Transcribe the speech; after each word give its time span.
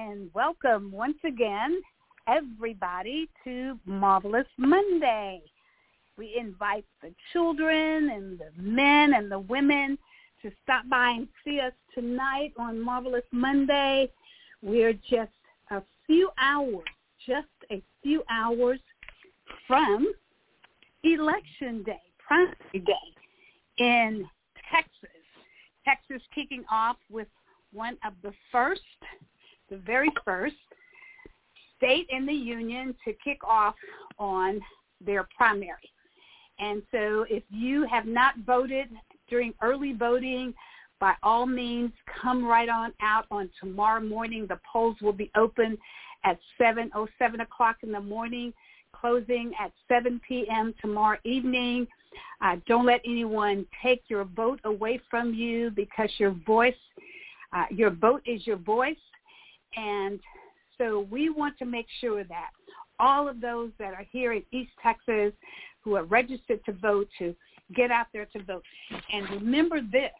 And 0.00 0.30
welcome 0.34 0.90
once 0.90 1.18
again, 1.26 1.78
everybody, 2.26 3.28
to 3.44 3.78
Marvelous 3.84 4.46
Monday. 4.56 5.42
We 6.16 6.36
invite 6.40 6.86
the 7.02 7.12
children 7.34 8.08
and 8.08 8.38
the 8.38 8.50
men 8.56 9.12
and 9.12 9.30
the 9.30 9.40
women 9.40 9.98
to 10.40 10.50
stop 10.62 10.88
by 10.88 11.10
and 11.10 11.28
see 11.44 11.60
us 11.60 11.74
tonight 11.94 12.54
on 12.58 12.80
Marvelous 12.80 13.24
Monday. 13.30 14.10
We're 14.62 14.94
just 14.94 15.32
a 15.70 15.82
few 16.06 16.30
hours, 16.38 16.88
just 17.26 17.48
a 17.70 17.82
few 18.02 18.22
hours 18.30 18.80
from 19.66 20.10
Election 21.04 21.82
Day, 21.82 22.00
Primary 22.26 22.56
Day 22.72 23.76
in 23.76 24.26
Texas. 24.72 25.10
Texas 25.84 26.22
kicking 26.34 26.64
off 26.70 26.96
with 27.10 27.28
one 27.72 27.98
of 28.02 28.14
the 28.22 28.32
first, 28.50 28.80
the 29.70 29.78
very 29.78 30.10
first 30.24 30.56
state 31.76 32.06
in 32.10 32.26
the 32.26 32.32
union 32.32 32.94
to 33.04 33.12
kick 33.24 33.38
off 33.44 33.74
on 34.18 34.60
their 35.04 35.26
primary. 35.36 35.90
And 36.58 36.82
so 36.90 37.24
if 37.30 37.42
you 37.48 37.86
have 37.86 38.06
not 38.06 38.34
voted 38.46 38.88
during 39.28 39.54
early 39.62 39.94
voting, 39.94 40.52
by 41.00 41.14
all 41.22 41.46
means, 41.46 41.90
come 42.20 42.44
right 42.44 42.68
on 42.68 42.92
out 43.00 43.24
on 43.30 43.48
tomorrow 43.58 44.02
morning. 44.02 44.46
The 44.46 44.60
polls 44.70 44.96
will 45.00 45.14
be 45.14 45.30
open 45.34 45.78
at 46.24 46.38
7, 46.58 46.90
oh, 46.94 47.08
7 47.18 47.40
o'clock 47.40 47.76
in 47.82 47.90
the 47.90 48.00
morning, 48.00 48.52
closing 48.92 49.52
at 49.58 49.72
7 49.88 50.20
p.m. 50.28 50.74
tomorrow 50.82 51.18
evening. 51.24 51.86
Uh, 52.42 52.56
don't 52.66 52.84
let 52.84 53.00
anyone 53.06 53.64
take 53.82 54.02
your 54.08 54.24
vote 54.24 54.60
away 54.64 55.00
from 55.08 55.32
you 55.32 55.70
because 55.70 56.10
your 56.18 56.32
voice, 56.46 56.74
uh, 57.56 57.64
your 57.70 57.90
vote 57.90 58.22
is 58.26 58.46
your 58.46 58.56
voice. 58.56 58.96
And 59.76 60.20
so 60.78 61.06
we 61.10 61.30
want 61.30 61.58
to 61.58 61.64
make 61.64 61.86
sure 62.00 62.24
that 62.24 62.50
all 62.98 63.28
of 63.28 63.40
those 63.40 63.70
that 63.78 63.94
are 63.94 64.06
here 64.10 64.32
in 64.32 64.42
East 64.52 64.72
Texas 64.82 65.32
who 65.82 65.94
are 65.96 66.04
registered 66.04 66.64
to 66.66 66.72
vote 66.72 67.08
to 67.18 67.34
get 67.74 67.90
out 67.90 68.06
there 68.12 68.26
to 68.26 68.42
vote. 68.42 68.62
And 69.12 69.28
remember 69.30 69.80
this, 69.80 70.10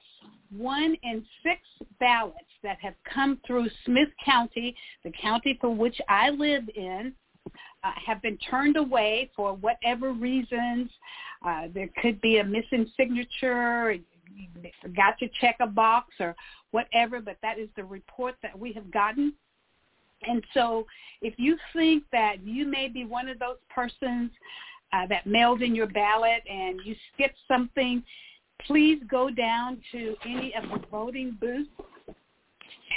one 0.56 0.96
in 1.02 1.24
six 1.42 1.60
ballots 1.98 2.38
that 2.62 2.78
have 2.80 2.94
come 3.12 3.38
through 3.46 3.68
Smith 3.84 4.08
County, 4.24 4.74
the 5.04 5.12
county 5.12 5.58
for 5.60 5.74
which 5.74 5.98
I 6.08 6.30
live 6.30 6.64
in, 6.74 7.12
uh, 7.82 7.92
have 8.06 8.20
been 8.22 8.38
turned 8.38 8.76
away 8.76 9.30
for 9.34 9.54
whatever 9.54 10.12
reasons. 10.12 10.90
Uh, 11.46 11.68
there 11.72 11.88
could 12.02 12.20
be 12.20 12.38
a 12.38 12.44
missing 12.44 12.90
signature, 12.96 13.96
you 14.34 14.46
forgot 14.82 15.18
to 15.18 15.28
check 15.40 15.56
a 15.60 15.66
box 15.66 16.14
or 16.20 16.34
whatever, 16.70 17.20
but 17.20 17.36
that 17.42 17.58
is 17.58 17.68
the 17.76 17.84
report 17.84 18.34
that 18.42 18.58
we 18.58 18.72
have 18.72 18.90
gotten. 18.90 19.32
And 20.22 20.44
so 20.54 20.86
if 21.22 21.34
you 21.38 21.56
think 21.72 22.04
that 22.12 22.44
you 22.44 22.66
may 22.66 22.88
be 22.88 23.04
one 23.04 23.28
of 23.28 23.38
those 23.38 23.56
persons 23.74 24.30
uh, 24.92 25.06
that 25.06 25.26
mailed 25.26 25.62
in 25.62 25.74
your 25.74 25.86
ballot 25.86 26.42
and 26.48 26.80
you 26.84 26.94
skipped 27.14 27.38
something, 27.48 28.02
please 28.66 29.00
go 29.10 29.30
down 29.30 29.80
to 29.92 30.14
any 30.26 30.54
of 30.54 30.64
the 30.64 30.86
voting 30.90 31.36
booths, 31.40 31.70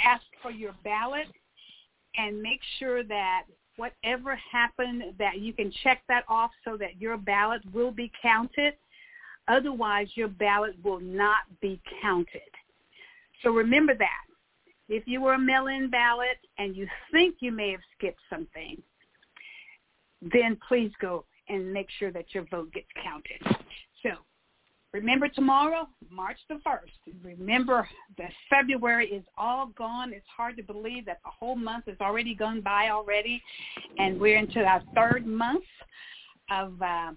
ask 0.04 0.24
for 0.42 0.50
your 0.50 0.74
ballot, 0.84 1.26
and 2.16 2.40
make 2.40 2.60
sure 2.78 3.02
that 3.02 3.44
whatever 3.76 4.38
happened 4.50 5.02
that 5.18 5.40
you 5.40 5.52
can 5.52 5.72
check 5.82 6.02
that 6.08 6.24
off 6.28 6.50
so 6.64 6.76
that 6.76 7.00
your 7.00 7.16
ballot 7.16 7.62
will 7.72 7.90
be 7.90 8.10
counted. 8.20 8.74
Otherwise, 9.48 10.08
your 10.14 10.28
ballot 10.28 10.74
will 10.82 11.00
not 11.00 11.42
be 11.60 11.80
counted. 12.00 12.40
So 13.42 13.50
remember 13.50 13.94
that. 13.94 14.24
If 14.88 15.06
you 15.06 15.20
were 15.20 15.34
a 15.34 15.38
mail-in 15.38 15.90
ballot 15.90 16.38
and 16.58 16.76
you 16.76 16.86
think 17.10 17.36
you 17.40 17.52
may 17.52 17.70
have 17.70 17.80
skipped 17.96 18.20
something, 18.28 18.82
then 20.20 20.58
please 20.66 20.92
go 21.00 21.24
and 21.48 21.72
make 21.72 21.88
sure 21.98 22.10
that 22.12 22.26
your 22.34 22.44
vote 22.50 22.72
gets 22.72 22.86
counted. 23.02 23.64
So 24.02 24.10
remember 24.92 25.28
tomorrow, 25.28 25.88
March 26.10 26.38
the 26.48 26.56
1st. 26.66 27.14
Remember 27.22 27.88
that 28.18 28.30
February 28.48 29.08
is 29.08 29.24
all 29.36 29.68
gone. 29.76 30.12
It's 30.12 30.26
hard 30.34 30.56
to 30.56 30.62
believe 30.62 31.06
that 31.06 31.20
the 31.24 31.30
whole 31.30 31.56
month 31.56 31.86
has 31.86 31.96
already 32.00 32.34
gone 32.34 32.60
by 32.60 32.90
already. 32.90 33.42
And 33.98 34.20
we're 34.20 34.38
into 34.38 34.60
our 34.64 34.82
third 34.94 35.26
month 35.26 35.64
of 36.50 36.80
uh, 36.80 37.12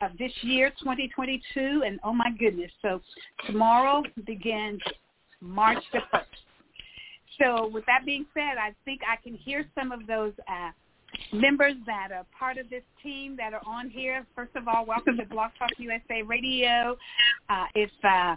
of 0.00 0.16
this 0.18 0.32
year, 0.42 0.70
2022. 0.80 1.82
And 1.86 2.00
oh 2.04 2.12
my 2.12 2.30
goodness. 2.38 2.70
So 2.82 3.00
tomorrow 3.46 4.02
begins 4.26 4.80
March 5.40 5.82
the 5.92 6.00
1st. 6.12 6.24
So 7.40 7.68
with 7.68 7.86
that 7.86 8.04
being 8.04 8.26
said, 8.34 8.58
I 8.58 8.74
think 8.84 9.00
I 9.08 9.16
can 9.22 9.34
hear 9.34 9.64
some 9.74 9.92
of 9.92 10.06
those 10.06 10.32
uh, 10.46 10.70
members 11.32 11.74
that 11.86 12.12
are 12.12 12.26
part 12.38 12.58
of 12.58 12.68
this 12.68 12.82
team 13.02 13.36
that 13.36 13.54
are 13.54 13.62
on 13.66 13.88
here. 13.88 14.26
First 14.34 14.54
of 14.56 14.68
all, 14.68 14.84
welcome 14.84 15.16
to 15.16 15.24
Blog 15.24 15.50
Talk 15.58 15.70
USA 15.78 16.22
Radio. 16.22 16.96
Uh, 17.48 17.64
if 17.74 17.90
uh, 18.04 18.36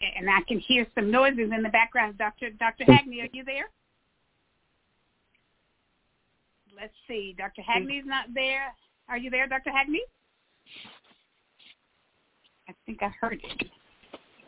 and 0.00 0.28
I 0.28 0.40
can 0.46 0.58
hear 0.60 0.86
some 0.94 1.10
noises 1.10 1.50
in 1.54 1.62
the 1.62 1.68
background. 1.70 2.18
Dr. 2.18 2.50
Dr. 2.50 2.84
Hagney, 2.84 3.22
are 3.22 3.28
you 3.32 3.44
there? 3.44 3.70
Let's 6.78 6.92
see. 7.08 7.34
Dr. 7.38 7.62
Hagney's 7.62 8.04
not 8.04 8.26
there. 8.34 8.74
Are 9.08 9.16
you 9.16 9.30
there, 9.30 9.48
Dr. 9.48 9.70
Hagney? 9.70 10.00
I 12.68 12.74
think 12.84 13.02
I 13.02 13.10
heard 13.20 13.40
it. 13.42 13.70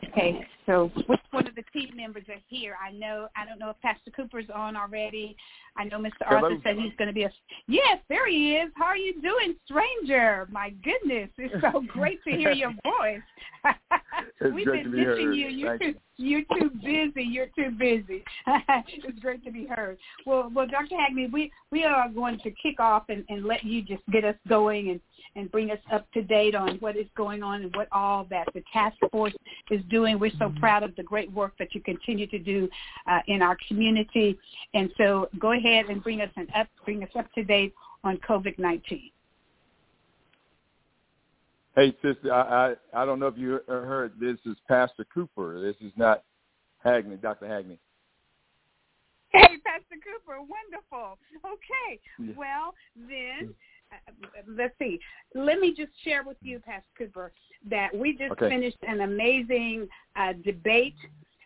Okay, 0.07 0.45
so 0.65 0.91
which 1.07 1.19
one 1.31 1.45
of 1.45 1.55
the 1.55 1.63
team 1.73 1.89
members 1.95 2.23
are 2.29 2.41
here? 2.47 2.75
I 2.83 2.91
know. 2.91 3.27
I 3.35 3.45
don't 3.45 3.59
know 3.59 3.69
if 3.69 3.79
Pastor 3.81 4.11
Cooper's 4.11 4.49
on 4.53 4.75
already. 4.75 5.35
I 5.77 5.83
know 5.83 5.99
Mr. 5.99 6.11
Hello. 6.21 6.43
Arthur 6.43 6.57
said 6.63 6.77
he's 6.77 6.93
going 6.97 7.09
to 7.09 7.13
be 7.13 7.23
a. 7.23 7.31
Yes, 7.67 7.99
there 8.07 8.27
he 8.27 8.55
is. 8.55 8.71
How 8.75 8.85
are 8.85 8.97
you 8.97 9.21
doing, 9.21 9.55
stranger? 9.65 10.47
My 10.51 10.71
goodness, 10.83 11.29
it's 11.37 11.53
so 11.61 11.83
great 11.87 12.23
to 12.23 12.31
hear 12.31 12.51
your 12.51 12.73
voice. 12.83 13.21
We've 14.53 14.65
been 14.65 14.91
be 14.91 15.05
missing 15.05 15.33
you. 15.33 15.47
You're 15.47 15.77
too, 15.77 15.95
you're 16.17 16.43
too 16.57 16.71
busy. 16.83 17.23
You're 17.23 17.49
too 17.55 17.71
busy. 17.77 18.23
it's 18.47 19.19
great 19.19 19.43
to 19.45 19.51
be 19.51 19.67
heard. 19.67 19.97
Well, 20.25 20.49
well, 20.53 20.65
Dr. 20.65 20.95
Hagney, 20.95 21.31
we 21.31 21.51
we 21.71 21.83
are 21.83 22.09
going 22.09 22.39
to 22.39 22.51
kick 22.51 22.79
off 22.79 23.03
and, 23.09 23.23
and 23.29 23.45
let 23.45 23.63
you 23.63 23.81
just 23.81 24.03
get 24.11 24.23
us 24.23 24.35
going 24.47 24.89
and 24.89 24.99
and 25.35 25.51
bring 25.51 25.71
us 25.71 25.79
up 25.91 26.11
to 26.13 26.21
date 26.21 26.55
on 26.55 26.77
what 26.77 26.95
is 26.95 27.07
going 27.15 27.43
on 27.43 27.61
and 27.63 27.75
what 27.75 27.87
all 27.91 28.25
that 28.29 28.47
the 28.53 28.63
task 28.71 28.97
force 29.11 29.33
is 29.71 29.81
doing. 29.89 30.19
We're 30.19 30.31
so 30.37 30.51
proud 30.59 30.83
of 30.83 30.95
the 30.95 31.03
great 31.03 31.31
work 31.31 31.53
that 31.59 31.73
you 31.73 31.81
continue 31.81 32.27
to 32.27 32.39
do 32.39 32.69
uh, 33.07 33.19
in 33.27 33.41
our 33.41 33.57
community. 33.67 34.37
And 34.73 34.91
so 34.97 35.29
go 35.39 35.53
ahead 35.53 35.85
and 35.85 36.03
bring 36.03 36.21
us 36.21 36.31
an 36.35 36.47
up 36.55 36.67
bring 36.85 37.03
us 37.03 37.09
up 37.17 37.31
to 37.33 37.43
date 37.43 37.73
on 38.03 38.17
COVID 38.17 38.57
nineteen. 38.59 39.11
Hey, 41.75 41.95
sister, 42.01 42.33
I, 42.33 42.75
I 42.93 43.01
I 43.03 43.05
don't 43.05 43.19
know 43.19 43.27
if 43.27 43.37
you 43.37 43.59
heard. 43.67 44.13
This 44.19 44.37
is 44.45 44.57
Pastor 44.67 45.05
Cooper. 45.13 45.61
This 45.61 45.75
is 45.81 45.93
not 45.95 46.23
Hagney, 46.85 47.21
Dr. 47.21 47.45
Hagney. 47.45 47.77
Hey, 49.31 49.57
Pastor 49.63 49.95
Cooper, 50.03 50.39
wonderful. 50.39 51.19
Okay, 51.45 51.99
yeah. 52.19 52.33
well 52.35 52.73
then, 52.95 53.53
let's 54.47 54.73
see. 54.79 54.99
Let 55.35 55.59
me 55.59 55.73
just 55.75 55.91
share 56.03 56.23
with 56.23 56.37
you, 56.41 56.59
Pastor 56.59 56.83
Cooper, 56.97 57.31
that 57.69 57.95
we 57.95 58.15
just 58.15 58.31
okay. 58.33 58.49
finished 58.49 58.77
an 58.83 59.01
amazing 59.01 59.87
uh, 60.15 60.33
debate, 60.43 60.95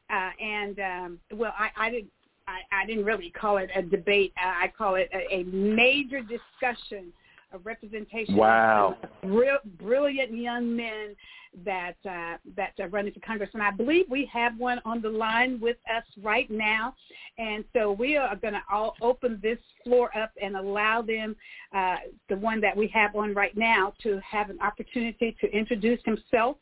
uh, 0.10 0.30
and 0.42 0.80
um, 0.80 1.20
well, 1.34 1.54
I, 1.58 1.70
I 1.78 1.90
didn't. 1.90 2.12
I, 2.46 2.60
I 2.82 2.86
didn't 2.86 3.06
really 3.06 3.30
call 3.30 3.56
it 3.56 3.70
a 3.74 3.82
debate. 3.82 4.34
Uh, 4.38 4.66
I 4.66 4.74
call 4.78 4.96
it 4.96 5.10
a, 5.14 5.34
a 5.34 5.44
major 5.46 6.20
discussion 6.20 7.14
of 7.54 7.66
representation 7.66 8.36
wow. 8.36 8.98
of 9.02 9.30
real, 9.30 9.58
brilliant 9.80 10.36
young 10.36 10.76
men 10.76 11.16
that 11.64 11.96
uh, 12.10 12.38
that 12.56 12.74
are 12.80 12.90
running 12.90 13.14
for 13.14 13.20
Congress, 13.20 13.50
and 13.54 13.62
I 13.62 13.70
believe 13.70 14.06
we 14.10 14.30
have 14.34 14.58
one 14.58 14.82
on 14.86 15.02
the 15.02 15.10
line 15.10 15.60
with 15.60 15.78
us 15.96 16.04
right 16.22 16.50
now. 16.50 16.96
And 17.38 17.64
so 17.74 17.92
we 17.92 18.18
are 18.18 18.36
going 18.36 18.56
to 18.56 18.64
all 18.72 18.96
open 19.02 19.40
this 19.42 19.60
floor 19.84 20.10
up 20.18 20.32
and 20.42 20.56
allow 20.56 21.04
them, 21.04 21.36
uh, 21.76 21.98
the 22.28 22.38
one 22.38 22.60
that 22.62 22.76
we 22.76 22.88
have 22.88 23.16
on 23.16 23.36
right 23.36 23.56
now, 23.56 23.94
to 24.02 24.20
have 24.30 24.50
an 24.50 24.60
opportunity 24.62 25.36
to 25.42 25.52
introduce 25.56 26.00
himself 26.06 26.58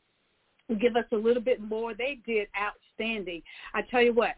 give 0.79 0.95
us 0.95 1.05
a 1.11 1.15
little 1.15 1.43
bit 1.43 1.61
more. 1.61 1.93
They 1.93 2.19
did 2.25 2.47
outstanding. 2.57 3.41
I 3.73 3.81
tell 3.81 4.01
you 4.01 4.13
what, 4.13 4.31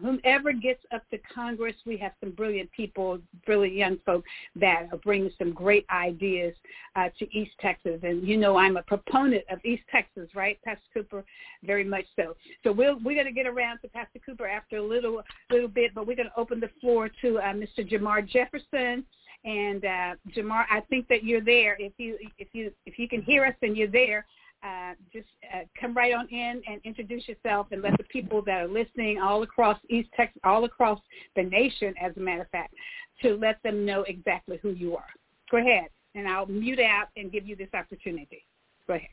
whomever 0.00 0.52
gets 0.52 0.82
up 0.92 1.08
to 1.10 1.18
Congress, 1.34 1.74
we 1.84 1.96
have 1.96 2.12
some 2.20 2.30
brilliant 2.30 2.70
people, 2.72 3.18
brilliant 3.44 3.76
young 3.76 3.98
folk 4.06 4.24
that 4.56 4.88
are 4.92 4.98
bringing 4.98 5.30
some 5.38 5.52
great 5.52 5.86
ideas 5.90 6.54
uh, 6.96 7.08
to 7.18 7.36
East 7.36 7.52
Texas. 7.60 8.00
And 8.02 8.26
you 8.26 8.36
know, 8.36 8.56
I'm 8.56 8.76
a 8.76 8.82
proponent 8.82 9.44
of 9.50 9.58
East 9.64 9.82
Texas, 9.90 10.28
right, 10.34 10.58
Pastor 10.64 10.82
Cooper? 10.92 11.24
Very 11.64 11.84
much 11.84 12.04
so. 12.16 12.36
So 12.62 12.72
we'll, 12.72 12.98
we're 13.00 13.14
going 13.14 13.26
to 13.26 13.32
get 13.32 13.46
around 13.46 13.78
to 13.80 13.88
Pastor 13.88 14.20
Cooper 14.24 14.46
after 14.46 14.76
a 14.76 14.82
little 14.82 15.22
little 15.50 15.68
bit, 15.68 15.92
but 15.94 16.06
we're 16.06 16.16
going 16.16 16.28
to 16.28 16.40
open 16.40 16.60
the 16.60 16.70
floor 16.80 17.10
to 17.22 17.38
uh, 17.38 17.52
Mr. 17.52 17.88
Jamar 17.88 18.26
Jefferson. 18.26 19.04
And 19.44 19.84
uh, 19.84 20.14
Jamar, 20.34 20.64
I 20.70 20.80
think 20.88 21.06
that 21.08 21.22
you're 21.22 21.42
there. 21.42 21.76
If 21.78 21.92
you 21.98 22.16
if 22.38 22.48
you 22.52 22.72
if 22.86 22.98
you 22.98 23.08
can 23.08 23.22
hear 23.22 23.44
us 23.44 23.54
and 23.62 23.76
you're 23.76 23.88
there, 23.88 24.24
uh, 24.64 24.94
just 25.12 25.26
uh, 25.54 25.60
come 25.78 25.94
right 25.94 26.14
on 26.14 26.26
in 26.28 26.62
and 26.66 26.80
introduce 26.84 27.28
yourself 27.28 27.66
and 27.70 27.82
let 27.82 27.96
the 27.98 28.04
people 28.04 28.42
that 28.42 28.62
are 28.62 28.68
listening 28.68 29.20
all 29.20 29.42
across 29.42 29.78
East 29.90 30.08
Texas, 30.16 30.40
all 30.44 30.64
across 30.64 30.98
the 31.36 31.42
nation, 31.42 31.94
as 32.00 32.16
a 32.16 32.20
matter 32.20 32.42
of 32.42 32.50
fact, 32.50 32.74
to 33.22 33.36
let 33.36 33.62
them 33.62 33.84
know 33.84 34.02
exactly 34.08 34.58
who 34.62 34.70
you 34.70 34.96
are. 34.96 35.06
Go 35.50 35.58
ahead, 35.58 35.88
and 36.14 36.26
I'll 36.26 36.46
mute 36.46 36.80
out 36.80 37.08
and 37.16 37.30
give 37.30 37.46
you 37.46 37.56
this 37.56 37.68
opportunity. 37.74 38.44
Go 38.86 38.94
ahead. 38.94 39.08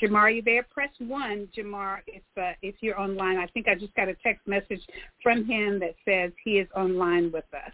Jamar, 0.00 0.16
are 0.16 0.30
you 0.30 0.42
there? 0.42 0.62
Press 0.62 0.90
one, 0.98 1.48
Jamar, 1.56 1.98
if 2.06 2.22
uh, 2.36 2.52
if 2.62 2.76
you're 2.80 2.98
online. 2.98 3.36
I 3.36 3.46
think 3.48 3.68
I 3.68 3.74
just 3.74 3.94
got 3.94 4.08
a 4.08 4.14
text 4.22 4.46
message 4.46 4.80
from 5.22 5.44
him 5.44 5.78
that 5.80 5.94
says 6.04 6.32
he 6.42 6.52
is 6.52 6.68
online 6.74 7.30
with 7.32 7.44
us. 7.54 7.72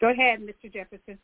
Go 0.00 0.10
ahead, 0.10 0.40
Mr. 0.40 0.72
Jefferson. 0.72 1.18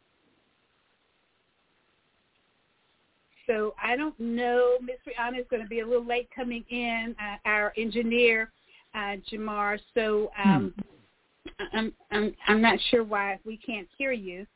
So 3.46 3.74
I 3.82 3.96
don't 3.96 4.18
know. 4.18 4.76
Ms. 4.80 4.96
Rihanna 5.06 5.40
is 5.40 5.46
going 5.50 5.62
to 5.62 5.68
be 5.68 5.80
a 5.80 5.86
little 5.86 6.06
late 6.06 6.28
coming 6.34 6.64
in. 6.70 7.14
Uh, 7.20 7.36
our 7.44 7.72
engineer, 7.76 8.50
uh, 8.94 9.16
Jamar. 9.30 9.78
So 9.94 10.30
um, 10.42 10.74
hmm. 10.76 11.64
I'm 11.72 11.92
I'm 12.10 12.34
I'm 12.46 12.60
not 12.60 12.78
sure 12.90 13.04
why 13.04 13.38
we 13.44 13.56
can't 13.56 13.88
hear 13.98 14.12
you. 14.12 14.46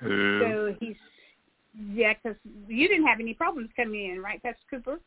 So 0.00 0.74
he's 0.80 0.96
yeah, 1.74 2.12
because 2.14 2.36
you 2.68 2.88
didn't 2.88 3.06
have 3.06 3.20
any 3.20 3.34
problems 3.34 3.70
coming 3.76 4.10
in, 4.10 4.20
right, 4.20 4.42
Pastor 4.42 4.58
Cooper? 4.68 5.00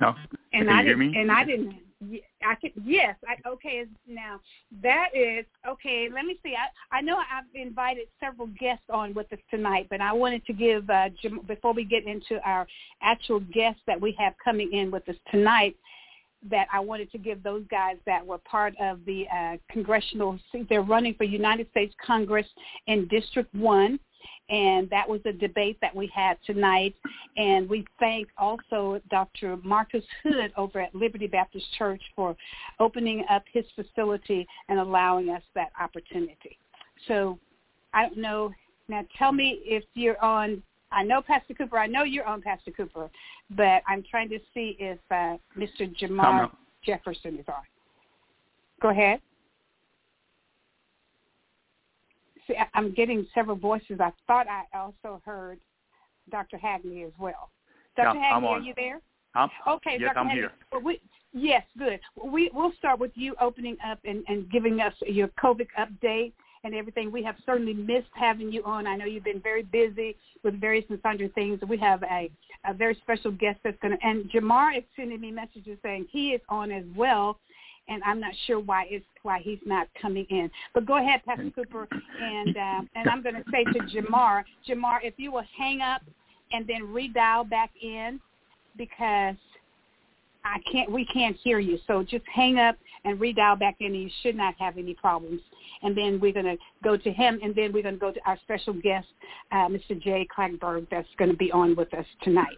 No. 0.00 0.14
And 0.52 0.66
Can 0.66 0.68
I 0.68 0.80
you 0.80 0.86
hear 0.86 0.96
didn't. 0.96 1.12
me? 1.12 1.20
And 1.20 1.30
I 1.32 1.44
didn't. 1.44 1.74
I 2.02 2.54
can. 2.54 2.70
Yes. 2.82 3.16
I, 3.28 3.36
okay. 3.48 3.84
Now 4.08 4.40
that 4.82 5.08
is 5.14 5.44
okay. 5.68 6.08
Let 6.12 6.24
me 6.24 6.38
see. 6.42 6.54
I 6.54 6.96
I 6.96 7.00
know 7.00 7.16
I've 7.16 7.44
invited 7.54 8.08
several 8.18 8.48
guests 8.58 8.84
on 8.90 9.12
with 9.12 9.32
us 9.32 9.38
tonight, 9.50 9.86
but 9.90 10.00
I 10.00 10.12
wanted 10.12 10.44
to 10.46 10.52
give 10.52 10.88
uh, 10.88 11.10
Jam- 11.22 11.40
before 11.46 11.74
we 11.74 11.84
get 11.84 12.06
into 12.06 12.40
our 12.44 12.66
actual 13.02 13.40
guests 13.40 13.82
that 13.86 14.00
we 14.00 14.16
have 14.18 14.34
coming 14.42 14.72
in 14.72 14.90
with 14.90 15.08
us 15.08 15.16
tonight. 15.30 15.76
That 16.50 16.68
I 16.72 16.80
wanted 16.80 17.12
to 17.12 17.18
give 17.18 17.42
those 17.42 17.64
guys 17.70 17.96
that 18.06 18.26
were 18.26 18.38
part 18.38 18.74
of 18.80 19.04
the 19.04 19.26
uh, 19.28 19.56
congressional. 19.70 20.38
They're 20.70 20.80
running 20.80 21.12
for 21.14 21.24
United 21.24 21.68
States 21.70 21.94
Congress 22.04 22.46
in 22.86 23.06
District 23.08 23.54
One 23.54 24.00
and 24.48 24.88
that 24.90 25.08
was 25.08 25.20
a 25.24 25.32
debate 25.32 25.78
that 25.80 25.94
we 25.94 26.10
had 26.14 26.36
tonight. 26.46 26.94
And 27.36 27.68
we 27.68 27.86
thank 27.98 28.28
also 28.36 29.00
Dr. 29.10 29.56
Marcus 29.58 30.04
Hood 30.22 30.52
over 30.56 30.80
at 30.80 30.94
Liberty 30.94 31.26
Baptist 31.26 31.66
Church 31.78 32.02
for 32.16 32.36
opening 32.78 33.24
up 33.30 33.44
his 33.52 33.64
facility 33.74 34.46
and 34.68 34.78
allowing 34.78 35.30
us 35.30 35.42
that 35.54 35.70
opportunity. 35.80 36.58
So 37.08 37.38
I 37.94 38.02
don't 38.02 38.18
know. 38.18 38.52
Now 38.88 39.02
tell 39.18 39.32
me 39.32 39.60
if 39.64 39.84
you're 39.94 40.22
on. 40.22 40.62
I 40.92 41.04
know 41.04 41.22
Pastor 41.22 41.54
Cooper. 41.54 41.78
I 41.78 41.86
know 41.86 42.02
you're 42.02 42.26
on 42.26 42.42
Pastor 42.42 42.72
Cooper, 42.72 43.08
but 43.50 43.82
I'm 43.86 44.02
trying 44.10 44.28
to 44.30 44.40
see 44.52 44.76
if 44.80 44.98
uh, 45.12 45.36
Mr. 45.56 45.94
Jamar 45.96 46.50
Jefferson 46.84 47.38
is 47.38 47.44
on. 47.46 47.62
Go 48.82 48.88
ahead. 48.88 49.20
See, 52.46 52.54
I'm 52.74 52.92
getting 52.94 53.26
several 53.34 53.56
voices. 53.56 54.00
I 54.00 54.12
thought 54.26 54.46
I 54.48 54.64
also 54.76 55.20
heard 55.24 55.58
Dr. 56.30 56.58
Hagney 56.58 57.06
as 57.06 57.12
well. 57.18 57.50
Dr. 57.96 58.18
Yeah, 58.18 58.32
Hagney, 58.32 58.46
are 58.46 58.60
you 58.60 58.74
there? 58.76 59.00
I'm, 59.34 59.48
Okay, 59.66 59.96
yes, 59.98 60.12
Dr. 60.14 60.18
I'm 60.18 60.28
Hagney. 60.28 60.34
here. 60.34 60.52
We, 60.82 61.00
yes, 61.32 61.62
good. 61.78 62.00
We, 62.24 62.50
we'll 62.52 62.72
start 62.78 62.98
with 62.98 63.12
you 63.14 63.34
opening 63.40 63.76
up 63.86 63.98
and, 64.04 64.24
and 64.28 64.50
giving 64.50 64.80
us 64.80 64.94
your 65.06 65.28
COVID 65.42 65.66
update 65.78 66.32
and 66.64 66.74
everything. 66.74 67.10
We 67.10 67.22
have 67.22 67.36
certainly 67.46 67.72
missed 67.74 68.10
having 68.12 68.52
you 68.52 68.62
on. 68.64 68.86
I 68.86 68.96
know 68.96 69.06
you've 69.06 69.24
been 69.24 69.40
very 69.40 69.62
busy 69.62 70.16
with 70.42 70.60
various 70.60 70.84
and 70.90 70.98
sundry 71.02 71.28
things. 71.28 71.60
We 71.68 71.78
have 71.78 72.02
a, 72.02 72.30
a 72.66 72.74
very 72.74 72.96
special 72.96 73.30
guest 73.30 73.60
that's 73.64 73.78
going 73.80 73.96
to, 73.96 74.06
and 74.06 74.30
Jamar 74.30 74.76
is 74.76 74.84
sending 74.96 75.20
me 75.20 75.30
messages 75.30 75.78
saying 75.82 76.06
he 76.10 76.30
is 76.30 76.40
on 76.48 76.70
as 76.70 76.84
well 76.96 77.38
and 77.90 78.02
I'm 78.04 78.20
not 78.20 78.32
sure 78.46 78.58
why 78.58 78.86
it's 78.88 79.04
why 79.22 79.40
he's 79.40 79.58
not 79.66 79.88
coming 80.00 80.24
in. 80.30 80.50
But 80.72 80.86
go 80.86 80.96
ahead, 80.96 81.20
Pastor 81.26 81.50
Cooper, 81.54 81.86
and 82.22 82.56
uh, 82.56 82.80
and 82.94 83.10
I'm 83.10 83.22
going 83.22 83.34
to 83.34 83.44
say 83.50 83.64
to 83.64 83.80
Jamar, 83.80 84.44
Jamar, 84.66 85.00
if 85.02 85.14
you 85.18 85.32
will 85.32 85.44
hang 85.58 85.82
up 85.82 86.00
and 86.52 86.66
then 86.66 86.82
redial 86.82 87.48
back 87.48 87.70
in 87.82 88.20
because 88.76 89.36
I 90.44 90.58
can't, 90.70 90.90
we 90.90 91.04
can't 91.06 91.36
hear 91.36 91.58
you. 91.58 91.78
So 91.86 92.02
just 92.02 92.24
hang 92.32 92.58
up 92.58 92.76
and 93.04 93.18
redial 93.18 93.58
back 93.58 93.76
in, 93.80 93.88
and 93.88 94.02
you 94.02 94.10
should 94.22 94.36
not 94.36 94.54
have 94.58 94.78
any 94.78 94.94
problems. 94.94 95.40
And 95.82 95.96
then 95.96 96.20
we're 96.20 96.32
going 96.32 96.46
to 96.46 96.56
go 96.84 96.96
to 96.96 97.10
him, 97.10 97.38
and 97.42 97.54
then 97.54 97.72
we're 97.72 97.82
going 97.82 97.94
to 97.94 98.00
go 98.00 98.12
to 98.12 98.20
our 98.26 98.38
special 98.42 98.74
guest, 98.74 99.06
uh, 99.52 99.68
Mr. 99.68 100.00
Jay 100.00 100.26
Clagberg, 100.36 100.86
that's 100.90 101.08
going 101.18 101.30
to 101.30 101.36
be 101.36 101.50
on 101.52 101.74
with 101.76 101.92
us 101.94 102.04
tonight. 102.22 102.56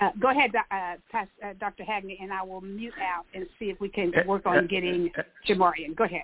Uh, 0.00 0.10
go 0.20 0.30
ahead, 0.30 0.50
uh, 0.70 0.94
uh, 1.14 1.24
Dr. 1.60 1.84
Hagney, 1.84 2.16
and 2.20 2.32
I 2.32 2.42
will 2.42 2.60
mute 2.60 2.94
out 3.00 3.26
and 3.34 3.46
see 3.58 3.66
if 3.66 3.80
we 3.80 3.88
can 3.88 4.12
work 4.26 4.46
on 4.46 4.66
getting 4.66 5.10
Jamar 5.46 5.72
in. 5.78 5.94
Go 5.94 6.04
ahead. 6.04 6.22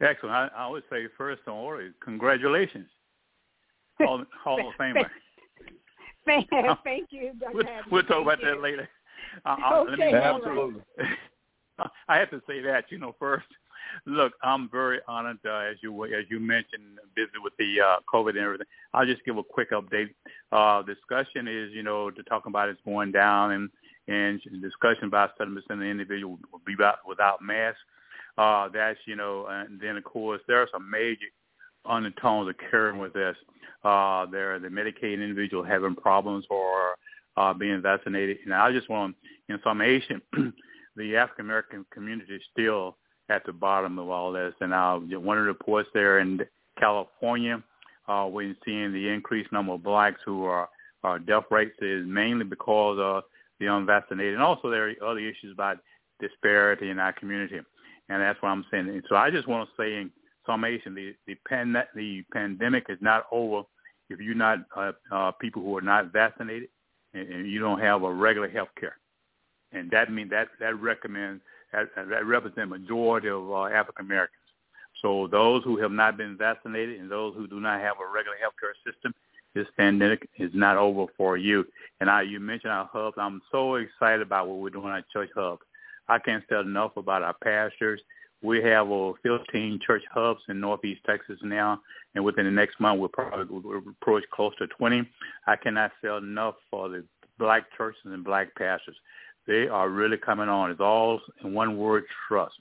Excellent. 0.00 0.34
I, 0.34 0.48
I 0.56 0.68
would 0.68 0.82
say 0.90 1.06
first 1.16 1.42
on 1.46 1.54
order, 1.54 1.90
congratulations, 2.02 2.88
Hall, 3.98 4.24
Hall 4.42 4.58
of 4.68 4.74
Famer. 4.78 5.04
Thank, 6.26 6.48
thank 6.84 7.08
you, 7.10 7.32
Dr. 7.40 7.54
We'll, 7.54 7.66
we'll 7.90 8.02
talk 8.02 8.22
about 8.22 8.38
that 8.42 8.60
later. 8.60 8.88
Uh, 9.44 9.84
me- 9.96 10.04
Okay. 10.04 10.14
Absolutely. 10.14 10.82
I 12.08 12.18
have 12.18 12.30
to 12.30 12.40
say 12.46 12.60
that, 12.62 12.84
you 12.90 12.98
know, 12.98 13.16
first, 13.18 13.46
look, 14.06 14.32
I'm 14.42 14.68
very 14.70 15.00
honored, 15.08 15.38
uh, 15.44 15.56
as 15.56 15.76
you 15.82 16.04
as 16.04 16.24
you 16.30 16.38
mentioned, 16.38 16.98
busy 17.16 17.30
with 17.42 17.52
the 17.58 17.80
uh, 17.80 17.96
COVID 18.12 18.30
and 18.30 18.38
everything. 18.38 18.66
I'll 18.92 19.06
just 19.06 19.24
give 19.24 19.36
a 19.38 19.42
quick 19.42 19.72
update. 19.72 20.10
Uh, 20.52 20.82
discussion 20.82 21.48
is, 21.48 21.72
you 21.72 21.82
know, 21.82 22.10
to 22.10 22.22
talk 22.24 22.46
about 22.46 22.68
it's 22.68 22.80
going 22.84 23.10
down, 23.12 23.52
and 23.52 23.70
and 24.06 24.40
discussion 24.60 25.04
about 25.04 25.36
70% 25.38 25.56
of 25.70 25.78
the 25.78 25.84
individual 25.84 26.38
will 26.52 26.60
be 26.66 26.74
without, 26.76 26.98
without 27.08 27.42
masks. 27.42 27.80
Uh, 28.36 28.68
that's, 28.68 28.98
you 29.06 29.16
know, 29.16 29.46
and 29.48 29.80
then 29.80 29.96
of 29.96 30.04
course 30.04 30.40
there 30.46 30.58
are 30.58 30.68
some 30.70 30.90
major 30.90 31.26
undertones 31.86 32.50
occurring 32.50 32.98
with 32.98 33.12
this. 33.14 33.36
Uh, 33.82 34.26
there 34.26 34.54
are 34.54 34.58
the 34.58 34.68
Medicaid 34.68 35.22
individual 35.22 35.62
having 35.62 35.94
problems 35.94 36.44
or 36.50 36.96
uh, 37.36 37.52
being 37.52 37.82
vaccinated. 37.82 38.38
And 38.44 38.54
I 38.54 38.72
just 38.72 38.88
want, 38.88 39.16
in 39.48 39.58
summation, 39.64 40.22
the 40.96 41.16
African 41.16 41.44
American 41.44 41.86
community 41.92 42.34
is 42.34 42.42
still 42.52 42.96
at 43.30 43.44
the 43.46 43.52
bottom 43.52 43.98
of 43.98 44.08
all 44.08 44.32
this. 44.32 44.54
And 44.60 44.72
uh, 44.72 44.98
one 44.98 45.38
of 45.38 45.44
the 45.44 45.48
reports 45.48 45.88
there 45.94 46.18
in 46.18 46.40
California, 46.78 47.62
uh, 48.08 48.28
we're 48.30 48.54
seeing 48.64 48.92
the 48.92 49.08
increased 49.08 49.52
number 49.52 49.72
of 49.72 49.82
blacks 49.82 50.20
who 50.24 50.44
are, 50.44 50.68
death 51.26 51.44
rates 51.50 51.76
is 51.82 52.06
mainly 52.06 52.44
because 52.44 52.98
of 52.98 53.24
the 53.60 53.66
unvaccinated. 53.66 54.34
And 54.34 54.42
also 54.42 54.70
there 54.70 54.88
are 54.88 55.10
other 55.10 55.20
issues 55.20 55.52
about 55.52 55.78
disparity 56.20 56.90
in 56.90 56.98
our 56.98 57.12
community. 57.12 57.58
And 58.08 58.22
that's 58.22 58.40
what 58.42 58.50
I'm 58.50 58.64
saying. 58.70 58.88
And 58.88 59.02
so 59.08 59.16
I 59.16 59.30
just 59.30 59.48
want 59.48 59.68
to 59.68 59.82
say 59.82 59.96
in 59.96 60.10
summation, 60.46 60.94
the, 60.94 61.14
the, 61.26 61.34
pan, 61.48 61.74
the 61.94 62.22
pandemic 62.32 62.86
is 62.88 62.98
not 63.00 63.24
over 63.30 63.62
if 64.10 64.20
you're 64.20 64.34
not 64.34 64.58
uh, 64.76 64.92
uh, 65.10 65.32
people 65.32 65.62
who 65.62 65.76
are 65.76 65.82
not 65.82 66.12
vaccinated 66.12 66.68
and, 67.14 67.28
and 67.28 67.50
you 67.50 67.60
don't 67.60 67.80
have 67.80 68.02
a 68.02 68.12
regular 68.12 68.48
health 68.48 68.68
care. 68.78 68.96
And 69.72 69.90
that 69.90 70.12
means 70.12 70.30
that, 70.30 70.48
that 70.60 70.80
recommends, 70.80 71.42
that, 71.72 71.88
that 71.96 72.26
represents 72.26 72.70
majority 72.70 73.28
of 73.28 73.50
uh, 73.50 73.64
African 73.64 74.06
Americans. 74.06 74.38
So 75.02 75.26
those 75.26 75.62
who 75.64 75.78
have 75.78 75.90
not 75.90 76.16
been 76.16 76.36
vaccinated 76.36 77.00
and 77.00 77.10
those 77.10 77.34
who 77.34 77.46
do 77.46 77.60
not 77.60 77.80
have 77.80 77.96
a 77.96 78.12
regular 78.12 78.36
health 78.38 78.54
care 78.60 78.74
system, 78.86 79.14
this 79.54 79.66
pandemic 79.76 80.28
is 80.38 80.50
not 80.54 80.76
over 80.76 81.06
for 81.16 81.36
you. 81.36 81.64
And 82.00 82.10
I, 82.10 82.22
you 82.22 82.40
mentioned 82.40 82.72
our 82.72 82.88
hubs. 82.92 83.16
I'm 83.18 83.40
so 83.52 83.74
excited 83.76 84.22
about 84.22 84.48
what 84.48 84.58
we're 84.58 84.70
doing 84.70 84.92
at 84.92 85.08
Church 85.10 85.30
Hub. 85.34 85.58
I 86.08 86.18
can't 86.18 86.44
say 86.48 86.58
enough 86.58 86.96
about 86.96 87.22
our 87.22 87.34
pastors. 87.42 88.00
We 88.44 88.62
have 88.62 88.92
uh, 88.92 89.12
15 89.22 89.80
church 89.86 90.02
hubs 90.12 90.42
in 90.50 90.60
Northeast 90.60 91.00
Texas 91.06 91.38
now, 91.42 91.80
and 92.14 92.22
within 92.22 92.44
the 92.44 92.50
next 92.50 92.78
month 92.78 93.00
we'll 93.00 93.08
probably 93.08 93.46
we'll 93.48 93.78
approach 93.78 94.22
close 94.34 94.52
to 94.58 94.66
20. 94.66 95.08
I 95.46 95.56
cannot 95.56 95.92
say 96.02 96.14
enough 96.14 96.56
for 96.70 96.90
the 96.90 97.04
black 97.38 97.64
churches 97.74 98.02
and 98.04 98.22
black 98.22 98.54
pastors. 98.54 98.96
They 99.46 99.66
are 99.66 99.88
really 99.88 100.18
coming 100.18 100.50
on. 100.50 100.70
It's 100.70 100.80
all 100.80 101.22
in 101.42 101.54
one 101.54 101.78
word, 101.78 102.04
trust. 102.28 102.54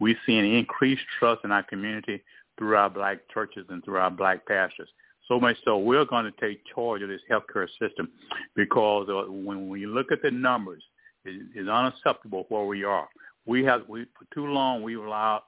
We 0.00 0.16
see 0.24 0.38
an 0.38 0.46
increased 0.46 1.04
trust 1.18 1.44
in 1.44 1.52
our 1.52 1.64
community 1.64 2.22
through 2.56 2.76
our 2.76 2.88
black 2.88 3.18
churches 3.32 3.66
and 3.68 3.84
through 3.84 3.98
our 3.98 4.10
black 4.10 4.46
pastors. 4.46 4.88
So 5.28 5.38
much 5.38 5.56
so, 5.66 5.76
we're 5.76 6.06
going 6.06 6.24
to 6.24 6.40
take 6.40 6.62
charge 6.74 7.02
of 7.02 7.10
this 7.10 7.20
healthcare 7.30 7.68
system 7.78 8.08
because 8.54 9.08
uh, 9.10 9.30
when 9.30 9.68
we 9.68 9.84
look 9.84 10.12
at 10.12 10.22
the 10.22 10.30
numbers, 10.30 10.82
it 11.26 11.42
is 11.54 11.68
unacceptable 11.68 12.46
where 12.48 12.64
we 12.64 12.84
are 12.84 13.08
we 13.46 13.64
have 13.64 13.82
we 13.88 14.06
for 14.18 14.26
too 14.34 14.46
long 14.46 14.82
we 14.82 14.96
allowed 14.96 15.42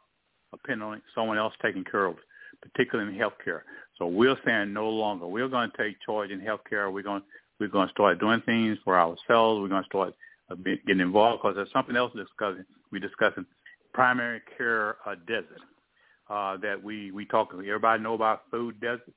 depend 0.53 0.83
on 0.83 1.03
someone 1.15 1.39
else 1.39 1.53
taking 1.63 1.85
care 1.85 2.07
of, 2.07 2.17
particularly 2.63 3.13
in 3.13 3.19
healthcare. 3.19 3.61
So 3.99 4.07
we're 4.07 4.37
saying 4.47 4.73
no 4.73 4.89
longer. 4.89 5.27
We're 5.27 5.49
going 5.49 5.71
to 5.71 5.77
take 5.77 5.97
charge 6.05 6.31
in 6.31 6.41
healthcare. 6.41 6.93
We're 6.93 7.03
going 7.03 7.23
we're 7.61 7.69
going 7.69 7.89
to 7.89 7.93
start 7.93 8.21
doing 8.21 8.41
things 8.47 8.79
for 8.85 8.99
ourselves. 8.99 9.61
We're 9.61 9.69
going 9.69 9.83
to 9.83 9.89
start 9.89 10.15
uh, 10.51 10.55
getting 10.87 11.01
involved 11.01 11.43
because 11.43 11.57
there's 11.57 11.73
something 11.73 11.97
else 11.97 12.13
discussing. 12.15 12.65
We 12.93 13.01
discussing 13.01 13.45
primary 13.93 14.41
care 14.57 14.97
uh, 15.05 15.17
desert 15.27 15.61
uh, 16.31 16.57
that 16.59 16.83
we 16.83 17.11
we 17.11 17.27
talk. 17.27 17.51
Everybody 17.53 18.03
know 18.03 18.15
about 18.15 18.43
food 18.51 18.81
deserts. 18.81 19.11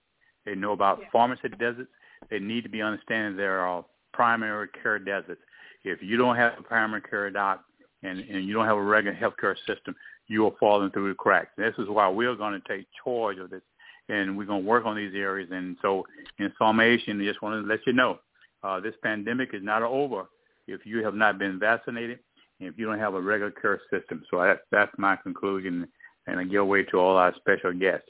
They 0.46 0.56
know 0.56 0.72
about 0.72 1.00
yeah. 1.02 1.08
pharmacy 1.12 1.50
deserts. 1.60 1.90
They 2.30 2.40
need 2.40 2.64
to 2.64 2.70
be 2.70 2.82
understanding 2.82 3.38
there 3.38 3.62
are 3.62 3.86
primary 4.14 4.68
care 4.82 5.00
deserts. 5.00 5.42
If 5.84 6.02
you 6.02 6.18
don't 6.18 6.36
have 6.36 6.54
a 6.60 6.64
primary 6.64 7.02
care 7.02 7.30
doc, 7.30 7.64
and, 8.03 8.20
and 8.20 8.48
you 8.48 8.53
don't 8.53 8.65
have 8.65 8.77
a 8.77 8.81
regular 8.81 9.15
healthcare 9.15 9.55
system, 9.67 9.96
you 10.27 10.46
are 10.46 10.53
falling 10.60 10.91
through 10.91 11.10
the 11.10 11.15
cracks. 11.15 11.51
This 11.58 11.74
is 11.77 11.88
why 11.88 12.08
we're 12.10 12.36
going 12.36 12.60
to 12.60 12.67
take 12.67 12.88
charge 13.03 13.38
of 13.38 13.50
this, 13.50 13.62
and 14.10 14.38
we're 14.38 14.46
going 14.46 14.63
to 14.63 14.67
work 14.67 14.86
on 14.86 14.96
these 14.96 15.13
areas. 15.15 15.50
And 15.51 15.77
so, 15.81 16.05
in 16.39 16.51
summation, 16.58 17.22
I 17.22 17.25
just 17.25 17.41
want 17.41 17.63
to 17.63 17.70
let 17.70 17.79
you 17.86 17.93
know, 17.93 18.20
uh, 18.63 18.79
this 18.79 18.96
pandemic 19.03 19.50
is 19.53 19.63
not 19.63 19.81
over 19.84 20.25
if 20.67 20.86
you 20.86 21.03
have 21.03 21.15
not 21.15 21.39
been 21.39 21.60
vaccinated 21.60 22.20
and 22.60 22.70
if 22.70 22.77
you 22.77 22.86
don't 22.86 23.00
have 23.00 23.15
a 23.15 23.22
regular 23.22 23.51
care 23.51 23.81
system. 23.91 24.24
So 24.29 24.55
that's 24.72 24.91
my 24.98 25.15
conclusion, 25.15 25.88
and 26.27 26.39
I 26.39 26.43
give 26.43 26.62
away 26.62 26.84
to 26.84 26.98
all 26.98 27.17
our 27.17 27.34
special 27.36 27.74
guests. 27.74 28.08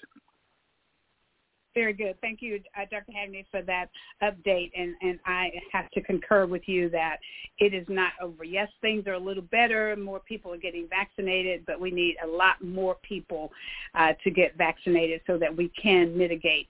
Very 1.74 1.94
good. 1.94 2.16
Thank 2.20 2.42
you, 2.42 2.60
uh, 2.78 2.86
Dr. 2.92 3.14
Hagney, 3.14 3.46
for 3.50 3.62
that 3.62 3.88
update. 4.22 4.72
And, 4.78 4.94
and 5.02 5.20
I 5.26 5.52
have 5.72 5.90
to 5.92 6.02
concur 6.02 6.46
with 6.46 6.64
you 6.68 6.90
that 6.90 7.18
it 7.60 7.74
is 7.74 7.86
not 7.88 8.12
over. 8.22 8.44
Yes, 8.44 8.68
things 8.82 9.08
are 9.08 9.14
a 9.14 9.20
little 9.20 9.44
better. 9.44 9.96
More 9.96 10.20
people 10.20 10.54
are 10.54 10.58
getting 10.58 10.88
vaccinated, 10.90 11.66
but 11.66 11.80
we 11.80 11.92
need 11.92 12.18
a 12.24 12.28
lot 12.28 12.62
more 12.62 12.98
people 13.04 13.52
uh, 13.96 14.14
to 14.24 14.32
get 14.32 14.58
vaccinated 14.58 15.22
so 15.26 15.38
that 15.38 15.56
we 15.56 15.72
can 15.82 16.18
mitigate 16.18 16.68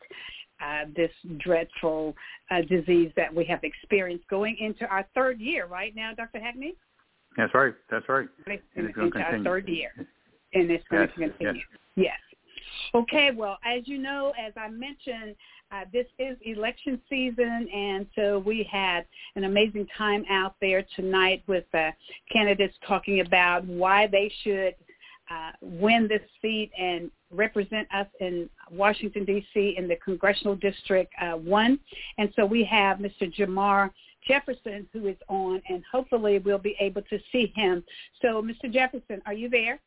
uh, 0.64 0.86
this 0.96 1.12
dreadful 1.40 2.16
uh, 2.52 2.62
disease 2.62 3.12
that 3.16 3.34
we 3.34 3.44
have 3.46 3.64
experienced 3.64 4.28
going 4.28 4.56
into 4.60 4.86
our 4.86 5.08
third 5.16 5.40
year 5.40 5.66
right 5.66 5.96
now, 5.96 6.14
Dr. 6.14 6.40
Hagney? 6.40 6.76
That's 7.38 7.54
right. 7.56 7.74
That's 7.90 8.08
right. 8.08 8.28
And 8.46 8.60
it's 8.96 9.16
our 9.16 9.44
third 9.44 9.68
year. 9.68 9.92
And 10.54 10.70
it's 10.70 10.84
going 10.90 11.04
yes, 11.04 11.12
to 11.16 11.30
continue. 11.30 11.62
Yes. 11.96 12.06
yes. 12.12 12.31
Okay, 12.94 13.32
well, 13.36 13.58
as 13.66 13.88
you 13.88 13.98
know, 13.98 14.34
as 14.40 14.54
I 14.58 14.70
mentioned, 14.70 15.36
uh, 15.72 15.86
this 15.94 16.06
is 16.20 16.38
election 16.44 17.02
season, 17.10 17.68
and 17.74 18.06
so 18.16 18.40
we 18.40 18.68
had 18.70 19.06
an 19.36 19.46
amazing 19.46 19.88
time 19.98 20.26
out 20.30 20.56
there 20.60 20.86
tonight 20.96 21.44
with 21.48 21.64
uh, 21.74 21.92
candidates 22.32 22.76
talking 22.86 23.22
about 23.22 23.66
why 23.66 24.08
they 24.08 24.32
should 24.44 24.76
uh, 25.30 25.52
win 25.62 26.10
this 26.10 26.22
seat 26.42 26.72
and 26.78 27.10
represent 27.32 27.88
us 27.94 28.08
in 28.20 28.50
Washington, 28.70 29.24
D.C. 29.24 29.76
in 29.78 29.88
the 29.88 29.96
Congressional 30.04 30.56
District 30.56 31.12
uh, 31.22 31.38
1. 31.38 31.80
And 32.18 32.34
so 32.36 32.46
we 32.46 32.66
have 32.66 32.98
Mr. 32.98 33.34
Jamar 33.34 33.92
Jefferson 34.28 34.88
who 34.94 35.08
is 35.08 35.18
on, 35.30 35.62
and 35.70 35.84
hopefully 35.92 36.40
we'll 36.40 36.58
be 36.58 36.76
able 36.80 37.02
to 37.04 37.20
see 37.32 37.52
him. 37.56 37.84
So, 38.22 38.42
Mr. 38.42 38.72
Jefferson, 38.72 39.22
are 39.26 39.34
you 39.34 39.50
there? 39.50 39.80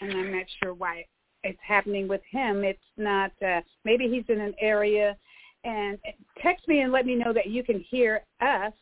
And 0.00 0.12
I'm 0.12 0.32
not 0.32 0.46
sure 0.62 0.74
why 0.74 1.04
it's 1.42 1.58
happening 1.66 2.08
with 2.08 2.22
him. 2.30 2.64
It's 2.64 2.78
not. 2.96 3.32
Uh, 3.44 3.60
maybe 3.84 4.08
he's 4.08 4.24
in 4.28 4.40
an 4.40 4.54
area, 4.60 5.16
and 5.64 5.98
text 6.42 6.66
me 6.68 6.80
and 6.80 6.92
let 6.92 7.06
me 7.06 7.14
know 7.14 7.32
that 7.32 7.46
you 7.46 7.62
can 7.62 7.80
hear 7.88 8.22
us. 8.40 8.72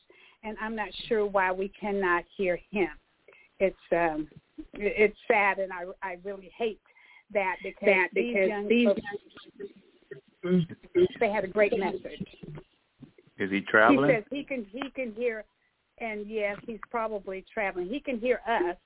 And 0.45 0.57
I'm 0.61 0.77
not 0.77 0.89
sure 1.09 1.27
why 1.27 1.51
we 1.51 1.69
cannot 1.81 2.25
hear 2.37 2.59
him. 2.71 2.91
It's 3.61 3.77
um, 3.93 4.29
it's 4.75 5.17
sad, 5.27 5.59
and 5.59 5.73
I 5.73 5.85
I 6.03 6.19
really 6.25 6.51
hate 6.57 6.81
that 7.33 7.57
because 7.63 7.87
that 7.87 8.09
these 8.15 8.37
young 8.49 8.69
these 8.69 8.89
folks, 10.43 10.67
they 11.21 11.31
had 11.31 11.45
a 11.45 11.49
great 11.49 11.77
message. 11.77 12.27
Is 13.39 13.51
he 13.51 13.61
traveling? 13.63 14.09
He 14.09 14.15
says 14.15 14.25
he 14.31 14.45
can 14.45 14.67
he 14.71 14.91
can 14.91 15.13
hear, 15.13 15.45
and 15.99 16.27
yes, 16.27 16.57
he's 16.67 16.81
probably 16.91 17.45
traveling. 17.53 17.89
He 17.89 18.01
can 18.01 18.19
hear 18.19 18.41
us, 18.47 18.77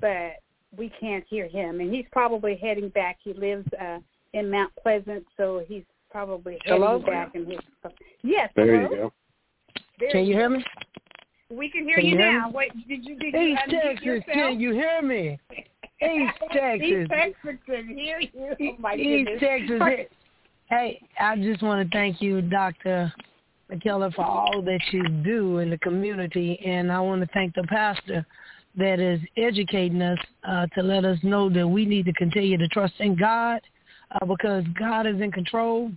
but 0.00 0.32
we 0.76 0.90
can't 1.00 1.24
hear 1.28 1.48
him, 1.48 1.80
and 1.80 1.92
he's 1.92 2.06
probably 2.12 2.56
heading 2.56 2.88
back. 2.90 3.18
He 3.22 3.32
lives 3.32 3.66
uh, 3.80 3.98
in 4.32 4.50
Mount 4.50 4.72
Pleasant, 4.82 5.24
so 5.36 5.62
he's 5.66 5.84
probably 6.10 6.58
heading 6.64 6.82
hello? 6.82 6.98
back. 6.98 7.34
And 7.34 7.46
his 7.46 7.58
yes, 8.22 8.50
there 8.56 8.80
hello? 8.80 8.90
you 8.90 8.96
go. 8.96 9.12
There 9.98 10.10
can 10.10 10.24
you 10.24 10.34
hear 10.34 10.50
me? 10.50 10.64
We 11.50 11.70
can 11.70 11.84
hear 11.84 11.96
can 11.96 12.06
you, 12.06 12.12
you 12.12 12.18
now. 12.18 12.50
Wait, 12.50 12.72
did 12.88 13.04
you 13.04 13.18
did 13.18 13.34
East 13.34 13.60
you 13.68 13.80
Texas, 13.80 14.04
yourself? 14.04 14.32
can 14.32 14.60
you 14.60 14.72
hear 14.72 15.02
me? 15.02 15.38
East 16.02 16.34
Texas. 16.52 16.86
East 16.86 17.10
Texas 17.10 17.60
can 17.66 17.88
hear 17.88 18.20
you. 18.20 18.54
Oh 18.60 18.76
my 18.78 18.94
East 18.94 19.30
goodness. 19.40 19.78
Texas. 19.78 20.06
hey, 20.68 21.00
I 21.20 21.36
just 21.36 21.62
want 21.62 21.88
to 21.88 21.96
thank 21.96 22.20
you, 22.20 22.42
Doctor 22.42 23.12
McKellar, 23.70 24.12
for 24.14 24.24
all 24.24 24.62
that 24.62 24.80
you 24.92 25.08
do 25.24 25.58
in 25.58 25.70
the 25.70 25.78
community, 25.78 26.58
and 26.64 26.90
I 26.90 27.00
want 27.00 27.20
to 27.22 27.28
thank 27.32 27.54
the 27.54 27.64
pastor 27.64 28.26
that 28.76 29.00
is 29.00 29.20
educating 29.36 30.02
us 30.02 30.18
uh, 30.46 30.66
to 30.74 30.82
let 30.82 31.04
us 31.04 31.18
know 31.22 31.48
that 31.50 31.66
we 31.66 31.84
need 31.84 32.04
to 32.06 32.12
continue 32.12 32.58
to 32.58 32.68
trust 32.68 32.94
in 32.98 33.16
God 33.16 33.60
uh, 34.10 34.24
because 34.24 34.64
God 34.78 35.06
is 35.06 35.20
in 35.20 35.32
control. 35.32 35.90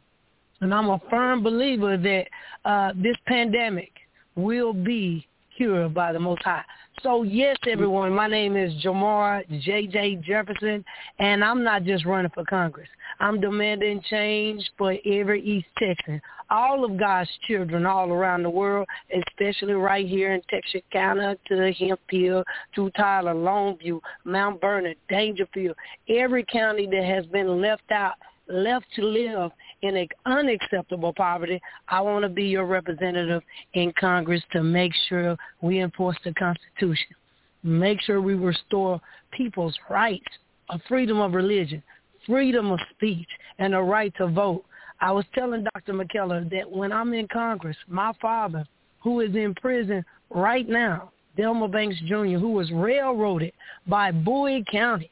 And 0.61 0.73
I'm 0.73 0.89
a 0.89 0.99
firm 1.09 1.43
believer 1.43 1.97
that 1.97 2.25
uh, 2.65 2.93
this 2.95 3.15
pandemic 3.25 3.91
will 4.35 4.73
be 4.73 5.27
cured 5.55 5.93
by 5.93 6.13
the 6.13 6.19
Most 6.19 6.43
High. 6.43 6.63
So 7.03 7.23
yes, 7.23 7.57
everyone, 7.67 8.13
my 8.13 8.27
name 8.27 8.57
is 8.57 8.73
Jamar 8.83 9.47
J.J. 9.61 10.17
Jefferson, 10.25 10.83
and 11.19 11.43
I'm 11.43 11.63
not 11.63 11.83
just 11.83 12.05
running 12.05 12.31
for 12.33 12.43
Congress. 12.43 12.89
I'm 13.19 13.41
demanding 13.41 14.01
change 14.09 14.63
for 14.77 14.95
every 15.05 15.43
East 15.43 15.67
Texan, 15.77 16.21
all 16.49 16.85
of 16.85 16.97
God's 16.97 17.29
children 17.47 17.85
all 17.85 18.11
around 18.11 18.43
the 18.43 18.49
world, 18.49 18.87
especially 19.13 19.73
right 19.73 20.07
here 20.07 20.33
in 20.33 20.41
Texarkana 20.49 21.35
to 21.47 21.73
Hemphill, 21.73 22.43
to 22.75 22.89
Tyler, 22.91 23.33
Longview, 23.33 23.99
Mount 24.23 24.61
Vernon, 24.61 24.95
Daingerfield, 25.11 25.75
every 26.07 26.45
county 26.45 26.85
that 26.87 27.03
has 27.03 27.25
been 27.25 27.61
left 27.61 27.91
out 27.91 28.13
left 28.47 28.85
to 28.95 29.03
live 29.03 29.51
in 29.81 29.95
an 29.95 30.07
unacceptable 30.25 31.13
poverty, 31.13 31.61
I 31.87 32.01
want 32.01 32.23
to 32.23 32.29
be 32.29 32.45
your 32.45 32.65
representative 32.65 33.43
in 33.73 33.93
Congress 33.99 34.41
to 34.53 34.63
make 34.63 34.91
sure 35.07 35.37
we 35.61 35.81
enforce 35.81 36.17
the 36.23 36.33
Constitution, 36.33 37.15
make 37.63 38.01
sure 38.01 38.21
we 38.21 38.33
restore 38.33 38.99
people's 39.31 39.77
rights 39.89 40.25
of 40.69 40.81
freedom 40.87 41.19
of 41.19 41.33
religion, 41.33 41.83
freedom 42.29 42.71
of 42.71 42.79
speech, 42.91 43.27
and 43.57 43.73
the 43.73 43.81
right 43.81 44.13
to 44.17 44.27
vote. 44.27 44.63
I 45.01 45.11
was 45.11 45.25
telling 45.33 45.65
Dr. 45.73 45.93
McKellar 45.93 46.49
that 46.51 46.69
when 46.69 46.91
I'm 46.91 47.13
in 47.13 47.27
Congress, 47.27 47.77
my 47.87 48.13
father, 48.21 48.65
who 49.01 49.21
is 49.21 49.35
in 49.35 49.55
prison 49.55 50.05
right 50.29 50.67
now, 50.69 51.11
Delma 51.37 51.71
Banks 51.71 51.97
Jr., 52.05 52.37
who 52.37 52.51
was 52.51 52.71
railroaded 52.71 53.53
by 53.87 54.11
Bowie 54.11 54.63
County, 54.69 55.09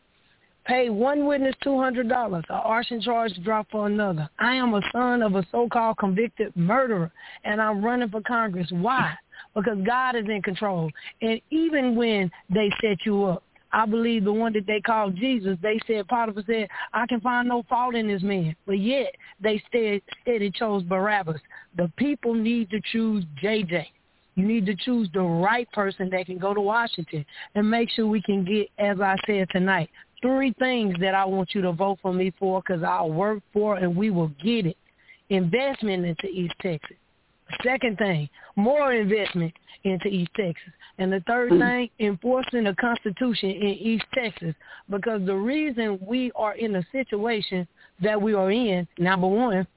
Pay 0.67 0.89
one 0.89 1.25
witness 1.25 1.55
$200, 1.63 2.33
an 2.33 2.43
arson 2.49 2.99
charge 2.99 3.31
dropped 3.45 3.71
for 3.71 3.87
another. 3.87 4.29
I 4.37 4.55
am 4.55 4.73
a 4.73 4.81
son 4.91 5.21
of 5.21 5.35
a 5.35 5.47
so-called 5.49 5.97
convicted 5.97 6.53
murderer, 6.57 7.09
and 7.45 7.61
I'm 7.61 7.83
running 7.83 8.09
for 8.09 8.19
Congress. 8.21 8.67
Why? 8.71 9.13
Because 9.55 9.77
God 9.85 10.17
is 10.17 10.25
in 10.27 10.41
control. 10.41 10.91
And 11.21 11.39
even 11.51 11.95
when 11.95 12.29
they 12.49 12.69
set 12.81 13.05
you 13.05 13.23
up, 13.23 13.43
I 13.71 13.85
believe 13.85 14.23
the 14.23 14.33
one 14.33 14.53
that 14.53 14.65
they 14.65 14.79
called 14.79 15.15
Jesus, 15.15 15.57
they 15.61 15.79
said, 15.87 16.07
Potiphar 16.07 16.43
said, 16.47 16.67
I 16.93 17.05
can 17.07 17.19
find 17.19 17.47
no 17.47 17.63
fault 17.63 17.95
in 17.95 18.07
this 18.07 18.23
man. 18.23 18.55
But 18.65 18.79
yet 18.79 19.13
they 19.41 19.61
steady, 19.67 20.01
steady 20.21 20.51
chose 20.51 20.83
Barabbas. 20.83 21.41
The 21.75 21.91
people 21.97 22.33
need 22.33 22.69
to 22.69 22.79
choose 22.91 23.25
JJ. 23.43 23.85
You 24.35 24.45
need 24.45 24.65
to 24.67 24.75
choose 24.75 25.09
the 25.13 25.21
right 25.21 25.69
person 25.71 26.09
that 26.11 26.27
can 26.27 26.37
go 26.37 26.53
to 26.53 26.61
Washington 26.61 27.25
and 27.55 27.69
make 27.69 27.89
sure 27.89 28.05
we 28.07 28.21
can 28.21 28.45
get, 28.45 28.69
as 28.77 29.01
I 29.01 29.15
said 29.25 29.47
tonight, 29.49 29.89
three 30.21 30.53
things 30.59 30.95
that 30.99 31.15
I 31.15 31.25
want 31.25 31.53
you 31.53 31.61
to 31.61 31.71
vote 31.71 31.99
for 32.01 32.13
me 32.13 32.31
for 32.39 32.61
because 32.61 32.83
I'll 32.83 33.11
work 33.11 33.41
for 33.51 33.77
and 33.77 33.95
we 33.95 34.11
will 34.11 34.31
get 34.43 34.65
it. 34.65 34.77
Investment 35.29 36.05
into 36.05 36.27
East 36.27 36.53
Texas. 36.61 36.97
Second 37.63 37.97
thing, 37.97 38.29
more 38.55 38.93
investment 38.93 39.53
into 39.83 40.07
East 40.07 40.31
Texas. 40.35 40.73
And 40.99 41.11
the 41.11 41.23
3rd 41.29 41.51
mm-hmm. 41.51 41.59
thing, 41.59 41.89
enforcing 41.99 42.63
the 42.63 42.75
Constitution 42.75 43.49
in 43.49 43.77
East 43.79 44.05
Texas. 44.13 44.55
Because 44.89 45.25
the 45.25 45.35
reason 45.35 45.99
we 46.01 46.31
are 46.35 46.55
in 46.55 46.73
the 46.73 46.85
situation 46.91 47.67
that 48.01 48.21
we 48.21 48.33
are 48.33 48.51
in, 48.51 48.87
number 48.97 49.27
one, 49.27 49.67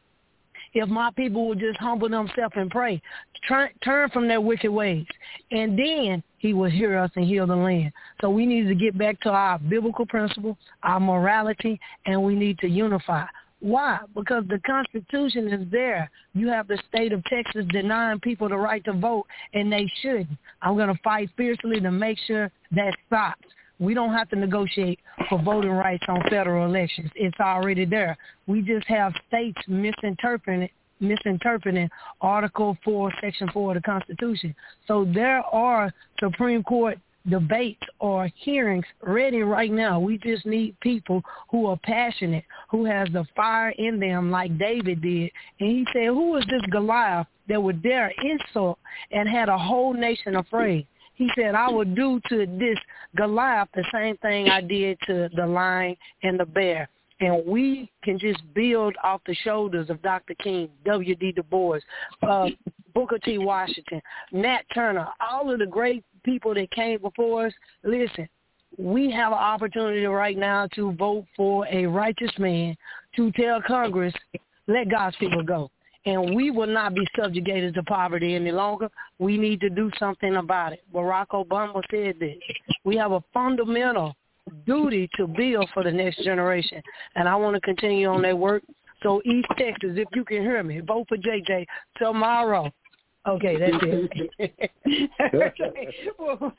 if 0.72 0.88
my 0.88 1.10
people 1.16 1.48
would 1.48 1.58
just 1.58 1.78
humble 1.78 2.08
themselves 2.08 2.54
and 2.56 2.70
pray, 2.70 3.02
turn, 3.48 3.70
turn 3.84 4.08
from 4.10 4.28
their 4.28 4.40
wicked 4.40 4.70
ways, 4.70 5.06
and 5.50 5.78
then 5.78 6.22
he 6.38 6.52
will 6.52 6.70
hear 6.70 6.96
us 6.96 7.10
and 7.16 7.26
heal 7.26 7.46
the 7.46 7.56
land. 7.56 7.92
So 8.20 8.30
we 8.30 8.46
need 8.46 8.68
to 8.68 8.74
get 8.74 8.96
back 8.96 9.20
to 9.22 9.30
our 9.30 9.58
biblical 9.58 10.06
principle, 10.06 10.56
our 10.82 11.00
morality, 11.00 11.80
and 12.06 12.22
we 12.22 12.34
need 12.34 12.58
to 12.60 12.68
unify. 12.68 13.26
Why? 13.60 13.98
Because 14.14 14.44
the 14.48 14.58
Constitution 14.60 15.48
is 15.48 15.70
there. 15.70 16.10
You 16.34 16.48
have 16.48 16.66
the 16.66 16.78
state 16.88 17.12
of 17.12 17.22
Texas 17.24 17.66
denying 17.70 18.20
people 18.20 18.48
the 18.48 18.56
right 18.56 18.82
to 18.84 18.92
vote, 18.92 19.26
and 19.52 19.70
they 19.70 19.90
shouldn't. 20.00 20.30
I'm 20.62 20.76
going 20.76 20.94
to 20.94 21.00
fight 21.02 21.30
fiercely 21.36 21.80
to 21.80 21.90
make 21.90 22.18
sure 22.26 22.50
that 22.72 22.96
stops. 23.06 23.44
We 23.78 23.94
don't 23.94 24.12
have 24.12 24.28
to 24.30 24.36
negotiate 24.36 25.00
for 25.28 25.42
voting 25.42 25.72
rights 25.72 26.04
on 26.08 26.22
federal 26.28 26.66
elections. 26.66 27.10
It's 27.14 27.38
already 27.40 27.84
there. 27.84 28.16
We 28.46 28.62
just 28.62 28.86
have 28.88 29.12
states 29.28 29.58
misinterpreting 29.68 30.68
misinterpreting 31.02 31.88
Article 32.20 32.76
4, 32.84 33.10
Section 33.22 33.48
4 33.54 33.70
of 33.70 33.82
the 33.82 33.82
Constitution. 33.82 34.54
So 34.86 35.06
there 35.14 35.40
are 35.40 35.90
Supreme 36.18 36.62
Court 36.62 36.98
debates 37.28 37.82
or 37.98 38.30
hearings 38.34 38.84
ready 39.02 39.42
right 39.42 39.70
now. 39.70 40.00
We 40.00 40.18
just 40.18 40.46
need 40.46 40.78
people 40.80 41.22
who 41.50 41.66
are 41.66 41.78
passionate, 41.82 42.44
who 42.70 42.84
has 42.84 43.08
the 43.12 43.26
fire 43.36 43.70
in 43.70 44.00
them 44.00 44.30
like 44.30 44.58
David 44.58 45.02
did. 45.02 45.30
And 45.60 45.70
he 45.70 45.86
said, 45.92 46.06
who 46.06 46.36
is 46.36 46.44
this 46.46 46.62
Goliath 46.70 47.26
that 47.48 47.62
would 47.62 47.82
dare 47.82 48.12
insult 48.22 48.78
and 49.10 49.28
had 49.28 49.48
a 49.48 49.58
whole 49.58 49.92
nation 49.92 50.36
afraid? 50.36 50.86
He 51.14 51.28
said, 51.34 51.54
I 51.54 51.68
will 51.68 51.84
do 51.84 52.20
to 52.30 52.46
this 52.46 52.78
Goliath 53.14 53.68
the 53.74 53.84
same 53.92 54.16
thing 54.18 54.48
I 54.48 54.62
did 54.62 54.98
to 55.06 55.28
the 55.36 55.46
lion 55.46 55.96
and 56.22 56.40
the 56.40 56.46
bear. 56.46 56.88
And 57.20 57.44
we 57.46 57.90
can 58.02 58.18
just 58.18 58.40
build 58.54 58.94
off 59.04 59.20
the 59.26 59.34
shoulders 59.34 59.90
of 59.90 60.00
Dr. 60.02 60.34
King, 60.42 60.68
W.D. 60.84 61.32
Du 61.32 61.42
Bois, 61.42 61.78
uh, 62.22 62.48
Booker 62.94 63.18
T. 63.18 63.38
Washington, 63.38 64.00
Nat 64.32 64.62
Turner, 64.74 65.06
all 65.20 65.52
of 65.52 65.58
the 65.58 65.66
great 65.66 66.04
people 66.24 66.54
that 66.54 66.70
came 66.70 67.00
before 67.00 67.46
us. 67.46 67.52
Listen, 67.84 68.28
we 68.78 69.10
have 69.10 69.32
an 69.32 69.38
opportunity 69.38 70.04
right 70.06 70.36
now 70.36 70.66
to 70.74 70.92
vote 70.92 71.26
for 71.36 71.66
a 71.68 71.86
righteous 71.86 72.32
man 72.38 72.74
to 73.16 73.30
tell 73.32 73.60
Congress, 73.66 74.14
let 74.66 74.90
God's 74.90 75.16
people 75.16 75.42
go 75.42 75.70
and 76.06 76.34
we 76.34 76.50
will 76.50 76.66
not 76.66 76.94
be 76.94 77.06
subjugated 77.18 77.74
to 77.74 77.82
poverty 77.82 78.34
any 78.34 78.52
longer. 78.52 78.88
We 79.18 79.36
need 79.36 79.60
to 79.60 79.70
do 79.70 79.90
something 79.98 80.36
about 80.36 80.72
it. 80.72 80.82
Barack 80.94 81.28
Obama 81.28 81.82
said 81.90 82.18
this. 82.18 82.36
We 82.84 82.96
have 82.96 83.12
a 83.12 83.22
fundamental 83.34 84.14
duty 84.66 85.08
to 85.16 85.26
build 85.26 85.68
for 85.72 85.82
the 85.84 85.92
next 85.92 86.22
generation, 86.24 86.82
and 87.14 87.28
I 87.28 87.36
want 87.36 87.54
to 87.54 87.60
continue 87.60 88.08
on 88.08 88.22
that 88.22 88.36
work. 88.36 88.62
So 89.02 89.22
East 89.24 89.48
Texas, 89.56 89.92
if 89.96 90.08
you 90.14 90.24
can 90.24 90.42
hear 90.42 90.62
me, 90.62 90.80
vote 90.80 91.06
for 91.08 91.16
JJ 91.16 91.66
tomorrow. 91.96 92.70
Okay, 93.28 93.56
that's 93.58 93.82
it. 93.82 94.70
okay. 95.34 95.88
Well, 96.18 96.52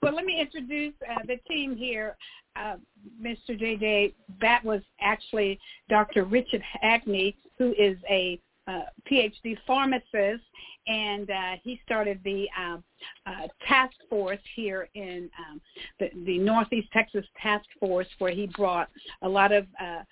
well, 0.00 0.14
let 0.14 0.24
me 0.24 0.40
introduce 0.40 0.94
uh, 1.08 1.18
the 1.26 1.36
team 1.48 1.76
here. 1.76 2.16
Uh, 2.54 2.76
Mr. 3.20 3.50
JJ, 3.50 4.14
that 4.40 4.64
was 4.64 4.82
actually 5.00 5.58
Dr. 5.88 6.24
Richard 6.24 6.62
Hackney, 6.80 7.36
who 7.58 7.74
is 7.78 7.96
a 8.08 8.38
uh, 8.68 8.82
PhD 9.10 9.56
pharmacist, 9.66 10.42
and 10.86 11.30
uh, 11.30 11.52
he 11.62 11.80
started 11.84 12.20
the 12.24 12.46
um, 12.58 12.82
uh, 13.26 13.48
task 13.66 13.94
force 14.08 14.40
here 14.54 14.88
in 14.94 15.30
um, 15.38 15.60
the, 16.00 16.10
the 16.24 16.38
Northeast 16.38 16.88
Texas 16.92 17.24
Task 17.40 17.64
Force, 17.78 18.08
where 18.18 18.32
he 18.32 18.46
brought 18.46 18.88
a 19.22 19.28
lot 19.28 19.52
of 19.52 19.66
uh, 19.80 20.02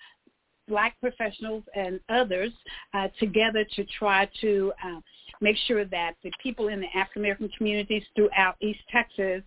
black 0.67 0.95
professionals 1.01 1.63
and 1.75 1.99
others 2.09 2.51
uh, 2.93 3.07
together 3.19 3.65
to 3.75 3.85
try 3.85 4.29
to 4.39 4.71
uh, 4.83 4.99
make 5.41 5.57
sure 5.67 5.85
that 5.85 6.13
the 6.23 6.31
people 6.41 6.67
in 6.69 6.79
the 6.79 6.87
African 6.95 7.23
American 7.23 7.49
communities 7.57 8.03
throughout 8.15 8.55
East 8.61 8.79
Texas 8.91 9.41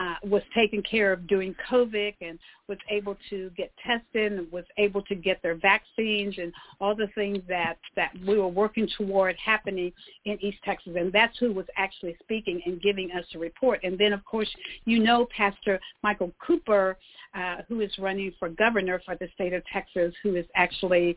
uh, 0.00 0.14
was 0.24 0.42
taken 0.54 0.82
care 0.82 1.12
of 1.12 1.26
during 1.26 1.54
COVID 1.70 2.14
and 2.20 2.38
was 2.68 2.78
able 2.90 3.16
to 3.30 3.50
get 3.56 3.72
tested 3.86 4.32
and 4.32 4.50
was 4.50 4.64
able 4.78 5.02
to 5.02 5.14
get 5.14 5.40
their 5.42 5.54
vaccines 5.54 6.34
and 6.38 6.52
all 6.80 6.96
the 6.96 7.08
things 7.14 7.38
that, 7.48 7.76
that 7.94 8.10
we 8.26 8.38
were 8.38 8.48
working 8.48 8.88
toward 8.96 9.36
happening 9.36 9.92
in 10.24 10.42
East 10.42 10.58
Texas. 10.64 10.94
And 10.96 11.12
that's 11.12 11.38
who 11.38 11.52
was 11.52 11.66
actually 11.76 12.16
speaking 12.22 12.60
and 12.66 12.80
giving 12.80 13.10
us 13.12 13.24
a 13.34 13.38
report. 13.38 13.80
And 13.84 13.98
then, 13.98 14.12
of 14.12 14.24
course, 14.24 14.50
you 14.84 14.98
know 14.98 15.26
Pastor 15.36 15.78
Michael 16.02 16.32
Cooper, 16.44 16.96
uh, 17.34 17.56
who 17.68 17.80
is 17.80 17.92
running 17.98 18.32
for 18.38 18.48
governor 18.48 19.00
for 19.04 19.16
the 19.16 19.28
state 19.34 19.52
of 19.52 19.62
Texas, 19.72 20.14
who 20.22 20.36
is 20.36 20.46
actually 20.56 21.16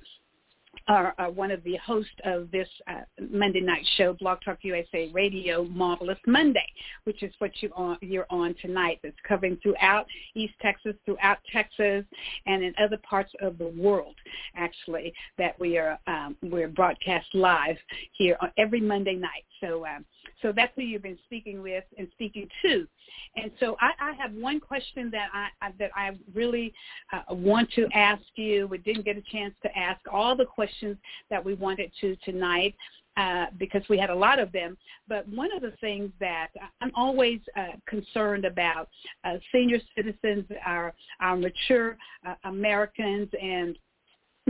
are, 0.88 1.14
are 1.18 1.32
one 1.32 1.52
of 1.52 1.64
the 1.64 1.76
hosts 1.78 2.12
of 2.26 2.50
this 2.52 2.68
uh, 2.88 3.02
Monday 3.32 3.62
night 3.62 3.86
show, 3.98 4.14
Blog 4.14 4.40
Talk 4.44 4.60
USA 4.62 5.10
Radio 5.14 5.66
Marvelous 5.66 6.20
Monday, 6.26 6.66
which 7.04 7.24
is 7.24 7.34
what 7.40 7.52
you 7.62 7.72
are, 7.76 7.98
you're 8.02 8.28
on 8.30 8.56
tonight. 8.62 9.00
That's 9.04 9.16
covering 9.28 9.58
throughout 9.62 10.06
East 10.36 10.54
Texas, 10.62 10.96
throughout 11.06 11.38
Texas, 11.52 12.06
and 12.46 12.64
in 12.64 12.74
other 12.82 12.98
parts 13.10 13.32
of 13.42 13.58
the 13.58 13.68
world, 13.68 14.16
actually, 14.56 15.14
that 15.38 15.60
we 15.60 15.78
are 15.78 16.00
um, 16.08 16.36
we're 16.42 16.68
broadcast 16.68 17.28
live 17.34 17.78
here 18.14 18.38
on 18.42 18.52
every 18.58 18.82
Monday 18.82 19.16
night. 19.16 19.44
So 19.62 19.86
um, 19.86 20.06
so 20.42 20.52
that's 20.56 20.74
who 20.76 20.84
you've 20.84 21.04
been 21.04 21.20
speaking 21.26 21.62
with 21.62 21.84
and 21.98 22.08
speaking 22.14 22.48
to. 22.64 22.88
And 23.36 23.52
so 23.60 23.78
I, 23.80 23.92
I 24.00 24.14
have 24.14 24.34
one 24.34 24.60
question 24.60 25.10
that 25.12 25.30
I, 25.34 25.72
that 25.80 25.92
I 25.96 26.12
really 26.34 26.74
uh, 27.14 27.34
want 27.34 27.72
to 27.74 27.88
ask 27.94 28.24
you. 28.36 28.68
We 28.68 28.80
didn't 28.80 29.06
get 29.06 29.18
a 29.18 29.24
chance 29.32 29.54
to 29.64 29.78
ask 29.78 30.00
all 30.12 30.36
the 30.36 30.46
questions 30.46 30.98
that 31.30 31.44
we 31.44 31.54
wanted 31.54 31.92
to 32.02 32.16
tonight. 32.26 32.76
Uh, 33.18 33.48
because 33.58 33.82
we 33.90 33.98
had 33.98 34.12
a 34.12 34.16
lot 34.16 34.38
of 34.38 34.52
them. 34.52 34.78
But 35.08 35.28
one 35.30 35.52
of 35.52 35.64
the 35.64 35.74
things 35.82 36.12
that 36.20 36.50
I'm 36.82 36.92
always 36.94 37.40
uh, 37.56 37.70
concerned 37.88 38.46
about, 38.46 38.90
uh, 39.24 39.38
senior 39.52 39.80
citizens, 39.96 40.46
our, 40.64 40.94
our 41.20 41.36
mature 41.36 41.98
uh, 42.28 42.36
Americans, 42.44 43.28
and 43.42 43.76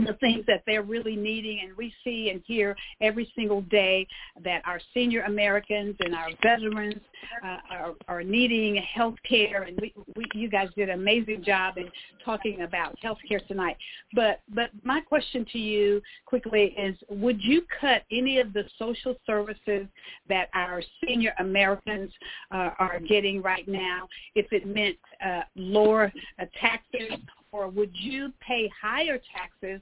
the 0.06 0.14
things 0.14 0.44
that 0.46 0.62
they're 0.66 0.82
really 0.82 1.16
needing 1.16 1.60
and 1.64 1.76
we 1.76 1.92
see 2.04 2.30
and 2.30 2.42
hear 2.46 2.76
every 3.00 3.30
single 3.34 3.62
day 3.62 4.06
that 4.44 4.62
our 4.64 4.80
senior 4.94 5.22
Americans 5.22 5.96
and 6.00 6.14
our 6.14 6.28
veterans 6.42 7.00
uh, 7.44 7.56
are, 7.70 7.94
are 8.06 8.22
needing 8.22 8.76
health 8.76 9.16
care 9.28 9.62
and 9.62 9.78
we, 9.80 9.92
we, 10.16 10.24
you 10.34 10.48
guys 10.48 10.68
did 10.76 10.88
an 10.88 10.98
amazing 10.98 11.42
job 11.42 11.78
in 11.78 11.90
talking 12.24 12.62
about 12.62 12.96
health 13.00 13.18
care 13.28 13.40
tonight. 13.48 13.76
But, 14.14 14.40
but 14.54 14.70
my 14.84 15.00
question 15.00 15.44
to 15.52 15.58
you 15.58 16.00
quickly 16.26 16.74
is 16.78 16.96
would 17.08 17.42
you 17.42 17.62
cut 17.80 18.02
any 18.12 18.38
of 18.38 18.52
the 18.52 18.64
social 18.78 19.16
services 19.26 19.86
that 20.28 20.48
our 20.54 20.82
senior 21.04 21.32
Americans 21.38 22.12
uh, 22.52 22.70
are 22.78 23.00
getting 23.00 23.42
right 23.42 23.66
now 23.66 24.08
if 24.34 24.52
it 24.52 24.66
meant 24.66 24.96
uh, 25.24 25.40
lower 25.56 26.12
uh, 26.40 26.44
taxes 26.60 27.18
or 27.58 27.68
would 27.68 27.90
you 27.94 28.32
pay 28.46 28.70
higher 28.80 29.18
taxes 29.36 29.80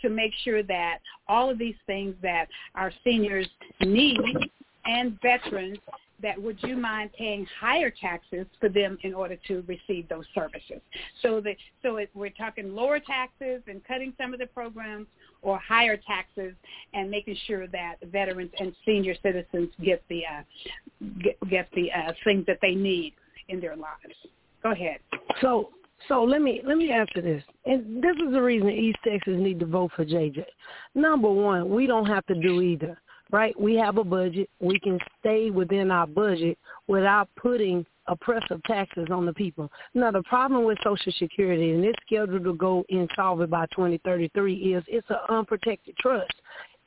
to 0.00 0.08
make 0.08 0.32
sure 0.44 0.62
that 0.62 0.98
all 1.28 1.50
of 1.50 1.58
these 1.58 1.74
things 1.86 2.14
that 2.22 2.46
our 2.74 2.92
seniors 3.04 3.48
need 3.80 4.18
and 4.86 5.18
veterans 5.20 5.78
that 6.20 6.40
would 6.40 6.58
you 6.62 6.76
mind 6.76 7.10
paying 7.16 7.46
higher 7.60 7.90
taxes 7.90 8.46
for 8.58 8.68
them 8.68 8.98
in 9.02 9.14
order 9.14 9.36
to 9.46 9.62
receive 9.68 10.08
those 10.08 10.24
services? 10.34 10.80
So 11.22 11.40
that 11.42 11.56
so 11.82 11.96
it, 11.96 12.10
we're 12.14 12.30
talking 12.30 12.74
lower 12.74 12.98
taxes 12.98 13.62
and 13.68 13.84
cutting 13.84 14.12
some 14.18 14.32
of 14.32 14.40
the 14.40 14.46
programs, 14.46 15.06
or 15.42 15.58
higher 15.58 15.96
taxes 15.96 16.54
and 16.94 17.10
making 17.10 17.36
sure 17.46 17.66
that 17.68 17.96
veterans 18.10 18.50
and 18.58 18.74
senior 18.84 19.14
citizens 19.22 19.68
get 19.84 20.02
the 20.08 20.22
uh, 20.26 20.42
get, 21.22 21.38
get 21.50 21.68
the 21.74 21.92
uh, 21.92 22.12
things 22.24 22.44
that 22.46 22.58
they 22.62 22.74
need 22.74 23.14
in 23.48 23.60
their 23.60 23.76
lives. 23.76 24.16
Go 24.62 24.72
ahead. 24.72 24.98
So 25.40 25.70
so 26.06 26.22
let 26.22 26.40
me 26.40 26.60
let 26.64 26.76
me 26.76 26.90
answer 26.90 27.20
this. 27.20 27.42
And 27.66 28.02
this 28.02 28.16
is 28.24 28.32
the 28.32 28.40
reason 28.40 28.70
East 28.70 28.98
Texas 29.04 29.34
need 29.36 29.58
to 29.60 29.66
vote 29.66 29.90
for 29.96 30.04
JJ. 30.04 30.44
Number 30.94 31.30
one, 31.30 31.68
we 31.68 31.86
don't 31.86 32.06
have 32.06 32.24
to 32.26 32.34
do 32.34 32.60
either. 32.60 33.00
Right? 33.30 33.58
We 33.60 33.74
have 33.74 33.98
a 33.98 34.04
budget. 34.04 34.48
We 34.58 34.80
can 34.80 34.98
stay 35.20 35.50
within 35.50 35.90
our 35.90 36.06
budget 36.06 36.56
without 36.86 37.28
putting 37.36 37.84
oppressive 38.06 38.62
taxes 38.64 39.08
on 39.10 39.26
the 39.26 39.34
people. 39.34 39.70
Now 39.92 40.10
the 40.10 40.22
problem 40.22 40.64
with 40.64 40.78
Social 40.82 41.12
Security 41.18 41.72
and 41.72 41.84
it's 41.84 41.98
scheduled 42.06 42.44
to 42.44 42.54
go 42.54 42.84
insolvent 42.88 43.50
by 43.50 43.66
2033 43.66 44.54
is 44.74 44.82
it's 44.88 45.10
an 45.10 45.16
unprotected 45.28 45.94
trust 45.98 46.32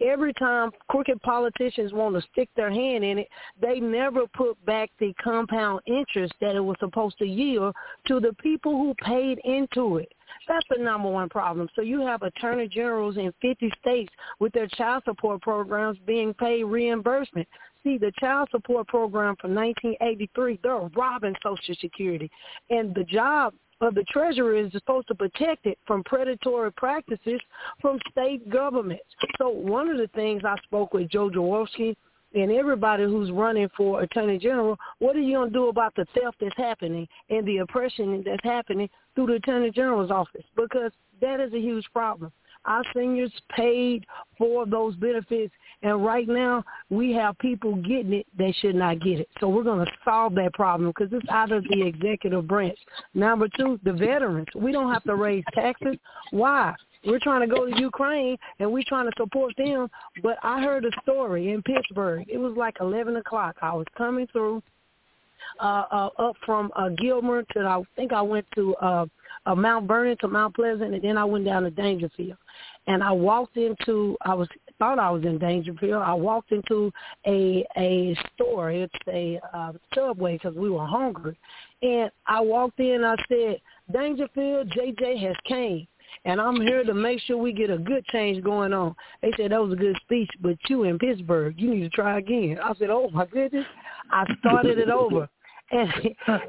every 0.02 0.34
time 0.34 0.72
crooked 0.90 1.22
politicians 1.22 1.94
want 1.94 2.16
to 2.16 2.22
stick 2.32 2.50
their 2.56 2.72
hand 2.72 3.04
in 3.04 3.20
it, 3.20 3.28
they 3.62 3.80
never 3.80 4.26
put 4.36 4.64
back 4.66 4.90
the 5.00 5.14
compound 5.22 5.82
interest 5.86 6.34
that 6.42 6.56
it 6.56 6.60
was 6.60 6.78
supposed 6.80 7.18
to 7.20 7.26
yield 7.26 7.76
to 8.08 8.20
the 8.20 8.34
people 8.42 8.74
who 8.74 8.94
paid 9.04 9.40
into 9.44 9.98
it. 9.98 10.12
That's 10.48 10.66
the 10.70 10.82
number 10.82 11.10
one 11.10 11.30
problem. 11.30 11.68
So 11.76 11.82
you 11.82 12.02
have 12.02 12.24
attorney 12.24 12.68
generals 12.68 13.18
in 13.18 13.34
50 13.42 13.72
states 13.80 14.14
with 14.40 14.54
their 14.54 14.68
child 14.68 15.04
support 15.06 15.42
programs 15.42 15.98
being 16.06 16.34
paid 16.34 16.64
reimbursement. 16.64 17.48
See, 17.84 17.98
the 17.98 18.12
child 18.20 18.50
support 18.52 18.88
program 18.88 19.36
from 19.42 19.56
1983, 19.56 20.60
they're 20.62 20.90
robbing 20.96 21.36
Social 21.44 21.76
Security. 21.80 22.30
And 22.70 22.94
the 22.94 23.04
job 23.04 23.54
of 23.82 23.96
the 23.96 24.04
Treasury 24.04 24.62
is 24.62 24.72
supposed 24.72 25.08
to 25.08 25.16
protect 25.16 25.66
it 25.66 25.78
from 25.86 26.04
predatory 26.04 26.72
practices 26.72 27.42
from 27.82 28.00
state 28.12 28.48
governments. 28.50 29.04
So 29.38 29.50
one 29.50 29.90
of 29.90 29.98
the 29.98 30.08
things 30.16 30.44
I 30.46 30.56
spoke 30.64 30.94
with 30.94 31.10
Joe 31.10 31.30
Jaworski 31.30 31.96
and 32.34 32.52
everybody 32.52 33.04
who's 33.04 33.32
running 33.32 33.68
for 33.76 34.02
attorney 34.02 34.38
general, 34.38 34.78
what 35.00 35.16
are 35.16 35.20
you 35.20 35.36
going 35.36 35.50
to 35.50 35.54
do 35.54 35.68
about 35.68 35.94
the 35.96 36.06
theft 36.14 36.38
that's 36.40 36.56
happening 36.56 37.08
and 37.30 37.46
the 37.46 37.58
oppression 37.58 38.24
that's 38.26 38.44
happening 38.44 38.90
through 39.16 39.28
the 39.28 39.34
attorney 39.34 39.72
general's 39.72 40.12
office? 40.12 40.46
Because 40.56 40.92
that 41.20 41.40
is 41.40 41.54
a 41.54 41.60
huge 41.60 41.86
problem. 41.92 42.32
Our 42.66 42.84
seniors 42.96 43.32
paid 43.56 44.06
for 44.38 44.66
those 44.66 44.96
benefits, 44.96 45.54
and 45.82 46.06
right 46.06 46.28
now 46.28 46.64
we 46.90 47.12
have 47.14 47.38
people 47.40 47.76
getting 47.76 48.14
it 48.14 48.28
that 48.38 48.54
should 48.62 48.76
not 48.76 49.02
get 49.02 49.20
it. 49.20 49.30
So 49.40 49.50
we're 49.50 49.64
going 49.64 49.86
to 49.86 49.92
solve 50.06 50.36
that 50.36 50.54
problem 50.54 50.92
because 50.92 51.12
it's 51.12 51.28
out 51.30 51.52
of 51.52 51.64
the 51.70 51.86
executive 51.86 52.48
branch. 52.48 52.78
Number 53.14 53.48
two, 53.58 53.80
the 53.84 53.94
veterans. 53.94 54.48
We 54.56 54.72
don't 54.72 54.92
have 54.94 55.04
to 55.06 55.16
raise 55.16 55.44
taxes. 55.54 55.98
Why? 56.32 56.76
We're 57.06 57.20
trying 57.20 57.42
to 57.42 57.54
go 57.54 57.66
to 57.66 57.80
Ukraine 57.80 58.38
and 58.60 58.72
we're 58.72 58.84
trying 58.88 59.06
to 59.10 59.14
support 59.18 59.56
them. 59.58 59.88
But 60.22 60.38
I 60.44 60.62
heard 60.62 60.86
a 60.86 60.92
story 61.02 61.52
in 61.52 61.64
Pittsburgh. 61.64 62.26
It 62.30 62.38
was 62.38 62.56
like 62.56 62.78
11 62.80 63.16
o'clock. 63.16 63.56
I 63.62 63.74
was 63.74 63.88
coming 63.98 64.28
through 64.32 64.62
uh, 65.60 65.84
uh, 65.92 66.10
up 66.20 66.36
from 66.46 66.72
uh, 66.76 66.90
Gilmer 66.90 67.44
to 67.54 67.60
I 67.60 67.82
think 67.96 68.14
I 68.14 68.22
went 68.22 68.46
to 68.56 68.76
uh, 68.76 69.06
uh, 69.46 69.56
Mount 69.56 69.88
Vernon 69.88 70.18
to 70.22 70.28
Mount 70.28 70.56
Pleasant, 70.56 70.94
and 70.94 71.04
then 71.04 71.18
I 71.18 71.24
went 71.24 71.46
down 71.46 71.64
to 71.64 71.72
Daingerfield. 71.72 72.38
And 72.88 73.04
I 73.04 73.12
walked 73.12 73.58
into 73.58 74.18
I 74.22 74.34
was 74.34 74.48
thought 74.80 75.00
I 75.00 75.12
was 75.12 75.24
in 75.24 75.38
Daingerfield. 75.38 76.02
I 76.02 76.14
walked 76.14 76.52
into 76.52 76.92
a 77.28 77.66
a 77.78 78.18
store. 78.34 78.72
It's 78.72 78.94
a 79.08 79.40
uh, 79.54 79.74
Subway 79.94 80.34
because 80.34 80.56
we 80.56 80.70
were 80.70 80.86
hungry, 80.86 81.38
and 81.82 82.10
I 82.28 82.42
walked 82.42 82.80
in. 82.80 83.04
I 83.04 83.16
said, 83.28 83.62
"Daingerfield, 83.94 84.72
JJ 84.76 85.22
has 85.22 85.36
came 85.48 85.88
and 86.26 86.40
I'm 86.40 86.60
here 86.62 86.84
to 86.84 86.94
make 86.94 87.20
sure 87.22 87.38
we 87.38 87.54
get 87.54 87.70
a 87.70 87.78
good 87.78 88.06
change 88.08 88.44
going 88.44 88.74
on. 88.74 88.96
They 89.22 89.32
said 89.38 89.52
that 89.52 89.62
was 89.62 89.74
a 89.74 89.78
good 89.78 89.98
speech, 90.04 90.30
but 90.42 90.58
you 90.70 90.84
in 90.84 91.00
Pittsburgh, 91.00 91.56
you 91.58 91.74
need 91.74 91.82
to 91.82 91.90
try 91.90 92.20
again. 92.20 92.58
I 92.64 92.74
said, 92.76 92.90
oh 92.90 93.10
my 93.12 93.26
goodness, 93.26 93.66
I 94.12 94.26
started 94.40 94.78
it 94.78 94.90
over, 94.90 95.30
and 95.72 95.90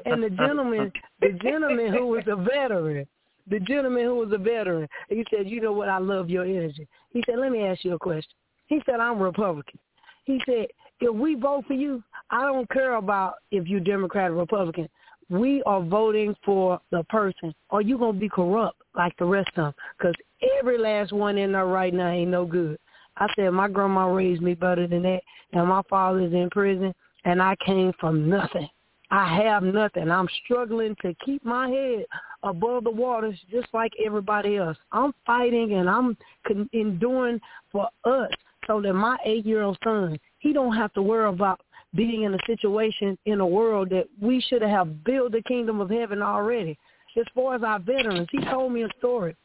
and 0.05 0.23
the 0.23 0.29
gentleman, 0.29 0.91
the 1.21 1.33
gentleman 1.41 1.93
who 1.93 2.07
was 2.07 2.23
a 2.27 2.35
veteran, 2.35 3.07
the 3.49 3.59
gentleman 3.59 4.05
who 4.05 4.15
was 4.15 4.31
a 4.31 4.37
veteran, 4.37 4.87
he 5.09 5.25
said, 5.35 5.49
you 5.49 5.61
know 5.61 5.73
what, 5.73 5.89
I 5.89 5.97
love 5.97 6.29
your 6.29 6.45
energy. 6.45 6.87
He 7.11 7.23
said, 7.25 7.39
let 7.39 7.51
me 7.51 7.63
ask 7.63 7.83
you 7.83 7.93
a 7.93 7.99
question. 7.99 8.33
He 8.67 8.81
said, 8.85 8.99
I'm 8.99 9.19
Republican. 9.19 9.79
He 10.25 10.41
said, 10.45 10.67
if 11.01 11.13
we 11.13 11.35
vote 11.35 11.65
for 11.67 11.73
you, 11.73 12.01
I 12.29 12.43
don't 12.43 12.69
care 12.69 12.95
about 12.95 13.35
if 13.51 13.67
you're 13.67 13.81
Democrat 13.81 14.31
or 14.31 14.35
Republican 14.35 14.87
we 15.29 15.63
are 15.63 15.81
voting 15.81 16.35
for 16.45 16.79
the 16.91 17.03
person. 17.05 17.53
Are 17.71 17.81
you 17.81 17.97
going 17.97 18.13
to 18.13 18.19
be 18.19 18.29
corrupt 18.29 18.81
like 18.95 19.17
the 19.17 19.25
rest 19.25 19.49
of 19.55 19.65
them? 19.65 19.73
Because 19.97 20.13
every 20.59 20.77
last 20.77 21.11
one 21.11 21.37
in 21.37 21.53
there 21.53 21.65
right 21.65 21.93
now 21.93 22.09
ain't 22.09 22.31
no 22.31 22.45
good. 22.45 22.77
I 23.17 23.27
said, 23.35 23.49
my 23.51 23.67
grandma 23.67 24.07
raised 24.07 24.41
me 24.41 24.53
better 24.53 24.87
than 24.87 25.03
that, 25.03 25.21
and 25.53 25.67
my 25.67 25.81
father's 25.89 26.33
in 26.33 26.49
prison, 26.49 26.93
and 27.25 27.41
I 27.41 27.55
came 27.65 27.93
from 27.99 28.29
nothing. 28.29 28.67
I 29.11 29.41
have 29.43 29.63
nothing. 29.63 30.09
I'm 30.09 30.27
struggling 30.43 30.95
to 31.01 31.13
keep 31.25 31.43
my 31.45 31.69
head 31.69 32.05
above 32.41 32.83
the 32.83 32.91
waters 32.91 33.37
just 33.51 33.67
like 33.73 33.91
everybody 34.03 34.57
else. 34.57 34.77
I'm 34.91 35.13
fighting 35.25 35.73
and 35.73 35.89
I'm 35.89 36.17
enduring 36.73 37.39
for 37.71 37.87
us 38.05 38.31
so 38.67 38.81
that 38.81 38.93
my 38.93 39.17
eight-year-old 39.25 39.77
son, 39.83 40.17
he 40.39 40.53
don't 40.53 40.75
have 40.75 40.93
to 40.93 41.01
worry 41.01 41.29
about 41.29 41.61
being 41.95 42.23
in 42.23 42.33
a 42.33 42.39
situation 42.47 43.17
in 43.25 43.39
a 43.39 43.45
world 43.45 43.89
that 43.91 44.07
we 44.19 44.41
should 44.41 44.61
have 44.61 45.03
built 45.03 45.31
the 45.31 45.43
kingdom 45.43 45.79
of 45.79 45.89
heaven 45.89 46.21
already. 46.21 46.77
As 47.15 47.25
far 47.35 47.55
as 47.55 47.61
our 47.61 47.79
veterans, 47.79 48.27
he 48.31 48.43
told 48.45 48.73
me 48.73 48.83
a 48.83 48.89
story 48.97 49.35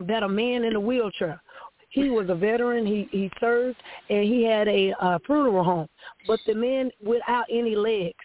that 0.00 0.24
a 0.24 0.28
man 0.28 0.64
in 0.64 0.74
a 0.74 0.80
wheelchair, 0.80 1.40
he 1.90 2.10
was 2.10 2.28
a 2.28 2.34
veteran, 2.34 2.84
he, 2.84 3.08
he 3.12 3.30
served, 3.38 3.76
and 4.10 4.24
he 4.24 4.42
had 4.42 4.66
a 4.66 4.92
uh, 5.00 5.18
funeral 5.24 5.62
home. 5.62 5.88
But 6.26 6.40
the 6.46 6.54
man 6.54 6.90
without 7.04 7.44
any 7.50 7.76
legs 7.76 8.16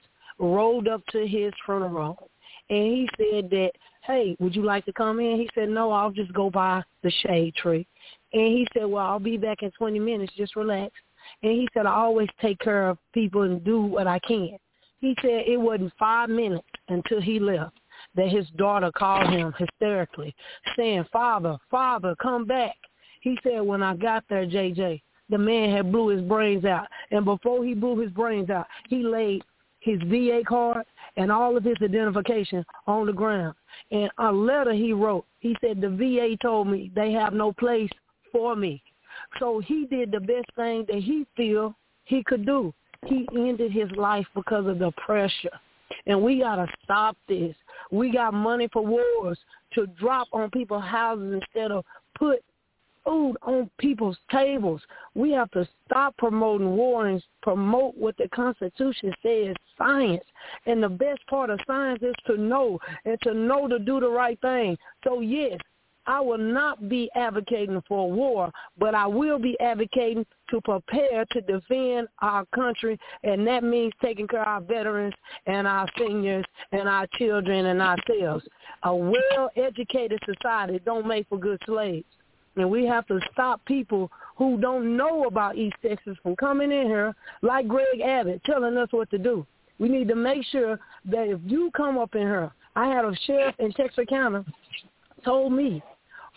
rolled 0.41 0.87
up 0.87 1.05
to 1.07 1.25
his 1.25 1.53
funeral. 1.65 2.29
And 2.69 2.83
he 2.85 3.09
said 3.17 3.49
that, 3.51 3.71
hey, 4.03 4.35
would 4.39 4.55
you 4.55 4.63
like 4.63 4.85
to 4.85 4.93
come 4.93 5.19
in? 5.19 5.37
He 5.37 5.49
said, 5.53 5.69
no, 5.69 5.91
I'll 5.91 6.11
just 6.11 6.33
go 6.33 6.49
by 6.49 6.83
the 7.03 7.11
shade 7.25 7.55
tree. 7.55 7.87
And 8.33 8.47
he 8.47 8.67
said, 8.73 8.85
well, 8.85 9.05
I'll 9.05 9.19
be 9.19 9.37
back 9.37 9.61
in 9.61 9.71
20 9.71 9.99
minutes. 9.99 10.33
Just 10.35 10.55
relax. 10.55 10.93
And 11.43 11.51
he 11.51 11.67
said, 11.73 11.85
I 11.85 11.93
always 11.93 12.29
take 12.41 12.59
care 12.59 12.89
of 12.89 12.97
people 13.13 13.43
and 13.43 13.63
do 13.63 13.81
what 13.81 14.07
I 14.07 14.19
can. 14.19 14.57
He 14.99 15.15
said 15.21 15.43
it 15.47 15.59
wasn't 15.59 15.93
five 15.97 16.29
minutes 16.29 16.67
until 16.87 17.21
he 17.21 17.39
left 17.39 17.77
that 18.15 18.29
his 18.29 18.47
daughter 18.57 18.91
called 18.95 19.29
him 19.29 19.53
hysterically, 19.57 20.33
saying, 20.75 21.05
Father, 21.11 21.57
Father, 21.69 22.15
come 22.21 22.45
back. 22.45 22.75
He 23.21 23.37
said, 23.43 23.61
when 23.61 23.83
I 23.83 23.95
got 23.95 24.23
there, 24.29 24.45
JJ, 24.45 25.01
the 25.29 25.37
man 25.37 25.69
had 25.75 25.91
blew 25.91 26.07
his 26.07 26.21
brains 26.21 26.65
out. 26.65 26.87
And 27.11 27.25
before 27.25 27.63
he 27.63 27.73
blew 27.73 27.99
his 27.99 28.11
brains 28.11 28.49
out, 28.49 28.67
he 28.89 29.03
laid 29.03 29.43
his 29.81 29.99
VA 30.03 30.41
card 30.47 30.85
and 31.17 31.31
all 31.31 31.57
of 31.57 31.63
his 31.63 31.75
identification 31.81 32.63
on 32.87 33.05
the 33.05 33.13
ground. 33.13 33.55
And 33.91 34.09
a 34.19 34.31
letter 34.31 34.73
he 34.73 34.93
wrote, 34.93 35.25
he 35.39 35.55
said, 35.61 35.81
the 35.81 35.89
VA 35.89 36.37
told 36.41 36.67
me 36.67 36.91
they 36.95 37.11
have 37.11 37.33
no 37.33 37.51
place 37.51 37.89
for 38.31 38.55
me. 38.55 38.81
So 39.39 39.59
he 39.59 39.85
did 39.85 40.11
the 40.11 40.19
best 40.19 40.45
thing 40.55 40.85
that 40.87 41.01
he 41.01 41.25
feel 41.35 41.75
he 42.05 42.23
could 42.23 42.45
do. 42.45 42.73
He 43.05 43.27
ended 43.35 43.71
his 43.71 43.91
life 43.91 44.27
because 44.35 44.67
of 44.67 44.79
the 44.79 44.91
pressure. 44.91 45.59
And 46.05 46.21
we 46.21 46.39
got 46.39 46.55
to 46.55 46.67
stop 46.83 47.17
this. 47.27 47.55
We 47.91 48.11
got 48.11 48.33
money 48.33 48.69
for 48.71 48.85
wars 48.85 49.37
to 49.73 49.87
drop 49.99 50.27
on 50.31 50.49
people's 50.51 50.83
houses 50.83 51.33
instead 51.41 51.71
of 51.71 51.83
put 52.17 52.43
food 53.05 53.35
on 53.41 53.69
people's 53.77 54.17
tables. 54.31 54.81
We 55.15 55.31
have 55.31 55.51
to 55.51 55.67
stop 55.85 56.15
promoting 56.17 56.75
war 56.75 57.07
and 57.07 57.23
promote 57.41 57.97
what 57.97 58.17
the 58.17 58.29
Constitution 58.29 59.13
says, 59.23 59.55
science. 59.77 60.23
And 60.65 60.81
the 60.81 60.89
best 60.89 61.25
part 61.27 61.49
of 61.49 61.59
science 61.67 62.01
is 62.01 62.15
to 62.27 62.37
know 62.37 62.79
and 63.05 63.17
to 63.23 63.33
know 63.33 63.67
to 63.67 63.79
do 63.79 63.99
the 63.99 64.09
right 64.09 64.39
thing. 64.41 64.77
So 65.03 65.21
yes, 65.21 65.59
I 66.07 66.19
will 66.19 66.37
not 66.37 66.89
be 66.89 67.09
advocating 67.15 67.81
for 67.87 68.11
war, 68.11 68.51
but 68.77 68.95
I 68.95 69.05
will 69.05 69.37
be 69.37 69.59
advocating 69.59 70.25
to 70.49 70.59
prepare 70.61 71.25
to 71.31 71.41
defend 71.41 72.07
our 72.21 72.45
country, 72.55 72.99
and 73.23 73.45
that 73.45 73.63
means 73.63 73.93
taking 74.01 74.27
care 74.27 74.41
of 74.41 74.47
our 74.47 74.61
veterans 74.61 75.13
and 75.45 75.67
our 75.67 75.87
seniors 75.97 76.45
and 76.71 76.89
our 76.89 77.05
children 77.17 77.67
and 77.67 77.81
ourselves. 77.81 78.43
A 78.83 78.95
well-educated 78.95 80.19
society 80.25 80.81
don't 80.83 81.07
make 81.07 81.27
for 81.29 81.37
good 81.37 81.61
slaves. 81.65 82.05
And 82.55 82.69
we 82.69 82.85
have 82.85 83.07
to 83.07 83.19
stop 83.31 83.63
people 83.65 84.11
who 84.35 84.59
don't 84.59 84.97
know 84.97 85.25
about 85.25 85.57
East 85.57 85.75
Texas 85.81 86.17
from 86.21 86.35
coming 86.35 86.71
in 86.71 86.87
here, 86.87 87.13
like 87.41 87.67
Greg 87.67 88.01
Abbott, 88.03 88.41
telling 88.43 88.77
us 88.77 88.89
what 88.91 89.09
to 89.11 89.17
do. 89.17 89.45
We 89.79 89.89
need 89.89 90.07
to 90.09 90.15
make 90.15 90.45
sure 90.51 90.79
that 91.05 91.27
if 91.27 91.39
you 91.45 91.71
come 91.75 91.97
up 91.97 92.15
in 92.15 92.21
here, 92.21 92.51
I 92.75 92.87
had 92.87 93.05
a 93.05 93.15
sheriff 93.25 93.55
in 93.59 93.71
Texarkana 93.73 94.45
told 95.25 95.53
me 95.53 95.83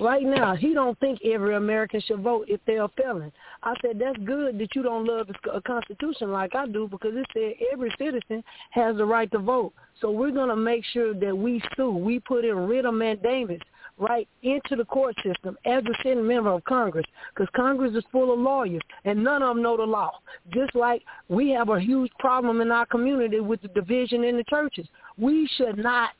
right 0.01 0.25
now 0.25 0.55
he 0.55 0.75
don't 0.75 0.99
think 0.99 1.21
every 1.25 1.55
American 1.55 2.01
should 2.01 2.21
vote 2.21 2.47
if 2.49 2.61
they're 2.67 2.85
a 2.85 2.89
felon. 2.89 3.33
I 3.63 3.75
said 3.81 3.99
that's 3.99 4.19
good 4.25 4.59
that 4.59 4.75
you 4.75 4.83
don't 4.83 5.07
love 5.07 5.29
the 5.29 5.61
Constitution 5.67 6.33
like 6.33 6.55
I 6.55 6.67
do 6.67 6.89
because 6.89 7.13
it 7.15 7.27
said 7.33 7.67
every 7.73 7.95
citizen 7.99 8.43
has 8.71 8.97
the 8.97 9.05
right 9.05 9.31
to 9.33 9.39
vote. 9.39 9.73
So 10.01 10.11
we're 10.11 10.33
to 10.33 10.57
make 10.57 10.85
sure 10.93 11.15
that 11.15 11.37
we 11.37 11.63
sue. 11.77 11.93
We 11.93 12.19
put 12.21 12.45
in 12.45 12.57
writ 12.57 12.85
of 12.85 12.95
mandamus 12.95 13.61
right 13.99 14.29
into 14.43 14.77
the 14.77 14.85
court 14.85 15.15
system 15.25 15.57
as 15.65 15.83
a 15.85 16.03
sitting 16.03 16.27
member 16.27 16.51
of 16.51 16.65
Congress 16.65 17.07
because 17.35 17.49
Congress 17.55 17.95
is 17.95 18.05
full 18.11 18.33
of 18.33 18.41
lawyers 18.41 18.83
and 19.05 19.23
none 19.23 19.43
of 19.43 19.55
them 19.55 19.63
know 19.63 19.77
the 19.77 19.85
law. 19.85 20.11
Just 20.53 20.75
like 20.75 21.03
we 21.29 21.51
have 21.51 21.69
a 21.69 21.81
huge 21.81 22.11
problem 22.19 22.61
in 22.61 22.73
our 22.73 22.87
community 22.87 23.41
with 23.41 23.63
the 23.63 23.69
division 23.69 24.25
in 24.25 24.37
the 24.37 24.45
churches. 24.45 24.87
We 25.17 25.49
should 25.57 25.79
not 25.79 26.11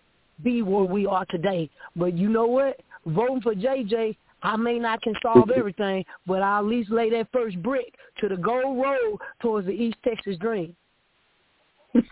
be 0.43 0.63
where 0.63 0.85
we 0.85 1.07
are 1.07 1.25
today. 1.27 1.69
But 1.97 2.17
you 2.17 2.29
know 2.29 2.47
what? 2.47 2.81
voting 3.07 3.41
for 3.41 3.55
JJ, 3.55 4.17
I 4.43 4.57
may 4.57 4.79
not 4.79 5.03
can 5.03 5.15
solve 5.23 5.51
everything, 5.51 6.05
but 6.27 6.43
I'll 6.43 6.61
at 6.61 6.67
least 6.67 6.91
lay 6.91 7.11
that 7.11 7.29
first 7.33 7.63
brick 7.63 7.95
to 8.21 8.29
the 8.29 8.37
gold 8.37 8.83
road 8.83 9.19
towards 9.41 9.67
the 9.67 9.73
East 9.73 9.97
Texas 10.05 10.37
dream. 10.39 10.75
That's 11.95 12.07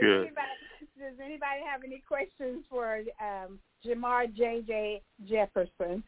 good. 0.00 0.30
Does 1.04 1.20
anybody 1.22 1.60
have 1.70 1.82
any 1.84 2.02
questions 2.06 2.64
for 2.70 3.00
um, 3.20 3.58
Jamar 3.84 4.34
J.J. 4.34 5.02
Jefferson? 5.28 6.02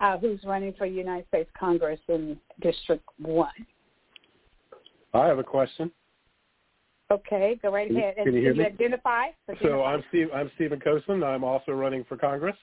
uh, 0.00 0.18
who's 0.18 0.40
running 0.44 0.74
for 0.76 0.86
United 0.86 1.26
States 1.28 1.50
Congress 1.58 2.00
in 2.08 2.38
District 2.60 3.04
1. 3.18 3.48
I 5.12 5.26
have 5.26 5.38
a 5.38 5.44
question. 5.44 5.90
Okay, 7.10 7.58
go 7.62 7.70
right 7.72 7.90
ahead. 7.90 8.16
Can 8.16 8.34
you 8.34 8.40
hear 8.40 8.54
me? 8.54 8.64
Identify. 8.64 9.26
So 9.62 9.84
I'm 9.84 10.02
Steve. 10.08 10.28
I'm 10.34 10.50
Stephen 10.56 10.80
Kocen. 10.80 11.24
I'm 11.24 11.44
also 11.44 11.72
running 11.72 12.02
for 12.08 12.16
Congress, 12.16 12.56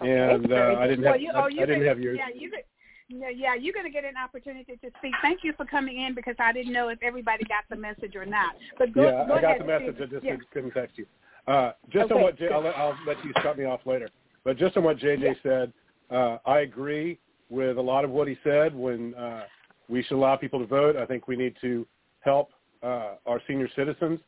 and 0.00 0.52
uh, 0.52 0.76
I 0.78 0.88
didn't 0.88 1.04
have. 1.04 1.12
Well, 1.12 1.20
you, 1.20 1.30
oh, 1.34 1.46
you 1.46 1.62
I 1.62 1.66
didn't 1.66 1.80
could, 1.80 1.88
have 1.88 2.00
yours. 2.00 2.18
Yeah, 2.18 2.34
you 2.34 2.50
could. 2.50 2.64
Yeah, 3.08 3.28
yeah, 3.28 3.54
you're 3.54 3.74
going 3.74 3.84
to 3.84 3.92
get 3.92 4.04
an 4.04 4.16
opportunity 4.22 4.76
to 4.76 4.90
speak. 4.98 5.12
Thank 5.20 5.40
you 5.44 5.52
for 5.56 5.66
coming 5.66 6.00
in 6.00 6.14
because 6.14 6.36
I 6.38 6.52
didn't 6.52 6.72
know 6.72 6.88
if 6.88 6.98
everybody 7.02 7.44
got 7.44 7.64
the 7.68 7.76
message 7.76 8.16
or 8.16 8.24
not. 8.24 8.54
But 8.78 8.92
go, 8.94 9.04
yeah, 9.04 9.26
go 9.26 9.34
I 9.34 9.40
got 9.42 9.58
the 9.58 9.64
message. 9.64 9.96
I 10.00 10.06
just 10.06 10.24
yeah. 10.24 10.36
couldn't 10.52 10.70
text 10.70 10.96
you. 10.96 11.06
Uh, 11.46 11.72
just 11.90 12.06
Okay, 12.06 12.14
on 12.14 12.22
what 12.22 12.38
J-. 12.38 12.48
I'll, 12.48 12.62
let, 12.62 12.76
I'll 12.76 12.96
let 13.06 13.22
you 13.22 13.32
cut 13.42 13.58
me 13.58 13.64
off 13.64 13.80
later. 13.84 14.08
But 14.42 14.56
just 14.56 14.76
on 14.78 14.84
what 14.84 14.96
JJ 14.96 15.22
Yeah. 15.22 15.32
said, 15.42 15.72
uh, 16.10 16.38
I 16.46 16.60
agree 16.60 17.18
with 17.50 17.76
a 17.76 17.82
lot 17.82 18.04
of 18.04 18.10
what 18.10 18.26
he 18.26 18.38
said. 18.42 18.74
When 18.74 19.14
uh, 19.14 19.44
we 19.88 20.02
should 20.02 20.16
allow 20.16 20.36
people 20.36 20.60
to 20.60 20.66
vote, 20.66 20.96
I 20.96 21.04
think 21.04 21.28
we 21.28 21.36
need 21.36 21.56
to 21.60 21.86
help 22.20 22.50
uh, 22.82 23.16
our 23.26 23.40
senior 23.46 23.68
citizens. 23.76 24.18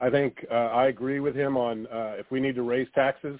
I 0.00 0.10
think 0.10 0.44
uh, 0.50 0.54
I 0.54 0.88
agree 0.88 1.20
with 1.20 1.36
him 1.36 1.56
on 1.56 1.86
uh, 1.86 2.16
if 2.18 2.28
we 2.32 2.40
need 2.40 2.56
to 2.56 2.62
raise 2.62 2.88
taxes 2.96 3.38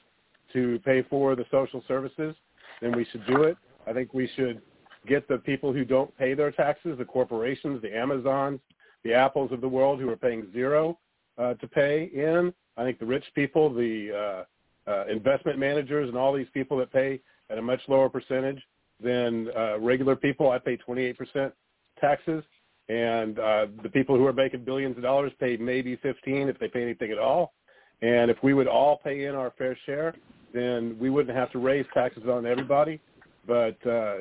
to 0.52 0.78
pay 0.84 1.02
for 1.02 1.34
the 1.34 1.44
social 1.50 1.82
services, 1.88 2.36
then 2.80 2.96
we 2.96 3.04
should 3.10 3.26
do 3.26 3.42
it. 3.42 3.56
I 3.88 3.92
think 3.92 4.14
we 4.14 4.30
should 4.36 4.62
get 5.06 5.28
the 5.28 5.38
people 5.38 5.72
who 5.72 5.84
don't 5.84 6.16
pay 6.16 6.34
their 6.34 6.50
taxes, 6.50 6.96
the 6.98 7.04
corporations, 7.04 7.82
the 7.82 7.96
Amazons, 7.96 8.60
the 9.04 9.14
Apples 9.14 9.52
of 9.52 9.60
the 9.60 9.68
world 9.68 10.00
who 10.00 10.08
are 10.08 10.16
paying 10.16 10.46
zero 10.52 10.98
uh, 11.38 11.54
to 11.54 11.68
pay 11.68 12.10
in. 12.14 12.52
I 12.76 12.84
think 12.84 12.98
the 12.98 13.06
rich 13.06 13.24
people, 13.34 13.72
the 13.72 14.44
uh, 14.88 14.90
uh, 14.90 15.06
investment 15.06 15.58
managers, 15.58 16.08
and 16.08 16.16
all 16.16 16.32
these 16.32 16.48
people 16.52 16.76
that 16.78 16.92
pay 16.92 17.20
at 17.50 17.58
a 17.58 17.62
much 17.62 17.80
lower 17.88 18.08
percentage 18.08 18.62
than 19.02 19.48
uh, 19.56 19.78
regular 19.78 20.16
people. 20.16 20.50
I 20.50 20.58
pay 20.58 20.76
28% 20.76 21.52
taxes, 22.00 22.42
and 22.88 23.38
uh, 23.38 23.66
the 23.82 23.88
people 23.88 24.16
who 24.16 24.26
are 24.26 24.32
making 24.32 24.64
billions 24.64 24.96
of 24.96 25.02
dollars 25.02 25.32
pay 25.38 25.56
maybe 25.56 25.96
15 25.96 26.48
if 26.48 26.58
they 26.58 26.68
pay 26.68 26.82
anything 26.82 27.10
at 27.10 27.18
all. 27.18 27.54
And 28.02 28.30
if 28.30 28.36
we 28.42 28.54
would 28.54 28.66
all 28.66 28.98
pay 29.02 29.24
in 29.26 29.34
our 29.34 29.52
fair 29.56 29.78
share, 29.86 30.14
then 30.52 30.96
we 31.00 31.10
wouldn't 31.10 31.36
have 31.36 31.50
to 31.52 31.58
raise 31.58 31.86
taxes 31.94 32.24
on 32.28 32.46
everybody. 32.46 33.00
But 33.46 33.76
uh, 33.86 34.18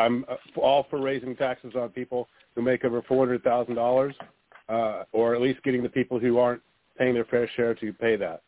I'm 0.00 0.24
uh, 0.28 0.36
all 0.60 0.86
for 0.90 1.00
raising 1.00 1.36
taxes 1.36 1.72
on 1.76 1.90
people 1.90 2.28
who 2.54 2.62
make 2.62 2.84
over 2.84 3.02
four 3.02 3.24
hundred 3.24 3.42
thousand 3.44 3.74
dollars, 3.74 4.14
uh, 4.68 5.04
or 5.12 5.34
at 5.34 5.40
least 5.40 5.62
getting 5.62 5.82
the 5.82 5.88
people 5.88 6.18
who 6.18 6.38
aren't 6.38 6.62
paying 6.98 7.14
their 7.14 7.24
fair 7.24 7.48
share 7.56 7.74
to 7.76 7.92
pay 7.92 8.16
that. 8.16 8.42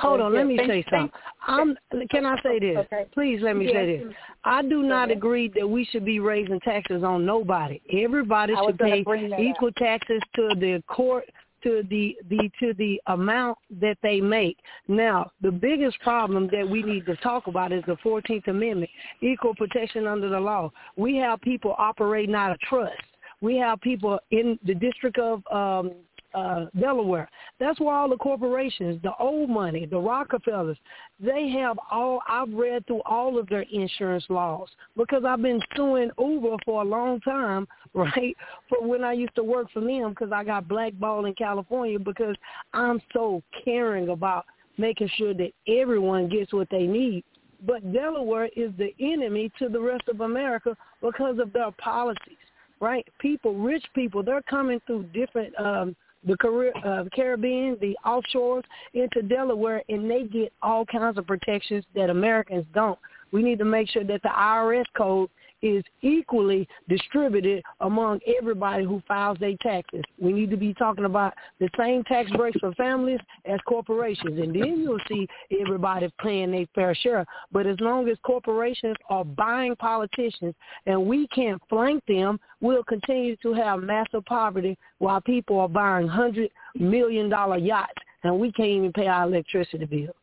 Hold 0.00 0.20
on, 0.20 0.34
let 0.34 0.46
me 0.46 0.56
say 0.66 0.82
something. 0.90 1.10
I'm, 1.46 1.76
can 2.10 2.24
I 2.24 2.36
say 2.42 2.58
this? 2.58 2.78
Okay. 2.78 3.06
Please 3.12 3.40
let 3.42 3.56
me 3.56 3.66
Yes. 3.66 3.74
say 3.74 3.98
this. 3.98 4.14
I 4.44 4.62
do 4.62 4.82
not 4.82 5.08
ahead. 5.08 5.18
agree 5.18 5.48
that 5.48 5.68
we 5.68 5.84
should 5.84 6.04
be 6.04 6.18
raising 6.18 6.60
taxes 6.60 7.02
on 7.02 7.26
nobody. 7.26 7.80
Everybody 7.92 8.54
should 8.64 8.78
pay 8.78 9.02
bring 9.02 9.30
that 9.30 9.40
equal 9.40 9.72
taxes 9.72 10.22
to 10.36 10.54
the 10.54 10.82
court 10.86 11.24
to 11.66 11.82
the 11.90 12.16
the 12.30 12.50
to 12.60 12.72
the 12.74 13.00
amount 13.08 13.58
that 13.80 13.98
they 14.02 14.20
make. 14.20 14.58
Now, 14.86 15.30
the 15.42 15.50
biggest 15.50 15.98
problem 16.00 16.48
that 16.52 16.68
we 16.68 16.82
need 16.82 17.06
to 17.06 17.16
talk 17.16 17.48
about 17.48 17.72
is 17.72 17.82
the 17.86 17.96
14th 17.96 18.46
Amendment, 18.46 18.90
equal 19.20 19.54
protection 19.54 20.06
under 20.06 20.28
the 20.28 20.38
law. 20.38 20.70
We 20.96 21.16
have 21.16 21.40
people 21.40 21.74
operating 21.76 22.34
out 22.34 22.52
of 22.52 22.60
trust. 22.60 23.02
We 23.40 23.56
have 23.56 23.80
people 23.80 24.18
in 24.30 24.58
the 24.64 24.74
District 24.74 25.18
of 25.18 25.42
um, 25.52 25.92
uh, 26.34 26.66
Delaware. 26.78 27.28
That's 27.58 27.80
where 27.80 27.94
all 27.94 28.08
the 28.08 28.16
corporations, 28.16 29.00
the 29.02 29.12
old 29.18 29.50
money, 29.50 29.86
the 29.86 29.98
Rockefellers, 29.98 30.78
they 31.20 31.48
have 31.50 31.78
all, 31.90 32.20
I've 32.28 32.52
read 32.52 32.86
through 32.86 33.02
all 33.06 33.38
of 33.38 33.48
their 33.48 33.64
insurance 33.72 34.24
laws 34.28 34.68
because 34.96 35.24
I've 35.26 35.42
been 35.42 35.60
suing 35.74 36.10
Uber 36.18 36.56
for 36.64 36.82
a 36.82 36.84
long 36.84 37.20
time, 37.20 37.66
right? 37.94 38.36
For 38.68 38.86
when 38.86 39.04
I 39.04 39.12
used 39.12 39.34
to 39.36 39.44
work 39.44 39.68
for 39.72 39.80
them 39.80 40.10
because 40.10 40.32
I 40.32 40.44
got 40.44 40.68
blackballed 40.68 41.26
in 41.26 41.34
California 41.34 41.98
because 41.98 42.36
I'm 42.72 43.00
so 43.12 43.42
caring 43.64 44.10
about 44.10 44.44
making 44.78 45.10
sure 45.16 45.34
that 45.34 45.52
everyone 45.66 46.28
gets 46.28 46.52
what 46.52 46.68
they 46.70 46.86
need. 46.86 47.24
But 47.66 47.92
Delaware 47.92 48.50
is 48.56 48.70
the 48.76 48.94
enemy 49.00 49.50
to 49.58 49.68
the 49.68 49.80
rest 49.80 50.08
of 50.08 50.20
America 50.20 50.76
because 51.00 51.38
of 51.38 51.52
their 51.52 51.70
policies, 51.72 52.36
right? 52.80 53.06
People, 53.18 53.54
rich 53.54 53.84
people, 53.94 54.22
they're 54.22 54.42
coming 54.42 54.80
through 54.86 55.04
different 55.14 55.58
um, 55.58 55.96
the 56.26 56.72
uh, 56.84 57.04
Caribbean, 57.14 57.76
the 57.80 57.96
offshores 58.04 58.62
into 58.94 59.22
Delaware, 59.22 59.82
and 59.88 60.10
they 60.10 60.24
get 60.24 60.52
all 60.62 60.84
kinds 60.84 61.18
of 61.18 61.26
protections 61.26 61.84
that 61.94 62.10
Americans 62.10 62.64
don't. 62.74 62.98
We 63.32 63.42
need 63.42 63.58
to 63.58 63.64
make 63.64 63.88
sure 63.88 64.04
that 64.04 64.22
the 64.22 64.28
IRS 64.28 64.84
code 64.96 65.30
is 65.62 65.82
equally 66.02 66.68
distributed 66.88 67.62
among 67.80 68.20
everybody 68.38 68.84
who 68.84 69.02
files 69.08 69.38
their 69.40 69.56
taxes. 69.62 70.02
We 70.20 70.32
need 70.32 70.50
to 70.50 70.56
be 70.56 70.74
talking 70.74 71.04
about 71.04 71.34
the 71.60 71.68
same 71.78 72.04
tax 72.04 72.30
breaks 72.32 72.58
for 72.60 72.72
families 72.74 73.20
as 73.44 73.58
corporations, 73.66 74.38
and 74.38 74.54
then 74.54 74.80
you'll 74.80 74.98
see 75.08 75.26
everybody 75.60 76.12
paying 76.22 76.52
their 76.52 76.66
fair 76.74 76.94
share. 76.94 77.24
But 77.52 77.66
as 77.66 77.78
long 77.80 78.08
as 78.08 78.18
corporations 78.22 78.96
are 79.08 79.24
buying 79.24 79.76
politicians 79.76 80.54
and 80.86 81.06
we 81.06 81.26
can't 81.28 81.60
flank 81.68 82.02
them, 82.06 82.38
we'll 82.60 82.84
continue 82.84 83.36
to 83.36 83.52
have 83.54 83.82
massive 83.82 84.24
poverty 84.26 84.76
while 84.98 85.20
people 85.20 85.58
are 85.60 85.68
buying 85.68 86.08
hundred 86.08 86.50
million 86.74 87.28
dollar 87.28 87.56
yachts 87.56 88.02
and 88.24 88.38
we 88.38 88.52
can't 88.52 88.68
even 88.68 88.92
pay 88.92 89.06
our 89.06 89.24
electricity 89.24 89.84
bill. 89.84 90.14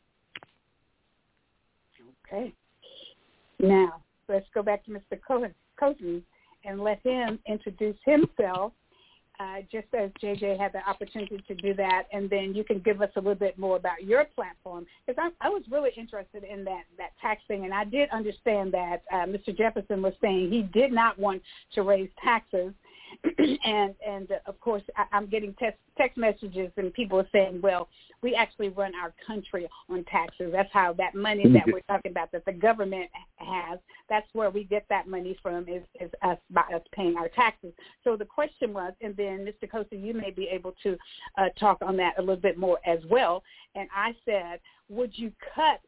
Okay. 2.28 2.54
Now, 3.60 4.03
let's 4.28 4.48
go 4.54 4.64
back 4.64 4.86
to 4.86 4.92
Mr. 4.92 5.20
Cohen, 5.28 6.24
and 6.66 6.82
let 6.82 7.00
him 7.04 7.40
introduce 7.48 7.98
himself, 8.06 8.72
uh, 9.40 9.58
just 9.72 9.88
as 9.94 10.12
JJ 10.22 10.60
had 10.60 10.72
the 10.74 10.88
opportunity 10.88 11.44
to 11.48 11.56
do 11.56 11.74
that, 11.74 12.04
and 12.14 12.30
then 12.30 12.54
you 12.54 12.64
can 12.64 12.80
give 12.80 13.02
us 13.02 13.10
a 13.16 13.20
little 13.20 13.36
bit 13.36 13.58
more 13.58 13.76
about 13.76 14.04
your 14.04 14.26
platform. 14.26 14.86
Because 15.06 15.22
I, 15.42 15.48
I 15.48 15.50
was 15.50 15.64
really 15.70 15.92
interested 15.98 16.44
in 16.44 16.64
that, 16.66 16.84
that 16.98 17.12
tax 17.22 17.42
thing, 17.48 17.66
and 17.66 17.74
I 17.74 17.84
did 17.84 18.10
understand 18.12 18.74
that 18.74 19.02
uh, 19.12 19.26
Mr. 19.26 19.56
Jefferson 19.56 20.02
was 20.02 20.14
saying 20.22 20.52
he 20.52 20.62
did 20.62 20.92
not 20.92 21.18
want 21.18 21.42
to 21.74 21.82
raise 21.82 22.10
taxes. 22.24 22.74
and 23.66 23.96
and 24.06 24.32
uh, 24.32 24.36
of 24.46 24.60
course 24.60 24.84
I, 24.96 25.06
I'm 25.12 25.28
getting 25.28 25.54
text 25.60 25.80
text 25.98 26.18
messages 26.18 26.72
and 26.78 26.94
people 26.94 27.20
are 27.20 27.28
saying, 27.32 27.60
well, 27.62 27.88
we 28.22 28.36
actually 28.36 28.70
run 28.70 28.94
our 28.96 29.14
country 29.26 29.68
on 29.90 30.04
taxes. 30.06 30.50
That's 30.52 30.72
how 30.72 30.94
that 30.94 31.14
money 31.16 31.44
that 31.54 31.64
we're 31.68 31.82
talking 31.82 32.12
about 32.12 32.32
that 32.32 32.46
the 32.46 32.54
government 32.54 33.10
has. 33.36 33.80
That's 34.10 34.28
where 34.34 34.50
we 34.50 34.64
get 34.64 34.86
that 34.90 35.08
money 35.08 35.38
from 35.42 35.68
is, 35.68 35.84
is 36.00 36.10
us 36.22 36.38
by 36.50 36.64
us 36.74 36.82
paying 36.94 37.16
our 37.18 37.30
taxes. 37.30 37.74
So 38.04 38.16
the 38.16 38.26
question 38.26 38.74
was, 38.74 38.94
and 39.02 39.16
then 39.16 39.46
Mr. 39.46 39.70
Costa, 39.70 39.96
you 39.96 40.14
may 40.14 40.32
be 40.32 40.48
able 40.48 40.74
to 40.84 40.98
uh, 41.38 41.50
talk 41.60 41.78
on 41.82 41.98
that 41.98 42.18
a 42.18 42.22
little 42.22 42.36
bit 42.36 42.58
more 42.58 42.80
as 42.86 43.00
well. 43.10 43.44
And 43.76 43.88
I 43.96 44.16
said, 44.26 44.60
would 44.90 45.12
you 45.18 45.32
cut 45.54 45.80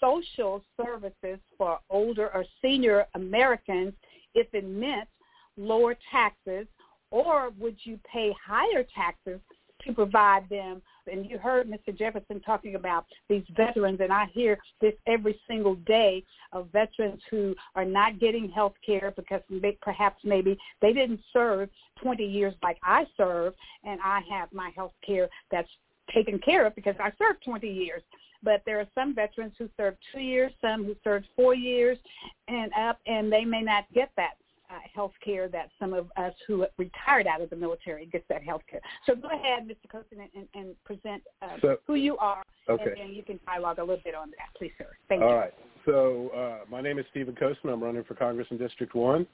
social 0.00 0.62
services 0.82 1.38
for 1.56 1.78
older 1.90 2.32
or 2.34 2.44
senior 2.62 3.06
Americans 3.14 3.92
if 4.34 4.46
it 4.52 4.68
meant 4.68 5.08
lower 5.56 5.96
taxes, 6.10 6.66
or 7.10 7.50
would 7.58 7.76
you 7.84 7.98
pay 8.10 8.34
higher 8.44 8.84
taxes 8.94 9.40
to 9.84 9.92
provide 9.92 10.48
them? 10.48 10.82
And 11.10 11.28
you 11.30 11.38
heard 11.38 11.68
Mr. 11.68 11.96
Jefferson 11.96 12.40
talking 12.40 12.74
about 12.74 13.06
these 13.28 13.44
veterans, 13.56 14.00
and 14.00 14.12
I 14.12 14.26
hear 14.32 14.58
this 14.80 14.94
every 15.06 15.38
single 15.48 15.76
day 15.76 16.24
of 16.52 16.68
veterans 16.72 17.20
who 17.30 17.54
are 17.76 17.84
not 17.84 18.18
getting 18.18 18.50
health 18.50 18.74
care 18.84 19.12
because 19.16 19.40
perhaps 19.82 20.20
maybe 20.24 20.58
they 20.82 20.92
didn't 20.92 21.20
serve 21.32 21.68
20 22.02 22.24
years 22.24 22.54
like 22.62 22.78
I 22.82 23.06
served, 23.16 23.56
and 23.84 24.00
I 24.02 24.20
have 24.30 24.52
my 24.52 24.70
health 24.74 24.94
care 25.06 25.28
that's 25.50 25.68
taken 26.12 26.38
care 26.38 26.66
of 26.66 26.74
because 26.74 26.96
I 26.98 27.12
served 27.18 27.44
20 27.44 27.68
years 27.68 28.02
but 28.42 28.62
there 28.64 28.78
are 28.78 28.86
some 28.94 29.14
veterans 29.14 29.54
who 29.58 29.68
served 29.76 29.96
two 30.12 30.20
years, 30.20 30.52
some 30.60 30.84
who 30.84 30.94
served 31.02 31.26
four 31.34 31.54
years 31.54 31.98
and 32.46 32.70
up, 32.78 32.98
and 33.06 33.32
they 33.32 33.44
may 33.44 33.62
not 33.62 33.84
get 33.92 34.10
that 34.16 34.34
uh, 34.70 34.74
health 34.94 35.12
care 35.24 35.48
that 35.48 35.70
some 35.78 35.92
of 35.92 36.10
us 36.16 36.32
who 36.46 36.66
retired 36.78 37.26
out 37.26 37.40
of 37.40 37.50
the 37.50 37.56
military 37.56 38.06
gets 38.06 38.24
that 38.28 38.42
health 38.42 38.62
care. 38.70 38.80
So 39.06 39.14
go 39.14 39.28
ahead, 39.28 39.68
Mr. 39.68 39.90
Coulson, 39.90 40.18
and, 40.34 40.48
and 40.54 40.84
present 40.84 41.22
uh, 41.42 41.56
So- 41.60 41.76
who 41.86 41.94
you 41.94 42.16
are, 42.18 42.42
Okay. 42.68 42.82
and 42.84 42.96
then 42.96 43.14
you 43.14 43.22
can 43.22 43.38
dialogue 43.46 43.78
a 43.78 43.82
little 43.82 44.02
bit 44.04 44.14
on 44.14 44.30
that, 44.30 44.48
please, 44.58 44.72
sir. 44.76 44.88
Thank 45.08 45.22
All 45.22 45.30
you. 45.30 45.34
right. 45.36 45.54
So 45.84 46.30
uh, 46.30 46.64
my 46.68 46.80
name 46.80 46.98
is 46.98 47.04
Stephen 47.12 47.34
Kocen. 47.34 47.72
I'm 47.72 47.82
running 47.82 48.02
for 48.04 48.14
Congress 48.14 48.48
in 48.50 48.58
District 48.58 48.94
1. 48.94 49.26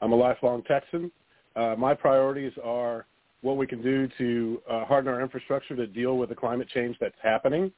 I'm 0.00 0.12
a 0.12 0.16
lifelong 0.16 0.62
Texan. 0.62 1.10
Uh, 1.56 1.74
my 1.76 1.92
priorities 1.92 2.52
are 2.62 3.06
what 3.40 3.56
we 3.56 3.66
can 3.66 3.82
do 3.82 4.08
to 4.18 4.62
uh, 4.70 4.84
harden 4.84 5.12
our 5.12 5.20
infrastructure 5.20 5.74
to 5.74 5.86
deal 5.86 6.16
with 6.16 6.28
the 6.28 6.34
climate 6.34 6.68
change 6.72 6.96
that's 7.00 7.16
happening. 7.22 7.72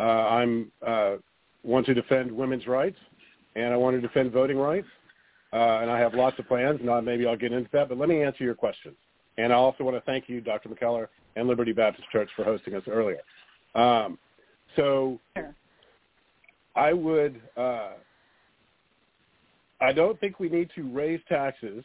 Uh, 0.00 0.02
I'm 0.02 0.72
uh, 0.86 1.16
want 1.62 1.86
to 1.86 1.94
defend 1.94 2.30
women's 2.30 2.66
rights, 2.66 2.96
and 3.56 3.72
I 3.74 3.76
want 3.76 3.96
to 3.96 4.00
defend 4.00 4.32
voting 4.32 4.56
rights. 4.56 4.86
Uh, 5.52 5.78
and 5.80 5.90
I 5.90 5.98
have 5.98 6.14
lots 6.14 6.38
of 6.38 6.46
plans, 6.46 6.80
and 6.80 7.06
maybe 7.06 7.26
I'll 7.26 7.36
get 7.36 7.52
into 7.52 7.70
that. 7.72 7.88
But 7.88 7.98
let 7.98 8.08
me 8.08 8.22
answer 8.22 8.44
your 8.44 8.54
questions. 8.54 8.96
And 9.38 9.52
I 9.52 9.56
also 9.56 9.84
want 9.84 9.96
to 9.96 10.02
thank 10.02 10.28
you, 10.28 10.40
Dr. 10.40 10.68
McKellar, 10.68 11.08
and 11.36 11.48
Liberty 11.48 11.72
Baptist 11.72 12.08
Church 12.10 12.28
for 12.36 12.44
hosting 12.44 12.74
us 12.74 12.82
earlier. 12.88 13.20
Um, 13.74 14.18
so 14.76 15.18
Sure. 15.36 15.54
I 16.76 16.92
would 16.92 17.40
uh, 17.56 17.92
I 19.80 19.92
don't 19.92 20.18
think 20.20 20.40
we 20.40 20.48
need 20.48 20.70
to 20.74 20.82
raise 20.92 21.20
taxes 21.28 21.84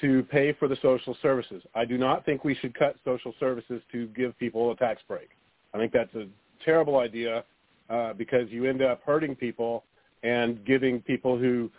to 0.00 0.22
pay 0.24 0.52
for 0.52 0.68
the 0.68 0.76
social 0.82 1.16
services. 1.22 1.62
I 1.74 1.84
do 1.84 1.98
not 1.98 2.24
think 2.24 2.44
we 2.44 2.54
should 2.54 2.76
cut 2.76 2.96
social 3.04 3.34
services 3.38 3.82
to 3.92 4.06
give 4.08 4.36
people 4.38 4.70
a 4.72 4.76
tax 4.76 5.02
break. 5.06 5.28
I 5.74 5.78
think 5.78 5.92
that's 5.92 6.14
a 6.14 6.26
terrible 6.64 6.98
idea 6.98 7.44
uh, 7.90 8.12
because 8.14 8.50
you 8.50 8.64
end 8.64 8.82
up 8.82 9.02
hurting 9.04 9.36
people 9.36 9.84
and 10.22 10.64
giving 10.64 11.00
people 11.00 11.38
who, 11.38 11.70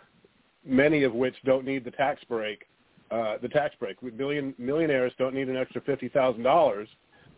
many 0.64 1.02
of 1.04 1.12
which 1.12 1.34
don't 1.44 1.64
need 1.64 1.84
the 1.84 1.90
tax 1.90 2.22
break, 2.24 2.66
uh, 3.10 3.36
the 3.42 3.48
tax 3.48 3.74
break. 3.78 4.02
Million, 4.02 4.54
millionaires 4.58 5.12
don't 5.18 5.34
need 5.34 5.48
an 5.48 5.56
extra 5.56 5.80
fifty 5.82 6.08
thousand 6.08 6.42
dollars, 6.42 6.88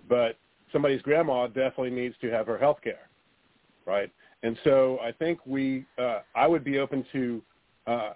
but 0.08 0.38
somebody's 0.72 1.02
grandma 1.02 1.46
definitely 1.46 1.90
needs 1.90 2.14
to 2.20 2.30
have 2.30 2.46
her 2.46 2.58
health 2.58 2.78
care, 2.82 3.08
right? 3.84 4.10
And 4.42 4.56
so 4.64 4.98
I 5.02 5.12
think 5.12 5.40
we, 5.46 5.84
uh, 5.98 6.20
I 6.34 6.46
would 6.46 6.62
be 6.62 6.78
open 6.78 7.04
to 7.12 7.42
uh, 7.86 8.12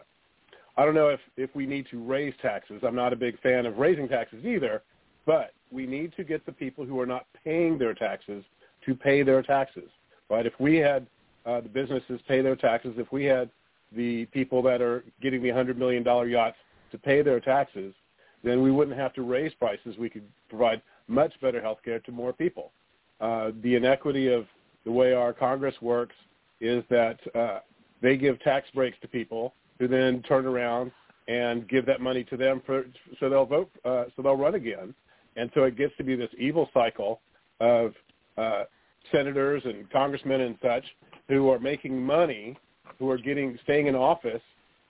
I 0.76 0.84
don't 0.84 0.94
know 0.94 1.08
if, 1.08 1.20
if 1.36 1.54
we 1.54 1.66
need 1.66 1.86
to 1.90 2.02
raise 2.02 2.34
taxes. 2.40 2.80
I'm 2.86 2.94
not 2.94 3.12
a 3.12 3.16
big 3.16 3.38
fan 3.40 3.66
of 3.66 3.76
raising 3.76 4.08
taxes 4.08 4.44
either, 4.44 4.82
but 5.26 5.52
we 5.70 5.86
need 5.86 6.14
to 6.16 6.24
get 6.24 6.46
the 6.46 6.52
people 6.52 6.86
who 6.86 6.98
are 7.00 7.06
not 7.06 7.26
paying 7.44 7.76
their 7.76 7.94
taxes 7.94 8.44
to 8.86 8.94
pay 8.94 9.22
their 9.22 9.42
taxes. 9.42 9.90
Right? 10.30 10.46
If 10.46 10.54
we 10.58 10.76
had 10.76 11.06
uh, 11.44 11.60
the 11.60 11.68
businesses 11.68 12.20
pay 12.26 12.40
their 12.40 12.56
taxes, 12.56 12.94
if 12.96 13.12
we 13.12 13.24
had 13.24 13.50
the 13.94 14.26
people 14.26 14.62
that 14.62 14.80
are 14.80 15.04
getting 15.20 15.42
the 15.42 15.48
$100 15.48 15.76
million 15.76 16.04
yachts 16.28 16.56
to 16.92 16.98
pay 16.98 17.22
their 17.22 17.40
taxes, 17.40 17.94
then 18.42 18.62
we 18.62 18.70
wouldn't 18.70 18.96
have 18.96 19.12
to 19.14 19.22
raise 19.22 19.52
prices. 19.54 19.96
We 19.98 20.08
could 20.10 20.24
provide 20.48 20.82
much 21.08 21.32
better 21.40 21.60
health 21.60 21.78
care 21.84 21.98
to 22.00 22.12
more 22.12 22.32
people. 22.32 22.72
Uh, 23.20 23.50
the 23.62 23.74
inequity 23.74 24.32
of 24.32 24.46
the 24.84 24.92
way 24.92 25.12
our 25.12 25.32
Congress 25.32 25.74
works 25.82 26.14
is 26.60 26.82
that 26.88 27.18
uh, 27.34 27.60
they 28.00 28.16
give 28.16 28.40
tax 28.40 28.68
breaks 28.74 28.96
to 29.02 29.08
people 29.08 29.54
who 29.78 29.88
then 29.88 30.22
turn 30.22 30.46
around 30.46 30.90
and 31.28 31.68
give 31.68 31.86
that 31.86 32.00
money 32.00 32.24
to 32.24 32.36
them 32.36 32.62
for 32.64 32.84
so 33.18 33.28
they'll 33.28 33.46
vote 33.46 33.70
uh, 33.84 34.04
so 34.16 34.22
they'll 34.22 34.36
run 34.36 34.54
again, 34.54 34.94
and 35.36 35.50
so 35.54 35.64
it 35.64 35.76
gets 35.76 35.96
to 35.96 36.04
be 36.04 36.16
this 36.16 36.30
evil 36.38 36.68
cycle 36.72 37.20
of 37.60 37.94
uh, 38.36 38.64
senators 39.12 39.62
and 39.64 39.88
congressmen 39.90 40.40
and 40.40 40.56
such 40.62 40.84
who 41.28 41.50
are 41.50 41.58
making 41.58 42.02
money, 42.02 42.56
who 42.98 43.10
are 43.10 43.18
getting 43.18 43.58
staying 43.64 43.86
in 43.86 43.94
office 43.94 44.42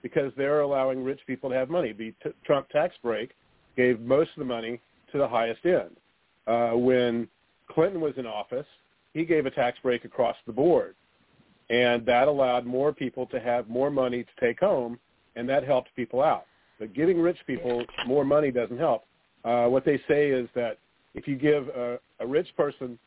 because 0.02 0.32
they're 0.36 0.60
allowing 0.60 1.04
rich 1.04 1.20
people 1.26 1.50
to 1.50 1.56
have 1.56 1.68
money. 1.68 1.92
The 1.92 2.14
t- 2.22 2.34
Trump 2.44 2.68
tax 2.70 2.94
break 3.02 3.30
gave 3.76 4.00
most 4.00 4.30
of 4.30 4.38
the 4.38 4.44
money 4.44 4.80
to 5.12 5.18
the 5.18 5.28
highest 5.28 5.64
end. 5.64 5.96
Uh, 6.46 6.70
when 6.70 7.28
Clinton 7.68 8.00
was 8.00 8.14
in 8.16 8.26
office, 8.26 8.66
he 9.12 9.24
gave 9.24 9.46
a 9.46 9.50
tax 9.50 9.78
break 9.82 10.04
across 10.04 10.36
the 10.46 10.52
board 10.52 10.94
and 11.70 12.04
that 12.04 12.26
allowed 12.26 12.66
more 12.66 12.92
people 12.92 13.26
to 13.26 13.40
have 13.40 13.68
more 13.68 13.90
money 13.90 14.24
to 14.24 14.30
take 14.40 14.58
home, 14.58 14.98
and 15.36 15.48
that 15.48 15.64
helped 15.64 15.94
people 15.94 16.20
out. 16.20 16.44
But 16.78 16.92
giving 16.92 17.20
rich 17.20 17.38
people 17.46 17.84
more 18.06 18.24
money 18.24 18.50
doesn't 18.50 18.78
help. 18.78 19.04
Uh, 19.44 19.66
what 19.66 19.84
they 19.84 19.98
say 20.08 20.30
is 20.30 20.48
that 20.54 20.78
if 21.14 21.28
you 21.28 21.36
give 21.36 21.68
a, 21.68 21.98
a 22.18 22.26
rich 22.26 22.48
person 22.56 22.98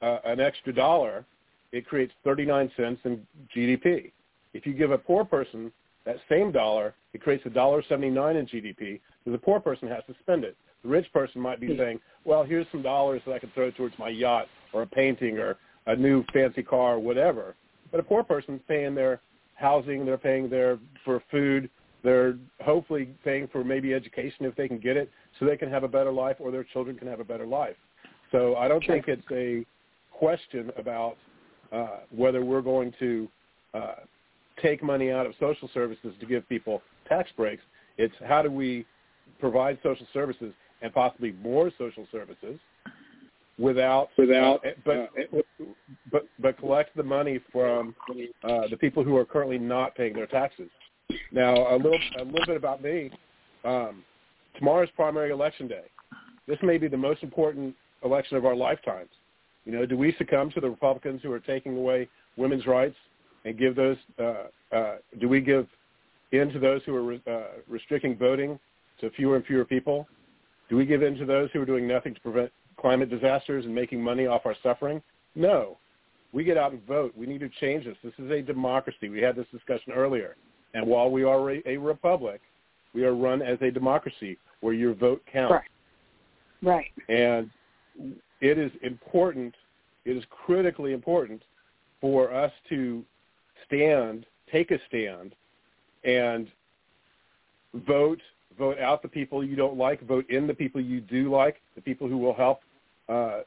uh, 0.00 0.18
an 0.24 0.40
extra 0.40 0.72
dollar, 0.72 1.24
it 1.72 1.86
creates 1.86 2.12
39 2.22 2.70
cents 2.76 3.00
in 3.04 3.26
GDP. 3.54 4.12
If 4.54 4.66
you 4.66 4.72
give 4.72 4.92
a 4.92 4.98
poor 4.98 5.24
person 5.24 5.70
that 6.06 6.16
same 6.28 6.52
dollar, 6.52 6.94
it 7.12 7.22
creates 7.22 7.44
a 7.46 7.50
dollar 7.50 7.82
79 7.88 8.36
in 8.36 8.46
GDP 8.46 8.76
because 8.76 9.32
the 9.32 9.38
poor 9.38 9.60
person 9.60 9.88
has 9.88 10.02
to 10.06 10.14
spend 10.22 10.44
it. 10.44 10.56
The 10.82 10.88
rich 10.88 11.12
person 11.12 11.40
might 11.40 11.60
be 11.60 11.76
saying, 11.76 12.00
well, 12.24 12.44
here's 12.44 12.66
some 12.70 12.82
dollars 12.82 13.22
that 13.26 13.32
I 13.32 13.38
can 13.38 13.50
throw 13.50 13.70
towards 13.70 13.98
my 13.98 14.08
yacht 14.08 14.46
or 14.72 14.82
a 14.82 14.86
painting 14.86 15.38
or 15.38 15.56
a 15.86 15.96
new 15.96 16.24
fancy 16.32 16.62
car 16.62 16.94
or 16.94 16.98
whatever. 16.98 17.54
But 17.90 18.00
a 18.00 18.02
poor 18.02 18.22
person's 18.22 18.60
paying 18.68 18.94
their 18.94 19.20
housing, 19.54 20.04
they're 20.04 20.18
paying 20.18 20.48
their 20.50 20.78
for 21.04 21.22
food, 21.30 21.70
they're 22.02 22.36
hopefully 22.62 23.14
paying 23.24 23.48
for 23.48 23.64
maybe 23.64 23.94
education 23.94 24.44
if 24.44 24.54
they 24.56 24.68
can 24.68 24.78
get 24.78 24.96
it, 24.96 25.10
so 25.38 25.46
they 25.46 25.56
can 25.56 25.70
have 25.70 25.84
a 25.84 25.88
better 25.88 26.12
life 26.12 26.36
or 26.38 26.50
their 26.50 26.64
children 26.64 26.96
can 26.96 27.08
have 27.08 27.20
a 27.20 27.24
better 27.24 27.46
life. 27.46 27.76
So 28.30 28.56
I 28.56 28.68
don't 28.68 28.84
sure. 28.84 28.94
think 28.94 29.08
it's 29.08 29.26
a 29.30 29.64
question 30.12 30.70
about 30.76 31.16
uh, 31.72 32.00
whether 32.10 32.44
we're 32.44 32.62
going 32.62 32.92
to 32.98 33.28
uh, 33.72 33.94
take 34.62 34.82
money 34.82 35.10
out 35.10 35.26
of 35.26 35.32
social 35.40 35.68
services 35.72 36.14
to 36.20 36.26
give 36.26 36.48
people 36.48 36.82
tax 37.08 37.30
breaks. 37.36 37.62
It's 37.98 38.14
how 38.26 38.42
do 38.42 38.50
we 38.50 38.86
provide 39.40 39.78
social 39.82 40.06
services 40.12 40.52
and 40.82 40.92
possibly 40.92 41.32
more 41.42 41.70
social 41.78 42.06
services 42.12 42.58
without 43.58 44.08
without 44.18 44.64
uh, 44.66 44.70
but 44.84 44.96
uh, 44.96 45.40
but 46.10 46.26
but 46.40 46.58
collect 46.58 46.96
the 46.96 47.02
money 47.02 47.40
from 47.52 47.94
uh, 48.42 48.68
the 48.68 48.76
people 48.76 49.04
who 49.04 49.16
are 49.16 49.24
currently 49.24 49.58
not 49.58 49.94
paying 49.94 50.14
their 50.14 50.26
taxes. 50.26 50.68
Now 51.32 51.74
a 51.74 51.76
little 51.76 51.98
a 52.20 52.24
little 52.24 52.46
bit 52.46 52.56
about 52.56 52.82
me. 52.82 53.10
Um, 53.64 54.02
tomorrow's 54.58 54.90
primary 54.96 55.30
election 55.30 55.68
day. 55.68 55.84
This 56.46 56.58
may 56.62 56.78
be 56.78 56.88
the 56.88 56.96
most 56.96 57.22
important 57.22 57.74
election 58.04 58.36
of 58.36 58.44
our 58.44 58.54
lifetimes. 58.54 59.08
You 59.64 59.72
know, 59.72 59.86
do 59.86 59.96
we 59.96 60.14
succumb 60.18 60.50
to 60.50 60.60
the 60.60 60.68
Republicans 60.68 61.20
who 61.22 61.32
are 61.32 61.40
taking 61.40 61.76
away 61.76 62.08
women's 62.36 62.66
rights 62.66 62.96
and 63.44 63.58
give 63.58 63.76
those? 63.76 63.96
Uh, 64.18 64.44
uh, 64.74 64.96
do 65.20 65.28
we 65.28 65.40
give 65.40 65.66
in 66.32 66.50
to 66.50 66.58
those 66.58 66.82
who 66.84 66.94
are 66.94 67.02
re- 67.02 67.22
uh, 67.30 67.60
restricting 67.68 68.16
voting 68.16 68.58
to 69.00 69.10
fewer 69.10 69.36
and 69.36 69.44
fewer 69.44 69.64
people? 69.64 70.06
Do 70.68 70.76
we 70.76 70.86
give 70.86 71.02
in 71.02 71.16
to 71.16 71.26
those 71.26 71.50
who 71.52 71.60
are 71.60 71.66
doing 71.66 71.86
nothing 71.86 72.14
to 72.14 72.20
prevent 72.20 72.50
climate 72.76 73.10
disasters 73.10 73.64
and 73.64 73.74
making 73.74 74.02
money 74.02 74.26
off 74.26 74.42
our 74.44 74.56
suffering? 74.62 75.02
No. 75.34 75.78
We 76.32 76.42
get 76.42 76.56
out 76.56 76.72
and 76.72 76.84
vote. 76.86 77.12
We 77.16 77.26
need 77.26 77.40
to 77.40 77.48
change 77.60 77.84
this. 77.84 77.96
This 78.02 78.14
is 78.18 78.30
a 78.30 78.42
democracy. 78.42 79.08
We 79.08 79.20
had 79.20 79.36
this 79.36 79.46
discussion 79.52 79.92
earlier. 79.92 80.36
And 80.72 80.86
while 80.86 81.10
we 81.10 81.22
are 81.22 81.50
a, 81.64 81.76
republic, 81.76 82.40
we 82.92 83.04
are 83.04 83.14
run 83.14 83.40
as 83.42 83.58
a 83.62 83.70
democracy 83.70 84.38
where 84.60 84.74
your 84.74 84.94
vote 84.94 85.22
counts. 85.32 85.52
Right. 85.52 85.64
Right. 86.62 86.90
And 87.08 87.50
it 88.40 88.58
is 88.58 88.72
important, 88.82 89.54
it 90.04 90.16
is 90.16 90.24
critically 90.30 90.92
important 90.92 91.42
for 92.00 92.32
us 92.32 92.50
to 92.70 93.04
stand, 93.66 94.26
take 94.50 94.70
a 94.70 94.78
stand, 94.88 95.34
and 96.04 96.48
vote 97.86 98.20
vote 98.58 98.78
out 98.78 99.02
the 99.02 99.08
people 99.08 99.44
you 99.44 99.56
don't 99.56 99.76
like, 99.76 100.00
vote 100.06 100.28
in 100.30 100.46
the 100.46 100.54
people 100.54 100.80
you 100.80 101.00
do 101.00 101.30
like, 101.30 101.60
the 101.74 101.80
people 101.80 102.08
who 102.08 102.16
will 102.18 102.34
help 102.34 102.60
uh, 103.08 103.40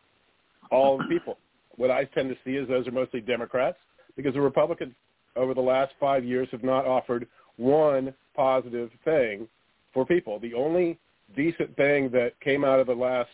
all 0.69 0.97
the 0.97 1.06
people. 1.06 1.38
What 1.77 1.91
I 1.91 2.03
tend 2.06 2.30
to 2.30 2.36
see 2.43 2.58
is 2.58 2.67
those 2.67 2.88
are 2.88 2.91
mostly 2.91 3.21
Democrats 3.21 3.77
because 4.15 4.34
the 4.34 4.41
Republicans 4.41 4.93
over 5.36 5.53
the 5.53 5.62
last 5.62 5.93
five 5.99 6.25
years 6.25 6.47
have 6.51 6.63
not 6.63 6.86
offered 6.86 7.27
one 7.58 8.13
positive 8.36 8.89
thing 9.06 9.47
for 9.93 10.06
people. 10.06 10.39
The 10.39 10.53
only 10.53 10.97
decent 11.36 11.75
thing 11.75 12.10
that 12.12 12.39
came 12.41 12.63
out 12.63 12.80
of 12.80 12.88
the 12.88 12.93
last 12.93 13.30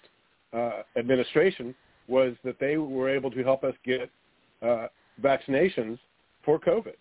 uh, 0.54 0.84
administration 0.98 1.74
was 2.08 2.36
that 2.44 2.60
they 2.60 2.78
were 2.78 3.10
able 3.10 3.32
to 3.32 3.44
help 3.44 3.64
us 3.64 3.74
get 3.86 4.10
uh, 4.62 4.88
vaccinations 5.22 5.98
for 6.44 6.60
COVID. 6.60 6.96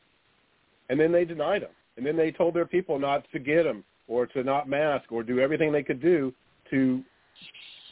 And 0.88 0.98
then 0.98 1.12
they 1.12 1.24
denied 1.24 1.62
them. 1.62 1.70
And 1.96 2.06
then 2.06 2.16
they 2.16 2.30
told 2.30 2.54
their 2.54 2.66
people 2.66 2.98
not 2.98 3.24
to 3.32 3.38
get 3.38 3.64
them 3.64 3.84
or 4.08 4.26
to 4.26 4.42
not 4.42 4.68
mask 4.68 5.12
or 5.12 5.22
do 5.22 5.40
everything 5.40 5.72
they 5.72 5.82
could 5.82 6.00
do 6.00 6.32
to 6.70 7.02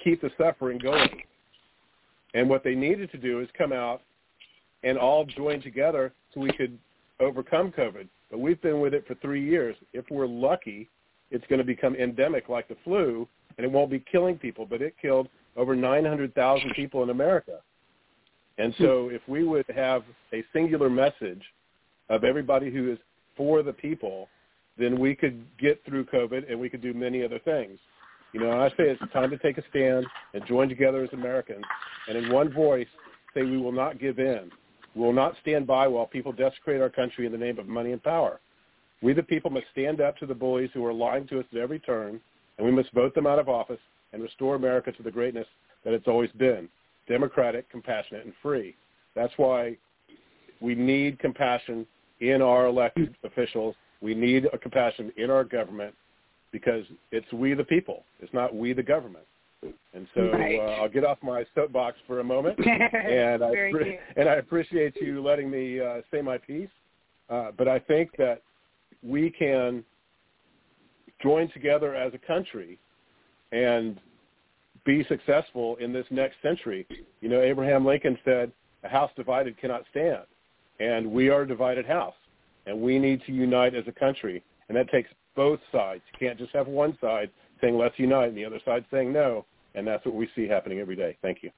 keep 0.03 0.21
the 0.21 0.31
suffering 0.39 0.79
going. 0.79 1.23
And 2.35 2.49
what 2.49 2.65
they 2.65 2.75
needed 2.75 3.11
to 3.13 3.19
do 3.19 3.41
is 3.41 3.49
come 3.57 3.73
out 3.73 4.03
and 4.83 4.97
all 4.97 5.25
join 5.25 5.61
together 5.61 6.13
so 6.33 6.41
we 6.41 6.53
could 6.53 6.79
overcome 7.21 7.73
COVID. 7.73 8.09
But 8.31 8.41
we've 8.41 8.61
been 8.63 8.81
with 8.81 8.95
it 8.95 9.07
for 9.07 9.15
three 9.17 9.45
years. 9.45 9.77
If 9.93 10.05
we're 10.11 10.27
lucky, 10.27 10.89
it's 11.31 11.45
going 11.49 11.59
to 11.59 11.65
become 11.65 11.95
endemic 11.97 12.49
like 12.49 12.69
the 12.69 12.77
flu, 12.85 13.29
and 13.59 13.65
it 13.65 13.71
won't 13.71 13.91
be 13.91 14.03
killing 14.11 14.39
people, 14.39 14.65
but 14.65 14.81
it 14.81 14.95
killed 15.01 15.29
over 15.57 15.75
900,000 15.75 16.71
people 16.75 17.03
in 17.03 17.11
America. 17.11 17.59
And 18.61 18.75
hmm. 18.75 18.85
so 18.85 19.09
if 19.11 19.23
we 19.27 19.45
would 19.45 19.65
have 19.75 20.03
a 20.33 20.45
singular 20.53 20.91
message 20.91 21.43
of 22.09 22.25
everybody 22.25 22.71
who 22.71 22.93
is 22.93 22.99
for 23.37 23.63
the 23.63 23.73
people, 23.73 24.29
then 24.79 24.99
we 24.99 25.15
could 25.15 25.45
get 25.59 25.83
through 25.85 26.05
COVID 26.07 26.51
and 26.51 26.59
we 26.59 26.69
could 26.69 26.83
do 26.83 26.93
many 26.93 27.25
other 27.25 27.39
things. 27.39 27.79
You 28.33 28.41
know, 28.41 28.61
I 28.61 28.69
say 28.71 28.85
it's 28.89 29.13
time 29.13 29.31
to 29.31 29.39
take 29.39 29.59
a 29.59 29.63
stand 29.71 30.07
and 30.35 30.47
join 30.47 30.69
together 30.69 31.03
as 31.03 31.11
Americans, 31.13 31.65
and 32.09 32.17
in 32.17 32.33
one 32.33 32.53
voice 32.53 32.87
say 33.35 33.43
we 33.43 33.59
will 33.59 33.73
not 33.73 33.99
give 33.99 34.19
in. 34.19 34.51
We 34.95 35.03
will 35.03 35.13
not 35.13 35.35
stand 35.43 35.67
by 35.67 35.89
while 35.89 36.07
people 36.07 36.33
desecrate 36.33 36.81
our 36.81 36.91
country 36.91 37.27
in 37.27 37.33
the 37.33 37.39
name 37.39 37.59
of 37.59 37.67
money 37.67 37.93
and 37.93 38.03
power. 38.03 38.41
We 39.03 39.15
the 39.15 39.23
people 39.23 39.51
must 39.51 39.67
stand 39.73 40.01
up 40.01 40.17
to 40.19 40.27
the 40.27 40.35
bullies 40.35 40.71
who 40.75 40.85
are 40.85 40.93
lying 40.93 41.27
to 41.29 41.41
us 41.41 41.47
at 41.53 41.59
every 41.59 41.81
turn, 41.81 42.21
and 42.59 42.67
we 42.67 42.73
must 42.73 42.93
vote 42.93 43.15
them 43.15 43.27
out 43.27 43.39
of 43.39 43.49
office 43.49 43.81
and 44.13 44.23
restore 44.23 44.55
America 44.55 44.93
to 44.93 45.03
the 45.03 45.11
greatness 45.11 45.47
that 45.85 45.95
it's 45.95 46.09
always 46.09 46.31
been, 46.33 46.69
democratic, 47.11 47.69
compassionate, 47.71 48.25
and 48.25 48.33
free. 48.41 48.75
That's 49.15 49.33
why 49.37 49.77
we 50.61 50.75
need 50.75 51.19
compassion 51.19 51.87
in 52.21 52.41
our 52.41 52.67
elected 52.67 53.15
officials. 53.25 53.75
We 54.01 54.15
need 54.15 54.47
a 54.53 54.57
compassion 54.57 55.13
in 55.17 55.29
our 55.31 55.45
government 55.45 55.95
because 56.53 56.85
it's 57.11 57.31
we 57.33 57.53
the 57.55 57.65
people. 57.65 58.05
It's 58.21 58.33
not 58.33 58.55
we 58.55 58.73
the 58.73 58.83
government. 58.83 59.25
And 59.93 60.07
so 60.15 60.31
right. 60.31 60.59
uh, 60.59 60.83
I'll 60.83 60.89
get 60.89 61.05
off 61.05 61.19
my 61.23 61.45
soapbox 61.55 61.99
for 62.07 62.21
a 62.21 62.25
moment, 62.25 62.59
and 62.67 63.43
I 63.43 63.51
pre- 63.71 63.99
and 64.17 64.29
I 64.29 64.37
appreciate 64.37 64.95
you 65.03 65.23
letting 65.23 65.51
me 65.51 65.81
uh, 65.81 66.01
say 66.11 66.23
my 66.23 66.39
piece. 66.39 66.71
Uh, 67.29 67.51
but 67.59 67.69
I 67.69 67.79
think 67.79 68.11
that 68.17 68.41
we 69.03 69.31
can 69.31 69.85
join 71.23 71.51
together 71.53 71.95
as 71.95 72.15
a 72.15 72.27
country 72.27 72.79
and 73.53 74.01
be 74.91 75.05
successful 75.09 75.77
in 75.77 75.93
this 75.93 76.07
next 76.11 76.37
century. 76.43 76.85
You 77.21 77.29
know, 77.29 77.41
Abraham 77.41 77.87
Lincoln 77.87 78.19
said, 78.25 78.51
a 78.83 78.89
house 78.89 79.11
divided 79.15 79.57
cannot 79.57 79.85
stand. 79.91 80.25
And 80.81 81.13
we 81.13 81.29
are 81.29 81.43
a 81.43 81.49
divided 81.49 81.87
house. 81.87 82.15
And 82.67 82.81
we 82.81 82.99
need 82.99 83.23
to 83.27 83.33
unite 83.33 83.75
as 83.77 83.85
a 83.87 83.93
country. 83.93 84.43
And 84.69 84.77
that 84.77 84.91
takes 84.91 85.09
both 85.37 85.61
sides. 85.71 86.03
You 86.13 86.27
can't 86.27 86.39
just 86.39 86.53
have 86.53 86.67
one 86.67 86.99
side 87.01 87.31
saying 87.61 87.77
let's 87.77 87.99
unite 87.99 88.31
and 88.31 88.37
the 88.37 88.45
other 88.45 88.61
side 88.65 88.85
saying 88.91 89.13
no. 89.13 89.45
And 89.77 89.87
that's 89.87 90.05
what 90.05 90.17
we 90.17 90.29
see 90.35 90.49
happening 90.49 90.81
every 90.81 90.97
day. 90.97 91.17
Thank 91.23 91.45
you. 91.45 91.51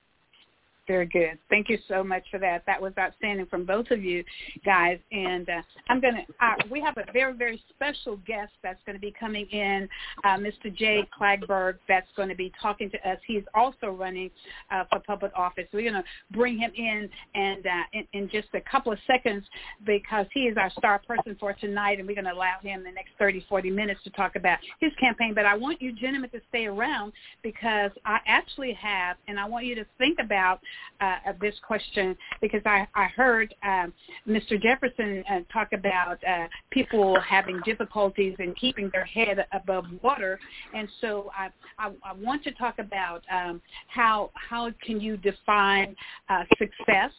Very 0.93 1.07
good. 1.07 1.38
Thank 1.49 1.70
you 1.70 1.78
so 1.88 2.05
much 2.05 2.22
for 2.30 2.38
that. 2.40 2.64
That 2.66 2.78
was 2.78 2.93
outstanding 2.99 3.47
from 3.47 3.64
both 3.64 3.90
of 3.90 4.05
you 4.05 4.22
guys. 4.62 4.99
And 5.11 5.49
uh, 5.49 5.62
I'm 5.88 6.03
going 6.03 6.16
to, 6.16 6.45
uh, 6.45 6.53
we 6.70 6.82
have 6.82 6.99
a 6.99 7.11
very, 7.14 7.32
very 7.32 7.62
special 7.70 8.18
guest 8.26 8.53
that's 8.62 8.78
going 8.84 8.97
to 8.97 9.01
be 9.01 9.14
coming 9.18 9.47
in, 9.47 9.88
uh, 10.22 10.36
Mr. 10.36 10.74
Jay 10.76 11.09
Kleberg, 11.18 11.78
that's 11.88 12.09
going 12.14 12.28
to 12.28 12.34
be 12.34 12.53
talking 12.61 12.90
to 12.90 13.11
us. 13.11 13.16
He's 13.26 13.43
also 13.55 13.86
running 13.86 14.30
uh, 14.70 14.84
for 14.90 15.01
public 15.01 15.32
office. 15.34 15.64
We're 15.72 15.90
going 15.90 16.03
to 16.03 16.05
bring 16.30 16.59
him 16.59 16.72
in 16.76 17.09
and 17.34 17.66
uh, 17.66 17.70
in, 17.95 18.07
in 18.12 18.28
just 18.28 18.49
a 18.53 18.61
couple 18.70 18.93
of 18.93 18.99
seconds 19.07 19.47
because 19.86 20.26
he 20.34 20.40
is 20.40 20.59
our 20.59 20.70
star 20.72 21.01
person 21.09 21.38
for 21.40 21.55
tonight, 21.55 22.01
and 22.01 22.07
we're 22.07 22.16
going 22.16 22.26
to 22.26 22.34
allow 22.34 22.57
him 22.62 22.84
the 22.84 22.93
next 22.93 23.12
30, 23.18 23.47
40 23.49 23.70
minutes 23.70 24.01
to 24.05 24.11
talk 24.11 24.36
about 24.36 24.59
his 24.78 24.93
campaign. 25.01 25.32
But 25.34 25.47
I 25.47 25.57
want 25.57 25.80
you 25.80 25.95
gentlemen 25.95 26.28
to 26.32 26.40
stay 26.51 26.66
around 26.66 27.14
because 27.43 27.93
I 28.05 28.18
actually 28.26 28.74
have, 28.74 29.16
and 29.26 29.40
I 29.40 29.49
want 29.49 29.64
you 29.64 29.74
to 29.76 29.86
think 29.97 30.18
about 30.22 30.61
uh, 31.01 31.16
of 31.26 31.39
this 31.41 31.55
question 31.66 32.16
because 32.41 32.62
I, 32.64 32.87
I 32.95 33.07
heard 33.07 33.55
um, 33.62 33.93
Mr. 34.28 34.61
Jefferson 34.61 35.24
uh, 35.30 35.41
talk 35.53 35.72
about 35.72 36.18
uh, 36.24 36.47
people 36.70 37.18
having 37.20 37.61
difficulties 37.64 38.35
in 38.39 38.55
keeping 38.55 38.91
their 38.93 39.05
head 39.05 39.47
above 39.53 39.85
water, 40.03 40.39
and 40.74 40.89
so 41.01 41.30
I, 41.37 41.49
I, 41.78 41.93
I 42.05 42.12
want 42.12 42.45
to 42.45 42.53
talk 42.53 42.78
about 42.78 43.22
um, 43.33 43.61
how 43.89 44.30
how 44.35 44.70
can 44.85 45.01
you 45.01 45.16
define 45.16 45.97
uh, 46.28 46.45
success 46.59 47.11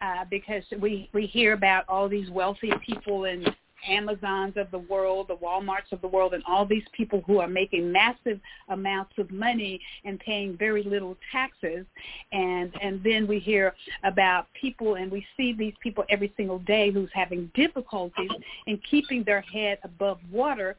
uh, 0.00 0.24
because 0.30 0.64
we 0.80 1.08
we 1.12 1.26
hear 1.26 1.52
about 1.52 1.84
all 1.88 2.08
these 2.08 2.30
wealthy 2.30 2.72
people 2.84 3.24
and 3.24 3.48
Amazons 3.88 4.54
of 4.56 4.70
the 4.70 4.78
world, 4.78 5.28
the 5.28 5.36
Walmarts 5.36 5.92
of 5.92 6.00
the 6.00 6.08
world, 6.08 6.34
and 6.34 6.42
all 6.46 6.66
these 6.66 6.84
people 6.92 7.22
who 7.26 7.38
are 7.38 7.48
making 7.48 7.90
massive 7.90 8.40
amounts 8.68 9.12
of 9.18 9.30
money 9.30 9.80
and 10.04 10.18
paying 10.20 10.56
very 10.56 10.82
little 10.82 11.16
taxes. 11.32 11.86
And 12.32 12.72
and 12.82 13.02
then 13.02 13.26
we 13.26 13.38
hear 13.38 13.74
about 14.04 14.46
people, 14.60 14.96
and 14.96 15.10
we 15.10 15.24
see 15.36 15.52
these 15.52 15.74
people 15.82 16.04
every 16.08 16.32
single 16.36 16.58
day 16.60 16.90
who's 16.90 17.10
having 17.12 17.50
difficulties 17.54 18.30
in 18.66 18.80
keeping 18.90 19.24
their 19.24 19.40
head 19.42 19.78
above 19.84 20.18
water 20.30 20.76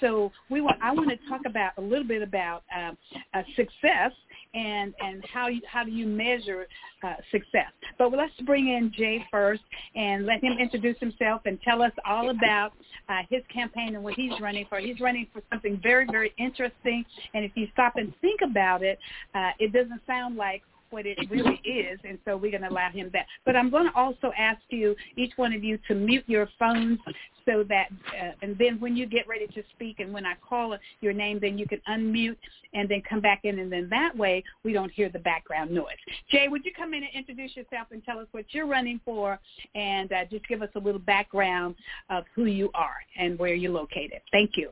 so 0.00 0.32
we 0.50 0.60
want 0.60 0.78
I 0.82 0.92
want 0.92 1.10
to 1.10 1.16
talk 1.28 1.42
about 1.46 1.72
a 1.78 1.80
little 1.80 2.06
bit 2.06 2.22
about 2.22 2.62
um, 2.74 2.96
uh, 3.32 3.42
success 3.56 4.12
and 4.54 4.94
and 5.00 5.24
how 5.32 5.48
you, 5.48 5.60
how 5.70 5.84
do 5.84 5.90
you 5.90 6.06
measure 6.06 6.66
uh, 7.02 7.14
success. 7.30 7.72
But 7.98 8.12
let's 8.12 8.32
bring 8.46 8.68
in 8.68 8.92
Jay 8.96 9.24
first 9.30 9.62
and 9.94 10.26
let 10.26 10.42
him 10.42 10.56
introduce 10.58 10.98
himself 10.98 11.42
and 11.44 11.60
tell 11.62 11.82
us 11.82 11.92
all 12.08 12.30
about 12.30 12.72
uh, 13.08 13.22
his 13.28 13.42
campaign 13.52 13.94
and 13.94 14.04
what 14.04 14.14
he's 14.14 14.32
running 14.40 14.66
for. 14.68 14.78
He's 14.78 15.00
running 15.00 15.26
for 15.32 15.42
something 15.50 15.80
very 15.82 16.06
very 16.10 16.32
interesting, 16.38 17.04
and 17.34 17.44
if 17.44 17.52
you 17.54 17.66
stop 17.72 17.96
and 17.96 18.12
think 18.20 18.40
about 18.42 18.82
it, 18.82 18.98
uh, 19.34 19.50
it 19.58 19.72
doesn't 19.72 20.00
sound 20.06 20.36
like 20.36 20.62
what 20.94 21.06
it 21.06 21.18
really 21.28 21.60
is, 21.64 21.98
and 22.08 22.18
so 22.24 22.36
we're 22.36 22.52
going 22.52 22.62
to 22.62 22.70
allow 22.70 22.88
him 22.88 23.10
that. 23.12 23.26
But 23.44 23.56
I'm 23.56 23.68
going 23.68 23.86
to 23.86 23.94
also 23.94 24.32
ask 24.38 24.60
you, 24.70 24.94
each 25.16 25.32
one 25.36 25.52
of 25.52 25.64
you, 25.64 25.78
to 25.88 25.94
mute 25.94 26.24
your 26.26 26.48
phones 26.58 26.98
so 27.44 27.64
that, 27.68 27.88
uh, 28.18 28.30
and 28.40 28.56
then 28.56 28.78
when 28.80 28.96
you 28.96 29.06
get 29.06 29.26
ready 29.28 29.48
to 29.48 29.62
speak 29.74 29.98
and 29.98 30.12
when 30.12 30.24
I 30.24 30.34
call 30.48 30.76
your 31.00 31.12
name, 31.12 31.40
then 31.40 31.58
you 31.58 31.66
can 31.66 31.80
unmute 31.88 32.36
and 32.72 32.88
then 32.88 33.02
come 33.08 33.20
back 33.20 33.40
in, 33.42 33.58
and 33.58 33.70
then 33.70 33.88
that 33.90 34.16
way 34.16 34.42
we 34.62 34.72
don't 34.72 34.90
hear 34.90 35.08
the 35.08 35.18
background 35.18 35.72
noise. 35.72 35.96
Jay, 36.30 36.46
would 36.48 36.64
you 36.64 36.72
come 36.74 36.94
in 36.94 37.02
and 37.02 37.12
introduce 37.14 37.56
yourself 37.56 37.88
and 37.90 38.02
tell 38.04 38.18
us 38.20 38.28
what 38.30 38.44
you're 38.50 38.66
running 38.66 39.00
for, 39.04 39.38
and 39.74 40.12
uh, 40.12 40.24
just 40.30 40.46
give 40.46 40.62
us 40.62 40.70
a 40.76 40.78
little 40.78 41.00
background 41.00 41.74
of 42.08 42.24
who 42.34 42.44
you 42.44 42.70
are 42.74 42.96
and 43.18 43.36
where 43.38 43.54
you're 43.54 43.72
located. 43.72 44.20
Thank 44.30 44.52
you. 44.54 44.70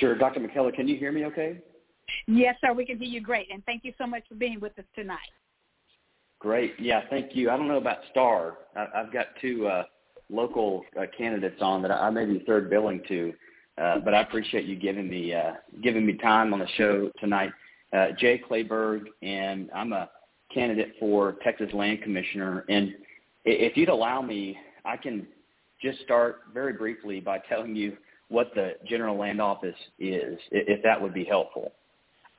Sure. 0.00 0.16
Dr. 0.16 0.40
McKellar, 0.40 0.74
can 0.74 0.88
you 0.88 0.96
hear 0.96 1.12
me 1.12 1.24
okay? 1.26 1.62
Yes, 2.26 2.56
sir. 2.60 2.72
We 2.72 2.86
can 2.86 2.98
hear 2.98 3.08
you 3.08 3.20
great. 3.20 3.48
And 3.52 3.64
thank 3.64 3.84
you 3.84 3.92
so 3.98 4.06
much 4.06 4.22
for 4.28 4.34
being 4.34 4.60
with 4.60 4.78
us 4.78 4.84
tonight. 4.94 5.18
Great. 6.38 6.74
Yeah, 6.78 7.02
thank 7.10 7.34
you. 7.34 7.50
I 7.50 7.56
don't 7.56 7.68
know 7.68 7.78
about 7.78 7.98
Star. 8.10 8.58
I, 8.76 8.86
have 8.94 9.12
got 9.12 9.26
two 9.40 9.66
uh, 9.66 9.84
local 10.30 10.84
uh, 10.98 11.06
candidates 11.16 11.60
on 11.60 11.82
that 11.82 11.90
I 11.90 12.10
may 12.10 12.26
be 12.26 12.44
third 12.46 12.70
billing 12.70 13.02
to, 13.08 13.32
uh, 13.76 13.98
but 14.00 14.14
I 14.14 14.22
appreciate 14.22 14.64
you 14.64 14.76
giving 14.76 15.08
me 15.08 15.34
uh, 15.34 15.54
giving 15.82 16.06
me 16.06 16.14
time 16.14 16.52
on 16.52 16.60
the 16.60 16.68
show 16.76 17.10
tonight. 17.18 17.50
Uh, 17.92 18.08
Jay 18.18 18.40
Kleberg, 18.48 19.06
and 19.22 19.70
I'm 19.74 19.92
a 19.92 20.10
candidate 20.52 20.94
for 21.00 21.36
Texas 21.42 21.72
Land 21.72 22.02
Commissioner. 22.02 22.64
And 22.68 22.94
if 23.44 23.76
you'd 23.76 23.88
allow 23.88 24.22
me, 24.22 24.58
I 24.84 24.96
can 24.96 25.26
just 25.82 26.00
start 26.00 26.42
very 26.52 26.74
briefly 26.74 27.20
by 27.20 27.38
telling 27.48 27.74
you 27.74 27.96
what 28.28 28.54
the 28.54 28.72
General 28.86 29.16
Land 29.16 29.40
Office 29.40 29.76
is, 29.98 30.38
if 30.50 30.82
that 30.82 31.00
would 31.00 31.14
be 31.14 31.24
helpful. 31.24 31.72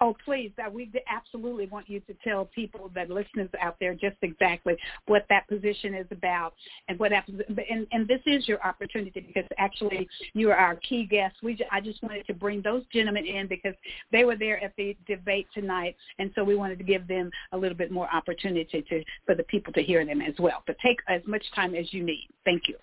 Oh, 0.02 0.16
please. 0.24 0.52
We 0.72 0.90
absolutely 1.10 1.68
want 1.68 1.90
you 1.90 2.00
to 2.02 2.14
tell 2.24 2.46
people, 2.46 2.90
that 2.96 3.10
listeners 3.10 3.50
out 3.62 3.76
there, 3.82 3.94
just 3.94 4.16
exactly 4.22 4.78
what 5.08 5.26
that 5.30 5.46
position 5.50 5.94
is 5.94 6.06
about 6.10 6.54
and 6.88 6.98
what 6.98 7.12
happens. 7.12 7.42
And, 7.70 7.86
and 7.92 8.08
this 8.08 8.22
is 8.26 8.48
your 8.48 8.66
opportunity 8.66 9.20
because 9.20 9.50
actually 9.58 10.08
you 10.34 10.52
are 10.52 10.56
our 10.56 10.78
key 10.78 11.06
guest. 11.06 11.36
We, 11.44 11.60
I 11.70 11.82
just 11.82 12.02
wanted 12.02 12.26
to 12.28 12.34
bring 12.34 12.62
those 12.62 12.84
gentlemen 12.94 13.26
in 13.26 13.48
because 13.48 13.74
they 14.10 14.24
were 14.24 14.38
there 14.38 14.64
at 14.64 14.74
the 14.78 14.96
debate 15.06 15.48
tonight, 15.54 15.98
and 16.18 16.32
so 16.34 16.46
we 16.46 16.56
wanted 16.56 16.78
to 16.78 16.86
give 16.86 17.06
them 17.08 17.30
a 17.52 17.58
little 17.58 17.78
bit 17.78 17.92
more 17.92 18.08
opportunity 18.14 18.86
to 18.90 19.04
for 19.26 19.36
the 19.36 19.44
people 19.44 19.74
to 19.74 19.84
hear 19.84 20.06
them 20.06 20.22
as 20.22 20.34
well. 20.40 20.64
But 20.66 20.78
take 20.82 21.00
as 21.10 21.22
much 21.28 21.44
time 21.54 21.76
as 21.76 21.94
you 21.94 22.04
need. 22.04 22.30
Thank 22.46 22.70
you. 22.70 22.76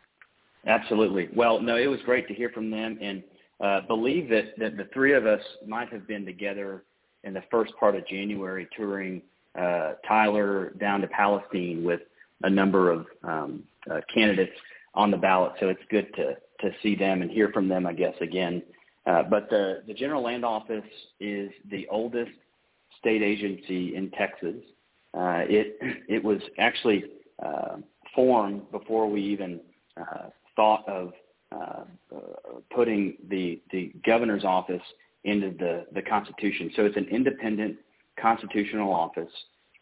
Absolutely. 0.66 1.30
Well, 1.34 1.62
no, 1.62 1.76
it 1.76 1.86
was 1.86 2.00
great 2.04 2.28
to 2.28 2.34
hear 2.34 2.50
from 2.50 2.70
them 2.70 2.98
and 3.00 3.22
uh, 3.64 3.80
believe 3.86 4.28
that, 4.28 4.58
that 4.58 4.76
the 4.76 4.88
three 4.92 5.14
of 5.14 5.24
us 5.24 5.40
might 5.66 5.90
have 5.90 6.06
been 6.06 6.26
together– 6.26 6.84
in 7.26 7.34
the 7.34 7.42
first 7.50 7.72
part 7.78 7.94
of 7.96 8.06
January 8.06 8.68
touring 8.74 9.20
uh, 9.58 9.94
Tyler 10.06 10.70
down 10.78 11.00
to 11.00 11.08
Palestine 11.08 11.82
with 11.84 12.00
a 12.42 12.50
number 12.50 12.90
of 12.90 13.06
um, 13.24 13.64
uh, 13.90 14.00
candidates 14.12 14.52
on 14.94 15.10
the 15.10 15.16
ballot. 15.16 15.52
So 15.60 15.68
it's 15.68 15.82
good 15.90 16.06
to 16.14 16.36
to 16.60 16.70
see 16.82 16.96
them 16.96 17.20
and 17.20 17.30
hear 17.30 17.50
from 17.52 17.68
them, 17.68 17.86
I 17.86 17.92
guess, 17.92 18.14
again. 18.20 18.62
Uh, 19.06 19.24
but 19.24 19.50
the 19.50 19.82
the 19.86 19.94
General 19.94 20.22
Land 20.22 20.44
Office 20.44 20.84
is 21.20 21.50
the 21.70 21.86
oldest 21.90 22.30
state 22.98 23.22
agency 23.22 23.94
in 23.94 24.10
Texas. 24.12 24.56
Uh, 25.12 25.42
it 25.48 25.76
it 26.08 26.22
was 26.22 26.40
actually 26.58 27.04
uh, 27.44 27.76
formed 28.14 28.70
before 28.70 29.08
we 29.08 29.20
even 29.20 29.60
uh, 30.00 30.28
thought 30.54 30.88
of 30.88 31.12
uh, 31.52 31.84
uh, 32.14 32.18
putting 32.74 33.16
the 33.30 33.60
the 33.72 33.92
governor's 34.04 34.44
office 34.44 34.82
into 35.26 35.50
the, 35.58 35.86
the 35.92 36.02
Constitution. 36.02 36.70
So 36.76 36.84
it's 36.86 36.96
an 36.96 37.08
independent 37.10 37.76
constitutional 38.18 38.92
office. 38.92 39.30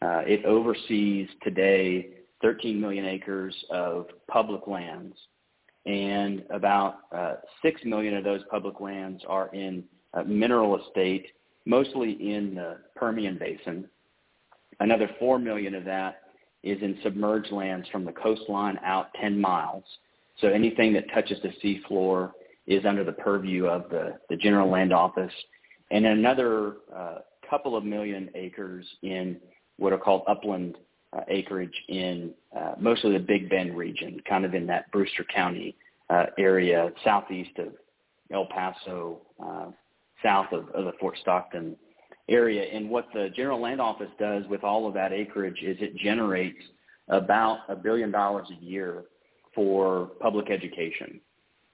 Uh, 0.02 0.22
it 0.26 0.44
oversees 0.44 1.28
today 1.42 2.08
13 2.42 2.80
million 2.80 3.04
acres 3.04 3.54
of 3.70 4.06
public 4.28 4.66
lands, 4.66 5.14
and 5.86 6.42
about 6.50 6.96
uh, 7.12 7.34
6 7.62 7.80
million 7.84 8.16
of 8.16 8.24
those 8.24 8.40
public 8.50 8.80
lands 8.80 9.22
are 9.28 9.48
in 9.54 9.84
uh, 10.14 10.22
mineral 10.24 10.80
estate, 10.82 11.26
mostly 11.66 12.12
in 12.12 12.54
the 12.54 12.78
Permian 12.96 13.38
Basin. 13.38 13.86
Another 14.80 15.08
4 15.18 15.38
million 15.38 15.74
of 15.74 15.84
that 15.84 16.22
is 16.62 16.80
in 16.80 16.98
submerged 17.02 17.52
lands 17.52 17.86
from 17.92 18.04
the 18.04 18.12
coastline 18.12 18.78
out 18.84 19.08
10 19.20 19.38
miles. 19.38 19.84
So 20.40 20.48
anything 20.48 20.94
that 20.94 21.04
touches 21.12 21.38
the 21.42 21.52
seafloor 21.62 22.32
is 22.66 22.84
under 22.86 23.04
the 23.04 23.12
purview 23.12 23.66
of 23.66 23.88
the, 23.90 24.18
the 24.30 24.36
General 24.36 24.70
Land 24.70 24.92
Office, 24.92 25.32
and 25.90 26.06
another 26.06 26.74
uh, 26.94 27.18
couple 27.48 27.76
of 27.76 27.84
million 27.84 28.30
acres 28.34 28.86
in 29.02 29.36
what 29.76 29.92
are 29.92 29.98
called 29.98 30.22
upland 30.26 30.76
uh, 31.12 31.20
acreage 31.28 31.74
in 31.88 32.32
uh, 32.58 32.74
mostly 32.78 33.12
the 33.12 33.18
Big 33.18 33.48
Bend 33.50 33.76
region, 33.76 34.20
kind 34.28 34.44
of 34.44 34.54
in 34.54 34.66
that 34.66 34.90
Brewster 34.92 35.24
County 35.24 35.76
uh, 36.10 36.26
area, 36.38 36.90
southeast 37.04 37.58
of 37.58 37.68
El 38.32 38.46
Paso, 38.46 39.20
uh, 39.44 39.66
south 40.22 40.46
of, 40.52 40.68
of 40.70 40.86
the 40.86 40.92
Fort 40.98 41.16
Stockton 41.20 41.76
area. 42.28 42.64
And 42.72 42.88
what 42.88 43.08
the 43.12 43.28
General 43.36 43.60
Land 43.60 43.80
Office 43.80 44.10
does 44.18 44.44
with 44.48 44.64
all 44.64 44.88
of 44.88 44.94
that 44.94 45.12
acreage 45.12 45.58
is 45.62 45.76
it 45.80 45.96
generates 45.96 46.58
about 47.08 47.58
a 47.68 47.76
billion 47.76 48.10
dollars 48.10 48.48
a 48.50 48.64
year 48.64 49.04
for 49.54 50.06
public 50.20 50.50
education. 50.50 51.20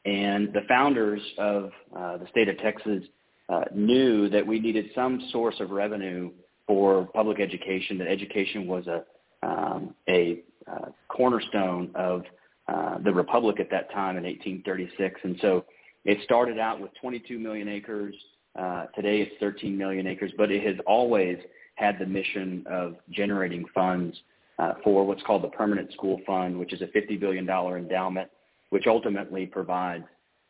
And 0.04 0.52
the 0.52 0.62
founders 0.68 1.20
of 1.38 1.70
uh, 1.96 2.16
the 2.18 2.26
state 2.30 2.48
of 2.48 2.58
Texas 2.58 3.02
uh, 3.48 3.64
knew 3.74 4.28
that 4.30 4.46
we 4.46 4.60
needed 4.60 4.86
some 4.94 5.28
source 5.32 5.56
of 5.60 5.70
revenue 5.70 6.30
for 6.66 7.06
public 7.14 7.40
education, 7.40 7.98
that 7.98 8.08
education 8.08 8.66
was 8.66 8.86
a, 8.86 9.04
um, 9.46 9.94
a 10.08 10.42
uh, 10.70 10.86
cornerstone 11.08 11.90
of 11.94 12.22
uh, 12.68 12.98
the 13.04 13.12
republic 13.12 13.58
at 13.58 13.70
that 13.70 13.90
time 13.90 14.16
in 14.16 14.24
1836. 14.24 15.20
And 15.24 15.36
so 15.40 15.64
it 16.04 16.18
started 16.24 16.58
out 16.58 16.80
with 16.80 16.92
22 17.00 17.38
million 17.38 17.68
acres. 17.68 18.14
Uh, 18.58 18.86
today 18.94 19.20
it's 19.20 19.32
13 19.40 19.76
million 19.76 20.06
acres, 20.06 20.32
but 20.38 20.50
it 20.50 20.64
has 20.64 20.76
always 20.86 21.36
had 21.74 21.98
the 21.98 22.06
mission 22.06 22.64
of 22.70 22.96
generating 23.10 23.64
funds 23.74 24.16
uh, 24.58 24.74
for 24.84 25.04
what's 25.04 25.22
called 25.22 25.42
the 25.42 25.48
Permanent 25.48 25.92
School 25.92 26.20
Fund, 26.26 26.58
which 26.58 26.72
is 26.72 26.82
a 26.82 26.86
$50 26.86 27.18
billion 27.18 27.48
endowment, 27.48 28.28
which 28.70 28.86
ultimately 28.86 29.46
provides 29.46 30.04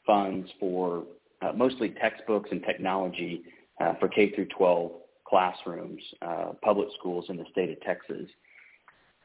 funds 0.06 0.48
for 0.58 1.04
uh, 1.42 1.52
mostly 1.52 1.90
textbooks 2.00 2.48
and 2.52 2.62
technology 2.62 3.42
uh, 3.80 3.94
for 3.98 4.08
K 4.08 4.30
through 4.34 4.46
12 4.56 4.92
classrooms, 5.26 6.02
uh, 6.22 6.52
public 6.62 6.88
schools 6.98 7.26
in 7.28 7.36
the 7.36 7.44
state 7.50 7.70
of 7.70 7.80
Texas. 7.80 8.28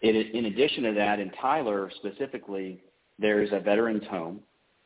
It, 0.02 0.36
in 0.36 0.46
addition 0.46 0.84
to 0.84 0.94
that, 0.94 1.20
in 1.20 1.32
Tyler 1.42 1.92
specifically, 1.98 2.82
there's 3.20 3.50
a 3.52 3.60
veterans 3.60 4.04
home. 4.10 4.40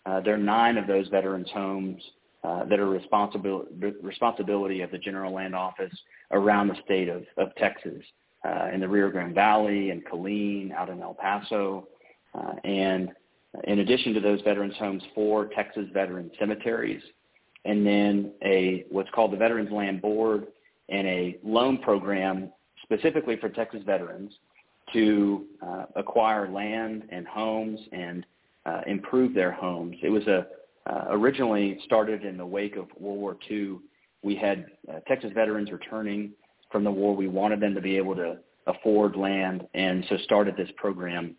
Uh, 0.06 0.22
there 0.22 0.34
are 0.34 0.38
nine 0.38 0.78
of 0.78 0.88
those 0.88 1.08
veterans 1.10 1.50
homes 1.54 2.02
uh, 2.44 2.64
that 2.66 2.80
are 2.80 2.86
responsibil- 2.86 3.66
responsibility 4.02 4.82
of 4.82 4.92
the 4.92 4.98
General 4.98 5.34
Land 5.34 5.56
Office 5.56 5.94
around 6.32 6.70
the 6.70 6.78
state 6.86 7.10
of, 7.10 7.24
of 7.38 7.54
Texas, 7.58 8.02
uh, 8.48 8.70
in 8.74 8.80
the 8.80 8.88
Rio 8.88 9.10
Grande 9.12 9.36
Valley 9.36 9.90
and 9.90 10.06
Killeen, 10.06 10.72
out 10.72 10.90
in 10.90 11.02
El 11.02 11.14
Paso, 11.14 11.88
and 12.64 13.10
in 13.66 13.80
addition 13.80 14.14
to 14.14 14.20
those 14.20 14.42
veterans 14.42 14.76
homes, 14.78 15.04
four 15.16 15.50
Texas 15.56 15.86
veteran 15.94 16.32
cemeteries, 16.40 17.02
and 17.66 17.86
then 17.86 18.32
a 18.44 18.86
what's 18.90 19.10
called 19.12 19.32
the 19.32 19.38
Veterans 19.38 19.72
Land 19.72 20.02
Board 20.02 20.48
and 20.90 21.08
a 21.08 21.38
loan 21.44 21.78
program 21.80 22.52
specifically 22.84 23.38
for 23.38 23.50
Texas 23.50 23.82
veterans 23.86 24.32
to 24.94 25.46
uh, 25.62 25.86
acquire 25.96 26.50
land 26.50 27.04
and 27.10 27.28
homes 27.28 27.80
and 27.92 28.26
uh, 28.66 28.82
improve 28.88 29.34
their 29.34 29.52
homes. 29.52 29.96
It 30.02 30.10
was 30.10 30.26
a 30.28 30.48
uh, 30.90 31.06
originally 31.10 31.78
started 31.86 32.24
in 32.24 32.38
the 32.38 32.46
wake 32.46 32.76
of 32.76 32.88
World 32.98 33.20
War 33.20 33.38
II. 33.50 33.78
We 34.24 34.36
had 34.36 34.66
uh, 34.92 35.00
Texas 35.08 35.32
veterans 35.36 35.72
returning 35.72 36.32
from 36.72 36.84
the 36.84 36.92
war. 36.92 37.16
We 37.16 37.28
wanted 37.28 37.60
them 37.60 37.76
to 37.76 37.82
be 37.82 37.96
able 37.98 38.16
to 38.16 38.38
afford 38.66 39.16
land, 39.16 39.68
and 39.74 40.04
so 40.10 40.18
started 40.24 40.56
this 40.58 40.70
program. 40.78 41.36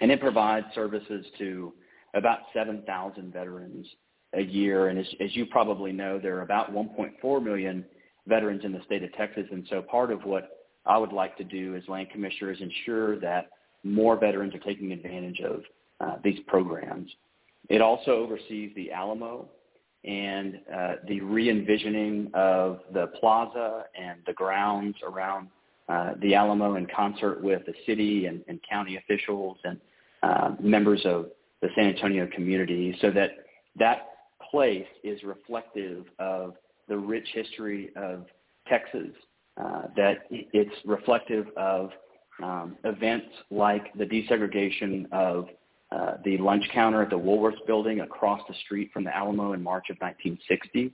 And 0.00 0.10
it 0.10 0.20
provides 0.20 0.66
services 0.74 1.24
to 1.38 1.72
about 2.14 2.40
7,000 2.54 3.32
veterans 3.32 3.86
a 4.34 4.42
year. 4.42 4.88
And 4.88 4.98
as, 4.98 5.06
as 5.20 5.34
you 5.34 5.46
probably 5.46 5.92
know, 5.92 6.18
there 6.18 6.36
are 6.36 6.42
about 6.42 6.72
1.4 6.72 7.42
million 7.42 7.84
veterans 8.26 8.64
in 8.64 8.72
the 8.72 8.82
state 8.84 9.02
of 9.02 9.12
Texas. 9.14 9.44
And 9.50 9.66
so 9.70 9.82
part 9.82 10.10
of 10.10 10.24
what 10.24 10.66
I 10.84 10.98
would 10.98 11.12
like 11.12 11.36
to 11.38 11.44
do 11.44 11.74
as 11.76 11.82
land 11.88 12.10
commissioner 12.10 12.52
is 12.52 12.60
ensure 12.60 13.18
that 13.20 13.50
more 13.84 14.18
veterans 14.18 14.54
are 14.54 14.60
taking 14.60 14.92
advantage 14.92 15.40
of 15.40 15.62
uh, 16.00 16.16
these 16.22 16.38
programs. 16.46 17.10
It 17.68 17.80
also 17.80 18.12
oversees 18.12 18.72
the 18.76 18.92
Alamo 18.92 19.48
and 20.04 20.60
uh, 20.72 20.92
the 21.08 21.20
re-envisioning 21.20 22.30
of 22.34 22.80
the 22.92 23.08
plaza 23.18 23.84
and 24.00 24.20
the 24.26 24.32
grounds 24.32 24.96
around 25.02 25.48
uh, 25.88 26.12
the 26.20 26.34
Alamo 26.34 26.74
in 26.74 26.86
concert 26.94 27.42
with 27.42 27.64
the 27.66 27.74
city 27.86 28.26
and, 28.26 28.42
and 28.48 28.60
county 28.68 28.96
officials 28.96 29.56
and 29.64 29.80
uh, 30.22 30.50
members 30.60 31.02
of 31.04 31.26
the 31.62 31.68
San 31.76 31.86
Antonio 31.86 32.26
community 32.34 32.96
so 33.00 33.10
that 33.10 33.30
that 33.78 34.08
place 34.50 34.86
is 35.04 35.22
reflective 35.22 36.04
of 36.18 36.54
the 36.88 36.96
rich 36.96 37.28
history 37.32 37.90
of 37.96 38.26
Texas, 38.68 39.10
uh, 39.60 39.82
that 39.96 40.26
it's 40.30 40.74
reflective 40.84 41.46
of 41.56 41.90
um, 42.42 42.76
events 42.84 43.26
like 43.50 43.92
the 43.94 44.04
desegregation 44.04 45.10
of 45.12 45.48
uh, 45.92 46.14
the 46.24 46.36
lunch 46.38 46.64
counter 46.72 47.02
at 47.02 47.10
the 47.10 47.18
Woolworths 47.18 47.64
building 47.66 48.00
across 48.00 48.40
the 48.48 48.54
street 48.64 48.90
from 48.92 49.04
the 49.04 49.16
Alamo 49.16 49.52
in 49.52 49.62
March 49.62 49.86
of 49.88 49.96
1960, 49.98 50.92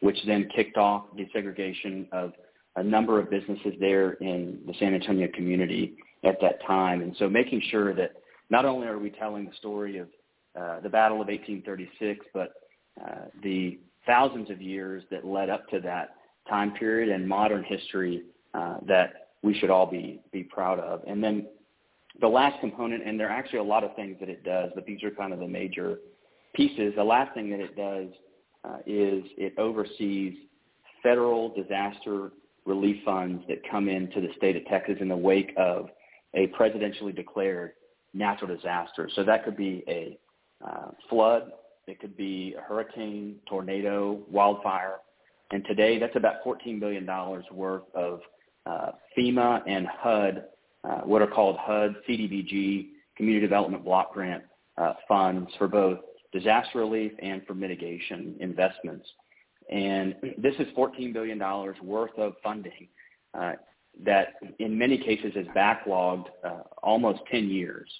which 0.00 0.16
then 0.26 0.48
kicked 0.54 0.76
off 0.76 1.04
desegregation 1.16 2.10
of 2.12 2.32
a 2.78 2.82
number 2.82 3.18
of 3.18 3.30
businesses 3.30 3.74
there 3.80 4.12
in 4.14 4.60
the 4.66 4.74
San 4.78 4.94
Antonio 4.94 5.28
community 5.34 5.96
at 6.24 6.40
that 6.40 6.64
time. 6.66 7.02
And 7.02 7.14
so 7.18 7.28
making 7.28 7.62
sure 7.70 7.94
that 7.94 8.12
not 8.50 8.64
only 8.64 8.86
are 8.86 8.98
we 8.98 9.10
telling 9.10 9.44
the 9.44 9.54
story 9.58 9.98
of 9.98 10.08
uh, 10.58 10.80
the 10.80 10.88
Battle 10.88 11.20
of 11.20 11.28
1836, 11.28 12.24
but 12.32 12.52
uh, 13.04 13.26
the 13.42 13.78
thousands 14.06 14.50
of 14.50 14.62
years 14.62 15.02
that 15.10 15.24
led 15.24 15.50
up 15.50 15.68
to 15.68 15.80
that 15.80 16.14
time 16.48 16.72
period 16.72 17.08
and 17.08 17.28
modern 17.28 17.64
history 17.64 18.22
uh, 18.54 18.76
that 18.86 19.28
we 19.42 19.54
should 19.58 19.70
all 19.70 19.86
be 19.86 20.20
be 20.32 20.42
proud 20.42 20.78
of. 20.78 21.02
And 21.06 21.22
then 21.22 21.46
the 22.20 22.28
last 22.28 22.58
component, 22.60 23.06
and 23.06 23.18
there 23.18 23.28
are 23.28 23.36
actually 23.36 23.60
a 23.60 23.64
lot 23.64 23.84
of 23.84 23.94
things 23.94 24.16
that 24.20 24.28
it 24.28 24.44
does, 24.44 24.70
but 24.74 24.86
these 24.86 25.02
are 25.02 25.10
kind 25.10 25.32
of 25.32 25.38
the 25.38 25.46
major 25.46 25.98
pieces. 26.54 26.94
The 26.96 27.04
last 27.04 27.34
thing 27.34 27.50
that 27.50 27.60
it 27.60 27.76
does 27.76 28.08
uh, 28.64 28.78
is 28.86 29.24
it 29.36 29.56
oversees 29.58 30.34
federal 31.02 31.54
disaster 31.54 32.32
relief 32.68 33.02
funds 33.04 33.42
that 33.48 33.58
come 33.68 33.88
into 33.88 34.20
the 34.20 34.28
state 34.36 34.56
of 34.56 34.64
Texas 34.66 34.96
in 35.00 35.08
the 35.08 35.16
wake 35.16 35.52
of 35.56 35.88
a 36.34 36.48
presidentially 36.48 37.14
declared 37.14 37.72
natural 38.14 38.54
disaster. 38.54 39.08
So 39.14 39.24
that 39.24 39.44
could 39.44 39.56
be 39.56 39.82
a 39.88 40.18
uh, 40.64 40.90
flood, 41.08 41.52
it 41.86 41.98
could 42.00 42.16
be 42.16 42.54
a 42.58 42.60
hurricane, 42.60 43.36
tornado, 43.48 44.20
wildfire. 44.30 44.96
And 45.50 45.64
today, 45.64 45.98
that's 45.98 46.16
about 46.16 46.44
$14 46.44 46.78
billion 46.78 47.06
worth 47.52 47.84
of 47.94 48.20
uh, 48.66 48.90
FEMA 49.16 49.62
and 49.66 49.86
HUD, 49.86 50.44
uh, 50.84 51.00
what 51.04 51.22
are 51.22 51.26
called 51.26 51.56
HUD, 51.58 51.94
CDBG, 52.06 52.88
Community 53.16 53.44
Development 53.44 53.82
Block 53.82 54.12
Grant 54.12 54.44
uh, 54.76 54.92
funds 55.08 55.50
for 55.56 55.68
both 55.68 55.98
disaster 56.32 56.78
relief 56.78 57.12
and 57.22 57.44
for 57.46 57.54
mitigation 57.54 58.36
investments. 58.40 59.08
And 59.70 60.14
this 60.38 60.54
is 60.58 60.66
$14 60.76 61.12
billion 61.12 61.38
worth 61.82 62.18
of 62.18 62.34
funding 62.42 62.88
uh, 63.38 63.52
that 64.04 64.34
in 64.58 64.78
many 64.78 64.98
cases 64.98 65.32
is 65.34 65.46
backlogged 65.48 66.26
uh, 66.44 66.62
almost 66.82 67.20
10 67.30 67.48
years. 67.48 67.90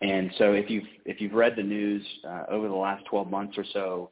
And 0.00 0.30
so 0.38 0.52
if 0.52 0.68
you've, 0.68 0.84
if 1.04 1.20
you've 1.20 1.32
read 1.32 1.54
the 1.56 1.62
news 1.62 2.04
uh, 2.28 2.44
over 2.48 2.68
the 2.68 2.74
last 2.74 3.04
12 3.06 3.30
months 3.30 3.56
or 3.56 3.64
so, 3.72 4.10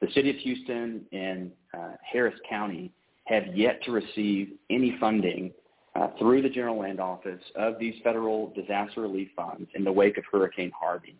the 0.00 0.08
city 0.12 0.30
of 0.30 0.36
Houston 0.36 1.04
and 1.12 1.50
uh, 1.76 1.92
Harris 2.10 2.38
County 2.48 2.92
have 3.24 3.44
yet 3.54 3.82
to 3.84 3.90
receive 3.90 4.52
any 4.70 4.96
funding 5.00 5.50
uh, 5.96 6.08
through 6.18 6.42
the 6.42 6.48
General 6.48 6.78
Land 6.78 7.00
Office 7.00 7.40
of 7.56 7.78
these 7.78 7.94
federal 8.02 8.52
disaster 8.54 9.00
relief 9.00 9.28
funds 9.34 9.68
in 9.74 9.84
the 9.84 9.92
wake 9.92 10.18
of 10.18 10.24
Hurricane 10.30 10.72
Harvey. 10.78 11.16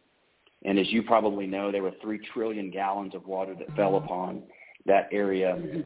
And 0.65 0.79
as 0.79 0.91
you 0.91 1.03
probably 1.03 1.47
know, 1.47 1.71
there 1.71 1.83
were 1.83 1.93
3 2.03 2.19
trillion 2.33 2.71
gallons 2.71 3.15
of 3.15 3.27
water 3.27 3.55
that 3.55 3.75
fell 3.77 3.97
upon 3.97 4.43
that 4.87 5.09
area 5.13 5.85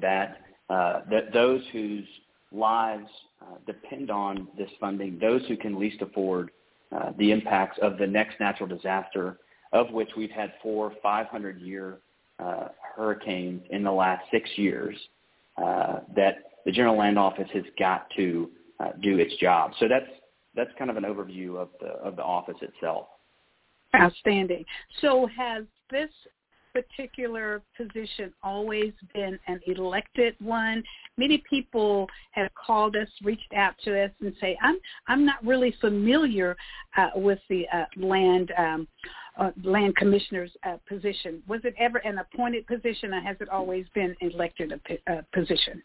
that, 0.00 0.38
uh, 0.70 1.00
that 1.10 1.32
those 1.32 1.62
whose 1.72 2.06
lives 2.52 3.08
uh, 3.42 3.56
depend 3.66 4.10
on 4.10 4.48
this 4.56 4.70
funding, 4.80 5.18
those 5.20 5.42
who 5.48 5.56
can 5.56 5.78
least 5.78 6.00
afford 6.02 6.50
uh, 6.92 7.12
the 7.18 7.32
impacts 7.32 7.78
of 7.82 7.98
the 7.98 8.06
next 8.06 8.38
natural 8.40 8.68
disaster, 8.68 9.38
of 9.72 9.90
which 9.90 10.10
we've 10.16 10.30
had 10.30 10.52
four 10.62 10.92
500-year 11.04 11.98
uh, 12.38 12.68
hurricanes 12.96 13.62
in 13.70 13.82
the 13.82 13.90
last 13.90 14.24
six 14.30 14.48
years, 14.56 14.96
uh, 15.62 16.00
that 16.14 16.50
the 16.64 16.72
General 16.72 16.96
Land 16.96 17.18
Office 17.18 17.48
has 17.52 17.64
got 17.78 18.06
to 18.16 18.50
uh, 18.80 18.90
do 19.02 19.18
its 19.18 19.34
job. 19.36 19.72
So 19.78 19.86
that's 19.88 20.10
that's 20.56 20.70
kind 20.78 20.88
of 20.88 20.96
an 20.96 21.04
overview 21.04 21.56
of 21.56 21.68
the 21.80 21.88
of 21.88 22.16
the 22.16 22.22
office 22.22 22.56
itself. 22.62 23.06
Outstanding. 23.94 24.64
So 25.00 25.28
has 25.36 25.64
this 25.90 26.10
particular 26.74 27.62
position 27.76 28.32
always 28.42 28.92
been 29.14 29.38
an 29.46 29.60
elected 29.66 30.34
one? 30.40 30.82
Many 31.16 31.42
people 31.48 32.08
have 32.32 32.50
called 32.54 32.96
us, 32.96 33.08
reached 33.22 33.52
out 33.56 33.74
to 33.84 34.04
us, 34.04 34.10
and 34.20 34.34
say, 34.40 34.58
"I'm 34.60 34.78
I'm 35.06 35.24
not 35.24 35.44
really 35.44 35.74
familiar 35.80 36.56
uh, 36.96 37.10
with 37.14 37.38
the 37.48 37.66
uh, 37.72 37.84
land 37.96 38.52
um, 38.58 38.88
uh, 39.38 39.50
land 39.62 39.96
commissioner's 39.96 40.50
uh, 40.66 40.76
position. 40.88 41.42
Was 41.46 41.60
it 41.64 41.74
ever 41.78 41.98
an 41.98 42.18
appointed 42.18 42.66
position, 42.66 43.14
or 43.14 43.20
has 43.20 43.36
it 43.40 43.48
always 43.48 43.86
been 43.94 44.16
an 44.20 44.30
elected 44.32 44.72
a 44.72 45.12
uh, 45.12 45.22
position?" 45.32 45.82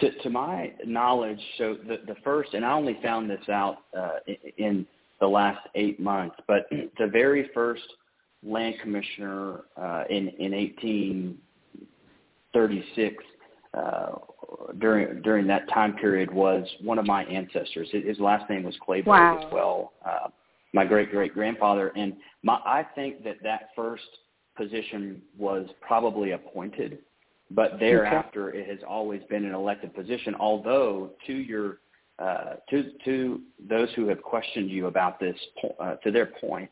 To, 0.00 0.12
to 0.22 0.30
my 0.30 0.72
knowledge, 0.86 1.40
so 1.58 1.74
the, 1.74 1.96
the 2.06 2.14
first, 2.22 2.54
and 2.54 2.64
I 2.64 2.72
only 2.72 2.96
found 3.02 3.28
this 3.28 3.48
out 3.48 3.78
uh, 3.98 4.18
in 4.56 4.86
the 5.20 5.26
last 5.26 5.66
eight 5.74 5.98
months, 5.98 6.36
but 6.46 6.68
the 6.98 7.08
very 7.08 7.50
first 7.52 7.82
land 8.42 8.76
commissioner 8.80 9.64
uh, 9.76 10.04
in 10.08 10.28
in 10.38 10.52
1836 10.52 13.24
uh, 13.74 14.12
during 14.78 15.20
during 15.22 15.46
that 15.46 15.68
time 15.68 15.94
period 15.94 16.32
was 16.32 16.66
one 16.82 16.98
of 16.98 17.06
my 17.06 17.24
ancestors. 17.24 17.88
His 17.92 18.18
last 18.18 18.48
name 18.48 18.62
was 18.62 18.74
Kleberg 18.86 19.06
wow. 19.06 19.38
as 19.38 19.52
well. 19.52 19.92
Uh, 20.04 20.28
my 20.72 20.84
great 20.84 21.10
great 21.10 21.34
grandfather, 21.34 21.92
and 21.96 22.14
my, 22.42 22.54
I 22.64 22.86
think 22.94 23.24
that 23.24 23.42
that 23.42 23.70
first 23.74 24.04
position 24.56 25.22
was 25.36 25.68
probably 25.80 26.32
appointed, 26.32 26.98
but 27.50 27.78
thereafter 27.78 28.50
okay. 28.50 28.58
it 28.58 28.68
has 28.68 28.78
always 28.88 29.22
been 29.30 29.44
an 29.44 29.54
elected 29.54 29.94
position. 29.94 30.34
Although 30.38 31.10
to 31.26 31.32
your 31.32 31.78
uh, 32.18 32.54
to 32.70 32.92
to 33.04 33.40
those 33.68 33.88
who 33.94 34.08
have 34.08 34.22
questioned 34.22 34.70
you 34.70 34.86
about 34.86 35.20
this, 35.20 35.36
uh, 35.80 35.94
to 35.96 36.10
their 36.10 36.26
point, 36.26 36.70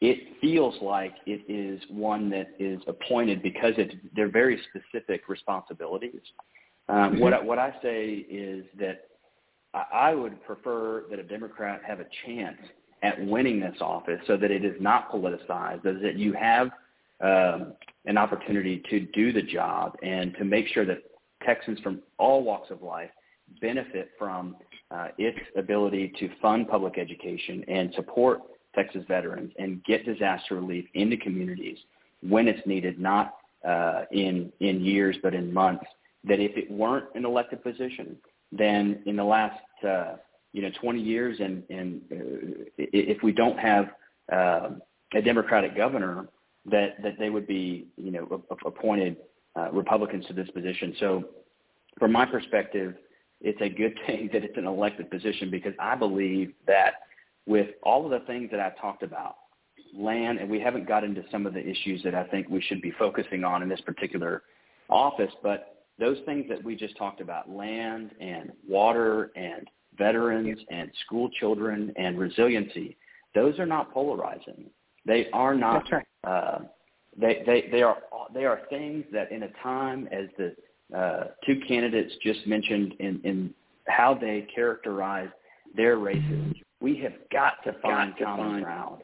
it 0.00 0.40
feels 0.40 0.74
like 0.80 1.14
it 1.26 1.42
is 1.48 1.80
one 1.90 2.30
that 2.30 2.54
is 2.58 2.80
appointed 2.86 3.42
because 3.42 3.74
it's 3.76 3.94
they're 4.16 4.30
very 4.30 4.60
specific 4.70 5.28
responsibilities. 5.28 6.20
Um, 6.88 6.96
mm-hmm. 6.96 7.20
What 7.20 7.44
what 7.44 7.58
I 7.58 7.74
say 7.82 8.26
is 8.30 8.64
that 8.78 9.08
I 9.92 10.14
would 10.14 10.42
prefer 10.44 11.04
that 11.10 11.18
a 11.18 11.22
Democrat 11.22 11.82
have 11.86 12.00
a 12.00 12.06
chance 12.26 12.58
at 13.02 13.24
winning 13.24 13.60
this 13.60 13.76
office 13.80 14.20
so 14.26 14.36
that 14.36 14.50
it 14.50 14.64
is 14.64 14.74
not 14.80 15.12
politicized, 15.12 15.82
so 15.82 15.94
that 15.94 16.16
you 16.16 16.32
have 16.32 16.70
um, 17.20 17.74
an 18.06 18.16
opportunity 18.16 18.82
to 18.90 19.00
do 19.00 19.32
the 19.32 19.42
job 19.42 19.96
and 20.02 20.34
to 20.38 20.44
make 20.44 20.66
sure 20.68 20.84
that 20.86 21.02
Texans 21.44 21.78
from 21.80 22.00
all 22.18 22.42
walks 22.42 22.70
of 22.70 22.82
life 22.82 23.10
benefit 23.60 24.10
from 24.18 24.56
uh, 24.90 25.08
its 25.18 25.38
ability 25.56 26.12
to 26.18 26.28
fund 26.40 26.68
public 26.68 26.98
education 26.98 27.64
and 27.68 27.92
support 27.94 28.40
Texas 28.74 29.04
veterans 29.08 29.52
and 29.58 29.82
get 29.84 30.04
disaster 30.04 30.54
relief 30.54 30.84
into 30.94 31.16
communities 31.16 31.78
when 32.22 32.48
it's 32.48 32.64
needed, 32.66 32.98
not 32.98 33.36
uh, 33.66 34.02
in 34.12 34.52
in 34.60 34.80
years 34.80 35.16
but 35.22 35.34
in 35.34 35.52
months. 35.52 35.84
That 36.24 36.38
if 36.38 36.56
it 36.56 36.70
weren't 36.70 37.06
an 37.14 37.24
elected 37.24 37.62
position, 37.62 38.16
then 38.52 39.02
in 39.06 39.16
the 39.16 39.24
last 39.24 39.60
uh, 39.86 40.16
you 40.52 40.62
know 40.62 40.70
20 40.80 41.00
years, 41.00 41.38
and 41.40 41.62
and 41.70 42.00
uh, 42.12 42.64
if 42.78 43.22
we 43.22 43.32
don't 43.32 43.58
have 43.58 43.90
uh, 44.32 44.70
a 45.14 45.22
Democratic 45.22 45.76
governor, 45.76 46.28
that 46.66 47.02
that 47.02 47.18
they 47.18 47.30
would 47.30 47.46
be 47.46 47.88
you 47.96 48.10
know 48.10 48.42
appointed 48.66 49.16
uh, 49.58 49.70
Republicans 49.72 50.26
to 50.26 50.32
this 50.32 50.48
position. 50.50 50.94
So, 51.00 51.24
from 51.98 52.12
my 52.12 52.26
perspective, 52.26 52.94
it's 53.40 53.60
a 53.60 53.68
good 53.68 53.94
thing 54.06 54.28
that 54.32 54.44
it's 54.44 54.56
an 54.56 54.66
elected 54.66 55.10
position 55.10 55.50
because 55.50 55.74
I 55.78 55.94
believe 55.94 56.52
that 56.66 56.94
with 57.46 57.68
all 57.82 58.04
of 58.04 58.10
the 58.10 58.26
things 58.26 58.50
that 58.50 58.60
I've 58.60 58.78
talked 58.80 59.02
about, 59.02 59.36
land, 59.96 60.38
and 60.38 60.48
we 60.48 60.60
haven't 60.60 60.86
got 60.86 61.04
into 61.04 61.24
some 61.30 61.46
of 61.46 61.54
the 61.54 61.60
issues 61.60 62.02
that 62.04 62.14
I 62.14 62.24
think 62.24 62.48
we 62.48 62.60
should 62.62 62.80
be 62.80 62.92
focusing 62.98 63.44
on 63.44 63.62
in 63.62 63.68
this 63.68 63.80
particular 63.80 64.42
office, 64.88 65.32
but 65.42 65.84
those 65.98 66.18
things 66.26 66.46
that 66.48 66.62
we 66.64 66.76
just 66.76 66.96
talked 66.96 67.20
about, 67.20 67.50
land 67.50 68.10
and 68.20 68.52
water 68.68 69.30
and 69.36 69.68
veterans 69.98 70.58
and 70.70 70.90
school 71.04 71.28
children 71.38 71.92
and 71.96 72.18
resiliency, 72.18 72.96
those 73.34 73.58
are 73.58 73.66
not 73.66 73.92
polarizing. 73.92 74.70
They 75.06 75.28
are 75.32 75.54
not. 75.54 75.90
Right. 75.90 76.06
Uh, 76.24 76.58
they, 77.20 77.42
they, 77.44 77.68
they 77.70 77.82
are 77.82 77.98
they 78.32 78.44
are 78.44 78.60
things 78.70 79.04
that 79.12 79.32
in 79.32 79.42
a 79.42 79.48
time 79.62 80.08
as 80.12 80.26
the 80.38 80.54
uh, 80.96 81.24
two 81.44 81.60
candidates 81.66 82.12
just 82.22 82.46
mentioned 82.46 82.94
in, 82.98 83.20
in 83.24 83.54
how 83.86 84.14
they 84.14 84.46
characterize 84.54 85.28
their 85.76 85.98
races, 85.98 86.54
we 86.80 86.96
have 86.98 87.12
got 87.32 87.62
to 87.64 87.72
find 87.80 88.14
got 88.18 88.24
common 88.24 88.50
find. 88.50 88.64
ground. 88.64 89.02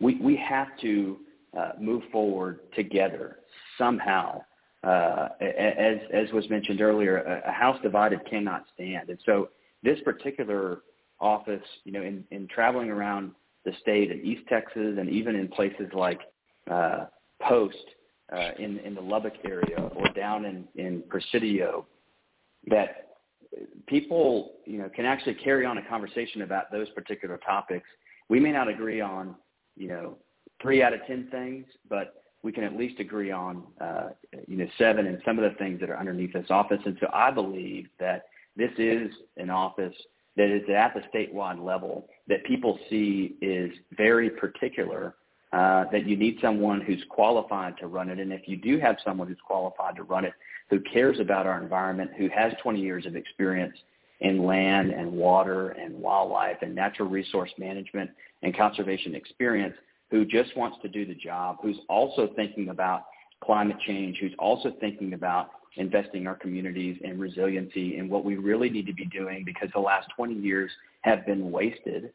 We 0.00 0.16
we 0.16 0.36
have 0.36 0.68
to 0.82 1.18
uh, 1.56 1.72
move 1.80 2.02
forward 2.10 2.60
together 2.74 3.38
somehow. 3.78 4.42
Uh, 4.82 5.28
as 5.40 5.98
as 6.12 6.30
was 6.32 6.48
mentioned 6.50 6.80
earlier, 6.80 7.18
a, 7.18 7.48
a 7.48 7.52
house 7.52 7.78
divided 7.82 8.20
cannot 8.28 8.64
stand, 8.74 9.08
and 9.08 9.18
so 9.24 9.48
this 9.82 9.98
particular 10.04 10.80
office, 11.20 11.62
you 11.84 11.92
know, 11.92 12.02
in, 12.02 12.24
in 12.30 12.48
traveling 12.48 12.90
around 12.90 13.32
the 13.64 13.72
state 13.80 14.10
in 14.10 14.20
East 14.24 14.42
Texas 14.48 14.96
and 14.98 15.08
even 15.08 15.36
in 15.36 15.48
places 15.48 15.86
like 15.94 16.20
uh, 16.70 17.06
Post 17.40 17.76
uh, 18.32 18.50
in 18.58 18.78
in 18.78 18.94
the 18.94 19.00
Lubbock 19.00 19.34
area 19.44 19.90
or 19.96 20.06
down 20.14 20.44
in 20.44 20.64
in 20.76 21.02
Presidio, 21.08 21.86
that 22.68 23.03
people 23.86 24.52
you 24.64 24.78
know 24.78 24.88
can 24.88 25.04
actually 25.04 25.34
carry 25.34 25.64
on 25.66 25.78
a 25.78 25.82
conversation 25.88 26.42
about 26.42 26.70
those 26.72 26.88
particular 26.90 27.38
topics. 27.38 27.86
We 28.28 28.40
may 28.40 28.52
not 28.52 28.68
agree 28.68 29.00
on 29.00 29.34
you 29.76 29.88
know 29.88 30.16
three 30.62 30.82
out 30.82 30.92
of 30.92 31.00
ten 31.06 31.28
things, 31.30 31.66
but 31.88 32.14
we 32.42 32.52
can 32.52 32.64
at 32.64 32.76
least 32.76 33.00
agree 33.00 33.30
on 33.30 33.64
uh, 33.80 34.10
you 34.46 34.56
know 34.56 34.66
seven 34.78 35.06
and 35.06 35.20
some 35.24 35.38
of 35.38 35.50
the 35.50 35.56
things 35.58 35.80
that 35.80 35.90
are 35.90 35.98
underneath 35.98 36.32
this 36.32 36.46
office. 36.50 36.80
And 36.84 36.96
so 37.00 37.08
I 37.12 37.30
believe 37.30 37.88
that 38.00 38.24
this 38.56 38.70
is 38.78 39.10
an 39.36 39.50
office 39.50 39.94
that 40.36 40.50
is 40.50 40.62
at 40.68 40.94
the 40.94 41.02
statewide 41.16 41.64
level 41.64 42.08
that 42.28 42.44
people 42.44 42.78
see 42.90 43.36
is 43.40 43.70
very 43.96 44.30
particular 44.30 45.14
uh, 45.54 45.84
that 45.92 46.04
you 46.04 46.16
need 46.16 46.36
someone 46.42 46.80
who's 46.80 47.04
qualified 47.08 47.76
to 47.78 47.86
run 47.86 48.08
it. 48.08 48.18
And 48.18 48.32
if 48.32 48.48
you 48.48 48.56
do 48.56 48.80
have 48.80 48.96
someone 49.04 49.28
who's 49.28 49.38
qualified 49.46 49.94
to 49.94 50.02
run 50.02 50.24
it, 50.24 50.32
who 50.68 50.80
cares 50.80 51.20
about 51.20 51.46
our 51.46 51.62
environment, 51.62 52.10
who 52.18 52.28
has 52.34 52.52
20 52.60 52.80
years 52.80 53.06
of 53.06 53.14
experience 53.14 53.76
in 54.18 54.44
land 54.44 54.90
and 54.90 55.12
water 55.12 55.68
and 55.70 55.94
wildlife 55.94 56.56
and 56.62 56.74
natural 56.74 57.08
resource 57.08 57.52
management 57.56 58.10
and 58.42 58.56
conservation 58.56 59.14
experience, 59.14 59.76
who 60.10 60.24
just 60.24 60.56
wants 60.56 60.76
to 60.82 60.88
do 60.88 61.06
the 61.06 61.14
job, 61.14 61.58
who's 61.62 61.78
also 61.88 62.30
thinking 62.34 62.70
about 62.70 63.04
climate 63.40 63.76
change, 63.86 64.18
who's 64.20 64.34
also 64.40 64.72
thinking 64.80 65.12
about 65.12 65.50
investing 65.76 66.26
our 66.26 66.34
communities 66.34 66.98
in 67.04 67.16
resiliency 67.16 67.96
and 67.98 68.10
what 68.10 68.24
we 68.24 68.34
really 68.34 68.70
need 68.70 68.86
to 68.86 68.94
be 68.94 69.06
doing 69.06 69.44
because 69.44 69.68
the 69.72 69.80
last 69.80 70.08
20 70.16 70.34
years 70.34 70.72
have 71.02 71.24
been 71.24 71.52
wasted 71.52 72.12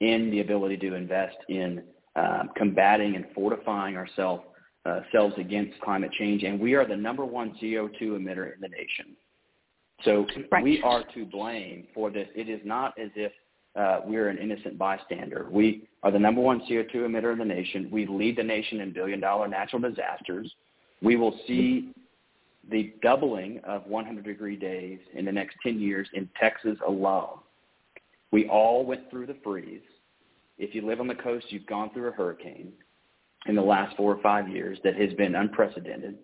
in 0.00 0.30
the 0.30 0.40
ability 0.40 0.76
to 0.76 0.94
invest 0.94 1.36
in 1.48 1.82
um, 2.16 2.50
combating 2.56 3.14
and 3.14 3.26
fortifying 3.34 3.96
ourselves 3.96 4.42
uh, 4.86 5.00
selves 5.12 5.34
against 5.38 5.78
climate 5.80 6.12
change. 6.12 6.44
And 6.44 6.60
we 6.60 6.74
are 6.74 6.86
the 6.86 6.96
number 6.96 7.24
one 7.24 7.54
CO2 7.60 8.02
emitter 8.02 8.54
in 8.54 8.60
the 8.60 8.68
nation. 8.68 9.16
So 10.04 10.26
right. 10.52 10.62
we 10.62 10.80
are 10.82 11.02
to 11.14 11.24
blame 11.24 11.88
for 11.94 12.10
this. 12.10 12.28
It 12.34 12.48
is 12.48 12.60
not 12.64 12.94
as 12.98 13.10
if 13.16 13.32
uh, 13.74 14.00
we're 14.04 14.28
an 14.28 14.38
innocent 14.38 14.78
bystander. 14.78 15.48
We 15.50 15.88
are 16.02 16.10
the 16.10 16.18
number 16.18 16.40
one 16.40 16.60
CO2 16.70 16.94
emitter 16.94 17.32
in 17.32 17.38
the 17.38 17.44
nation. 17.44 17.88
We 17.90 18.06
lead 18.06 18.36
the 18.36 18.44
nation 18.44 18.80
in 18.80 18.92
billion 18.92 19.20
dollar 19.20 19.48
natural 19.48 19.82
disasters. 19.82 20.52
We 21.02 21.16
will 21.16 21.38
see 21.46 21.92
the 22.70 22.94
doubling 23.02 23.60
of 23.64 23.86
100 23.86 24.24
degree 24.24 24.56
days 24.56 24.98
in 25.14 25.24
the 25.24 25.32
next 25.32 25.56
10 25.62 25.78
years 25.78 26.08
in 26.14 26.28
Texas 26.40 26.78
alone. 26.86 27.38
We 28.32 28.48
all 28.48 28.84
went 28.84 29.10
through 29.10 29.26
the 29.26 29.36
freeze. 29.42 29.80
If 30.58 30.74
you 30.74 30.86
live 30.86 31.00
on 31.00 31.08
the 31.08 31.14
coast, 31.14 31.46
you've 31.50 31.66
gone 31.66 31.90
through 31.92 32.08
a 32.08 32.12
hurricane 32.12 32.72
in 33.46 33.54
the 33.54 33.62
last 33.62 33.96
four 33.96 34.14
or 34.14 34.22
five 34.22 34.48
years 34.48 34.78
that 34.84 34.96
has 34.96 35.12
been 35.14 35.34
unprecedented. 35.34 36.16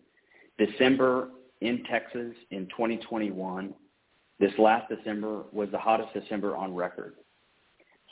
December 0.58 1.30
in 1.60 1.84
Texas 1.84 2.34
in 2.50 2.66
2021, 2.68 3.74
this 4.40 4.52
last 4.58 4.88
December 4.88 5.44
was 5.52 5.68
the 5.70 5.78
hottest 5.78 6.12
December 6.14 6.56
on 6.56 6.74
record. 6.74 7.14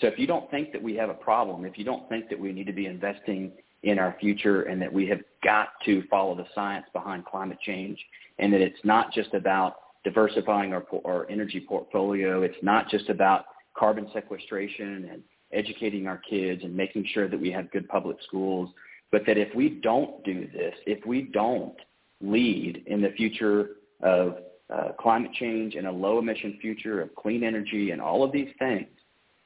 So 0.00 0.06
if 0.06 0.18
you 0.18 0.26
don't 0.26 0.50
think 0.50 0.72
that 0.72 0.82
we 0.82 0.94
have 0.96 1.10
a 1.10 1.14
problem, 1.14 1.64
if 1.64 1.76
you 1.76 1.84
don't 1.84 2.08
think 2.08 2.28
that 2.28 2.38
we 2.38 2.52
need 2.52 2.66
to 2.66 2.72
be 2.72 2.86
investing 2.86 3.52
in 3.82 3.98
our 3.98 4.16
future 4.20 4.62
and 4.62 4.80
that 4.80 4.92
we 4.92 5.06
have 5.06 5.20
got 5.42 5.68
to 5.86 6.02
follow 6.08 6.34
the 6.34 6.46
science 6.54 6.86
behind 6.92 7.24
climate 7.24 7.58
change 7.62 7.98
and 8.38 8.52
that 8.52 8.60
it's 8.60 8.78
not 8.84 9.12
just 9.12 9.34
about 9.34 9.76
diversifying 10.04 10.72
our, 10.72 10.84
our 11.04 11.28
energy 11.28 11.64
portfolio. 11.66 12.42
It's 12.42 12.56
not 12.62 12.88
just 12.88 13.08
about 13.08 13.46
carbon 13.76 14.08
sequestration 14.14 15.08
and 15.10 15.22
educating 15.52 16.06
our 16.06 16.18
kids 16.18 16.62
and 16.64 16.74
making 16.74 17.06
sure 17.12 17.28
that 17.28 17.40
we 17.40 17.50
have 17.50 17.70
good 17.70 17.88
public 17.88 18.16
schools, 18.26 18.70
but 19.10 19.22
that 19.26 19.36
if 19.36 19.54
we 19.54 19.68
don't 19.68 20.22
do 20.24 20.48
this, 20.52 20.74
if 20.86 21.04
we 21.06 21.22
don't 21.22 21.76
lead 22.20 22.82
in 22.86 23.00
the 23.00 23.10
future 23.10 23.70
of 24.02 24.38
uh, 24.72 24.92
climate 24.98 25.32
change 25.34 25.74
and 25.74 25.86
a 25.86 25.92
low 25.92 26.18
emission 26.18 26.58
future 26.60 27.00
of 27.00 27.14
clean 27.16 27.42
energy 27.42 27.90
and 27.90 28.00
all 28.00 28.22
of 28.22 28.30
these 28.30 28.50
things, 28.58 28.86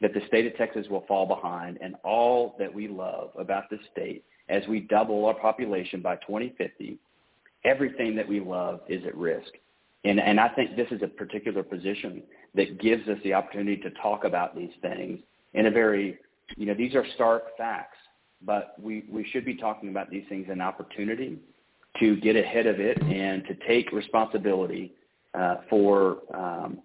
that 0.00 0.12
the 0.12 0.20
state 0.26 0.46
of 0.46 0.56
Texas 0.56 0.86
will 0.90 1.04
fall 1.06 1.26
behind 1.26 1.78
and 1.80 1.94
all 2.04 2.56
that 2.58 2.72
we 2.72 2.88
love 2.88 3.30
about 3.38 3.70
this 3.70 3.80
state 3.92 4.24
as 4.48 4.62
we 4.68 4.80
double 4.80 5.24
our 5.24 5.34
population 5.34 6.02
by 6.02 6.16
2050, 6.16 6.98
everything 7.64 8.14
that 8.14 8.28
we 8.28 8.40
love 8.40 8.80
is 8.88 9.04
at 9.06 9.16
risk. 9.16 9.50
And, 10.04 10.20
and 10.20 10.38
I 10.38 10.48
think 10.50 10.76
this 10.76 10.88
is 10.90 11.00
a 11.02 11.08
particular 11.08 11.62
position 11.62 12.22
that 12.54 12.78
gives 12.78 13.08
us 13.08 13.16
the 13.24 13.32
opportunity 13.32 13.78
to 13.78 13.90
talk 14.02 14.24
about 14.24 14.54
these 14.54 14.72
things 14.82 15.20
in 15.54 15.66
a 15.66 15.70
very, 15.70 16.18
you 16.56 16.66
know, 16.66 16.74
these 16.74 16.94
are 16.94 17.04
stark 17.14 17.56
facts, 17.56 17.96
but 18.42 18.74
we, 18.80 19.04
we 19.10 19.26
should 19.30 19.44
be 19.44 19.56
talking 19.56 19.88
about 19.88 20.10
these 20.10 20.24
things 20.28 20.46
an 20.50 20.60
opportunity 20.60 21.38
to 22.00 22.16
get 22.16 22.36
ahead 22.36 22.66
of 22.66 22.80
it 22.80 23.00
and 23.02 23.44
to 23.46 23.54
take 23.66 23.92
responsibility 23.92 24.92
uh, 25.34 25.56
for 25.70 26.18
um, 26.34 26.78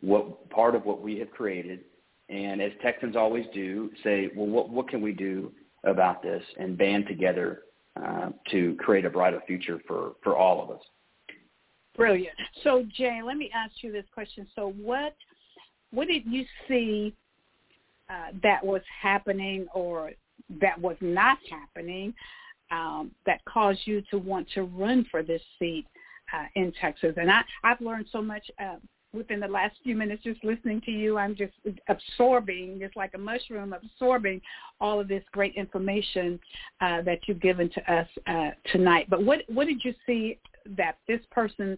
what 0.00 0.48
part 0.50 0.74
of 0.74 0.84
what 0.84 1.00
we 1.00 1.18
have 1.18 1.30
created 1.30 1.80
and 2.28 2.60
as 2.60 2.72
Texans 2.82 3.16
always 3.16 3.46
do, 3.54 3.90
say, 4.04 4.30
well, 4.36 4.46
what, 4.46 4.70
what 4.70 4.88
can 4.88 5.00
we 5.00 5.12
do 5.12 5.52
about 5.84 6.22
this 6.22 6.42
and 6.58 6.76
band 6.76 7.06
together 7.06 7.62
uh, 7.96 8.30
to 8.50 8.76
create 8.78 9.04
a 9.04 9.10
brighter 9.10 9.42
future 9.46 9.80
for, 9.86 10.12
for 10.22 10.36
all 10.36 10.62
of 10.62 10.70
us. 10.70 10.82
Brilliant. 11.96 12.36
So, 12.62 12.84
Jay, 12.94 13.20
let 13.24 13.36
me 13.36 13.50
ask 13.54 13.72
you 13.82 13.90
this 13.90 14.04
question. 14.12 14.46
So, 14.54 14.72
what 14.80 15.14
what 15.90 16.06
did 16.06 16.24
you 16.26 16.44
see 16.68 17.14
uh, 18.10 18.32
that 18.42 18.64
was 18.64 18.82
happening 19.02 19.66
or 19.74 20.12
that 20.60 20.80
was 20.80 20.96
not 21.00 21.38
happening 21.50 22.14
um, 22.70 23.10
that 23.26 23.44
caused 23.44 23.80
you 23.84 24.02
to 24.10 24.18
want 24.18 24.46
to 24.54 24.62
run 24.62 25.06
for 25.10 25.22
this 25.22 25.42
seat 25.58 25.86
uh, 26.34 26.46
in 26.54 26.72
Texas? 26.80 27.14
And 27.16 27.30
I, 27.30 27.42
I've 27.64 27.80
learned 27.80 28.06
so 28.12 28.22
much 28.22 28.50
uh, 28.62 28.76
within 29.12 29.40
the 29.40 29.48
last 29.48 29.76
few 29.82 29.94
minutes 29.94 30.22
just 30.22 30.42
listening 30.44 30.80
to 30.82 30.90
you. 30.90 31.16
I'm 31.16 31.34
just 31.34 31.52
absorbing, 31.88 32.78
just 32.80 32.96
like 32.96 33.12
a 33.14 33.18
mushroom, 33.18 33.72
absorbing 33.72 34.40
all 34.80 35.00
of 35.00 35.08
this 35.08 35.24
great 35.32 35.54
information 35.54 36.38
uh, 36.80 37.02
that 37.02 37.20
you've 37.26 37.40
given 37.40 37.70
to 37.70 37.92
us 37.92 38.08
uh, 38.26 38.50
tonight. 38.72 39.06
But 39.08 39.24
what 39.24 39.40
what 39.48 39.66
did 39.66 39.82
you 39.84 39.94
see 40.06 40.38
that 40.76 40.98
this 41.06 41.20
person 41.30 41.76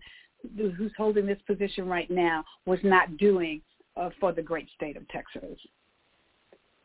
who's 0.57 0.93
holding 0.97 1.27
this 1.27 1.41
position 1.47 1.87
right 1.87 2.11
now 2.11 2.45
was 2.67 2.79
not 2.83 3.17
doing 3.17 3.61
uh, 3.97 4.11
for 4.19 4.33
the 4.33 4.43
great 4.43 4.69
state 4.75 4.97
of 4.97 5.07
Texas? 5.09 5.59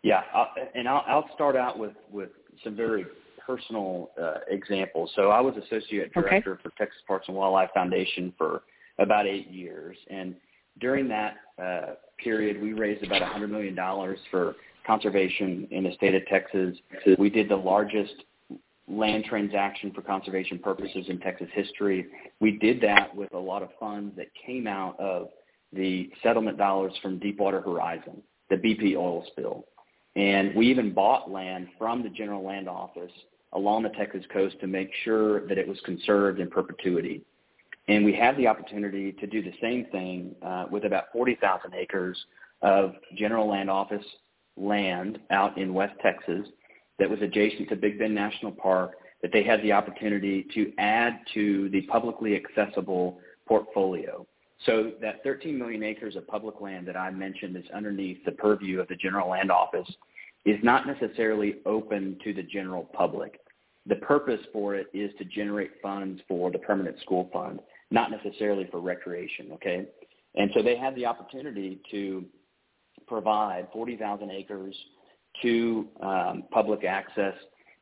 Yeah, 0.05 0.21
I'll, 0.35 0.49
and 0.75 0.87
I'll, 0.87 1.03
I'll 1.07 1.29
start 1.33 1.55
out 1.55 1.79
with 1.79 1.93
with 2.11 2.29
some 2.63 2.75
very 2.75 3.07
personal 3.43 4.11
uh, 4.21 4.35
examples. 4.47 5.09
So 5.15 5.29
I 5.31 5.41
was 5.41 5.55
associate 5.57 6.13
director 6.13 6.53
okay. 6.53 6.61
for 6.61 6.69
Texas 6.77 7.01
Parks 7.07 7.27
and 7.27 7.35
Wildlife 7.35 7.71
Foundation 7.73 8.31
for 8.37 8.61
about 8.99 9.25
eight 9.25 9.49
years, 9.49 9.97
and 10.11 10.35
during 10.79 11.07
that 11.07 11.37
uh, 11.59 11.95
period, 12.23 12.61
we 12.61 12.73
raised 12.73 13.03
about 13.03 13.23
$100 13.23 13.49
million 13.49 13.75
for 14.29 14.55
conservation 14.85 15.67
in 15.71 15.85
the 15.85 15.93
state 15.93 16.13
of 16.13 16.23
Texas. 16.27 16.77
We 17.17 17.31
did 17.31 17.49
the 17.49 17.55
largest 17.55 18.13
land 18.87 19.25
transaction 19.25 19.91
for 19.91 20.03
conservation 20.03 20.59
purposes 20.59 21.05
in 21.07 21.19
Texas 21.19 21.47
history. 21.53 22.05
We 22.39 22.59
did 22.59 22.79
that 22.81 23.15
with 23.15 23.33
a 23.33 23.39
lot 23.39 23.63
of 23.63 23.69
funds 23.79 24.15
that 24.17 24.27
came 24.45 24.67
out 24.67 24.99
of 24.99 25.29
the 25.73 26.11
settlement 26.21 26.59
dollars 26.59 26.93
from 27.01 27.17
Deepwater 27.17 27.61
Horizon, 27.61 28.21
the 28.51 28.57
BP 28.57 28.95
oil 28.95 29.25
spill. 29.31 29.65
And 30.15 30.55
we 30.55 30.69
even 30.69 30.93
bought 30.93 31.29
land 31.29 31.67
from 31.77 32.03
the 32.03 32.09
General 32.09 32.43
Land 32.43 32.69
Office 32.69 33.11
along 33.53 33.83
the 33.83 33.89
Texas 33.89 34.23
coast 34.31 34.59
to 34.61 34.67
make 34.67 34.89
sure 35.03 35.47
that 35.47 35.57
it 35.57 35.67
was 35.67 35.79
conserved 35.85 36.39
in 36.39 36.49
perpetuity. 36.49 37.21
And 37.87 38.03
we 38.03 38.13
had 38.13 38.35
the 38.37 38.47
opportunity 38.47 39.11
to 39.13 39.27
do 39.27 39.41
the 39.41 39.53
same 39.61 39.85
thing 39.91 40.35
uh, 40.41 40.65
with 40.71 40.85
about 40.85 41.05
40,000 41.13 41.73
acres 41.73 42.17
of 42.61 42.93
General 43.15 43.47
Land 43.47 43.69
Office 43.69 44.05
land 44.57 45.19
out 45.31 45.57
in 45.57 45.73
West 45.73 45.93
Texas 46.01 46.47
that 46.97 47.09
was 47.09 47.19
adjacent 47.21 47.69
to 47.69 47.75
Big 47.75 47.99
Bend 47.99 48.15
National 48.15 48.51
Park 48.51 48.93
that 49.21 49.31
they 49.31 49.43
had 49.43 49.61
the 49.61 49.71
opportunity 49.71 50.47
to 50.53 50.71
add 50.77 51.19
to 51.33 51.69
the 51.69 51.81
publicly 51.83 52.35
accessible 52.35 53.19
portfolio. 53.47 54.25
So 54.65 54.91
that 55.01 55.23
13 55.23 55.57
million 55.57 55.83
acres 55.83 56.15
of 56.15 56.27
public 56.27 56.59
land 56.59 56.87
that 56.87 56.97
I 56.97 57.11
mentioned 57.11 57.55
is 57.55 57.65
underneath 57.73 58.23
the 58.25 58.31
purview 58.31 58.79
of 58.79 58.87
the 58.87 58.95
General 58.95 59.29
Land 59.29 59.51
Office 59.51 59.89
is 60.45 60.57
not 60.63 60.87
necessarily 60.87 61.55
open 61.65 62.17
to 62.23 62.33
the 62.33 62.43
general 62.43 62.83
public. 62.93 63.39
The 63.87 63.95
purpose 63.97 64.39
for 64.51 64.75
it 64.75 64.87
is 64.93 65.11
to 65.19 65.25
generate 65.25 65.71
funds 65.81 66.21
for 66.27 66.51
the 66.51 66.59
permanent 66.59 66.99
school 67.01 67.29
fund, 67.31 67.59
not 67.91 68.09
necessarily 68.09 68.67
for 68.71 68.79
recreation, 68.79 69.51
okay? 69.53 69.85
And 70.35 70.49
so 70.55 70.63
they 70.63 70.77
had 70.77 70.95
the 70.95 71.05
opportunity 71.05 71.79
to 71.91 72.25
provide 73.07 73.67
40,000 73.71 74.31
acres 74.31 74.75
to 75.43 75.87
um, 76.01 76.43
public 76.51 76.83
access 76.83 77.33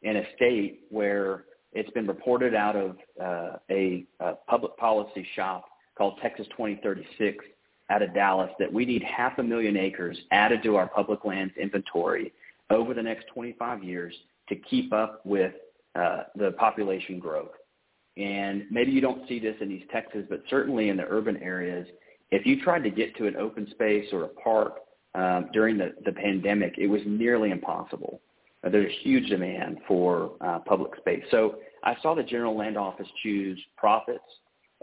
in 0.01 0.17
a 0.17 0.23
state 0.35 0.81
where 0.89 1.45
it's 1.71 1.89
been 1.91 2.07
reported 2.07 2.53
out 2.53 2.75
of 2.75 2.97
uh, 3.21 3.57
a, 3.69 4.05
a 4.19 4.33
public 4.47 4.75
policy 4.77 5.25
shop 5.35 5.65
called 5.97 6.19
Texas 6.21 6.47
2036 6.51 7.45
out 7.89 8.01
of 8.01 8.13
Dallas 8.13 8.49
that 8.59 8.71
we 8.71 8.85
need 8.85 9.03
half 9.03 9.37
a 9.39 9.43
million 9.43 9.77
acres 9.77 10.17
added 10.31 10.63
to 10.63 10.75
our 10.75 10.87
public 10.87 11.25
lands 11.25 11.53
inventory 11.61 12.33
over 12.69 12.93
the 12.93 13.03
next 13.03 13.27
25 13.33 13.83
years 13.83 14.13
to 14.49 14.55
keep 14.55 14.93
up 14.93 15.21
with 15.25 15.53
uh, 15.95 16.23
the 16.35 16.51
population 16.53 17.19
growth. 17.19 17.51
And 18.17 18.65
maybe 18.69 18.91
you 18.91 19.01
don't 19.01 19.27
see 19.27 19.39
this 19.39 19.55
in 19.61 19.71
East 19.71 19.89
Texas, 19.91 20.23
but 20.29 20.43
certainly 20.49 20.89
in 20.89 20.97
the 20.97 21.05
urban 21.07 21.37
areas, 21.37 21.87
if 22.31 22.45
you 22.45 22.61
tried 22.61 22.83
to 22.83 22.89
get 22.89 23.15
to 23.17 23.27
an 23.27 23.35
open 23.35 23.69
space 23.71 24.07
or 24.11 24.23
a 24.23 24.27
park 24.27 24.77
um, 25.15 25.49
during 25.53 25.77
the, 25.77 25.93
the 26.05 26.11
pandemic, 26.11 26.75
it 26.77 26.87
was 26.87 27.01
nearly 27.05 27.51
impossible. 27.51 28.21
Uh, 28.63 28.69
there's 28.69 28.91
huge 29.01 29.29
demand 29.29 29.77
for 29.87 30.31
uh, 30.41 30.59
public 30.59 30.95
space. 30.97 31.23
So 31.31 31.55
I 31.83 31.95
saw 32.01 32.15
the 32.15 32.23
General 32.23 32.57
Land 32.57 32.77
Office 32.77 33.07
choose 33.21 33.59
profits 33.77 34.23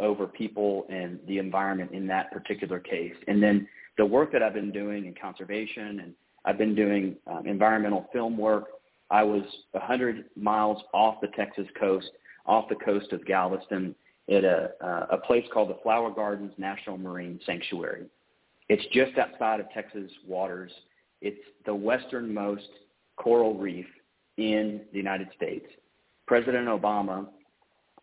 over 0.01 0.27
people 0.27 0.87
and 0.89 1.19
the 1.29 1.39
environment 1.39 1.93
in 1.93 2.07
that 2.09 2.33
particular 2.33 2.81
case. 2.81 3.15
And 3.29 3.43
then 3.43 3.69
the 3.99 4.07
work 4.07 4.33
that 4.33 4.43
I've 4.43 4.55
been 4.55 4.73
doing 4.73 5.07
in 5.07 5.15
conservation 5.15 6.01
and 6.01 6.15
I've 6.45 6.59
been 6.59 6.75
doing 6.75 7.17
um, 7.27 7.47
environmental 7.47 8.09
film 8.13 8.39
work. 8.39 8.65
I 9.11 9.23
was 9.23 9.43
100 9.73 10.25
miles 10.37 10.83
off 10.95 11.21
the 11.21 11.29
Texas 11.29 11.67
coast, 11.79 12.09
off 12.47 12.69
the 12.69 12.77
coast 12.77 13.13
of 13.13 13.25
Galveston, 13.27 13.95
at 14.31 14.45
a, 14.45 14.71
uh, 14.81 15.07
a 15.11 15.19
place 15.19 15.45
called 15.53 15.71
the 15.71 15.79
Flower 15.83 16.11
Gardens 16.11 16.53
National 16.57 16.97
Marine 16.97 17.41
Sanctuary. 17.45 18.07
It's 18.69 18.85
just 18.93 19.19
outside 19.19 19.61
of 19.61 19.71
Texas 19.71 20.11
waters. 20.27 20.71
It's 21.21 21.41
the 21.67 21.75
westernmost 21.75 22.69
coral 23.17 23.55
reef 23.55 23.87
in 24.37 24.83
the 24.93 24.99
United 24.99 25.29
States. 25.37 25.67
President 26.27 26.69
Obama 26.69 27.27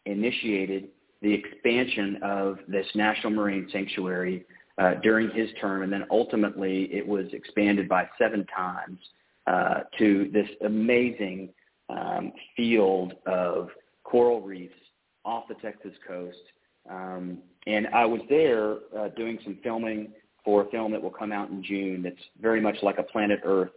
initiated 0.06 0.90
the 1.22 1.34
expansion 1.34 2.20
of 2.22 2.60
this 2.68 2.86
National 2.96 3.32
Marine 3.32 3.68
Sanctuary 3.72 4.46
uh, 4.78 4.96
during 5.02 5.30
his 5.32 5.50
term, 5.60 5.82
and 5.82 5.92
then 5.92 6.06
ultimately 6.12 6.84
it 6.94 7.06
was 7.06 7.26
expanded 7.34 7.90
by 7.90 8.08
seven 8.18 8.46
times 8.56 9.00
uh, 9.48 9.82
to 9.98 10.30
this 10.32 10.48
amazing 10.66 11.50
um, 11.90 12.32
field 12.56 13.14
of 13.26 13.70
coral 14.04 14.42
reefs 14.42 14.74
off 15.26 15.48
the 15.48 15.56
Texas 15.56 15.94
coast. 16.08 16.38
Um, 16.90 17.40
and 17.66 17.88
I 17.88 18.06
was 18.06 18.22
there 18.30 18.78
uh, 18.98 19.10
doing 19.10 19.40
some 19.44 19.58
filming 19.64 20.10
for 20.46 20.64
a 20.64 20.70
film 20.70 20.92
that 20.92 21.02
will 21.02 21.10
come 21.10 21.32
out 21.32 21.50
in 21.50 21.64
June 21.64 22.02
that's 22.02 22.16
very 22.42 22.62
much 22.62 22.78
like 22.82 22.98
a 23.00 23.04
planet 23.04 23.42
Earth 23.44 23.72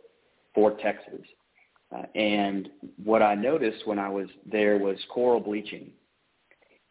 for 0.55 0.77
Texas. 0.79 1.27
Uh, 1.95 2.03
and 2.15 2.69
what 3.03 3.23
I 3.23 3.35
noticed 3.35 3.87
when 3.87 3.99
I 3.99 4.09
was 4.09 4.29
there 4.51 4.79
was 4.79 4.97
coral 5.13 5.41
bleaching. 5.41 5.91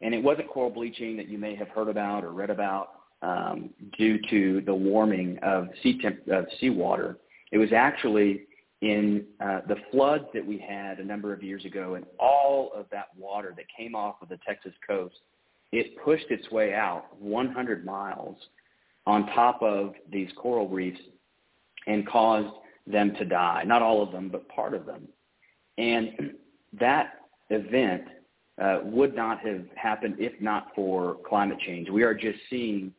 And 0.02 0.14
it 0.14 0.24
wasn't 0.24 0.50
coral 0.50 0.70
bleaching 0.70 1.18
that 1.18 1.28
you 1.28 1.38
may 1.38 1.56
have 1.56 1.68
heard 1.70 1.90
about 1.90 2.24
or 2.24 2.32
read 2.32 2.50
about 2.50 2.92
um, 3.22 3.72
due 3.98 4.18
to 4.30 4.62
the 4.66 4.74
warming 4.74 5.38
of 5.44 5.68
sea 5.84 6.00
temp- 6.02 6.28
of 6.30 6.46
seawater. 6.60 7.18
It 7.52 7.58
was 7.58 7.74
actually 7.74 8.44
in 8.82 9.26
uh, 9.42 9.60
the 9.68 9.76
floods 9.92 10.26
that 10.34 10.46
we 10.46 10.58
had 10.58 11.00
a 11.00 11.04
number 11.04 11.34
of 11.34 11.44
years 11.44 11.66
ago, 11.66 11.96
and 11.96 12.06
all 12.18 12.72
of 12.74 12.86
that 12.92 13.08
water 13.18 13.54
that 13.58 13.66
came 13.76 13.94
off 13.94 14.16
of 14.22 14.30
the 14.30 14.40
Texas 14.48 14.72
coast, 14.88 15.16
it 15.72 15.98
pushed 16.04 16.30
its 16.30 16.50
way 16.50 16.74
out 16.74 17.06
100 17.20 17.86
miles 17.86 18.38
on 19.06 19.26
top 19.28 19.62
of 19.62 19.96
these 20.12 20.30
coral 20.38 20.68
reefs 20.70 21.00
and 21.88 22.08
caused 22.08 22.54
them 22.88 23.14
to 23.16 23.26
die. 23.26 23.64
Not 23.66 23.82
all 23.82 24.02
of 24.02 24.12
them, 24.12 24.30
but 24.30 24.48
part 24.50 24.74
of 24.74 24.86
them. 24.86 25.08
And 25.78 26.34
that 26.80 27.16
event 27.50 28.04
would 28.84 29.16
not 29.16 29.40
have 29.40 29.64
happened 29.76 30.16
if 30.20 30.40
not 30.42 30.68
for 30.76 31.18
climate 31.28 31.60
change. 31.66 31.90
We 31.90 32.04
are 32.04 32.14
just 32.14 32.40
seeing 32.50 32.94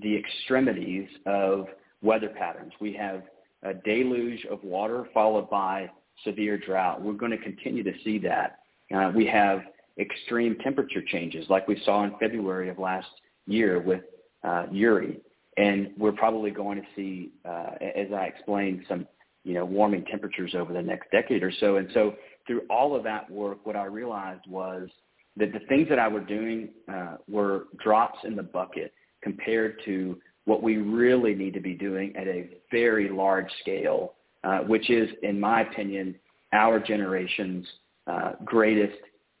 the 0.00 0.16
extremities 0.16 1.08
of 1.26 1.66
weather 2.02 2.28
patterns. 2.28 2.72
We 2.80 2.92
have 2.94 3.22
a 3.62 3.74
deluge 3.74 4.44
of 4.50 4.62
water 4.62 5.08
followed 5.12 5.50
by 5.50 5.90
severe 6.24 6.58
drought. 6.58 7.02
We're 7.02 7.14
going 7.14 7.32
to 7.32 7.38
continue 7.38 7.82
to 7.82 7.92
see 8.04 8.18
that. 8.18 8.60
Uh, 8.94 9.10
we 9.14 9.26
have 9.26 9.62
extreme 9.98 10.56
temperature 10.62 11.02
changes 11.06 11.46
like 11.48 11.66
we 11.66 11.80
saw 11.84 12.04
in 12.04 12.12
February 12.20 12.68
of 12.68 12.78
last 12.78 13.08
year 13.46 13.80
with 13.80 14.02
uh, 14.44 14.66
Uri 14.70 15.20
and 15.58 15.90
we're 15.98 16.12
probably 16.12 16.50
going 16.50 16.80
to 16.80 16.86
see, 16.94 17.30
uh, 17.44 17.70
as 17.80 18.06
I 18.14 18.26
explained, 18.26 18.84
some 18.88 19.06
you 19.44 19.54
know 19.54 19.64
warming 19.64 20.04
temperatures 20.04 20.54
over 20.54 20.72
the 20.72 20.82
next 20.82 21.10
decade 21.10 21.42
or 21.42 21.52
so. 21.60 21.76
And 21.76 21.88
so 21.92 22.14
through 22.48 22.62
all 22.68 22.96
of 22.96 23.04
that 23.04 23.30
work, 23.30 23.64
what 23.64 23.76
I 23.76 23.84
realized 23.84 24.48
was 24.48 24.88
that 25.36 25.52
the 25.52 25.60
things 25.68 25.88
that 25.88 26.00
I 26.00 26.08
were 26.08 26.24
doing 26.24 26.70
uh, 26.92 27.18
were 27.28 27.66
drops 27.80 28.18
in 28.24 28.34
the 28.34 28.42
bucket 28.42 28.92
compared 29.22 29.80
to 29.84 30.18
what 30.46 30.62
we 30.62 30.78
really 30.78 31.34
need 31.34 31.54
to 31.54 31.60
be 31.60 31.74
doing 31.74 32.16
at 32.16 32.26
a 32.26 32.48
very 32.72 33.08
large 33.08 33.50
scale, 33.60 34.14
uh, 34.42 34.60
which 34.60 34.90
is, 34.90 35.08
in 35.22 35.38
my 35.38 35.60
opinion, 35.60 36.16
our 36.52 36.80
generation's 36.80 37.66
uh, 38.06 38.32
greatest 38.44 38.98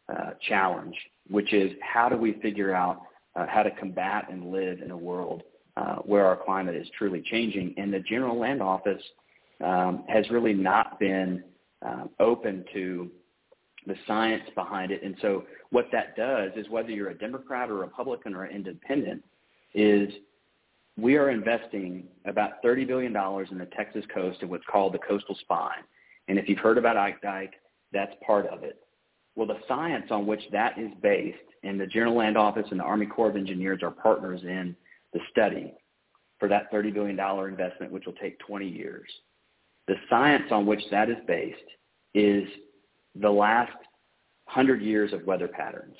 uh, 0.08 0.30
challenge, 0.48 0.94
which 1.28 1.52
is 1.52 1.72
how 1.80 2.08
do 2.08 2.16
we 2.16 2.34
figure 2.34 2.74
out 2.74 3.02
uh, 3.34 3.46
how 3.48 3.62
to 3.62 3.70
combat 3.72 4.26
and 4.30 4.52
live 4.52 4.82
in 4.82 4.90
a 4.90 4.96
world 4.96 5.42
uh, 5.76 5.96
where 5.96 6.26
our 6.26 6.36
climate 6.36 6.76
is 6.76 6.86
truly 6.96 7.22
changing. 7.30 7.74
And 7.78 7.92
the 7.92 8.00
General 8.00 8.38
Land 8.38 8.62
Office 8.62 9.02
um, 9.64 10.04
has 10.08 10.28
really 10.30 10.54
not 10.54 11.00
been 11.00 11.42
uh, 11.84 12.04
open 12.20 12.64
to 12.72 13.10
the 13.86 13.94
science 14.06 14.44
behind 14.54 14.90
it. 14.90 15.02
And 15.02 15.16
so 15.22 15.44
what 15.70 15.86
that 15.92 16.16
does 16.16 16.52
is 16.56 16.68
whether 16.68 16.90
you're 16.90 17.10
a 17.10 17.18
Democrat 17.18 17.70
or 17.70 17.76
Republican 17.76 18.34
or 18.34 18.46
independent 18.46 19.24
is 19.74 20.10
we 20.96 21.16
are 21.16 21.30
investing 21.30 22.04
about 22.26 22.62
$30 22.64 22.86
billion 22.86 23.16
in 23.50 23.58
the 23.58 23.68
Texas 23.76 24.04
coast 24.12 24.42
in 24.42 24.48
what's 24.48 24.64
called 24.70 24.92
the 24.92 24.98
coastal 24.98 25.36
spine. 25.40 25.84
And 26.26 26.38
if 26.38 26.48
you've 26.48 26.58
heard 26.58 26.76
about 26.76 26.96
Ike 26.96 27.22
Dike, 27.22 27.54
that's 27.92 28.12
part 28.26 28.46
of 28.48 28.64
it. 28.64 28.78
Well, 29.36 29.46
the 29.46 29.58
science 29.68 30.06
on 30.10 30.26
which 30.26 30.42
that 30.50 30.76
is 30.78 30.90
based, 31.00 31.38
and 31.62 31.80
the 31.80 31.86
General 31.86 32.16
Land 32.16 32.36
Office 32.36 32.66
and 32.70 32.80
the 32.80 32.84
Army 32.84 33.06
Corps 33.06 33.30
of 33.30 33.36
Engineers 33.36 33.82
are 33.82 33.90
partners 33.90 34.40
in 34.42 34.76
the 35.12 35.20
study 35.30 35.72
for 36.38 36.48
that 36.48 36.70
$30 36.72 36.92
billion 36.92 37.18
investment, 37.18 37.92
which 37.92 38.04
will 38.04 38.14
take 38.14 38.38
20 38.40 38.68
years. 38.68 39.08
The 39.88 39.96
science 40.10 40.44
on 40.50 40.66
which 40.66 40.82
that 40.90 41.08
is 41.08 41.16
based 41.26 41.58
is 42.14 42.46
the 43.14 43.30
last 43.30 43.72
100 44.44 44.82
years 44.82 45.12
of 45.12 45.24
weather 45.24 45.48
patterns, 45.48 45.96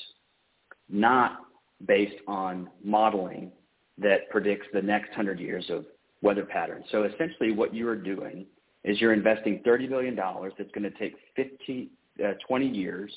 not 0.88 1.38
based 1.86 2.20
on 2.26 2.68
modeling 2.84 3.50
that 3.96 4.28
predicts 4.30 4.66
the 4.72 4.82
next 4.82 5.08
100 5.08 5.40
years 5.40 5.64
of 5.70 5.86
weather 6.22 6.44
patterns. 6.44 6.84
So 6.92 7.04
essentially 7.04 7.52
what 7.52 7.74
you 7.74 7.88
are 7.88 7.96
doing 7.96 8.46
is 8.84 9.00
you're 9.00 9.12
investing 9.14 9.62
$30 9.66 9.88
billion 9.88 10.14
that's 10.14 10.70
going 10.72 10.90
to 10.90 10.98
take 10.98 11.14
15, 11.36 11.90
uh, 12.24 12.32
20 12.46 12.68
years 12.68 13.12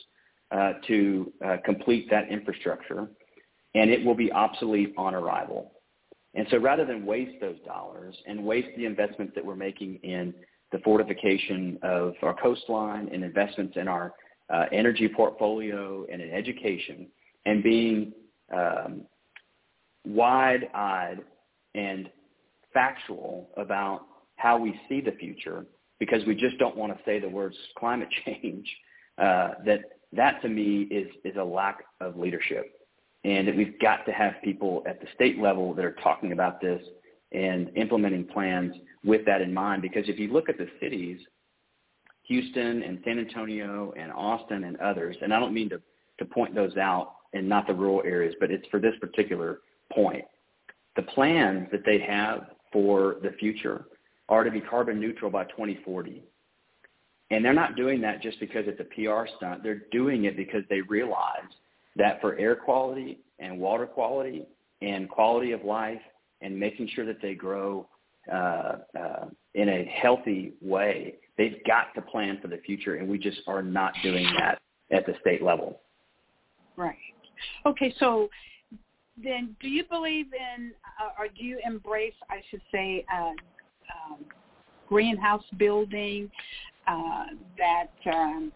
uh, 0.51 0.73
to 0.87 1.31
uh, 1.45 1.57
complete 1.65 2.09
that 2.09 2.29
infrastructure, 2.29 3.07
and 3.75 3.89
it 3.89 4.03
will 4.05 4.15
be 4.15 4.31
obsolete 4.31 4.93
on 4.97 5.15
arrival. 5.15 5.73
And 6.33 6.47
so 6.49 6.57
rather 6.57 6.85
than 6.85 7.05
waste 7.05 7.39
those 7.41 7.57
dollars 7.65 8.15
and 8.25 8.43
waste 8.43 8.69
the 8.77 8.85
investments 8.85 9.33
that 9.35 9.45
we're 9.45 9.55
making 9.55 9.95
in 10.03 10.33
the 10.71 10.79
fortification 10.79 11.77
of 11.83 12.13
our 12.21 12.35
coastline 12.41 13.09
and 13.13 13.23
investments 13.23 13.75
in 13.77 13.87
our 13.87 14.13
uh, 14.49 14.65
energy 14.71 15.07
portfolio 15.07 16.05
and 16.11 16.21
in 16.21 16.31
education 16.31 17.07
and 17.45 17.63
being 17.63 18.13
um, 18.55 19.01
wide-eyed 20.05 21.19
and 21.75 22.09
factual 22.73 23.49
about 23.57 24.01
how 24.35 24.57
we 24.57 24.79
see 24.89 25.01
the 25.01 25.11
future 25.13 25.65
because 25.99 26.25
we 26.25 26.33
just 26.33 26.57
don't 26.57 26.75
want 26.75 26.91
to 26.91 26.99
say 27.05 27.19
the 27.19 27.29
words 27.29 27.55
climate 27.77 28.09
change, 28.25 28.67
uh, 29.17 29.49
that 29.65 29.81
that 30.13 30.41
to 30.41 30.49
me 30.49 30.81
is, 30.91 31.07
is 31.23 31.35
a 31.37 31.43
lack 31.43 31.83
of 32.01 32.17
leadership. 32.17 32.73
And 33.23 33.47
that 33.47 33.55
we've 33.55 33.79
got 33.79 34.05
to 34.07 34.11
have 34.11 34.33
people 34.43 34.83
at 34.87 34.99
the 34.99 35.07
state 35.13 35.39
level 35.39 35.73
that 35.75 35.85
are 35.85 35.95
talking 36.03 36.31
about 36.31 36.59
this 36.59 36.81
and 37.31 37.69
implementing 37.77 38.25
plans 38.25 38.73
with 39.03 39.25
that 39.25 39.41
in 39.41 39.53
mind. 39.53 39.81
Because 39.81 40.07
if 40.07 40.19
you 40.19 40.31
look 40.31 40.49
at 40.49 40.57
the 40.57 40.67
cities, 40.79 41.19
Houston 42.23 42.83
and 42.83 42.99
San 43.03 43.19
Antonio 43.19 43.93
and 43.97 44.11
Austin 44.11 44.63
and 44.63 44.77
others, 44.77 45.15
and 45.21 45.33
I 45.33 45.39
don't 45.39 45.53
mean 45.53 45.69
to, 45.69 45.81
to 46.19 46.25
point 46.25 46.55
those 46.55 46.77
out 46.77 47.15
and 47.33 47.47
not 47.47 47.67
the 47.67 47.73
rural 47.73 48.01
areas, 48.05 48.35
but 48.39 48.51
it's 48.51 48.67
for 48.67 48.79
this 48.79 48.93
particular 48.99 49.59
point. 49.93 50.25
The 50.95 51.03
plans 51.03 51.67
that 51.71 51.85
they 51.85 51.99
have 51.99 52.47
for 52.71 53.17
the 53.23 53.31
future 53.39 53.85
are 54.29 54.43
to 54.43 54.51
be 54.51 54.61
carbon 54.61 54.99
neutral 54.99 55.31
by 55.31 55.43
2040. 55.45 56.23
And 57.31 57.43
they're 57.43 57.53
not 57.53 57.75
doing 57.75 58.01
that 58.01 58.21
just 58.21 58.39
because 58.39 58.65
it's 58.67 58.79
a 58.79 58.83
PR 58.83 59.25
stunt. 59.37 59.63
They're 59.63 59.83
doing 59.91 60.25
it 60.25 60.35
because 60.35 60.63
they 60.69 60.81
realize 60.81 61.49
that 61.95 62.19
for 62.21 62.37
air 62.37 62.55
quality 62.55 63.19
and 63.39 63.57
water 63.57 63.85
quality 63.85 64.45
and 64.81 65.09
quality 65.09 65.53
of 65.53 65.63
life 65.63 66.01
and 66.41 66.57
making 66.57 66.89
sure 66.93 67.05
that 67.05 67.21
they 67.21 67.33
grow 67.33 67.87
uh, 68.31 68.75
uh, 68.97 69.25
in 69.55 69.69
a 69.69 69.85
healthy 70.01 70.53
way, 70.61 71.15
they've 71.37 71.63
got 71.65 71.93
to 71.95 72.01
plan 72.01 72.39
for 72.41 72.47
the 72.47 72.57
future, 72.57 72.95
and 72.95 73.07
we 73.07 73.17
just 73.17 73.39
are 73.47 73.63
not 73.63 73.93
doing 74.03 74.27
that 74.37 74.61
at 74.91 75.05
the 75.05 75.13
state 75.21 75.41
level. 75.41 75.81
Right. 76.75 76.95
Okay, 77.65 77.93
so 77.99 78.29
then 79.21 79.55
do 79.61 79.67
you 79.67 79.83
believe 79.85 80.27
in, 80.33 80.71
uh, 81.01 81.09
or 81.19 81.27
do 81.27 81.43
you 81.43 81.59
embrace, 81.65 82.13
I 82.29 82.41
should 82.49 82.61
say, 82.71 83.05
uh, 83.13 83.29
um, 83.29 84.25
greenhouse 84.87 85.43
building 85.57 86.29
uh, 86.87 87.25
that 87.57 88.13
um, 88.13 88.51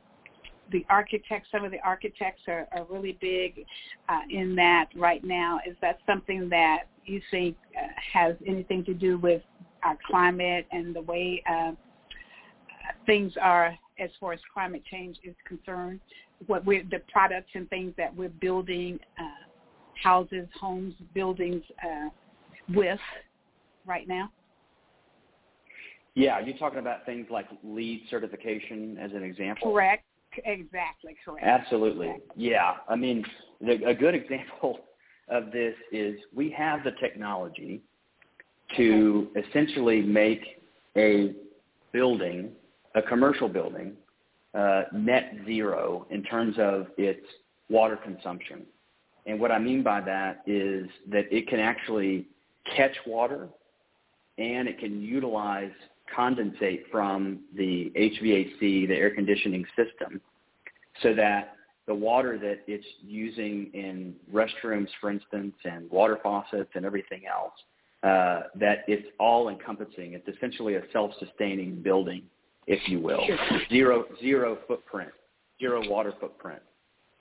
the 0.72 0.86
architects, 0.90 1.50
some 1.52 1.64
of 1.64 1.72
the 1.72 1.80
architects 1.84 2.42
are, 2.48 2.68
are 2.72 2.86
really 2.90 3.18
big 3.22 3.66
uh, 4.10 4.22
in 4.30 4.56
that 4.56 4.90
right 4.96 5.24
now. 5.24 5.60
Is 5.68 5.76
that 5.82 6.00
something 6.06 6.50
that 6.50 6.84
you 7.06 7.22
think 7.32 7.56
uh, 7.78 7.88
has 8.14 8.36
anything 8.48 8.84
to 8.86 8.94
do 8.94 9.18
with 9.18 9.42
our 9.86 9.98
climate 10.06 10.68
and 10.72 10.96
the 10.96 11.02
way 11.02 11.42
uh, 11.50 11.72
things 13.06 13.34
are 13.42 13.78
as 14.00 14.10
far 14.20 14.34
as 14.34 14.40
climate 14.54 14.84
change 14.90 15.18
is 15.24 15.36
concerned? 15.48 16.00
What 16.48 16.66
we're, 16.66 16.84
the 16.84 17.00
products 17.12 17.52
and 17.54 17.70
things 17.70 17.94
that 17.98 18.14
we're 18.14 18.30
building, 18.30 19.00
uh, 19.20 19.48
houses, 20.04 20.48
homes, 20.60 20.94
buildings 21.14 21.64
uh, 21.84 22.10
with 22.74 23.00
right 23.86 24.08
now? 24.08 24.32
Yeah, 26.16 26.40
you're 26.40 26.58
talking 26.58 26.80
about 26.80 27.06
things 27.06 27.28
like 27.30 27.46
LEED 27.64 28.04
certification 28.10 28.98
as 29.00 29.12
an 29.12 29.24
example. 29.24 29.72
Correct. 29.72 30.04
Exactly 30.44 31.16
correct. 31.24 31.46
Absolutely. 31.46 32.16
Yeah. 32.36 32.74
I 32.90 32.96
mean, 32.96 33.24
the, 33.62 33.86
a 33.86 33.94
good 33.94 34.16
example 34.16 34.80
of 35.30 35.52
this 35.52 35.74
is 35.92 36.18
we 36.34 36.50
have 36.52 36.84
the 36.84 36.92
technology 37.02 37.82
to 38.78 39.28
essentially 39.36 40.02
make 40.02 40.62
a 40.98 41.34
building, 41.92 42.52
a 42.96 43.02
commercial 43.02 43.48
building, 43.48 43.94
uh, 44.54 44.84
net 44.94 45.34
zero 45.46 46.08
in 46.10 46.24
terms 46.24 46.56
of 46.58 46.88
its 46.98 47.26
water 47.70 47.98
consumption. 47.98 48.64
And 49.26 49.40
what 49.40 49.52
I 49.52 49.60
mean 49.60 49.84
by 49.84 50.02
that 50.02 50.44
is 50.46 50.88
that 51.10 51.26
it 51.32 51.48
can 51.48 51.60
actually 51.60 52.28
catch 52.76 52.96
water 53.06 53.50
and 54.38 54.68
it 54.68 54.80
can 54.80 55.02
utilize 55.02 55.72
condensate 56.16 56.82
from 56.92 57.40
the 57.56 57.92
HVAC, 57.98 58.88
the 58.88 58.94
air 58.94 59.14
conditioning 59.14 59.66
system, 59.76 60.22
so 61.02 61.14
that 61.16 61.56
the 61.88 61.96
water 61.96 62.38
that 62.38 62.60
it's 62.68 62.86
using 63.04 63.70
in 63.74 64.16
restrooms, 64.34 64.88
for 65.02 65.12
instance, 65.12 65.54
and 65.64 65.90
water 65.90 66.20
faucets 66.22 66.70
and 66.76 66.86
everything 66.86 67.24
else, 67.26 67.54
uh, 68.06 68.44
that 68.54 68.84
it's 68.88 69.08
all 69.20 69.50
encompassing. 69.50 70.14
It's 70.14 70.28
essentially 70.28 70.76
a 70.76 70.82
self-sustaining 70.94 71.82
building, 71.82 72.22
if 72.68 72.80
you 72.88 73.00
will. 73.00 73.26
Zero, 73.70 74.06
zero 74.22 74.60
footprint, 74.68 75.10
zero 75.60 75.82
water 75.90 76.14
footprint. 76.20 76.62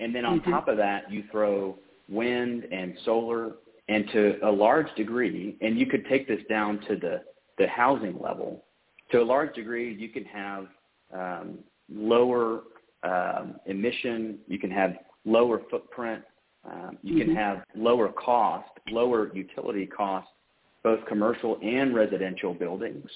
And 0.00 0.14
then 0.14 0.26
on 0.26 0.40
mm-hmm. 0.40 0.50
top 0.50 0.68
of 0.68 0.76
that, 0.76 1.10
you 1.10 1.24
throw 1.32 1.78
wind 2.10 2.64
and 2.70 2.94
solar, 3.06 3.52
and 3.88 4.04
to 4.12 4.38
a 4.44 4.50
large 4.50 4.94
degree, 4.94 5.56
and 5.62 5.78
you 5.78 5.86
could 5.86 6.04
take 6.06 6.28
this 6.28 6.40
down 6.50 6.80
to 6.88 6.96
the, 6.96 7.22
the 7.56 7.66
housing 7.66 8.18
level, 8.20 8.62
to 9.10 9.22
a 9.22 9.24
large 9.24 9.54
degree, 9.54 9.94
you 9.94 10.10
can 10.10 10.24
have 10.24 10.66
um, 11.14 11.58
lower 11.90 12.62
um, 13.04 13.56
emission, 13.64 14.38
you 14.48 14.58
can 14.58 14.70
have 14.70 14.96
lower 15.24 15.62
footprint, 15.70 16.22
um, 16.70 16.98
you 17.02 17.14
mm-hmm. 17.14 17.28
can 17.28 17.36
have 17.36 17.62
lower 17.74 18.10
cost, 18.10 18.68
lower 18.90 19.34
utility 19.34 19.86
cost, 19.86 20.28
both 20.84 21.04
commercial 21.06 21.58
and 21.62 21.94
residential 21.94 22.54
buildings. 22.54 23.10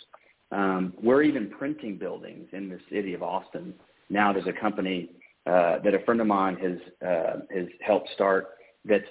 Um, 0.50 0.94
we're 1.00 1.22
even 1.22 1.50
printing 1.50 1.98
buildings 1.98 2.48
in 2.52 2.68
the 2.68 2.78
city 2.90 3.12
of 3.14 3.22
Austin. 3.22 3.74
Now 4.08 4.32
there's 4.32 4.46
a 4.46 4.58
company 4.58 5.10
uh, 5.46 5.78
that 5.84 5.94
a 5.94 6.00
friend 6.04 6.20
of 6.20 6.26
mine 6.26 6.56
has 6.56 7.06
uh, 7.06 7.40
has 7.54 7.66
helped 7.80 8.08
start 8.14 8.48
that's 8.84 9.04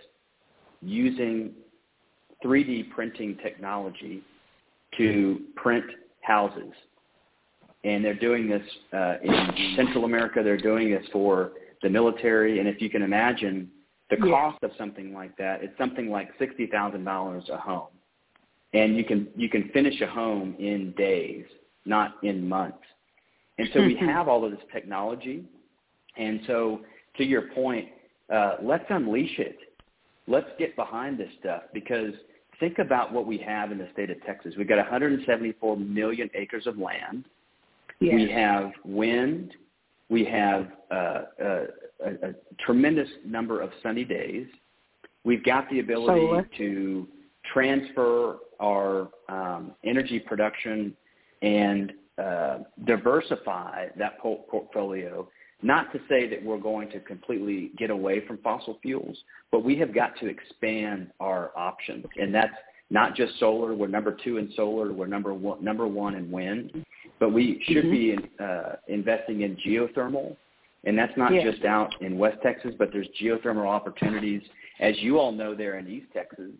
using 0.81 1.51
3D 2.43 2.89
printing 2.91 3.37
technology 3.43 4.21
to 4.97 5.41
print 5.55 5.85
houses. 6.21 6.73
And 7.83 8.03
they're 8.03 8.19
doing 8.19 8.49
this 8.49 8.61
uh, 8.93 9.15
in 9.23 9.75
Central 9.75 10.05
America. 10.05 10.41
They're 10.43 10.57
doing 10.57 10.91
this 10.91 11.05
for 11.13 11.51
the 11.83 11.89
military. 11.89 12.59
And 12.59 12.67
if 12.67 12.81
you 12.81 12.89
can 12.89 13.03
imagine 13.03 13.69
the 14.09 14.17
cost 14.17 14.57
yeah. 14.61 14.69
of 14.69 14.75
something 14.77 15.13
like 15.13 15.37
that, 15.37 15.63
it's 15.63 15.77
something 15.77 16.09
like 16.09 16.29
sixty 16.39 16.65
thousand 16.65 17.03
dollars 17.03 17.43
a 17.51 17.57
home. 17.57 17.87
And 18.77 18.95
you 18.95 19.03
can 19.03 19.27
you 19.35 19.49
can 19.49 19.69
finish 19.69 19.99
a 20.01 20.07
home 20.07 20.55
in 20.59 20.93
days, 20.97 21.45
not 21.85 22.15
in 22.23 22.47
months. 22.47 22.77
And 23.57 23.67
so 23.73 23.81
we 23.81 23.95
have 23.95 24.27
all 24.27 24.45
of 24.45 24.51
this 24.51 24.59
technology. 24.71 25.43
And 26.15 26.41
so 26.45 26.81
to 27.17 27.23
your 27.23 27.43
point, 27.53 27.87
uh, 28.31 28.57
let's 28.61 28.85
unleash 28.89 29.39
it. 29.39 29.57
Let's 30.27 30.49
get 30.59 30.75
behind 30.75 31.17
this 31.17 31.29
stuff 31.39 31.63
because 31.73 32.13
think 32.59 32.79
about 32.79 33.13
what 33.13 33.25
we 33.25 33.37
have 33.39 33.71
in 33.71 33.77
the 33.77 33.87
state 33.93 34.09
of 34.09 34.23
Texas. 34.25 34.53
We've 34.57 34.67
got 34.67 34.77
174 34.77 35.77
million 35.77 36.29
acres 36.35 36.67
of 36.67 36.77
land. 36.77 37.25
Yes. 37.99 38.13
We 38.13 38.31
have 38.31 38.71
wind. 38.85 39.53
We 40.09 40.23
have 40.25 40.67
uh, 40.91 40.93
uh, 40.93 41.23
a, 42.05 42.29
a, 42.29 42.33
tremendous 42.59 43.09
number 43.25 43.61
of 43.61 43.71
sunny 43.81 44.03
days. 44.03 44.47
We've 45.23 45.43
got 45.43 45.69
the 45.69 45.79
ability 45.79 46.47
to 46.57 47.07
transfer 47.51 48.37
our 48.59 49.09
um, 49.29 49.71
energy 49.83 50.19
production 50.19 50.95
and 51.41 51.93
uh, 52.17 52.59
diversify 52.85 53.87
that 53.97 54.19
portfolio 54.19 55.27
not 55.61 55.91
to 55.91 55.99
say 56.07 56.27
that 56.29 56.43
we're 56.43 56.59
going 56.59 56.89
to 56.91 56.99
completely 56.99 57.71
get 57.77 57.89
away 57.89 58.25
from 58.25 58.37
fossil 58.39 58.77
fuels, 58.81 59.17
but 59.51 59.63
we 59.63 59.77
have 59.77 59.93
got 59.93 60.15
to 60.19 60.27
expand 60.27 61.09
our 61.19 61.51
options, 61.57 62.05
and 62.17 62.33
that's 62.33 62.53
not 62.89 63.15
just 63.15 63.37
solar. 63.39 63.73
We're 63.73 63.87
number 63.87 64.15
two 64.23 64.37
in 64.37 64.51
solar. 64.55 64.93
We're 64.93 65.07
number 65.07 65.33
one, 65.33 65.63
number 65.63 65.87
one 65.87 66.15
in 66.15 66.31
wind, 66.31 66.85
but 67.19 67.33
we 67.33 67.63
should 67.67 67.85
mm-hmm. 67.85 67.91
be 67.91 68.11
in, 68.11 68.45
uh, 68.45 68.75
investing 68.87 69.41
in 69.41 69.57
geothermal, 69.57 70.35
and 70.83 70.97
that's 70.97 71.15
not 71.17 71.31
just 71.31 71.65
out 71.65 71.93
in 72.01 72.17
West 72.17 72.37
Texas, 72.43 72.73
but 72.77 72.89
there's 72.93 73.07
geothermal 73.21 73.67
opportunities, 73.67 74.43
as 74.79 74.93
you 74.99 75.17
all 75.17 75.31
know, 75.31 75.55
there 75.55 75.79
in 75.79 75.87
East 75.87 76.07
Texas. 76.13 76.51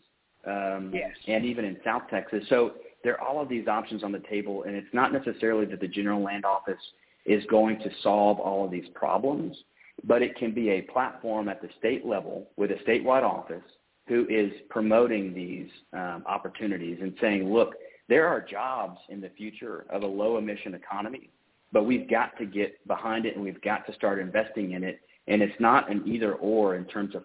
Um, 0.48 0.92
yes. 0.94 1.12
and 1.28 1.46
even 1.46 1.66
in 1.66 1.78
South 1.84 2.04
Texas. 2.10 2.44
So 2.50 2.74
there 3.04 3.20
are 3.20 3.28
all 3.28 3.42
of 3.42 3.50
these 3.50 3.68
options 3.68 4.04
on 4.04 4.12
the 4.12 4.22
table, 4.30 4.64
and 4.64 4.76
it's 4.76 4.94
not 4.94 5.14
necessarily 5.14 5.66
that 5.66 5.80
the 5.80 5.88
General 5.88 6.22
Land 6.22 6.46
Office 6.46 6.82
is 7.26 7.44
going 7.50 7.80
to 7.80 7.90
solve 8.02 8.40
all 8.40 8.66
of 8.66 8.72
these 8.72 8.88
problems, 8.96 9.56
but 10.04 10.22
it 10.22 10.36
can 10.38 10.54
be 10.54 10.70
a 10.70 10.82
platform 10.82 11.50
at 11.50 11.62
the 11.62 11.70
state 11.78 12.06
level 12.06 12.50
with 12.56 12.72
a 12.72 12.76
statewide 12.88 13.24
office 13.24 13.64
who 14.08 14.26
is 14.30 14.52
promoting 14.70 15.34
these 15.34 15.68
um, 15.94 16.24
opportunities 16.26 16.98
and 17.02 17.14
saying, 17.20 17.52
look, 17.52 17.76
there 18.08 18.28
are 18.28 18.40
jobs 18.40 18.98
in 19.10 19.20
the 19.20 19.30
future 19.38 19.86
of 19.90 20.04
a 20.04 20.08
low 20.08 20.38
emission 20.38 20.74
economy, 20.74 21.30
but 21.74 21.84
we've 21.84 22.10
got 22.10 22.38
to 22.38 22.46
get 22.46 22.86
behind 22.88 23.26
it 23.26 23.36
and 23.36 23.44
we've 23.44 23.62
got 23.62 23.86
to 23.86 23.94
start 23.94 24.20
investing 24.20 24.72
in 24.72 24.84
it. 24.84 25.02
And 25.28 25.42
it's 25.42 25.60
not 25.60 25.92
an 25.92 26.04
either 26.06 26.36
or 26.36 26.76
in 26.76 26.86
terms 26.86 27.16
of 27.16 27.24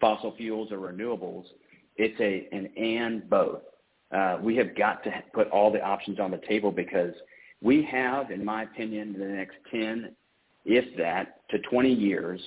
fossil 0.00 0.34
fuels 0.36 0.70
or 0.70 0.76
renewables. 0.76 1.44
It's 1.96 2.18
a 2.20 2.48
an 2.54 2.70
and 2.76 3.28
both. 3.28 3.62
Uh, 4.12 4.38
we 4.42 4.56
have 4.56 4.76
got 4.76 5.02
to 5.04 5.10
put 5.32 5.48
all 5.50 5.72
the 5.72 5.82
options 5.82 6.20
on 6.20 6.30
the 6.30 6.40
table 6.48 6.70
because 6.70 7.14
we 7.62 7.82
have, 7.84 8.30
in 8.30 8.44
my 8.44 8.64
opinion, 8.64 9.14
the 9.18 9.24
next 9.24 9.56
10, 9.70 10.10
if 10.64 10.96
that, 10.98 11.40
to 11.50 11.58
20 11.70 11.92
years 11.92 12.40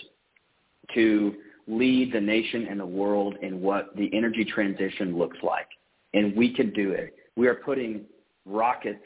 to 0.93 1.36
lead 1.68 2.14
the 2.14 2.22
nation 2.22 2.68
and 2.70 2.80
the 2.80 2.86
world 2.86 3.36
in 3.41 3.62
what 3.62 3.96
the 3.96 4.10
energy 4.14 4.46
transition 4.46 5.18
looks 5.18 5.38
like. 5.41 5.68
And 6.14 6.36
we 6.36 6.54
can 6.54 6.72
do 6.72 6.91
it. 6.91 7.16
We 7.36 7.48
are 7.48 7.56
putting 7.56 8.06
rockets 8.46 9.04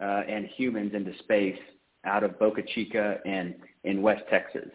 uh, 0.00 0.22
and 0.28 0.46
humans 0.56 0.92
into 0.94 1.12
space 1.18 1.58
out 2.04 2.24
of 2.24 2.38
Boca 2.38 2.62
Chica 2.74 3.18
and 3.26 3.54
in 3.84 4.00
West 4.00 4.22
Texas. 4.30 4.68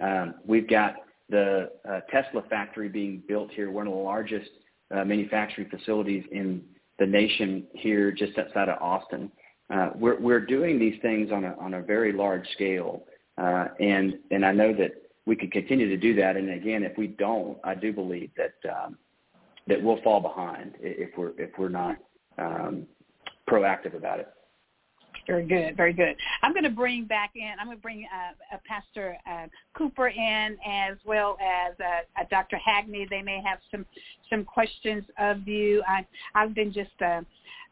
Um, 0.00 0.34
we've 0.46 0.68
got 0.68 0.96
the 1.28 1.70
uh, 1.88 2.00
Tesla 2.10 2.42
factory 2.48 2.88
being 2.88 3.22
built 3.26 3.50
here, 3.52 3.70
one 3.70 3.86
of 3.86 3.92
the 3.92 3.98
largest 3.98 4.48
uh, 4.94 5.04
manufacturing 5.04 5.68
facilities 5.68 6.24
in 6.30 6.62
the 6.98 7.06
nation 7.06 7.64
here 7.72 8.12
just 8.12 8.38
outside 8.38 8.68
of 8.68 8.80
Austin. 8.80 9.30
Uh, 9.68 9.90
we're, 9.96 10.18
we're 10.20 10.40
doing 10.40 10.78
these 10.78 11.00
things 11.02 11.32
on 11.32 11.44
a, 11.44 11.56
on 11.58 11.74
a 11.74 11.82
very 11.82 12.12
large 12.12 12.46
scale. 12.52 13.02
Uh, 13.36 13.66
and, 13.80 14.14
and 14.30 14.46
I 14.46 14.52
know 14.52 14.72
that 14.74 14.92
we 15.26 15.34
could 15.34 15.50
continue 15.50 15.88
to 15.88 15.96
do 15.96 16.14
that. 16.14 16.36
And 16.36 16.50
again, 16.50 16.84
if 16.84 16.96
we 16.96 17.08
don't, 17.08 17.58
I 17.64 17.74
do 17.74 17.92
believe 17.92 18.30
that, 18.36 18.54
um, 18.70 18.96
that 19.66 19.82
we'll 19.82 20.00
fall 20.02 20.20
behind 20.20 20.74
if 20.80 21.10
we're, 21.18 21.32
if 21.36 21.50
we're 21.58 21.68
not 21.68 21.96
um, 22.38 22.86
proactive 23.50 23.96
about 23.96 24.20
it. 24.20 24.28
Very 25.26 25.44
good, 25.44 25.76
very 25.76 25.92
good. 25.92 26.14
I'm 26.42 26.52
going 26.52 26.64
to 26.64 26.70
bring 26.70 27.04
back 27.04 27.32
in. 27.34 27.52
I'm 27.58 27.66
going 27.66 27.76
to 27.76 27.82
bring 27.82 28.06
uh, 28.52 28.56
Pastor 28.66 29.16
uh, 29.28 29.46
Cooper 29.76 30.08
in 30.08 30.56
as 30.66 30.96
well 31.04 31.36
as 31.42 31.74
uh, 31.80 32.24
Dr. 32.30 32.58
Hackney. 32.64 33.06
They 33.10 33.22
may 33.22 33.42
have 33.44 33.58
some 33.70 33.84
some 34.30 34.44
questions 34.44 35.04
of 35.18 35.46
you. 35.48 35.82
I 35.88 36.06
I've 36.34 36.54
been 36.54 36.72
just 36.72 36.90
uh, 37.04 37.22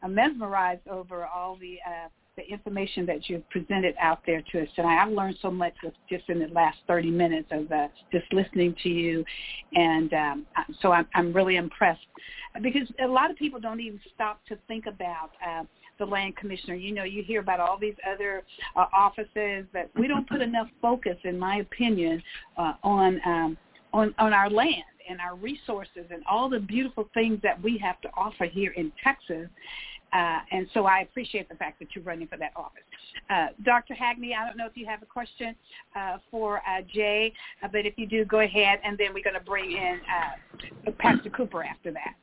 mesmerized 0.07 0.87
over 0.89 1.25
all 1.25 1.55
the 1.55 1.77
uh, 1.87 2.09
the 2.35 2.43
information 2.51 3.05
that 3.05 3.29
you've 3.29 3.49
presented 3.49 3.95
out 4.01 4.19
there 4.25 4.41
to 4.51 4.63
us 4.63 4.67
tonight. 4.75 5.01
I've 5.01 5.13
learned 5.13 5.37
so 5.41 5.49
much 5.49 5.73
just 6.09 6.27
in 6.27 6.39
the 6.39 6.47
last 6.47 6.77
30 6.87 7.09
minutes 7.09 7.47
of 7.51 7.71
uh, 7.71 7.87
just 8.11 8.25
listening 8.33 8.75
to 8.83 8.89
you, 8.89 9.23
and 9.73 10.13
um, 10.13 10.45
so 10.81 10.91
I'm, 10.91 11.07
I'm 11.15 11.31
really 11.31 11.55
impressed 11.55 12.05
because 12.61 12.89
a 13.01 13.07
lot 13.07 13.31
of 13.31 13.37
people 13.37 13.59
don't 13.59 13.79
even 13.79 13.99
stop 14.13 14.41
to 14.47 14.57
think 14.67 14.85
about 14.85 15.31
the 15.97 16.05
land 16.05 16.35
commissioner. 16.35 16.75
You 16.75 16.93
know, 16.93 17.03
you 17.03 17.23
hear 17.23 17.39
about 17.39 17.59
all 17.59 17.77
these 17.77 17.95
other 18.11 18.43
uh, 18.75 18.85
offices 18.93 19.65
that 19.73 19.89
we 19.95 20.07
don't 20.07 20.27
put 20.27 20.41
enough 20.41 20.67
focus, 20.81 21.17
in 21.23 21.37
my 21.37 21.57
opinion, 21.57 22.21
uh, 22.57 22.73
on 22.83 23.21
um, 23.25 23.57
on 23.93 24.13
on 24.17 24.33
our 24.33 24.49
land 24.49 24.83
and 25.09 25.19
our 25.21 25.35
resources 25.35 26.05
and 26.09 26.23
all 26.29 26.49
the 26.49 26.59
beautiful 26.59 27.09
things 27.13 27.39
that 27.43 27.61
we 27.61 27.77
have 27.77 28.01
to 28.01 28.09
offer 28.15 28.45
here 28.45 28.71
in 28.71 28.91
Texas. 29.03 29.47
Uh, 30.13 30.39
and 30.51 30.67
so 30.73 30.85
I 30.85 31.01
appreciate 31.01 31.49
the 31.49 31.55
fact 31.55 31.77
that 31.79 31.89
you're 31.93 32.03
running 32.03 32.27
for 32.27 32.37
that 32.37 32.53
office. 32.55 32.83
Uh, 33.29 33.47
Dr. 33.63 33.93
Hackney, 33.93 34.33
I 34.33 34.47
don't 34.47 34.55
know 34.55 34.65
if 34.65 34.71
you 34.75 34.85
have 34.85 35.01
a 35.01 35.05
question 35.05 35.55
uh, 35.95 36.17
for 36.31 36.59
uh, 36.59 36.81
Jay, 36.93 37.33
uh, 37.61 37.67
but 37.69 37.85
if 37.85 37.95
you 37.97 38.07
do, 38.07 38.23
go 38.23 38.39
ahead, 38.39 38.79
and 38.83 38.97
then 38.97 39.13
we're 39.13 39.23
going 39.23 39.33
to 39.33 39.45
bring 39.45 39.71
in 39.71 39.99
uh, 40.09 40.91
Pastor 40.99 41.29
Cooper 41.29 41.63
after 41.63 41.91
that. 41.91 42.15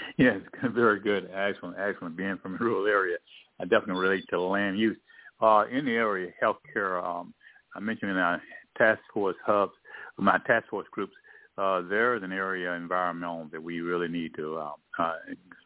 Yes, 0.16 0.40
very 0.74 1.00
good. 1.00 1.30
Excellent, 1.32 1.76
excellent. 1.78 2.16
Being 2.16 2.38
from 2.42 2.54
a 2.56 2.58
rural 2.58 2.86
area, 2.86 3.18
I 3.60 3.64
definitely 3.64 4.02
relate 4.02 4.24
to 4.30 4.40
land 4.40 4.78
use. 4.78 4.96
Uh, 5.40 5.64
in 5.70 5.84
the 5.84 5.92
area, 5.92 6.32
of 6.42 6.56
healthcare, 6.74 7.02
um, 7.04 7.32
I 7.76 7.80
mentioned 7.80 8.10
in 8.10 8.16
our 8.16 8.42
task 8.76 9.00
force 9.14 9.36
hubs, 9.46 9.72
my 10.16 10.38
task 10.46 10.68
force 10.68 10.88
groups, 10.90 11.12
uh, 11.56 11.82
there 11.82 12.16
is 12.16 12.22
an 12.24 12.32
area 12.32 12.72
environmental 12.72 13.48
that 13.52 13.62
we 13.62 13.80
really 13.80 14.08
need 14.08 14.34
to 14.36 14.56
uh, 14.56 14.72
uh, 14.98 15.14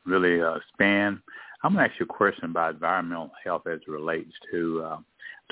really 0.04 0.42
uh, 0.42 0.58
span. 0.72 1.22
I'm 1.62 1.74
going 1.74 1.84
to 1.84 1.90
ask 1.90 2.00
you 2.00 2.04
a 2.04 2.08
question 2.08 2.46
about 2.46 2.74
environmental 2.74 3.30
health 3.44 3.66
as 3.66 3.80
it 3.86 3.90
relates 3.90 4.32
to 4.50 4.82
uh, 4.84 4.96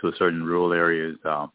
to 0.00 0.12
certain 0.18 0.44
rural 0.44 0.72
areas. 0.72 1.16
Uh, 1.24 1.46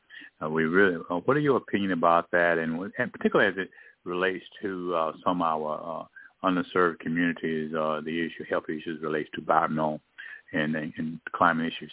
uh, 0.43 0.49
we 0.49 0.65
really, 0.65 0.97
uh, 1.09 1.15
what 1.17 1.37
are 1.37 1.41
your 1.41 1.57
opinion 1.57 1.91
about 1.91 2.29
that, 2.31 2.57
and, 2.57 2.91
and 2.97 3.11
particularly 3.11 3.51
as 3.51 3.57
it 3.57 3.69
relates 4.03 4.45
to 4.61 4.93
uh, 4.95 5.11
some 5.23 5.41
of 5.41 5.47
our 5.47 6.01
uh, 6.01 6.05
underserved 6.45 6.99
communities, 6.99 7.73
uh, 7.73 8.01
the 8.03 8.25
issue 8.25 8.43
health 8.49 8.65
issues 8.69 9.01
relates 9.01 9.29
to 9.33 9.41
environmental 9.41 10.01
and, 10.53 10.75
and 10.75 11.19
climate 11.33 11.67
issues. 11.67 11.91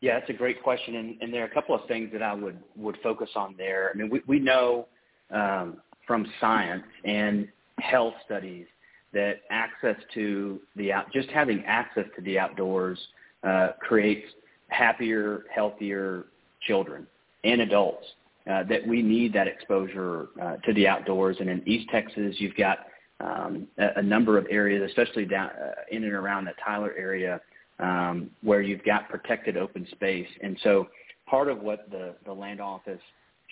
Yeah, 0.00 0.18
that's 0.18 0.30
a 0.30 0.34
great 0.34 0.62
question, 0.62 0.96
and, 0.96 1.16
and 1.20 1.32
there 1.32 1.42
are 1.42 1.46
a 1.46 1.54
couple 1.54 1.74
of 1.74 1.86
things 1.86 2.10
that 2.12 2.22
I 2.22 2.34
would 2.34 2.58
would 2.76 2.98
focus 3.04 3.30
on 3.36 3.54
there. 3.56 3.92
I 3.94 3.96
mean, 3.96 4.10
we 4.10 4.20
we 4.26 4.40
know 4.40 4.88
um, 5.30 5.76
from 6.06 6.26
science 6.40 6.82
and 7.04 7.46
health 7.78 8.14
studies 8.24 8.66
that 9.12 9.42
access 9.50 9.96
to 10.14 10.60
the 10.74 10.92
out, 10.92 11.12
just 11.12 11.28
having 11.30 11.62
access 11.66 12.04
to 12.16 12.22
the 12.22 12.38
outdoors 12.38 12.98
uh, 13.44 13.68
creates 13.80 14.26
happier, 14.68 15.44
healthier 15.54 16.24
children 16.66 17.06
and 17.44 17.60
adults. 17.60 18.06
Uh, 18.50 18.64
that 18.64 18.84
we 18.86 19.02
need 19.02 19.32
that 19.32 19.46
exposure 19.46 20.26
uh, 20.42 20.56
to 20.56 20.74
the 20.74 20.86
outdoors, 20.88 21.36
and 21.38 21.48
in 21.48 21.62
East 21.66 21.88
Texas, 21.92 22.34
you've 22.38 22.56
got 22.56 22.78
um, 23.20 23.68
a, 23.78 24.00
a 24.00 24.02
number 24.02 24.36
of 24.36 24.46
areas, 24.50 24.82
especially 24.88 25.24
down 25.24 25.50
uh, 25.50 25.72
in 25.92 26.02
and 26.02 26.12
around 26.12 26.44
that 26.44 26.56
Tyler 26.64 26.92
area, 26.98 27.40
um, 27.78 28.30
where 28.42 28.60
you've 28.60 28.84
got 28.84 29.08
protected 29.08 29.56
open 29.56 29.86
space. 29.92 30.26
And 30.42 30.58
so 30.64 30.88
part 31.26 31.48
of 31.48 31.60
what 31.60 31.88
the, 31.90 32.14
the 32.24 32.32
land 32.32 32.60
office 32.60 33.00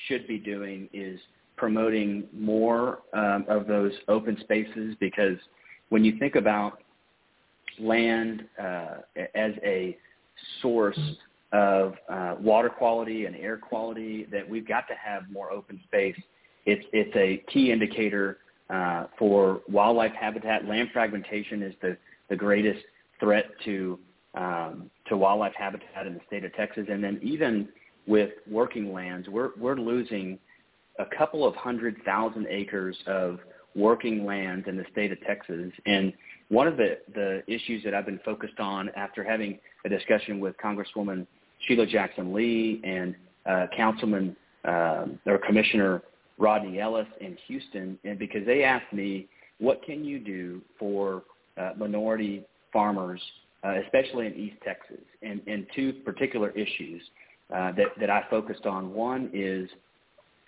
should 0.08 0.26
be 0.26 0.38
doing 0.38 0.88
is 0.92 1.20
promoting 1.56 2.24
more 2.32 3.00
um, 3.12 3.44
of 3.48 3.66
those 3.66 3.92
open 4.08 4.38
spaces 4.40 4.96
because 4.98 5.36
when 5.90 6.04
you 6.04 6.18
think 6.18 6.34
about 6.34 6.82
land 7.78 8.44
uh, 8.60 8.98
as 9.34 9.52
a 9.62 9.96
source 10.62 10.98
of 11.52 11.94
uh, 12.08 12.34
water 12.40 12.68
quality 12.68 13.26
and 13.26 13.34
air 13.36 13.56
quality, 13.56 14.26
that 14.30 14.48
we've 14.48 14.66
got 14.66 14.86
to 14.88 14.94
have 14.94 15.30
more 15.30 15.50
open 15.50 15.80
space. 15.84 16.16
It's, 16.66 16.84
it's 16.92 17.14
a 17.16 17.42
key 17.52 17.72
indicator 17.72 18.38
uh, 18.68 19.06
for 19.18 19.62
wildlife 19.68 20.12
habitat. 20.12 20.66
Land 20.66 20.90
fragmentation 20.92 21.62
is 21.62 21.74
the, 21.82 21.96
the 22.28 22.36
greatest 22.36 22.84
threat 23.18 23.46
to 23.64 23.98
um, 24.34 24.90
to 25.08 25.16
wildlife 25.16 25.54
habitat 25.56 26.06
in 26.06 26.14
the 26.14 26.20
state 26.26 26.44
of 26.44 26.54
Texas. 26.54 26.86
And 26.88 27.02
then 27.02 27.18
even 27.22 27.68
with 28.06 28.30
working 28.48 28.92
lands, 28.92 29.28
we're, 29.28 29.50
we're 29.58 29.76
losing 29.76 30.38
a 30.98 31.04
couple 31.18 31.46
of 31.46 31.54
hundred 31.56 31.96
thousand 32.04 32.46
acres 32.48 32.96
of 33.06 33.40
working 33.74 34.24
lands 34.24 34.66
in 34.68 34.76
the 34.76 34.84
state 34.92 35.12
of 35.12 35.20
Texas. 35.22 35.72
And 35.86 36.12
one 36.48 36.66
of 36.66 36.76
the, 36.76 36.98
the 37.14 37.42
issues 37.46 37.82
that 37.84 37.94
I've 37.94 38.06
been 38.06 38.20
focused 38.24 38.58
on 38.58 38.88
after 38.96 39.24
having 39.24 39.58
a 39.84 39.88
discussion 39.88 40.40
with 40.40 40.54
Congresswoman 40.62 41.26
Sheila 41.66 41.86
Jackson 41.86 42.32
Lee 42.32 42.80
and 42.84 43.14
uh, 43.46 43.66
Councilman 43.76 44.36
uh, 44.64 45.06
or 45.26 45.38
Commissioner 45.46 46.02
Rodney 46.38 46.80
Ellis 46.80 47.06
in 47.20 47.36
Houston, 47.48 47.98
and 48.04 48.18
because 48.18 48.44
they 48.46 48.64
asked 48.64 48.92
me, 48.92 49.28
what 49.58 49.82
can 49.82 50.04
you 50.04 50.18
do 50.18 50.62
for 50.78 51.22
uh, 51.58 51.72
minority 51.76 52.44
farmers 52.72 53.20
uh, 53.62 53.74
especially 53.84 54.26
in 54.26 54.34
East 54.34 54.56
Texas, 54.64 55.04
and, 55.22 55.40
and 55.46 55.66
two 55.74 55.92
particular 56.04 56.50
issues 56.50 57.02
uh, 57.54 57.72
that, 57.72 57.88
that 57.98 58.10
I 58.10 58.24
focused 58.30 58.66
on. 58.66 58.94
One 58.94 59.30
is 59.32 59.68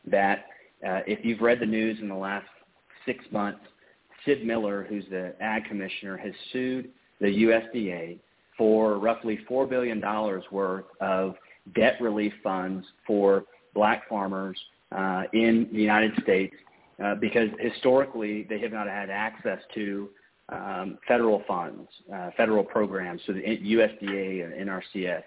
that 0.06 0.46
uh, 0.86 1.00
if 1.06 1.24
you've 1.24 1.40
read 1.40 1.60
the 1.60 1.66
news 1.66 1.98
in 2.00 2.08
the 2.08 2.14
last 2.14 2.46
six 3.04 3.24
months, 3.30 3.60
Sid 4.24 4.46
Miller, 4.46 4.86
who's 4.88 5.04
the 5.10 5.34
ag 5.40 5.64
commissioner, 5.64 6.16
has 6.16 6.32
sued 6.52 6.90
the 7.20 7.26
USDA 7.26 8.18
for 8.56 8.98
roughly 8.98 9.40
$4 9.50 9.68
billion 9.68 10.02
worth 10.50 10.84
of 11.00 11.34
debt 11.74 11.94
relief 12.00 12.32
funds 12.42 12.86
for 13.06 13.44
black 13.74 14.08
farmers 14.08 14.58
uh, 14.96 15.22
in 15.32 15.68
the 15.72 15.78
United 15.78 16.12
States 16.22 16.54
uh, 17.02 17.14
because 17.14 17.48
historically 17.58 18.46
they 18.48 18.60
have 18.60 18.72
not 18.72 18.86
had 18.86 19.10
access 19.10 19.58
to 19.74 20.10
um, 20.48 20.98
federal 21.08 21.42
funds, 21.48 21.88
uh, 22.14 22.30
federal 22.36 22.62
programs, 22.62 23.20
so 23.26 23.32
the 23.32 23.40
USDA 23.40 24.44
and 24.44 24.68
NRCS, 24.68 25.22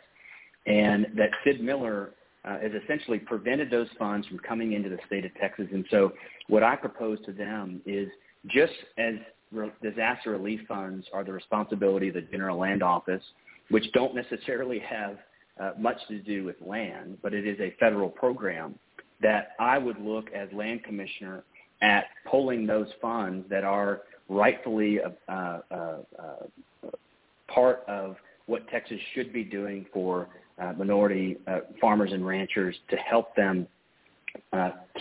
and 0.67 1.07
that 1.15 1.29
Sid 1.43 1.61
Miller 1.61 2.11
uh, 2.43 2.59
has 2.59 2.71
essentially 2.83 3.17
prevented 3.17 3.71
those 3.71 3.87
funds 3.97 4.27
from 4.27 4.37
coming 4.39 4.73
into 4.73 4.89
the 4.89 4.99
state 5.07 5.25
of 5.25 5.33
Texas. 5.35 5.65
And 5.73 5.85
so 5.89 6.11
what 6.47 6.63
I 6.63 6.75
propose 6.75 7.17
to 7.25 7.33
them 7.33 7.81
is 7.85 8.07
just 8.47 8.73
as 8.97 9.15
re- 9.51 9.71
disaster 9.81 10.31
relief 10.31 10.61
funds 10.67 11.05
are 11.13 11.23
the 11.23 11.33
responsibility 11.33 12.09
of 12.09 12.15
the 12.15 12.21
General 12.21 12.57
Land 12.57 12.83
Office, 12.83 13.23
which 13.69 13.85
don't 13.93 14.15
necessarily 14.15 14.79
have 14.79 15.17
uh, 15.59 15.71
much 15.79 15.97
to 16.07 16.19
do 16.19 16.43
with 16.43 16.55
land, 16.61 17.17
but 17.21 17.33
it 17.33 17.47
is 17.47 17.59
a 17.59 17.73
federal 17.79 18.09
program, 18.09 18.75
that 19.21 19.49
I 19.59 19.77
would 19.77 19.99
look 19.99 20.29
as 20.33 20.49
land 20.51 20.83
commissioner 20.83 21.43
at 21.81 22.05
pulling 22.29 22.67
those 22.67 22.87
funds 23.01 23.45
that 23.49 23.63
are 23.63 24.01
rightfully 24.27 24.99
uh, 24.99 25.31
uh, 25.31 25.59
uh, 25.71 25.97
part 27.47 27.83
of 27.87 28.17
what 28.47 28.67
Texas 28.69 28.99
should 29.13 29.31
be 29.31 29.43
doing 29.43 29.85
for 29.93 30.27
uh, 30.61 30.73
minority 30.77 31.37
uh, 31.47 31.59
farmers 31.81 32.11
and 32.13 32.25
ranchers 32.25 32.75
to 32.89 32.95
help 32.97 33.35
them 33.35 33.67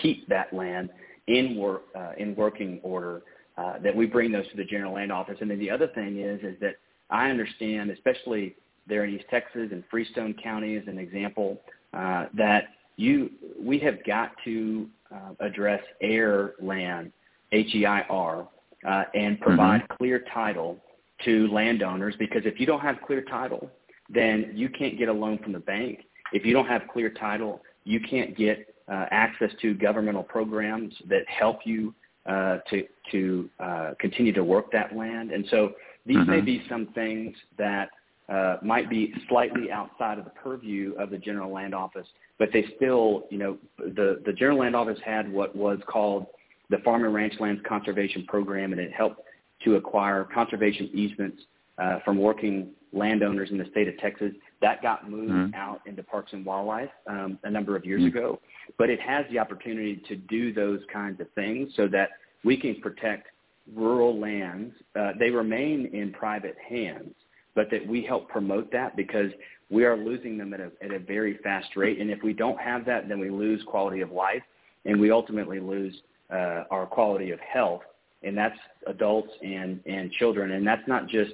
keep 0.00 0.28
that 0.28 0.52
land 0.52 0.90
in 1.26 1.56
work 1.56 1.82
uh, 1.96 2.12
in 2.18 2.34
working 2.34 2.80
order. 2.82 3.22
Uh, 3.56 3.78
that 3.78 3.94
we 3.94 4.04
bring 4.04 4.32
those 4.32 4.48
to 4.48 4.56
the 4.56 4.64
general 4.64 4.94
land 4.94 5.12
office, 5.12 5.38
and 5.40 5.48
then 5.48 5.60
the 5.60 5.70
other 5.70 5.86
thing 5.88 6.18
is 6.18 6.40
is 6.42 6.58
that 6.60 6.74
I 7.10 7.30
understand, 7.30 7.90
especially 7.90 8.56
there 8.88 9.04
in 9.04 9.14
East 9.14 9.26
Texas 9.30 9.68
and 9.70 9.84
Freestone 9.90 10.34
County 10.34 10.76
as 10.76 10.82
an 10.88 10.98
example, 10.98 11.60
uh, 11.92 12.26
that 12.34 12.64
you 12.96 13.30
we 13.60 13.78
have 13.78 14.04
got 14.04 14.32
to 14.44 14.88
uh, 15.14 15.34
address 15.40 15.80
heir 16.00 16.54
land, 16.60 17.12
H-E-I-R, 17.52 18.48
uh, 18.86 19.04
and 19.14 19.40
provide 19.40 19.82
mm-hmm. 19.82 19.96
clear 19.98 20.24
title 20.32 20.78
to 21.24 21.48
landowners 21.48 22.14
because 22.18 22.42
if 22.44 22.58
you 22.58 22.66
don't 22.66 22.80
have 22.80 22.96
clear 23.06 23.22
title, 23.22 23.70
then 24.10 24.50
you 24.54 24.68
can't 24.68 24.98
get 24.98 25.08
a 25.08 25.12
loan 25.12 25.38
from 25.38 25.52
the 25.52 25.60
bank. 25.60 26.00
If 26.32 26.44
you 26.44 26.52
don't 26.52 26.66
have 26.66 26.82
clear 26.92 27.10
title, 27.10 27.62
you 27.84 28.00
can't 28.00 28.36
get 28.36 28.74
uh, 28.88 29.06
access 29.10 29.50
to 29.62 29.74
governmental 29.74 30.22
programs 30.22 30.92
that 31.08 31.22
help 31.28 31.60
you 31.64 31.94
uh, 32.26 32.58
to 32.70 32.84
to 33.12 33.50
uh, 33.60 33.90
continue 33.98 34.32
to 34.32 34.44
work 34.44 34.72
that 34.72 34.96
land. 34.96 35.30
And 35.30 35.44
so 35.50 35.72
these 36.06 36.16
mm-hmm. 36.16 36.30
may 36.30 36.40
be 36.40 36.62
some 36.68 36.86
things 36.94 37.34
that 37.58 37.90
uh, 38.28 38.56
might 38.62 38.88
be 38.88 39.12
slightly 39.28 39.70
outside 39.70 40.18
of 40.18 40.24
the 40.24 40.30
purview 40.30 40.94
of 40.98 41.10
the 41.10 41.18
General 41.18 41.52
Land 41.52 41.74
Office, 41.74 42.06
but 42.38 42.48
they 42.52 42.64
still, 42.76 43.24
you 43.30 43.38
know, 43.38 43.58
the 43.78 44.22
the 44.24 44.32
General 44.32 44.60
Land 44.60 44.74
Office 44.74 44.98
had 45.04 45.30
what 45.30 45.54
was 45.54 45.78
called 45.86 46.26
the 46.70 46.78
Farm 46.78 47.04
and 47.04 47.14
Ranch 47.14 47.34
Lands 47.40 47.60
Conservation 47.68 48.24
Program, 48.26 48.72
and 48.72 48.80
it 48.80 48.92
helped 48.92 49.20
to 49.64 49.76
acquire 49.76 50.24
conservation 50.24 50.90
easements 50.94 51.42
uh, 51.78 51.98
from 52.04 52.18
working 52.18 52.70
landowners 52.92 53.50
in 53.50 53.58
the 53.58 53.66
state 53.70 53.88
of 53.88 53.98
Texas. 53.98 54.32
That 54.64 54.80
got 54.80 55.10
moved 55.10 55.30
mm-hmm. 55.30 55.54
out 55.54 55.82
into 55.84 56.02
Parks 56.02 56.32
and 56.32 56.42
Wildlife 56.42 56.88
um, 57.06 57.38
a 57.44 57.50
number 57.50 57.76
of 57.76 57.84
years 57.84 58.00
mm-hmm. 58.00 58.16
ago, 58.16 58.40
but 58.78 58.88
it 58.88 58.98
has 58.98 59.26
the 59.30 59.38
opportunity 59.38 60.02
to 60.08 60.16
do 60.16 60.54
those 60.54 60.80
kinds 60.90 61.20
of 61.20 61.26
things 61.34 61.70
so 61.76 61.86
that 61.88 62.08
we 62.44 62.56
can 62.56 62.80
protect 62.80 63.26
rural 63.74 64.18
lands. 64.18 64.74
Uh, 64.98 65.12
they 65.18 65.28
remain 65.28 65.90
in 65.92 66.12
private 66.12 66.56
hands, 66.66 67.14
but 67.54 67.70
that 67.72 67.86
we 67.86 68.02
help 68.02 68.30
promote 68.30 68.72
that 68.72 68.96
because 68.96 69.30
we 69.68 69.84
are 69.84 69.98
losing 69.98 70.38
them 70.38 70.54
at 70.54 70.60
a, 70.60 70.70
at 70.82 70.92
a 70.92 70.98
very 70.98 71.36
fast 71.42 71.76
rate. 71.76 72.00
And 72.00 72.10
if 72.10 72.22
we 72.22 72.32
don't 72.32 72.58
have 72.58 72.86
that, 72.86 73.06
then 73.06 73.20
we 73.20 73.28
lose 73.28 73.62
quality 73.66 74.00
of 74.00 74.12
life, 74.12 74.42
and 74.86 74.98
we 74.98 75.10
ultimately 75.10 75.60
lose 75.60 75.94
uh, 76.32 76.64
our 76.70 76.86
quality 76.86 77.32
of 77.32 77.40
health, 77.40 77.82
and 78.22 78.34
that's 78.34 78.58
adults 78.86 79.30
and, 79.42 79.80
and 79.84 80.10
children. 80.12 80.52
And 80.52 80.66
that's 80.66 80.88
not 80.88 81.06
just 81.06 81.32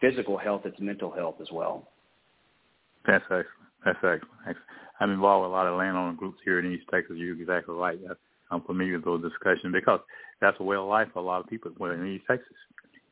physical 0.00 0.36
health, 0.36 0.62
it's 0.64 0.80
mental 0.80 1.12
health 1.12 1.36
as 1.40 1.48
well. 1.52 1.86
That's 3.06 3.24
excellent. 3.24 3.46
That's 3.84 3.98
excellent. 3.98 4.56
I'm 5.00 5.10
involved 5.10 5.42
with 5.42 5.50
a 5.50 5.54
lot 5.54 5.66
of 5.66 5.76
landowner 5.76 6.14
groups 6.14 6.38
here 6.44 6.60
in 6.60 6.72
East 6.72 6.86
Texas. 6.90 7.16
You're 7.16 7.40
exactly 7.40 7.74
right. 7.74 7.98
I'm 8.50 8.62
familiar 8.62 8.96
with 8.96 9.04
those 9.04 9.22
discussions 9.22 9.72
because 9.72 10.00
that's 10.40 10.56
a 10.60 10.62
way 10.62 10.76
of 10.76 10.86
life 10.86 11.08
for 11.12 11.20
a 11.20 11.22
lot 11.22 11.40
of 11.40 11.48
people 11.48 11.72
in 11.86 12.06
East 12.06 12.24
Texas. 12.28 12.56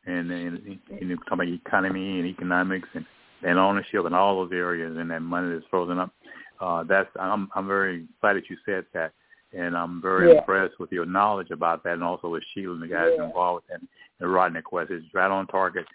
And, 0.06 0.30
and, 0.30 0.78
and 0.90 1.10
you 1.10 1.16
talk 1.16 1.32
about 1.32 1.48
economy 1.48 2.20
and 2.20 2.28
economics 2.28 2.88
and, 2.94 3.04
and 3.42 3.58
ownership 3.58 4.04
and 4.04 4.14
all 4.14 4.36
those 4.36 4.52
areas 4.52 4.96
and 4.96 5.10
that 5.10 5.20
money 5.20 5.52
that's 5.52 5.66
frozen 5.70 5.98
up. 5.98 6.12
Uh, 6.60 6.84
that's 6.84 7.08
I'm 7.18 7.48
I'm 7.54 7.66
very 7.66 8.06
glad 8.20 8.36
that 8.36 8.50
you 8.50 8.56
said 8.66 8.84
that, 8.92 9.12
and 9.54 9.74
I'm 9.74 10.02
very 10.02 10.30
yeah. 10.30 10.38
impressed 10.38 10.78
with 10.78 10.92
your 10.92 11.06
knowledge 11.06 11.50
about 11.50 11.82
that, 11.84 11.94
and 11.94 12.04
also 12.04 12.28
with 12.28 12.42
Sheila 12.52 12.74
and 12.74 12.82
the 12.82 12.86
guys 12.86 13.12
yeah. 13.16 13.24
involved 13.24 13.64
and, 13.72 13.88
and 14.20 14.32
Rodney 14.32 14.60
Quest. 14.60 14.90
It's 14.90 15.06
right 15.14 15.30
on 15.30 15.46
target 15.46 15.86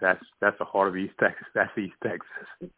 that's 0.00 0.24
that's 0.40 0.58
the 0.58 0.64
heart 0.64 0.88
of 0.88 0.96
East 0.96 1.14
Texas. 1.20 1.46
That's 1.54 1.76
East 1.78 1.94
Texas. 2.02 2.70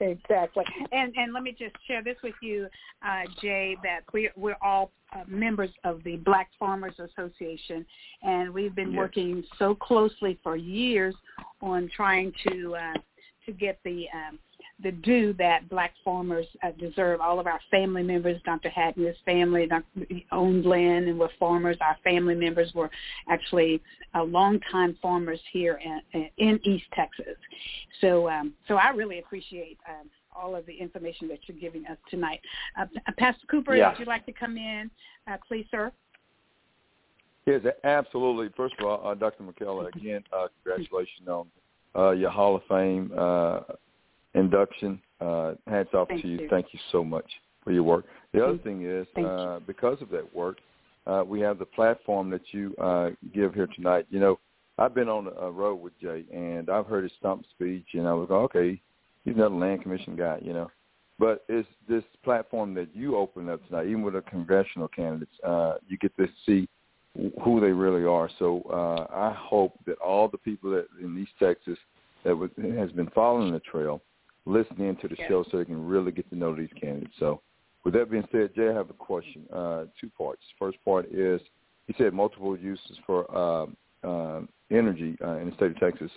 Exactly. 0.00 0.64
And 0.92 1.14
and 1.16 1.32
let 1.32 1.42
me 1.42 1.54
just 1.58 1.74
share 1.86 2.02
this 2.02 2.16
with 2.22 2.34
you, 2.42 2.68
uh, 3.06 3.22
Jay, 3.40 3.76
that 3.82 4.00
we 4.12 4.30
we're 4.36 4.56
all 4.62 4.90
uh, 5.14 5.22
members 5.26 5.70
of 5.84 6.02
the 6.04 6.16
Black 6.16 6.50
Farmers 6.58 6.94
Association, 6.98 7.86
and 8.22 8.52
we've 8.52 8.74
been 8.74 8.92
yes. 8.92 8.98
working 8.98 9.44
so 9.58 9.74
closely 9.74 10.38
for 10.42 10.56
years 10.56 11.14
on 11.62 11.90
trying 11.94 12.32
to 12.48 12.76
uh, 12.76 12.94
to 13.46 13.52
get 13.52 13.78
the 13.84 14.06
um, 14.12 14.38
the 14.82 14.92
due 14.92 15.32
that 15.34 15.68
black 15.70 15.92
farmers 16.04 16.46
uh, 16.62 16.70
deserve. 16.78 17.20
All 17.20 17.40
of 17.40 17.46
our 17.46 17.60
family 17.70 18.02
members, 18.02 18.40
Dr. 18.44 18.68
Hattner's 18.68 19.16
family 19.24 19.68
owned 20.32 20.66
land 20.66 21.08
and 21.08 21.18
were 21.18 21.30
farmers. 21.38 21.76
Our 21.80 21.96
family 22.04 22.34
members 22.34 22.72
were 22.74 22.90
actually 23.28 23.80
uh, 24.14 24.24
longtime 24.24 24.98
farmers 25.00 25.40
here 25.52 25.80
in, 26.12 26.28
in 26.36 26.60
East 26.64 26.84
Texas. 26.94 27.36
So, 28.00 28.28
um, 28.28 28.52
so 28.68 28.74
I 28.74 28.90
really 28.90 29.18
appreciate 29.18 29.78
um, 29.88 30.10
all 30.34 30.54
of 30.54 30.66
the 30.66 30.74
information 30.74 31.26
that 31.28 31.38
you're 31.46 31.58
giving 31.58 31.86
us 31.86 31.96
tonight. 32.10 32.40
Uh, 32.78 32.84
Pastor 33.16 33.46
Cooper, 33.50 33.74
yeah. 33.74 33.90
would 33.90 33.98
you 33.98 34.04
like 34.04 34.26
to 34.26 34.32
come 34.32 34.58
in, 34.58 34.90
uh, 35.26 35.38
please, 35.48 35.66
sir? 35.70 35.90
Yes, 37.46 37.62
absolutely. 37.84 38.50
First 38.56 38.74
of 38.78 38.86
all, 38.86 39.08
uh, 39.08 39.14
Dr. 39.14 39.44
McKellar, 39.44 39.94
again, 39.94 40.22
uh, 40.36 40.48
congratulations 40.62 41.28
on 41.28 41.46
uh, 41.94 42.10
your 42.10 42.30
Hall 42.30 42.56
of 42.56 42.62
Fame 42.68 43.10
uh, 43.16 43.60
induction. 44.36 45.00
Uh, 45.20 45.54
hats 45.66 45.88
off 45.94 46.08
Thank 46.08 46.22
to 46.22 46.28
you. 46.28 46.40
you. 46.40 46.48
Thank 46.48 46.66
you 46.72 46.78
so 46.92 47.02
much 47.02 47.24
for 47.64 47.72
your 47.72 47.82
work. 47.82 48.04
The 48.32 48.44
other 48.44 48.58
thing 48.58 48.84
is, 48.84 49.06
uh, 49.16 49.60
because 49.66 50.00
of 50.02 50.10
that 50.10 50.34
work, 50.34 50.58
uh, 51.06 51.24
we 51.26 51.40
have 51.40 51.58
the 51.58 51.64
platform 51.64 52.30
that 52.30 52.42
you 52.52 52.74
uh, 52.76 53.10
give 53.34 53.54
here 53.54 53.68
tonight. 53.74 54.06
You 54.10 54.20
know, 54.20 54.38
I've 54.78 54.94
been 54.94 55.08
on 55.08 55.28
a 55.40 55.50
road 55.50 55.76
with 55.76 55.98
Jay, 56.00 56.24
and 56.32 56.68
I've 56.68 56.86
heard 56.86 57.04
his 57.04 57.12
stump 57.18 57.44
speech, 57.54 57.86
and 57.94 58.06
I 58.06 58.12
was 58.12 58.28
like, 58.28 58.40
okay, 58.56 58.80
he's 59.24 59.34
another 59.34 59.54
land 59.54 59.82
commission 59.82 60.16
guy, 60.16 60.38
you 60.42 60.52
know. 60.52 60.70
But 61.18 61.44
it's 61.48 61.68
this 61.88 62.04
platform 62.22 62.74
that 62.74 62.94
you 62.94 63.16
open 63.16 63.48
up 63.48 63.66
tonight, 63.66 63.86
even 63.86 64.02
with 64.02 64.14
the 64.14 64.20
congressional 64.22 64.88
candidates, 64.88 65.32
uh, 65.42 65.76
you 65.88 65.96
get 65.96 66.14
to 66.18 66.28
see 66.44 66.68
who 67.42 67.58
they 67.58 67.72
really 67.72 68.04
are. 68.04 68.28
So 68.38 68.60
uh, 68.70 69.06
I 69.14 69.34
hope 69.34 69.78
that 69.86 69.96
all 69.98 70.28
the 70.28 70.36
people 70.36 70.70
that 70.72 70.88
in 71.02 71.18
East 71.18 71.32
Texas 71.38 71.78
that 72.24 72.36
was, 72.36 72.50
has 72.76 72.92
been 72.92 73.08
following 73.14 73.52
the 73.52 73.60
trail– 73.60 74.02
listening 74.46 74.96
to 75.02 75.08
the 75.08 75.16
show 75.28 75.44
so 75.50 75.58
they 75.58 75.64
can 75.64 75.84
really 75.84 76.12
get 76.12 76.28
to 76.30 76.36
know 76.36 76.54
these 76.54 76.70
candidates. 76.80 77.14
So 77.18 77.42
with 77.84 77.94
that 77.94 78.10
being 78.10 78.26
said, 78.32 78.54
Jay, 78.54 78.68
I 78.68 78.74
have 78.74 78.90
a 78.90 78.94
question, 78.94 79.44
uh, 79.52 79.84
two 80.00 80.10
parts. 80.16 80.42
First 80.58 80.78
part 80.84 81.06
is, 81.06 81.40
you 81.86 81.94
said 81.98 82.14
multiple 82.14 82.56
uses 82.56 82.98
for 83.06 83.30
uh, 83.36 83.66
uh, 84.06 84.40
energy 84.70 85.16
uh, 85.24 85.36
in 85.36 85.50
the 85.50 85.56
state 85.56 85.72
of 85.72 85.78
Texas. 85.78 86.10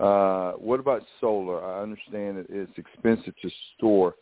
Uh, 0.00 0.52
what 0.52 0.80
about 0.80 1.02
solar? 1.20 1.64
I 1.64 1.82
understand 1.82 2.38
that 2.38 2.46
it's 2.48 2.76
expensive 2.76 3.34
to 3.42 3.50
store 3.76 4.14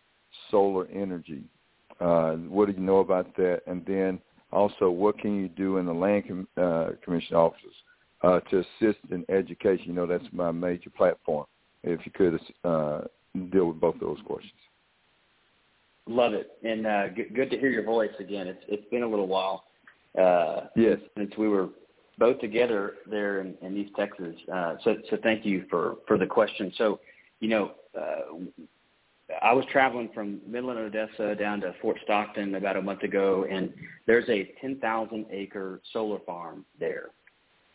solar 0.51 0.87
energy. 0.89 1.45
Uh, 2.01 2.33
what 2.33 2.67
do 2.67 2.73
you 2.73 2.81
know 2.81 2.99
about 2.99 3.35
that? 3.37 3.63
And 3.67 3.85
then 3.87 4.19
also, 4.51 4.91
what 4.91 5.19
can 5.19 5.41
you 5.41 5.49
do 5.49 5.79
in 5.79 5.87
the 5.87 5.93
land 5.93 6.25
com- 6.29 6.49
uh, 6.57 6.91
commission 7.03 7.37
offices 7.37 7.73
uh, 8.23 8.41
to 8.51 8.59
assist 8.59 8.99
in 9.11 9.25
education? 9.31 9.87
You 9.87 9.93
know, 9.95 10.07
that's 10.07 10.25
my 10.33 10.51
major 10.51 10.91
platform. 10.91 11.47
If 11.83 12.01
you 12.05 12.13
could 12.13 12.39
uh, 12.65 13.03
deal 13.51 13.67
with 13.67 13.81
both 13.81 13.99
those 14.01 14.19
questions. 14.27 14.53
Love 16.07 16.35
it, 16.35 16.53
and 16.65 16.87
uh, 16.87 17.09
good, 17.09 17.35
good 17.35 17.51
to 17.51 17.59
hear 17.59 17.71
your 17.71 17.85
voice 17.85 18.11
again. 18.19 18.49
It's 18.49 18.63
it's 18.69 18.89
been 18.91 19.05
a 19.05 19.09
little 19.09 19.29
while. 19.29 19.65
Uh, 20.21 20.67
yes, 20.75 20.99
since 21.17 21.33
we 21.39 21.49
were 21.49 21.69
both 22.19 22.41
together 22.41 22.95
there 23.09 23.41
in, 23.41 23.55
in 23.63 23.77
East 23.77 23.93
Texas. 23.97 24.35
Uh, 24.53 24.75
so 24.83 24.97
so 25.11 25.17
thank 25.23 25.47
you 25.47 25.65
for 25.71 25.97
for 26.09 26.19
the 26.19 26.27
question. 26.27 26.73
So, 26.77 26.99
you 27.39 27.49
know, 27.49 27.73
uh, 27.99 28.35
I 29.41 29.53
was 29.53 29.65
traveling 29.71 30.11
from 30.13 30.41
Midland, 30.47 30.79
Odessa 30.79 31.35
down 31.35 31.61
to 31.61 31.75
Fort 31.81 31.99
Stockton 32.05 32.57
about 32.57 32.77
a 32.77 32.83
month 32.83 33.03
ago, 33.03 33.47
and 33.49 33.73
there's 34.07 34.29
a 34.29 34.53
10,000 34.61 35.27
acre 35.31 35.81
solar 35.93 36.19
farm 36.21 36.65
there. 36.79 37.11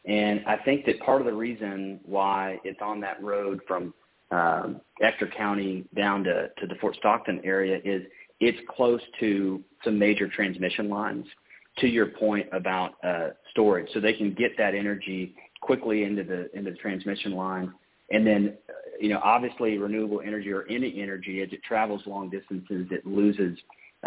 And 0.05 0.43
I 0.45 0.57
think 0.57 0.85
that 0.85 0.99
part 0.99 1.21
of 1.21 1.25
the 1.25 1.33
reason 1.33 1.99
why 2.05 2.59
it's 2.63 2.79
on 2.81 3.01
that 3.01 3.21
road 3.21 3.61
from 3.67 3.93
um, 4.31 4.81
Ector 5.01 5.27
County 5.37 5.85
down 5.95 6.23
to, 6.23 6.49
to 6.59 6.67
the 6.67 6.75
Fort 6.81 6.95
Stockton 6.97 7.41
area 7.43 7.79
is 7.83 8.03
it's 8.39 8.57
close 8.69 9.01
to 9.19 9.63
some 9.83 9.97
major 9.97 10.27
transmission 10.27 10.89
lines 10.89 11.25
to 11.79 11.87
your 11.87 12.07
point 12.07 12.47
about 12.51 12.95
uh, 13.03 13.29
storage. 13.51 13.87
So 13.93 13.99
they 13.99 14.13
can 14.13 14.33
get 14.33 14.57
that 14.57 14.75
energy 14.75 15.35
quickly 15.61 16.03
into 16.03 16.23
the 16.23 16.49
into 16.57 16.71
the 16.71 16.77
transmission 16.77 17.33
line. 17.33 17.73
And 18.09 18.25
then, 18.25 18.57
uh, 18.69 18.73
you 18.99 19.09
know, 19.09 19.19
obviously 19.23 19.77
renewable 19.77 20.21
energy 20.21 20.51
or 20.51 20.65
any 20.69 21.01
energy, 21.01 21.41
as 21.41 21.49
it 21.51 21.61
travels 21.63 22.01
long 22.05 22.29
distances, 22.29 22.87
it 22.89 23.05
loses 23.05 23.57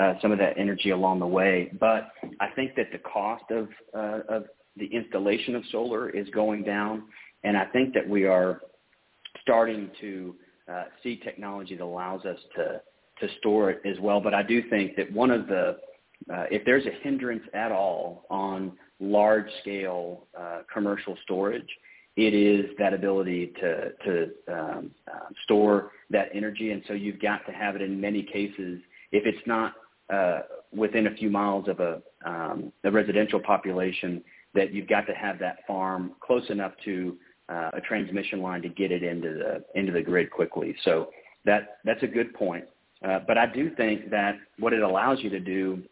uh, 0.00 0.14
some 0.22 0.32
of 0.32 0.38
that 0.38 0.56
energy 0.56 0.90
along 0.90 1.20
the 1.20 1.26
way. 1.26 1.70
But 1.78 2.12
I 2.40 2.48
think 2.54 2.74
that 2.76 2.86
the 2.92 2.98
cost 2.98 3.44
of 3.50 3.68
uh, 3.94 4.20
of 4.28 4.44
the 4.76 4.86
installation 4.86 5.54
of 5.54 5.62
solar 5.70 6.10
is 6.10 6.28
going 6.30 6.62
down, 6.62 7.04
and 7.44 7.56
I 7.56 7.66
think 7.66 7.94
that 7.94 8.08
we 8.08 8.24
are 8.24 8.60
starting 9.42 9.90
to 10.00 10.34
uh, 10.70 10.84
see 11.02 11.16
technology 11.16 11.76
that 11.76 11.84
allows 11.84 12.24
us 12.24 12.38
to 12.56 12.80
to 13.20 13.28
store 13.38 13.70
it 13.70 13.82
as 13.84 14.00
well. 14.00 14.18
But 14.20 14.32
I 14.32 14.42
do 14.42 14.62
think 14.70 14.96
that 14.96 15.12
one 15.12 15.30
of 15.30 15.46
the 15.46 15.76
uh, 16.32 16.44
if 16.50 16.64
there's 16.64 16.86
a 16.86 16.92
hindrance 17.02 17.42
at 17.54 17.72
all 17.72 18.26
on 18.30 18.72
large 18.98 19.46
scale 19.62 20.26
uh, 20.38 20.60
commercial 20.72 21.16
storage, 21.24 21.68
it 22.16 22.34
is 22.34 22.66
that 22.78 22.92
ability 22.92 23.52
to 23.60 23.92
to 24.04 24.30
um, 24.52 24.90
uh, 25.10 25.28
store 25.44 25.92
that 26.10 26.28
energy, 26.34 26.72
and 26.72 26.82
so 26.86 26.94
you've 26.94 27.20
got 27.20 27.44
to 27.46 27.52
have 27.52 27.76
it 27.76 27.82
in 27.82 28.00
many 28.00 28.22
cases. 28.22 28.80
If 29.12 29.26
it's 29.26 29.46
not 29.46 29.74
uh, 30.12 30.40
within 30.72 31.06
a 31.06 31.14
few 31.14 31.30
miles 31.30 31.68
of 31.68 31.80
a, 31.80 32.02
um, 32.24 32.72
a 32.84 32.90
residential 32.90 33.40
population, 33.40 34.22
that 34.54 34.72
you've 34.72 34.88
got 34.88 35.02
to 35.02 35.12
have 35.14 35.38
that 35.38 35.58
farm 35.66 36.12
close 36.20 36.48
enough 36.50 36.72
to 36.84 37.16
uh, 37.50 37.70
a 37.74 37.80
transmission 37.80 38.40
line 38.40 38.62
to 38.62 38.68
get 38.68 38.92
it 38.92 39.02
into 39.02 39.34
the 39.34 39.64
into 39.78 39.92
the 39.92 40.02
grid 40.02 40.30
quickly. 40.30 40.74
So 40.84 41.10
that 41.44 41.78
that's 41.84 42.02
a 42.02 42.06
good 42.06 42.32
point. 42.34 42.64
Uh, 43.06 43.18
but 43.26 43.38
I 43.38 43.46
do 43.46 43.70
think 43.74 44.10
that 44.10 44.36
what 44.58 44.72
it 44.72 44.82
allows 44.82 45.18
you 45.20 45.30
to 45.30 45.40
do 45.40 45.82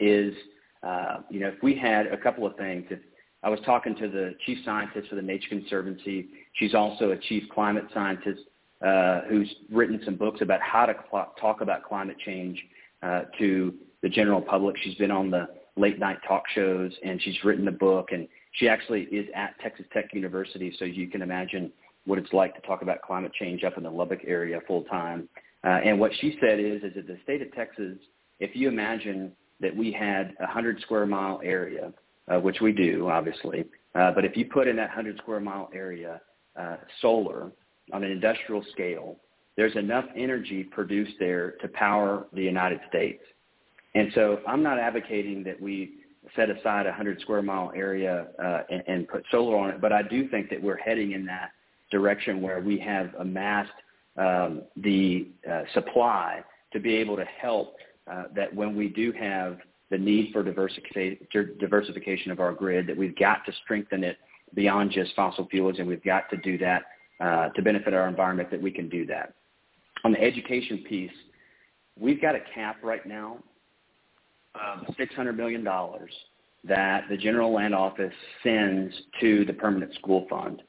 is, 0.00 0.34
uh, 0.82 1.18
you 1.30 1.40
know, 1.40 1.48
if 1.48 1.62
we 1.62 1.76
had 1.76 2.06
a 2.06 2.16
couple 2.16 2.46
of 2.46 2.56
things, 2.56 2.86
if 2.90 3.00
I 3.42 3.50
was 3.50 3.60
talking 3.66 3.94
to 3.96 4.08
the 4.08 4.34
chief 4.46 4.58
scientist 4.64 5.08
for 5.08 5.16
the 5.16 5.22
Nature 5.22 5.48
Conservancy, 5.50 6.28
she's 6.54 6.74
also 6.74 7.10
a 7.10 7.16
chief 7.16 7.44
climate 7.52 7.84
scientist 7.92 8.40
uh, 8.84 9.20
who's 9.28 9.52
written 9.70 10.00
some 10.04 10.16
books 10.16 10.40
about 10.40 10.60
how 10.60 10.86
to 10.86 10.94
cl- 11.10 11.34
talk 11.40 11.60
about 11.60 11.84
climate 11.84 12.16
change 12.24 12.60
uh, 13.02 13.22
to 13.38 13.74
the 14.02 14.08
general 14.08 14.40
public. 14.40 14.76
She's 14.82 14.96
been 14.96 15.10
on 15.10 15.30
the 15.30 15.48
late 15.76 15.98
night 15.98 16.18
talk 16.26 16.44
shows 16.54 16.92
and 17.04 17.20
she's 17.22 17.36
written 17.44 17.66
a 17.68 17.72
book 17.72 18.08
and 18.12 18.26
she 18.52 18.68
actually 18.68 19.02
is 19.04 19.26
at 19.34 19.58
Texas 19.60 19.86
Tech 19.92 20.12
University, 20.12 20.74
so 20.78 20.84
you 20.84 21.08
can 21.08 21.22
imagine 21.22 21.72
what 22.04 22.18
it's 22.18 22.32
like 22.32 22.54
to 22.54 22.60
talk 22.62 22.82
about 22.82 23.00
climate 23.02 23.32
change 23.38 23.64
up 23.64 23.76
in 23.76 23.84
the 23.84 23.90
Lubbock 23.90 24.20
area 24.26 24.60
full 24.66 24.82
time. 24.84 25.28
Uh, 25.64 25.78
and 25.84 25.98
what 25.98 26.10
she 26.20 26.36
said 26.40 26.58
is, 26.58 26.82
is 26.82 26.94
that 26.94 27.06
the 27.06 27.18
state 27.22 27.40
of 27.40 27.52
Texas, 27.54 27.96
if 28.40 28.54
you 28.54 28.68
imagine 28.68 29.32
that 29.60 29.74
we 29.74 29.92
had 29.92 30.34
a 30.40 30.44
100 30.44 30.80
square 30.80 31.06
mile 31.06 31.40
area, 31.44 31.92
uh, 32.28 32.38
which 32.40 32.60
we 32.60 32.72
do, 32.72 33.08
obviously, 33.08 33.64
uh, 33.94 34.10
but 34.12 34.24
if 34.24 34.36
you 34.36 34.44
put 34.44 34.66
in 34.66 34.76
that 34.76 34.88
100 34.88 35.18
square 35.18 35.40
mile 35.40 35.70
area 35.74 36.20
uh, 36.58 36.76
solar 37.00 37.52
on 37.92 38.02
an 38.02 38.10
industrial 38.10 38.64
scale, 38.72 39.16
there's 39.56 39.76
enough 39.76 40.06
energy 40.16 40.64
produced 40.64 41.12
there 41.20 41.52
to 41.62 41.68
power 41.68 42.26
the 42.32 42.42
United 42.42 42.80
States. 42.88 43.22
And 43.94 44.10
so 44.14 44.40
I'm 44.48 44.62
not 44.62 44.78
advocating 44.78 45.44
that 45.44 45.60
we 45.60 45.92
set 46.36 46.50
aside 46.50 46.86
a 46.86 46.90
100 46.90 47.20
square 47.20 47.42
mile 47.42 47.72
area 47.74 48.26
uh, 48.42 48.62
and, 48.70 48.82
and 48.86 49.08
put 49.08 49.24
solar 49.30 49.56
on 49.58 49.70
it, 49.70 49.80
but 49.80 49.92
I 49.92 50.02
do 50.02 50.28
think 50.28 50.50
that 50.50 50.62
we're 50.62 50.78
heading 50.78 51.12
in 51.12 51.26
that 51.26 51.50
direction 51.90 52.40
where 52.40 52.60
we 52.60 52.78
have 52.78 53.10
amassed 53.18 53.70
um, 54.16 54.62
the 54.76 55.28
uh, 55.50 55.62
supply 55.74 56.42
to 56.72 56.80
be 56.80 56.96
able 56.96 57.16
to 57.16 57.24
help 57.24 57.76
uh, 58.10 58.24
that 58.34 58.54
when 58.54 58.74
we 58.74 58.88
do 58.88 59.12
have 59.12 59.58
the 59.90 59.98
need 59.98 60.32
for 60.32 60.42
diversification 60.42 62.32
of 62.32 62.40
our 62.40 62.52
grid, 62.52 62.86
that 62.86 62.96
we've 62.96 63.16
got 63.16 63.44
to 63.44 63.52
strengthen 63.62 64.02
it 64.02 64.16
beyond 64.54 64.90
just 64.90 65.14
fossil 65.14 65.46
fuels, 65.48 65.76
and 65.78 65.86
we've 65.86 66.02
got 66.02 66.28
to 66.30 66.36
do 66.38 66.56
that 66.58 66.82
uh, 67.20 67.50
to 67.50 67.62
benefit 67.62 67.94
our 67.94 68.08
environment, 68.08 68.50
that 68.50 68.60
we 68.60 68.70
can 68.70 68.88
do 68.88 69.06
that. 69.06 69.34
On 70.04 70.12
the 70.12 70.20
education 70.20 70.84
piece, 70.88 71.12
we've 71.98 72.20
got 72.20 72.34
a 72.34 72.40
cap 72.54 72.76
right 72.82 73.04
now 73.06 73.38
of 74.54 74.94
$600 74.96 75.36
million 75.36 75.66
that 76.64 77.08
the 77.08 77.16
General 77.16 77.52
Land 77.52 77.74
Office 77.74 78.12
sends 78.42 78.94
to 79.20 79.44
the 79.44 79.52
Permanent 79.52 79.94
School 79.94 80.26
Fund. 80.30 80.62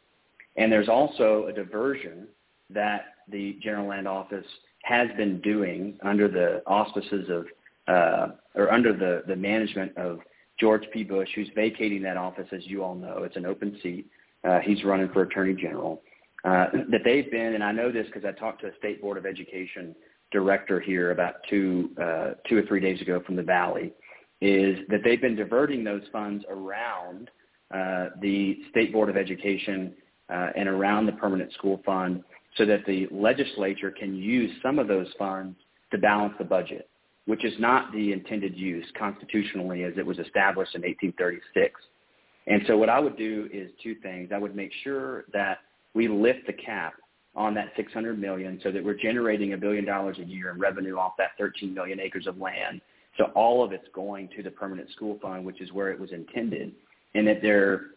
And 0.57 0.72
there's 0.72 0.89
also 0.89 1.47
a 1.47 1.53
diversion 1.53 2.27
that 2.69 3.05
the 3.30 3.57
General 3.61 3.88
Land 3.88 4.07
Office 4.07 4.45
has 4.84 5.07
been 5.18 5.39
doing 5.41 5.97
under 6.03 6.27
the 6.27 6.61
auspices 6.68 7.30
of, 7.30 7.45
uh, 7.88 8.34
or 8.55 8.72
under 8.72 8.93
the, 8.93 9.23
the 9.27 9.35
management 9.35 9.95
of 9.97 10.19
George 10.60 10.84
P. 10.91 11.03
Bush, 11.03 11.30
who's 11.35 11.49
vacating 11.55 12.01
that 12.03 12.18
office, 12.18 12.47
as 12.51 12.61
you 12.65 12.84
all 12.84 12.95
know. 12.95 13.23
It's 13.23 13.35
an 13.35 13.45
open 13.45 13.77
seat. 13.81 14.07
Uh, 14.43 14.60
he's 14.60 14.84
running 14.84 15.10
for 15.10 15.23
Attorney 15.23 15.53
General. 15.53 16.01
Uh, 16.43 16.68
that 16.91 17.01
they've 17.05 17.31
been, 17.31 17.53
and 17.53 17.64
I 17.64 17.72
know 17.72 17.91
this 17.91 18.05
because 18.07 18.26
I 18.26 18.38
talked 18.38 18.61
to 18.61 18.68
a 18.68 18.76
State 18.77 19.01
Board 19.01 19.18
of 19.18 19.26
Education 19.26 19.95
director 20.34 20.81
here 20.81 21.11
about 21.11 21.35
two, 21.49 21.91
uh, 22.01 22.31
two 22.49 22.57
or 22.57 22.64
three 22.64 22.81
days 22.81 23.01
ago 23.01 23.22
from 23.26 23.38
the 23.38 23.43
Valley, 23.43 23.93
is 24.41 24.80
that 24.89 24.99
they've 25.05 25.22
been 25.22 25.38
diverting 25.38 25.85
those 25.85 26.01
funds 26.11 26.43
around 26.49 27.30
uh, 27.73 28.10
the 28.22 28.57
State 28.72 28.91
Board 28.91 29.10
of 29.10 29.15
Education 29.15 29.93
uh, 30.30 30.47
and 30.57 30.68
around 30.68 31.05
the 31.05 31.14
Permanent 31.14 31.53
School 31.53 31.81
Fund 31.85 32.23
so 32.57 32.65
that 32.65 32.85
the 32.85 33.07
legislature 33.11 33.91
can 33.91 34.15
use 34.15 34.51
some 34.61 34.80
of 34.80 34.88
those 34.88 35.07
funds 35.18 35.57
to 35.91 35.97
balance 35.97 36.34
the 36.38 36.43
budget, 36.43 36.89
which 37.26 37.45
is 37.45 37.53
not 37.60 37.91
the 37.93 38.11
intended 38.11 38.55
use 38.57 38.85
constitutionally 38.97 39.84
as 39.84 39.93
it 39.97 40.05
was 40.05 40.19
established 40.19 40.76
in 40.76 40.81
1836. 40.81 41.80
And 42.45 42.61
so 42.68 42.77
what 42.77 42.89
I 42.89 42.99
would 42.99 43.18
do 43.18 43.49
is 43.53 43.72
two 43.81 43.95
things. 43.95 44.31
I 44.34 44.38
would 44.38 44.55
make 44.55 44.72
sure 44.84 45.26
that 45.34 45.60
we 45.93 46.07
lift 46.07 46.45
the 46.47 46.53
cap 46.53 46.93
on 47.35 47.53
that 47.55 47.72
600 47.76 48.19
million 48.19 48.60
so 48.64 48.72
that 48.72 48.84
we're 48.84 48.93
generating 48.93 49.53
a 49.53 49.57
billion 49.57 49.85
dollars 49.85 50.18
a 50.19 50.23
year 50.23 50.51
in 50.51 50.60
revenue 50.60 50.97
off 50.97 51.14
that 51.18 51.31
13 51.38 51.73
million 51.73 51.99
acres 51.99 52.27
of 52.27 52.38
land. 52.38 52.81
So 53.18 53.26
all 53.35 53.64
of 53.64 53.72
it's 53.72 53.88
going 53.93 54.30
to 54.35 54.43
the 54.43 54.51
permanent 54.51 54.89
school 54.91 55.18
fund, 55.22 55.45
which 55.45 55.61
is 55.61 55.72
where 55.72 55.91
it 55.91 55.99
was 55.99 56.11
intended, 56.11 56.73
and 57.15 57.27
that 57.27 57.41
there 57.41 57.88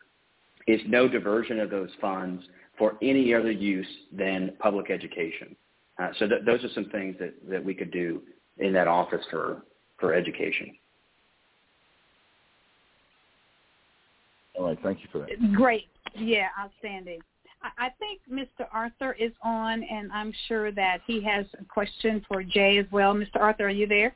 is 0.66 0.80
no 0.86 1.08
diversion 1.08 1.60
of 1.60 1.70
those 1.70 1.90
funds 2.00 2.42
for 2.78 2.96
any 3.02 3.32
other 3.32 3.50
use 3.50 3.86
than 4.12 4.52
public 4.58 4.90
education. 4.90 5.56
Uh, 5.98 6.08
so 6.18 6.28
th- 6.28 6.42
those 6.44 6.62
are 6.64 6.68
some 6.74 6.86
things 6.90 7.16
that, 7.18 7.34
that 7.48 7.64
we 7.64 7.74
could 7.74 7.90
do 7.90 8.20
in 8.58 8.72
that 8.72 8.88
office 8.88 9.24
for, 9.30 9.62
for 9.98 10.12
education. 10.12 10.76
All 14.58 14.66
right, 14.66 14.78
thank 14.82 15.00
you 15.00 15.08
for 15.12 15.18
that. 15.18 15.54
Great. 15.54 15.88
Yeah, 16.14 16.48
outstanding. 16.58 17.20
I 17.62 17.90
think 17.98 18.20
Mr. 18.30 18.66
Arthur 18.72 19.12
is 19.14 19.32
on, 19.42 19.82
and 19.82 20.10
I'm 20.12 20.32
sure 20.46 20.70
that 20.72 21.00
he 21.06 21.22
has 21.24 21.46
a 21.58 21.64
question 21.64 22.24
for 22.28 22.42
Jay 22.42 22.78
as 22.78 22.86
well. 22.92 23.14
Mr. 23.14 23.40
Arthur, 23.40 23.66
are 23.66 23.70
you 23.70 23.86
there? 23.86 24.14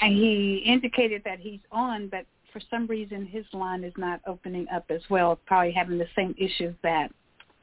He 0.00 0.62
indicated 0.64 1.22
that 1.24 1.40
he's 1.40 1.60
on, 1.72 2.08
but 2.08 2.24
for 2.52 2.60
some 2.70 2.86
reason 2.86 3.26
his 3.26 3.44
line 3.52 3.84
is 3.84 3.92
not 3.96 4.20
opening 4.26 4.66
up 4.72 4.84
as 4.90 5.02
well, 5.10 5.38
probably 5.46 5.72
having 5.72 5.98
the 5.98 6.06
same 6.14 6.34
issues 6.38 6.74
that 6.82 7.10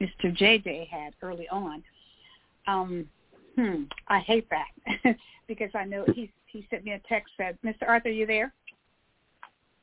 Mr. 0.00 0.36
JJ 0.36 0.88
had 0.88 1.14
early 1.22 1.48
on. 1.48 1.82
Um, 2.66 3.08
hmm, 3.56 3.84
I 4.08 4.20
hate 4.20 4.48
that 4.50 5.16
because 5.48 5.70
I 5.74 5.84
know 5.84 6.04
he 6.14 6.30
he 6.46 6.66
sent 6.70 6.84
me 6.84 6.92
a 6.92 7.00
text 7.08 7.32
that 7.38 7.60
Mr. 7.62 7.86
Arthur, 7.86 8.08
are 8.08 8.12
you 8.12 8.26
there? 8.26 8.52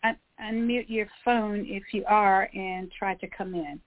Un- 0.04 0.18
unmute 0.42 0.90
your 0.90 1.08
phone 1.24 1.66
if 1.68 1.84
you 1.94 2.04
are 2.08 2.50
and 2.54 2.92
try 2.92 3.16
to 3.16 3.28
come 3.28 3.54
in. 3.54 3.80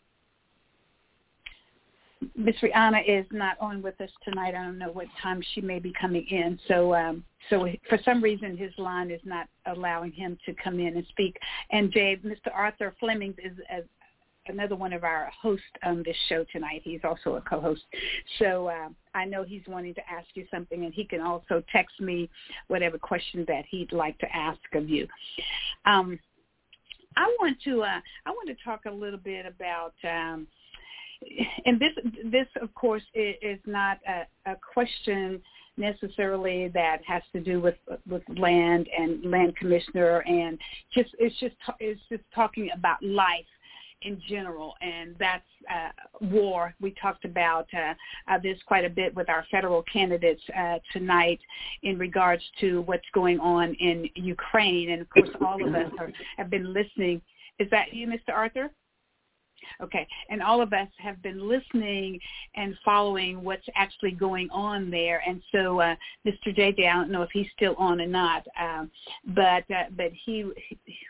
Miss 2.34 2.56
Rihanna 2.62 3.02
is 3.06 3.26
not 3.30 3.56
on 3.60 3.82
with 3.82 4.00
us 4.00 4.10
tonight. 4.24 4.54
I 4.54 4.64
don't 4.64 4.78
know 4.78 4.90
what 4.90 5.06
time 5.22 5.42
she 5.54 5.60
may 5.60 5.78
be 5.78 5.92
coming 6.00 6.26
in. 6.30 6.58
So, 6.66 6.94
um, 6.94 7.24
so 7.50 7.68
for 7.88 7.98
some 8.04 8.22
reason, 8.22 8.56
his 8.56 8.72
line 8.78 9.10
is 9.10 9.20
not 9.24 9.48
allowing 9.66 10.12
him 10.12 10.38
to 10.46 10.54
come 10.54 10.80
in 10.80 10.96
and 10.96 11.06
speak. 11.08 11.36
And 11.70 11.92
Jay, 11.92 12.18
Mr. 12.24 12.50
Arthur 12.54 12.94
Fleming 12.98 13.34
is, 13.38 13.52
is 13.58 13.84
another 14.48 14.76
one 14.76 14.92
of 14.92 15.04
our 15.04 15.30
hosts 15.40 15.64
on 15.84 16.02
this 16.04 16.16
show 16.28 16.44
tonight. 16.52 16.82
He's 16.84 17.00
also 17.04 17.36
a 17.36 17.40
co-host. 17.40 17.82
So 18.38 18.68
uh, 18.68 18.88
I 19.14 19.24
know 19.24 19.44
he's 19.44 19.62
wanting 19.66 19.94
to 19.94 20.02
ask 20.10 20.26
you 20.34 20.46
something, 20.50 20.84
and 20.84 20.94
he 20.94 21.04
can 21.04 21.20
also 21.20 21.62
text 21.72 22.00
me 22.00 22.28
whatever 22.68 22.98
question 22.98 23.44
that 23.48 23.64
he'd 23.68 23.92
like 23.92 24.18
to 24.18 24.36
ask 24.36 24.60
of 24.74 24.88
you. 24.88 25.06
Um, 25.84 26.18
I 27.16 27.34
want 27.40 27.56
to 27.64 27.82
uh, 27.82 28.00
I 28.26 28.30
want 28.30 28.48
to 28.48 28.64
talk 28.64 28.82
a 28.86 28.90
little 28.90 29.18
bit 29.18 29.46
about. 29.46 29.94
Um, 30.04 30.46
and 31.64 31.80
this, 31.80 31.92
this 32.30 32.46
of 32.60 32.74
course, 32.74 33.02
is 33.14 33.58
not 33.66 33.98
a, 34.06 34.50
a 34.50 34.56
question 34.74 35.42
necessarily 35.76 36.68
that 36.68 36.98
has 37.06 37.22
to 37.32 37.40
do 37.40 37.60
with 37.60 37.76
with 38.08 38.22
land 38.38 38.88
and 38.98 39.30
land 39.30 39.54
commissioner 39.56 40.20
and 40.26 40.58
just 40.94 41.10
it's 41.18 41.38
just 41.38 41.54
it's 41.80 42.00
just 42.08 42.22
talking 42.34 42.70
about 42.74 43.02
life 43.02 43.44
in 44.02 44.20
general, 44.28 44.74
and 44.80 45.16
that's 45.18 45.44
uh, 45.72 45.90
war. 46.30 46.74
We 46.80 46.94
talked 47.00 47.24
about 47.24 47.66
uh, 47.74 47.94
uh, 48.28 48.38
this 48.42 48.58
quite 48.66 48.84
a 48.84 48.90
bit 48.90 49.14
with 49.14 49.28
our 49.28 49.44
federal 49.50 49.82
candidates 49.84 50.42
uh, 50.56 50.78
tonight 50.92 51.40
in 51.82 51.98
regards 51.98 52.42
to 52.60 52.82
what's 52.82 53.06
going 53.14 53.40
on 53.40 53.74
in 53.74 54.08
Ukraine, 54.14 54.90
and 54.90 55.02
of 55.02 55.10
course, 55.10 55.30
all 55.40 55.66
of 55.66 55.74
us 55.74 55.90
are, 55.98 56.10
have 56.36 56.50
been 56.50 56.72
listening. 56.72 57.20
Is 57.58 57.68
that 57.70 57.94
you, 57.94 58.06
Mr. 58.06 58.34
Arthur? 58.34 58.70
Okay, 59.82 60.06
and 60.30 60.42
all 60.42 60.62
of 60.62 60.72
us 60.72 60.88
have 60.98 61.20
been 61.22 61.48
listening 61.48 62.18
and 62.54 62.76
following 62.84 63.42
what's 63.42 63.66
actually 63.74 64.12
going 64.12 64.48
on 64.50 64.90
there. 64.90 65.22
And 65.26 65.42
so, 65.52 65.80
uh, 65.80 65.94
Mr. 66.26 66.56
JJ, 66.56 66.88
I 66.88 66.94
don't 66.94 67.10
know 67.10 67.22
if 67.22 67.30
he's 67.32 67.48
still 67.54 67.74
on 67.76 68.00
or 68.00 68.06
not, 68.06 68.46
um, 68.60 68.90
but 69.34 69.64
uh, 69.70 69.84
but 69.96 70.12
he, 70.24 70.50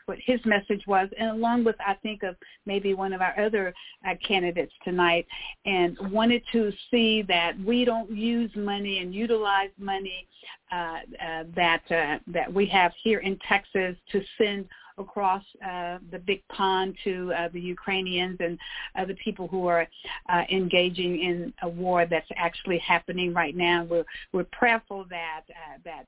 what 0.07 0.19
his 0.25 0.41
message 0.45 0.83
was, 0.87 1.09
and 1.19 1.31
along 1.31 1.65
with 1.65 1.77
I 1.85 1.95
think 2.03 2.23
of 2.23 2.37
maybe 2.67 2.95
one 2.95 3.13
of 3.13 3.21
our 3.21 3.39
other 3.39 3.73
uh, 4.09 4.15
candidates 4.27 4.73
tonight, 4.85 5.27
and 5.65 5.97
wanted 6.11 6.43
to 6.53 6.73
see 6.91 7.23
that 7.23 7.59
we 7.61 7.85
don't 7.85 8.11
use 8.11 8.51
money 8.57 8.99
and 8.99 9.15
utilize 9.15 9.71
money 9.79 10.27
uh, 10.73 10.99
uh, 11.25 11.45
that 11.55 11.83
uh, 11.91 12.19
that 12.27 12.53
we 12.53 12.67
have 12.67 12.93
here 13.03 13.21
in 13.21 13.39
Texas 13.49 13.97
to 14.11 14.23
send 14.37 14.67
across 14.99 15.43
uh, 15.65 15.99
the 16.11 16.19
big 16.19 16.43
pond 16.49 16.95
to 17.05 17.33
uh, 17.33 17.49
the 17.53 17.61
Ukrainians 17.61 18.39
and 18.41 18.59
other 18.99 19.15
people 19.23 19.49
who 19.49 19.67
are 19.67 19.87
uh, 20.29 20.43
engaging 20.51 21.21
in 21.21 21.53
a 21.63 21.69
war 21.69 22.07
that's 22.07 22.29
actually 22.37 22.79
happening 22.79 23.33
right 23.35 23.57
now. 23.57 23.85
We're 23.85 24.05
we're 24.33 24.47
prayerful 24.53 25.07
that 25.11 25.43
uh, 25.51 25.79
that 25.85 26.07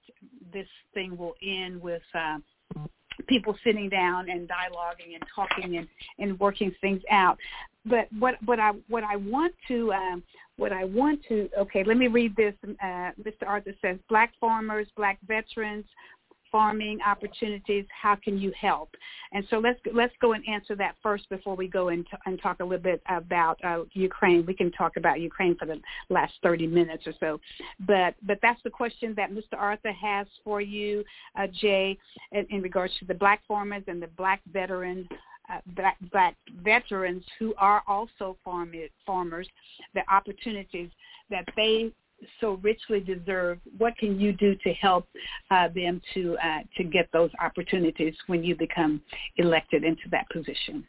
this 0.53 0.69
thing 0.95 1.17
will 1.17 1.35
end 1.43 1.81
with. 1.81 2.03
Uh, 2.15 2.39
people 3.27 3.57
sitting 3.65 3.89
down 3.89 4.31
and 4.31 4.49
dialoguing 4.49 5.15
and 5.15 5.25
talking 5.35 5.77
and, 5.79 5.89
and 6.21 6.39
working 6.39 6.73
things 6.81 7.03
out. 7.11 7.37
But 7.85 8.09
what 8.19 8.37
what 8.45 8.61
I 8.61 8.73
what 8.89 9.03
I 9.03 9.17
want 9.17 9.55
to 9.67 9.93
um, 9.93 10.23
what 10.57 10.73
I 10.73 10.85
want 10.85 11.21
to 11.29 11.49
okay, 11.59 11.85
let 11.85 11.97
me 11.97 12.09
read 12.09 12.37
this. 12.37 12.55
Uh, 12.65 13.11
Mr. 13.23 13.47
Arthur 13.47 13.75
says, 13.81 13.97
Black 14.09 14.33
farmers, 14.41 14.87
Black 14.97 15.19
veterans, 15.27 15.85
farming 16.51 16.99
opportunities 17.07 17.85
how 17.91 18.17
can 18.17 18.39
you 18.39 18.53
help? 18.59 18.91
And 19.33 19.45
so 19.51 19.59
let's 19.59 19.79
let's 19.93 20.15
go 20.21 20.33
and 20.33 20.47
answer 20.49 20.75
that 20.77 20.97
first 21.03 21.29
before 21.29 21.55
we 21.55 21.69
go 21.69 21.89
into 21.89 22.17
and 22.27 22.41
talk 22.41 22.61
a 22.61 22.65
little 22.65 22.83
bit 22.83 23.03
about 23.09 23.63
uh, 23.65 23.85
ukraine. 23.93 24.45
We 24.47 24.55
can 24.55 24.71
talk 24.73 24.97
about 24.97 25.21
ukraine 25.21 25.57
for 25.57 25.67
the 25.67 25.81
last 26.09 26.35
30 26.43 26.67
minutes 26.67 27.07
or 27.07 27.15
so. 27.21 27.41
But 27.87 28.15
but 28.23 28.39
that's 28.43 28.63
the 28.63 28.71
question 28.71 29.15
that 29.17 29.31
mr 29.31 29.59
arthur 29.59 29.93
has 29.93 30.27
for 30.45 30.61
you 30.61 31.05
uh, 31.39 31.47
jay 31.61 31.97
in, 32.33 32.47
in 32.51 32.63
regards 32.63 32.93
to 32.99 33.05
the 33.05 33.15
black 33.15 33.43
farmers 33.47 33.83
and 33.87 34.03
the 34.03 34.09
black 34.09 34.41
veteran 34.53 35.09
uh, 35.51 35.61
black, 35.75 35.97
black 36.13 36.37
veterans 36.63 37.25
who 37.39 37.55
are 37.57 37.83
also 37.87 38.37
farm, 38.45 38.73
farmers, 39.07 39.49
the 39.95 40.03
opportunities 40.13 40.91
that 41.31 41.45
they 41.57 41.91
so 42.41 42.55
richly 42.63 43.01
deserve, 43.01 43.59
what 43.77 43.97
can 43.97 44.19
you 44.19 44.33
do 44.33 44.55
to 44.57 44.73
help 44.75 45.07
uh, 45.51 45.69
them 45.75 46.01
to 46.15 46.37
uh, 46.45 46.61
to 46.77 46.85
get 46.85 47.09
those 47.13 47.31
opportunities 47.41 48.15
when 48.27 48.43
you 48.43 48.57
become 48.57 49.01
elected 49.37 49.85
into 49.85 50.03
that 50.11 50.29
position? 50.31 50.85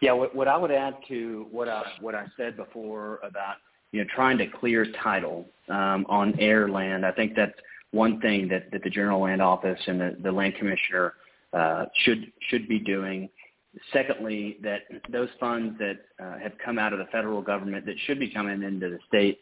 Yeah, 0.00 0.12
what, 0.12 0.34
what 0.34 0.48
I 0.48 0.56
would 0.56 0.72
add 0.72 0.96
to 1.08 1.46
what 1.50 1.68
I 1.68 1.82
what 2.00 2.14
I 2.14 2.26
said 2.36 2.56
before 2.56 3.20
about 3.22 3.56
you 3.92 4.02
know 4.02 4.10
trying 4.14 4.38
to 4.38 4.46
clear 4.46 4.86
title 5.02 5.46
um, 5.68 6.06
on 6.08 6.34
heir 6.38 6.68
land, 6.68 7.04
I 7.04 7.12
think 7.12 7.34
that's 7.36 7.58
one 7.92 8.20
thing 8.20 8.48
that, 8.48 8.70
that 8.72 8.82
the 8.82 8.90
General 8.90 9.20
Land 9.20 9.42
Office 9.42 9.78
and 9.86 10.00
the, 10.00 10.16
the 10.22 10.32
Land 10.32 10.54
Commissioner 10.58 11.14
uh, 11.52 11.84
should 12.04 12.32
should 12.48 12.68
be 12.68 12.78
doing. 12.78 13.28
Secondly, 13.92 14.58
that 14.62 14.80
those 15.10 15.30
funds 15.40 15.78
that 15.78 16.00
uh, 16.22 16.38
have 16.38 16.52
come 16.62 16.78
out 16.78 16.92
of 16.92 16.98
the 16.98 17.06
federal 17.06 17.40
government 17.40 17.86
that 17.86 17.94
should 18.06 18.18
be 18.18 18.30
coming 18.30 18.62
into 18.62 18.90
the 18.90 18.98
state 19.08 19.40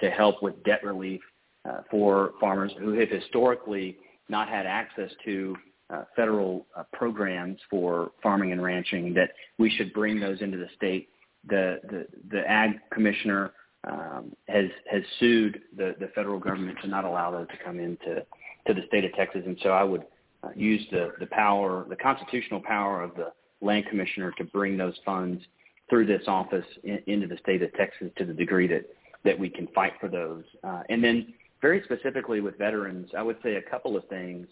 to 0.00 0.10
help 0.10 0.42
with 0.42 0.62
debt 0.64 0.84
relief 0.84 1.20
uh, 1.68 1.78
for 1.90 2.32
farmers 2.40 2.72
who 2.78 2.92
have 2.92 3.08
historically 3.08 3.96
not 4.28 4.48
had 4.48 4.66
access 4.66 5.10
to 5.24 5.56
uh, 5.90 6.04
federal 6.14 6.66
uh, 6.76 6.84
programs 6.92 7.58
for 7.68 8.12
farming 8.22 8.52
and 8.52 8.62
ranching, 8.62 9.12
that 9.12 9.30
we 9.58 9.68
should 9.70 9.92
bring 9.92 10.20
those 10.20 10.40
into 10.40 10.56
the 10.56 10.68
state. 10.76 11.08
The, 11.48 11.80
the, 11.90 12.06
the 12.30 12.48
ag 12.48 12.70
commissioner 12.92 13.52
um, 13.90 14.36
has, 14.48 14.66
has 14.90 15.02
sued 15.18 15.60
the, 15.76 15.94
the 15.98 16.08
federal 16.14 16.38
government 16.38 16.78
to 16.82 16.88
not 16.88 17.04
allow 17.04 17.30
those 17.30 17.48
to 17.48 17.64
come 17.64 17.80
into 17.80 18.24
to 18.66 18.74
the 18.74 18.82
state 18.88 19.04
of 19.04 19.12
Texas. 19.14 19.42
And 19.46 19.58
so 19.62 19.70
I 19.70 19.82
would 19.82 20.04
uh, 20.42 20.50
use 20.54 20.86
the, 20.90 21.12
the 21.18 21.26
power, 21.26 21.86
the 21.88 21.96
constitutional 21.96 22.60
power 22.60 23.02
of 23.02 23.14
the 23.16 23.32
land 23.60 23.86
commissioner 23.88 24.32
to 24.38 24.44
bring 24.44 24.76
those 24.76 24.94
funds 25.04 25.42
through 25.88 26.06
this 26.06 26.22
office 26.26 26.64
in, 26.84 27.02
into 27.06 27.26
the 27.26 27.36
state 27.38 27.62
of 27.62 27.72
Texas 27.74 28.10
to 28.16 28.24
the 28.24 28.32
degree 28.32 28.66
that 28.68 28.84
that 29.24 29.38
we 29.38 29.48
can 29.48 29.66
fight 29.68 29.92
for 30.00 30.08
those. 30.08 30.44
Uh, 30.64 30.82
and 30.88 31.02
then 31.02 31.34
very 31.60 31.82
specifically 31.84 32.40
with 32.40 32.56
veterans, 32.58 33.10
I 33.16 33.22
would 33.22 33.36
say 33.42 33.56
a 33.56 33.62
couple 33.62 33.96
of 33.96 34.06
things. 34.08 34.46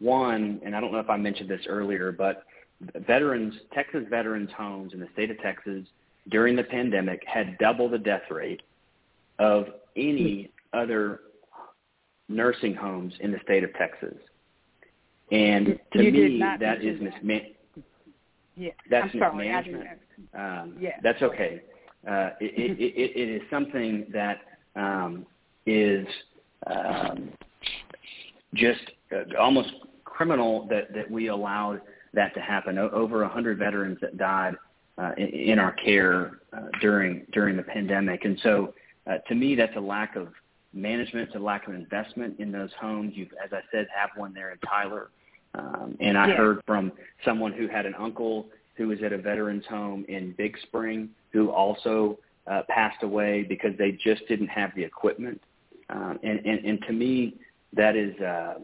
One, 0.00 0.60
and 0.64 0.74
I 0.74 0.80
don't 0.80 0.92
know 0.92 0.98
if 0.98 1.10
I 1.10 1.16
mentioned 1.16 1.48
this 1.48 1.66
earlier, 1.68 2.10
but 2.10 2.44
veterans, 3.06 3.54
Texas 3.72 4.04
veterans 4.10 4.50
homes 4.56 4.92
in 4.92 5.00
the 5.00 5.08
state 5.12 5.30
of 5.30 5.38
Texas 5.40 5.86
during 6.30 6.56
the 6.56 6.64
pandemic 6.64 7.22
had 7.26 7.58
double 7.58 7.88
the 7.88 7.98
death 7.98 8.22
rate 8.30 8.62
of 9.38 9.66
any 9.96 10.50
other 10.72 11.20
nursing 12.28 12.74
homes 12.74 13.14
in 13.20 13.30
the 13.30 13.38
state 13.44 13.62
of 13.62 13.72
Texas. 13.74 14.14
And 15.30 15.78
to 15.92 16.02
you 16.02 16.12
me, 16.12 16.42
that 16.60 16.82
is 16.82 17.00
mismanagement. 17.00 17.54
Yeah, 18.56 18.70
that's 18.90 19.10
I'm 19.12 19.20
sorry, 19.20 19.48
mismanagement. 19.48 20.00
Um, 20.34 20.76
yeah. 20.80 20.96
That's 21.02 21.20
okay. 21.22 21.62
Uh, 22.08 22.30
it, 22.40 22.78
it, 22.78 23.20
it 23.20 23.28
is 23.28 23.42
something 23.50 24.06
that 24.12 24.40
um, 24.76 25.26
is 25.66 26.06
um, 26.66 27.30
just 28.54 28.80
uh, 29.12 29.38
almost 29.38 29.70
criminal 30.04 30.66
that, 30.68 30.92
that 30.94 31.10
we 31.10 31.28
allowed 31.28 31.80
that 32.12 32.34
to 32.34 32.40
happen. 32.40 32.78
O- 32.78 32.90
over 32.90 33.20
100 33.22 33.58
veterans 33.58 33.98
that 34.00 34.16
died 34.16 34.54
uh, 34.98 35.12
in, 35.16 35.28
in 35.28 35.58
our 35.58 35.72
care 35.72 36.40
uh, 36.52 36.66
during 36.80 37.26
during 37.32 37.56
the 37.56 37.62
pandemic, 37.62 38.24
and 38.24 38.38
so 38.42 38.74
uh, 39.06 39.18
to 39.28 39.34
me, 39.34 39.54
that's 39.54 39.76
a 39.76 39.80
lack 39.80 40.16
of 40.16 40.28
management, 40.72 41.28
it's 41.28 41.36
a 41.36 41.38
lack 41.38 41.68
of 41.68 41.74
investment 41.74 42.38
in 42.38 42.50
those 42.50 42.70
homes. 42.80 43.12
You, 43.14 43.26
as 43.44 43.52
I 43.52 43.60
said, 43.70 43.86
have 43.94 44.10
one 44.16 44.32
there 44.32 44.52
in 44.52 44.58
Tyler, 44.58 45.10
um, 45.54 45.96
and 46.00 46.16
I 46.16 46.28
yeah. 46.28 46.36
heard 46.36 46.60
from 46.66 46.92
someone 47.24 47.52
who 47.52 47.68
had 47.68 47.86
an 47.86 47.94
uncle 47.98 48.46
who 48.76 48.88
was 48.88 48.98
at 49.04 49.12
a 49.12 49.18
veterans 49.18 49.64
home 49.68 50.04
in 50.08 50.34
Big 50.36 50.56
Spring 50.62 51.10
who 51.32 51.50
also 51.50 52.18
uh, 52.46 52.62
passed 52.68 53.02
away 53.02 53.42
because 53.42 53.72
they 53.78 53.92
just 53.92 54.26
didn't 54.28 54.48
have 54.48 54.70
the 54.76 54.82
equipment. 54.82 55.40
Um, 55.90 56.18
and, 56.22 56.40
and, 56.44 56.64
and 56.64 56.82
to 56.86 56.92
me, 56.92 57.36
that 57.74 57.96
is, 57.96 58.18
uh, 58.20 58.54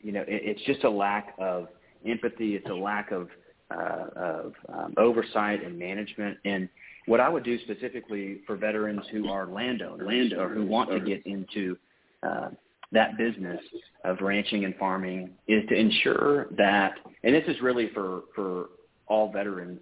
you 0.00 0.12
know, 0.12 0.22
it, 0.22 0.42
it's 0.44 0.62
just 0.62 0.84
a 0.84 0.90
lack 0.90 1.34
of 1.38 1.68
empathy. 2.06 2.54
It's 2.56 2.68
a 2.68 2.74
lack 2.74 3.12
of, 3.12 3.28
uh, 3.70 4.06
of 4.16 4.52
um, 4.72 4.94
oversight 4.96 5.64
and 5.64 5.78
management. 5.78 6.38
And 6.44 6.68
what 7.06 7.20
I 7.20 7.28
would 7.28 7.44
do 7.44 7.58
specifically 7.60 8.40
for 8.46 8.56
veterans 8.56 9.02
who 9.10 9.28
are 9.28 9.46
landowners, 9.46 10.06
land 10.06 10.32
or 10.32 10.48
who 10.48 10.66
want 10.66 10.90
to 10.90 11.00
get 11.00 11.24
into 11.26 11.76
uh, 12.22 12.50
that 12.92 13.16
business 13.16 13.60
of 14.04 14.20
ranching 14.20 14.64
and 14.64 14.74
farming 14.76 15.30
is 15.46 15.62
to 15.68 15.74
ensure 15.74 16.46
that, 16.56 16.94
and 17.22 17.34
this 17.34 17.44
is 17.46 17.60
really 17.62 17.90
for, 17.94 18.22
for 18.34 18.66
all 19.10 19.30
veterans, 19.30 19.80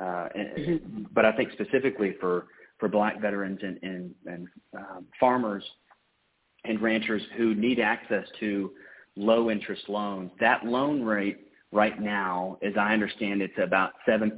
uh, 0.00 0.28
but 1.12 1.24
I 1.24 1.32
think 1.36 1.52
specifically 1.52 2.16
for, 2.18 2.46
for 2.78 2.88
black 2.88 3.20
veterans 3.20 3.60
and, 3.62 3.78
and, 3.82 4.14
and 4.26 4.48
um, 4.76 5.06
farmers 5.20 5.62
and 6.64 6.80
ranchers 6.80 7.22
who 7.36 7.54
need 7.54 7.78
access 7.78 8.26
to 8.40 8.72
low 9.16 9.50
interest 9.50 9.82
loans, 9.88 10.30
that 10.40 10.64
loan 10.64 11.02
rate 11.02 11.48
right 11.70 12.00
now, 12.00 12.58
as 12.62 12.72
I 12.78 12.92
understand, 12.94 13.42
it's 13.42 13.54
about 13.62 13.92
7%. 14.08 14.32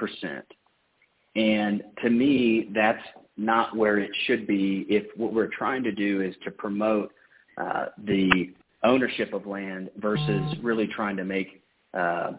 And 1.37 1.83
to 2.03 2.11
me, 2.11 2.69
that's 2.75 3.03
not 3.37 3.75
where 3.77 3.99
it 3.99 4.11
should 4.27 4.47
be 4.47 4.85
if 4.89 5.05
what 5.17 5.33
we're 5.33 5.47
trying 5.47 5.83
to 5.85 5.93
do 5.93 6.21
is 6.21 6.35
to 6.45 6.51
promote 6.51 7.13
uh, 7.57 7.87
the 8.05 8.53
ownership 8.83 9.33
of 9.33 9.47
land 9.47 9.91
versus 9.97 10.43
really 10.63 10.87
trying 10.89 11.17
to 11.17 11.25
make 11.25 11.63
uh, 11.95 12.33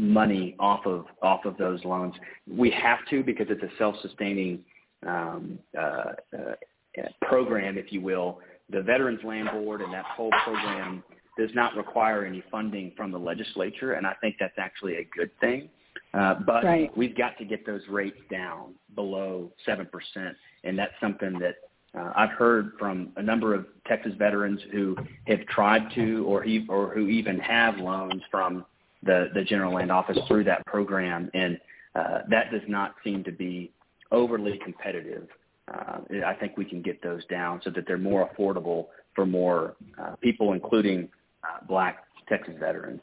money 0.00 0.56
off 0.58 0.86
of 0.86 1.04
off 1.22 1.44
of 1.44 1.56
those 1.58 1.84
loans. 1.84 2.14
We 2.48 2.70
have 2.70 2.98
to 3.10 3.22
because 3.22 3.46
it's 3.50 3.62
a 3.62 3.70
self-sustaining 3.78 4.60
um, 5.06 5.58
uh, 5.78 6.12
uh, 6.32 7.02
program, 7.22 7.76
if 7.76 7.92
you 7.92 8.00
will. 8.00 8.40
The 8.70 8.82
Veterans 8.82 9.20
Land 9.24 9.50
Board 9.52 9.80
and 9.82 9.92
that 9.92 10.04
whole 10.04 10.30
program 10.44 11.02
does 11.38 11.50
not 11.54 11.76
require 11.76 12.24
any 12.24 12.42
funding 12.50 12.92
from 12.96 13.12
the 13.12 13.18
legislature, 13.18 13.94
and 13.94 14.06
I 14.06 14.14
think 14.20 14.36
that's 14.40 14.58
actually 14.58 14.96
a 14.96 15.08
good 15.16 15.30
thing. 15.40 15.68
Uh, 16.14 16.34
but 16.46 16.64
right. 16.64 16.96
we've 16.96 17.16
got 17.16 17.36
to 17.38 17.44
get 17.44 17.64
those 17.66 17.82
rates 17.88 18.18
down 18.30 18.74
below 18.94 19.50
seven 19.66 19.86
percent, 19.86 20.36
and 20.64 20.78
that's 20.78 20.92
something 21.00 21.38
that 21.38 21.56
uh, 21.98 22.12
I've 22.16 22.30
heard 22.30 22.72
from 22.78 23.10
a 23.16 23.22
number 23.22 23.54
of 23.54 23.66
Texas 23.86 24.12
veterans 24.18 24.60
who 24.72 24.96
have 25.26 25.44
tried 25.46 25.92
to, 25.94 26.24
or 26.26 26.42
he, 26.42 26.66
or 26.68 26.90
who 26.90 27.08
even 27.08 27.38
have 27.38 27.78
loans 27.78 28.22
from 28.30 28.64
the, 29.02 29.28
the 29.34 29.42
General 29.42 29.74
Land 29.74 29.90
Office 29.90 30.18
through 30.28 30.44
that 30.44 30.64
program, 30.66 31.30
and 31.34 31.58
uh, 31.94 32.18
that 32.28 32.50
does 32.50 32.62
not 32.68 32.94
seem 33.02 33.24
to 33.24 33.32
be 33.32 33.72
overly 34.12 34.58
competitive. 34.62 35.28
Uh, 35.72 35.98
I 36.26 36.34
think 36.34 36.56
we 36.56 36.64
can 36.64 36.82
get 36.82 37.02
those 37.02 37.24
down 37.26 37.60
so 37.62 37.70
that 37.70 37.86
they're 37.86 37.98
more 37.98 38.28
affordable 38.28 38.86
for 39.14 39.24
more 39.24 39.76
uh, 40.00 40.16
people, 40.20 40.52
including 40.52 41.08
uh, 41.44 41.64
black 41.66 42.04
Texas 42.28 42.54
veterans. 42.58 43.00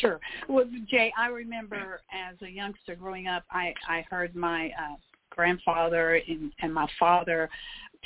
Sure. 0.00 0.20
Well, 0.48 0.66
Jay, 0.88 1.12
I 1.16 1.28
remember 1.28 2.00
as 2.12 2.36
a 2.42 2.48
youngster 2.48 2.94
growing 2.94 3.26
up, 3.26 3.44
I 3.50 3.72
I 3.88 4.04
heard 4.10 4.36
my 4.36 4.66
uh, 4.78 4.96
grandfather 5.30 6.20
and, 6.28 6.52
and 6.60 6.72
my 6.72 6.86
father 6.98 7.48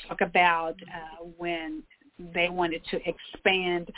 talk 0.08 0.20
about 0.20 0.76
uh, 0.82 1.24
when 1.36 1.82
they 2.34 2.48
wanted 2.48 2.82
to 2.90 3.00
expand 3.08 3.90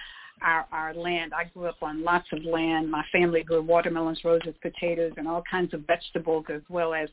our 0.44 0.66
our 0.70 0.94
land. 0.94 1.32
I 1.34 1.44
grew 1.44 1.66
up 1.66 1.82
on 1.82 2.04
lots 2.04 2.26
of 2.32 2.44
land. 2.44 2.90
My 2.90 3.04
family 3.10 3.42
grew 3.42 3.62
watermelons, 3.62 4.20
roses, 4.24 4.54
potatoes, 4.62 5.12
and 5.16 5.26
all 5.26 5.42
kinds 5.50 5.74
of 5.74 5.86
vegetables, 5.86 6.44
as 6.52 6.62
well 6.68 6.94
as 6.94 7.08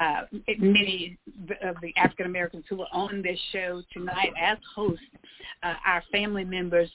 uh, 0.00 0.22
many 0.58 1.18
of 1.62 1.76
the 1.82 1.92
African 1.96 2.26
Americans 2.26 2.64
who 2.68 2.80
are 2.80 2.88
on 2.92 3.22
this 3.22 3.38
show 3.52 3.82
tonight 3.92 4.32
as 4.40 4.58
hosts. 4.74 5.04
Uh, 5.62 5.74
our 5.86 6.02
family 6.10 6.44
members 6.44 6.90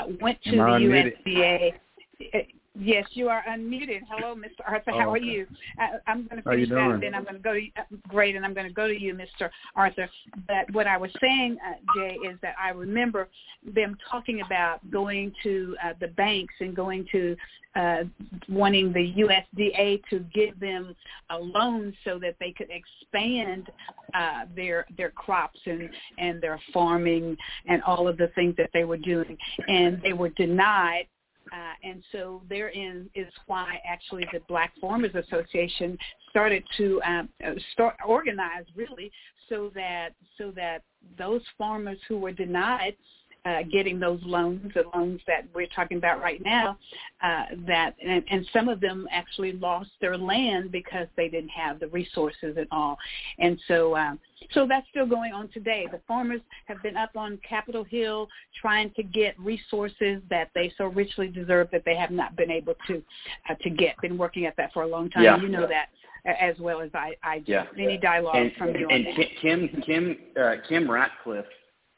uh, 0.00 0.04
went 0.20 0.42
to 0.44 0.52
the 0.52 0.56
USDA. 0.56 1.72
Yes, 2.80 3.06
you 3.12 3.28
are 3.28 3.42
unmuted. 3.48 4.02
Hello, 4.08 4.36
Mr. 4.36 4.60
Arthur. 4.66 4.92
How 4.92 5.08
oh, 5.08 5.10
okay. 5.10 5.10
are 5.10 5.18
you? 5.18 5.46
I, 5.78 5.88
I'm 6.06 6.28
going 6.28 6.42
to 6.42 6.48
finish 6.48 6.68
that, 6.68 6.78
and 6.78 7.02
then 7.02 7.14
I'm 7.14 7.24
going 7.24 7.34
to 7.34 7.40
go 7.40 7.54
to 7.54 7.66
uh, 7.76 7.84
great, 8.08 8.36
and 8.36 8.44
I'm 8.44 8.54
going 8.54 8.68
to 8.68 8.72
go 8.72 8.86
to 8.86 8.98
you, 8.98 9.14
Mr. 9.14 9.50
Arthur. 9.74 10.08
But 10.46 10.72
what 10.72 10.86
I 10.86 10.96
was 10.96 11.10
saying, 11.20 11.58
uh, 11.66 11.74
Jay, 11.96 12.16
is 12.24 12.38
that 12.42 12.54
I 12.62 12.70
remember 12.70 13.28
them 13.74 13.98
talking 14.08 14.42
about 14.42 14.88
going 14.90 15.32
to 15.42 15.76
uh, 15.84 15.94
the 16.00 16.08
banks 16.08 16.54
and 16.60 16.74
going 16.74 17.06
to 17.10 17.36
uh, 17.74 18.04
wanting 18.48 18.92
the 18.92 19.12
USDA 19.18 20.02
to 20.10 20.20
give 20.32 20.58
them 20.60 20.94
a 21.30 21.38
loan 21.38 21.92
so 22.04 22.18
that 22.20 22.36
they 22.40 22.52
could 22.52 22.68
expand 22.70 23.70
uh, 24.14 24.44
their 24.54 24.86
their 24.96 25.10
crops 25.10 25.58
and 25.66 25.90
and 26.18 26.40
their 26.40 26.60
farming 26.72 27.36
and 27.66 27.82
all 27.82 28.08
of 28.08 28.16
the 28.16 28.28
things 28.34 28.54
that 28.56 28.70
they 28.72 28.84
were 28.84 28.96
doing, 28.96 29.36
and 29.66 30.00
they 30.02 30.12
were 30.12 30.30
denied 30.30 31.06
uh, 31.52 31.88
and 31.88 32.02
so 32.12 32.42
therein 32.48 33.08
is 33.14 33.32
why 33.46 33.80
actually 33.88 34.24
the 34.32 34.40
Black 34.48 34.72
Farmers 34.80 35.14
Association 35.14 35.96
started 36.30 36.62
to 36.76 37.00
um, 37.06 37.28
start 37.72 37.96
organize 38.06 38.64
really 38.74 39.10
so 39.48 39.70
that 39.74 40.10
so 40.36 40.50
that 40.54 40.82
those 41.16 41.42
farmers 41.56 41.98
who 42.08 42.18
were 42.18 42.32
denied 42.32 42.96
uh, 43.44 43.62
getting 43.70 43.98
those 43.98 44.20
loans, 44.24 44.72
the 44.74 44.84
loans 44.94 45.20
that 45.26 45.46
we're 45.54 45.66
talking 45.74 45.96
about 45.96 46.20
right 46.20 46.42
now, 46.44 46.78
uh, 47.22 47.44
that 47.66 47.94
and, 48.04 48.24
and 48.30 48.46
some 48.52 48.68
of 48.68 48.80
them 48.80 49.06
actually 49.10 49.52
lost 49.52 49.90
their 50.00 50.16
land 50.16 50.70
because 50.72 51.06
they 51.16 51.28
didn't 51.28 51.50
have 51.50 51.80
the 51.80 51.88
resources 51.88 52.56
at 52.58 52.66
all, 52.70 52.96
and 53.38 53.58
so 53.68 53.96
um, 53.96 54.18
so 54.52 54.66
that's 54.66 54.86
still 54.90 55.06
going 55.06 55.32
on 55.32 55.48
today. 55.48 55.86
The 55.90 56.00
farmers 56.06 56.40
have 56.66 56.82
been 56.82 56.96
up 56.96 57.10
on 57.16 57.38
Capitol 57.48 57.84
Hill 57.84 58.28
trying 58.60 58.90
to 58.94 59.02
get 59.02 59.38
resources 59.38 60.22
that 60.30 60.50
they 60.54 60.72
so 60.76 60.86
richly 60.86 61.28
deserve 61.28 61.68
that 61.72 61.82
they 61.84 61.96
have 61.96 62.10
not 62.10 62.36
been 62.36 62.50
able 62.50 62.74
to 62.86 63.02
uh, 63.48 63.54
to 63.62 63.70
get. 63.70 63.96
Been 64.00 64.18
working 64.18 64.46
at 64.46 64.56
that 64.56 64.72
for 64.72 64.82
a 64.82 64.86
long 64.86 65.10
time. 65.10 65.24
Yeah. 65.24 65.40
You 65.40 65.48
know 65.48 65.66
that 65.66 65.88
as 66.24 66.58
well 66.58 66.80
as 66.80 66.90
I, 66.94 67.14
I 67.22 67.38
do. 67.40 67.52
Yeah. 67.52 67.64
Any 67.78 67.96
dialogue 67.96 68.36
and, 68.36 68.52
from 68.56 68.74
you 68.74 68.88
and 68.88 69.06
Kim 69.40 69.82
Kim 69.84 70.16
uh, 70.40 70.54
Kim 70.68 70.90
Ratcliffe 70.90 71.46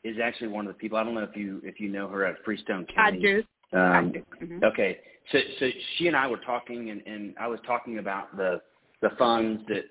is 0.04 0.16
actually 0.22 0.48
one 0.48 0.66
of 0.66 0.72
the 0.72 0.78
people. 0.78 0.98
I 0.98 1.04
don't 1.04 1.14
know 1.14 1.22
if 1.22 1.36
you 1.36 1.60
if 1.64 1.80
you 1.80 1.88
know 1.88 2.08
her 2.08 2.24
at 2.24 2.36
Freestone 2.44 2.86
County. 2.94 3.18
I 3.18 3.20
do. 3.20 3.42
Um, 3.72 3.82
I 3.82 4.02
do. 4.08 4.24
Mm-hmm. 4.42 4.64
Okay, 4.64 4.98
so 5.32 5.38
so 5.58 5.68
she 5.96 6.06
and 6.06 6.16
I 6.16 6.26
were 6.26 6.38
talking, 6.38 6.90
and, 6.90 7.02
and 7.06 7.34
I 7.38 7.46
was 7.46 7.60
talking 7.66 7.98
about 7.98 8.36
the 8.36 8.60
the 9.02 9.10
funds 9.18 9.62
that 9.68 9.84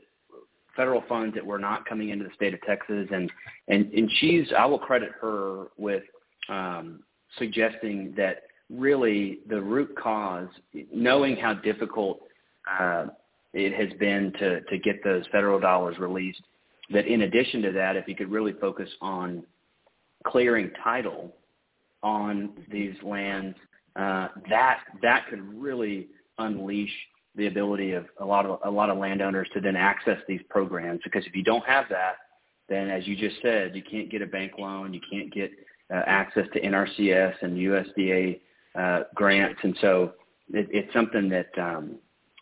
federal 0.75 1.03
funds 1.09 1.35
that 1.35 1.45
were 1.45 1.59
not 1.59 1.85
coming 1.85 2.09
into 2.09 2.25
the 2.25 2.33
state 2.35 2.53
of 2.53 2.61
Texas, 2.61 3.07
and 3.11 3.31
and 3.67 3.91
and 3.93 4.09
she's 4.19 4.47
I 4.57 4.65
will 4.65 4.79
credit 4.79 5.11
her 5.21 5.67
with 5.77 6.03
um, 6.47 7.01
suggesting 7.37 8.13
that 8.17 8.43
really 8.69 9.39
the 9.49 9.61
root 9.61 9.95
cause, 9.97 10.47
knowing 10.93 11.35
how 11.35 11.53
difficult 11.53 12.21
uh, 12.79 13.07
it 13.53 13.73
has 13.73 13.97
been 13.99 14.31
to 14.39 14.61
to 14.61 14.77
get 14.79 15.03
those 15.03 15.23
federal 15.31 15.59
dollars 15.59 15.97
released, 15.99 16.41
that 16.91 17.07
in 17.07 17.21
addition 17.21 17.61
to 17.63 17.71
that, 17.71 17.95
if 17.95 18.07
you 18.07 18.15
could 18.15 18.31
really 18.31 18.53
focus 18.53 18.89
on 19.01 19.43
clearing 20.25 20.71
title 20.83 21.33
on 22.03 22.51
these 22.71 22.95
lands, 23.03 23.55
uh, 23.95 24.29
that 24.49 24.79
that 25.01 25.27
could 25.29 25.41
really 25.53 26.07
unleash 26.37 26.91
the 27.35 27.47
ability 27.47 27.91
of 27.93 28.05
a 28.19 28.25
lot 28.25 28.45
of 28.45 28.59
a 28.63 28.69
lot 28.69 28.89
of 28.89 28.97
landowners 28.97 29.47
to 29.53 29.61
then 29.61 29.75
access 29.75 30.17
these 30.27 30.41
programs. 30.49 31.01
Because 31.03 31.25
if 31.25 31.35
you 31.35 31.43
don't 31.43 31.65
have 31.65 31.85
that, 31.89 32.15
then 32.67 32.89
as 32.89 33.07
you 33.07 33.15
just 33.15 33.41
said, 33.41 33.75
you 33.75 33.83
can't 33.83 34.09
get 34.09 34.21
a 34.21 34.27
bank 34.27 34.53
loan, 34.57 34.93
you 34.93 35.01
can't 35.11 35.33
get 35.33 35.51
uh, 35.93 36.01
access 36.05 36.45
to 36.53 36.61
NRCS 36.61 37.33
and 37.41 37.57
USDA 37.57 38.39
uh, 38.75 39.03
grants, 39.15 39.59
and 39.63 39.75
so 39.81 40.13
it, 40.53 40.67
it's 40.71 40.93
something 40.93 41.29
that, 41.29 41.49
um, 41.57 41.95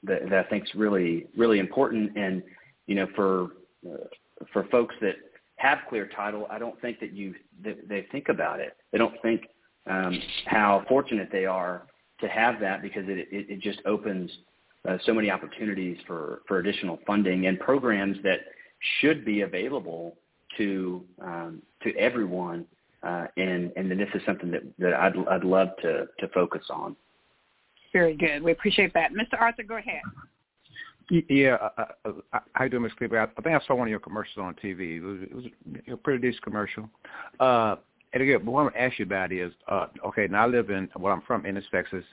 that 0.04 0.30
that 0.30 0.46
I 0.46 0.50
think 0.50 0.64
is 0.66 0.76
really 0.76 1.28
really 1.36 1.60
important. 1.60 2.18
And 2.18 2.44
you 2.88 2.96
know, 2.96 3.08
for 3.16 3.48
uh, 3.88 4.08
for 4.54 4.66
folks 4.66 4.96
that 5.02 5.16
have 5.58 5.80
clear 5.90 6.08
title, 6.08 6.48
I 6.50 6.60
don't 6.60 6.80
think 6.82 7.00
that 7.00 7.14
you 7.14 7.36
they 7.62 8.08
think 8.12 8.30
about 8.30 8.60
it. 8.60 8.78
They 8.92 8.98
don't 8.98 9.20
think 9.22 9.42
um, 9.88 10.20
how 10.46 10.86
fortunate 10.88 11.30
they 11.32 11.46
are 11.46 11.88
to 12.22 12.28
have 12.28 12.60
that 12.62 12.82
because 12.82 13.04
it 13.08 13.28
it, 13.32 13.50
it 13.50 13.60
just 13.62 13.80
opens 13.86 14.32
uh, 14.88 14.98
so 15.06 15.14
many 15.14 15.30
opportunities 15.30 15.98
for 16.06 16.42
for 16.48 16.60
additional 16.60 17.00
funding 17.06 17.48
and 17.48 17.60
programs 17.60 18.18
that 18.24 18.40
should 19.02 19.26
be 19.26 19.42
available 19.42 20.18
to 20.58 21.04
um, 21.22 21.62
to 21.84 21.96
everyone. 21.98 22.66
Uh, 23.04 23.26
and 23.38 23.72
and 23.76 23.92
this 23.92 24.10
is 24.14 24.22
something 24.26 24.52
that 24.52 24.64
that 24.78 24.94
I'd 24.94 25.16
I'd 25.28 25.44
love 25.44 25.70
to 25.82 26.08
to 26.20 26.28
focus 26.34 26.64
on. 26.70 26.96
Very 27.94 28.16
good. 28.16 28.44
We 28.44 28.52
appreciate 28.52 28.94
that, 28.94 29.12
Mr. 29.14 29.40
Arthur. 29.40 29.64
Go 29.64 29.78
ahead. 29.78 30.02
Yeah, 31.10 31.56
uh, 31.56 31.86
uh, 32.06 32.12
uh, 32.34 32.40
how 32.54 32.66
you 32.66 32.70
doing, 32.70 32.84
Ms. 32.84 32.92
Kleberg? 33.00 33.30
I 33.38 33.42
think 33.42 33.56
I 33.56 33.66
saw 33.66 33.76
one 33.76 33.88
of 33.88 33.92
your 33.92 34.00
commercials 34.00 34.44
on 34.44 34.56
TV. 34.56 34.98
It 34.98 35.02
was, 35.02 35.20
it 35.22 35.36
was 35.36 35.46
a 35.94 35.98
pretty 35.98 36.28
decent 36.28 36.44
commercial. 36.44 36.90
Uh, 37.40 37.78
and 38.14 38.24
again, 38.24 38.46
what 38.46 38.60
I 38.60 38.64
want 38.64 38.76
to 38.76 38.82
ask 38.82 39.00
you 39.00 39.06
about 39.06 39.32
is, 39.32 39.54
uh, 39.70 39.88
okay, 40.06 40.28
now 40.28 40.44
I 40.44 40.48
live 40.48 40.70
in, 40.70 40.90
well, 40.98 41.14
I'm 41.14 41.22
from 41.22 41.46
Ennis, 41.46 41.64
Texas. 41.72 42.04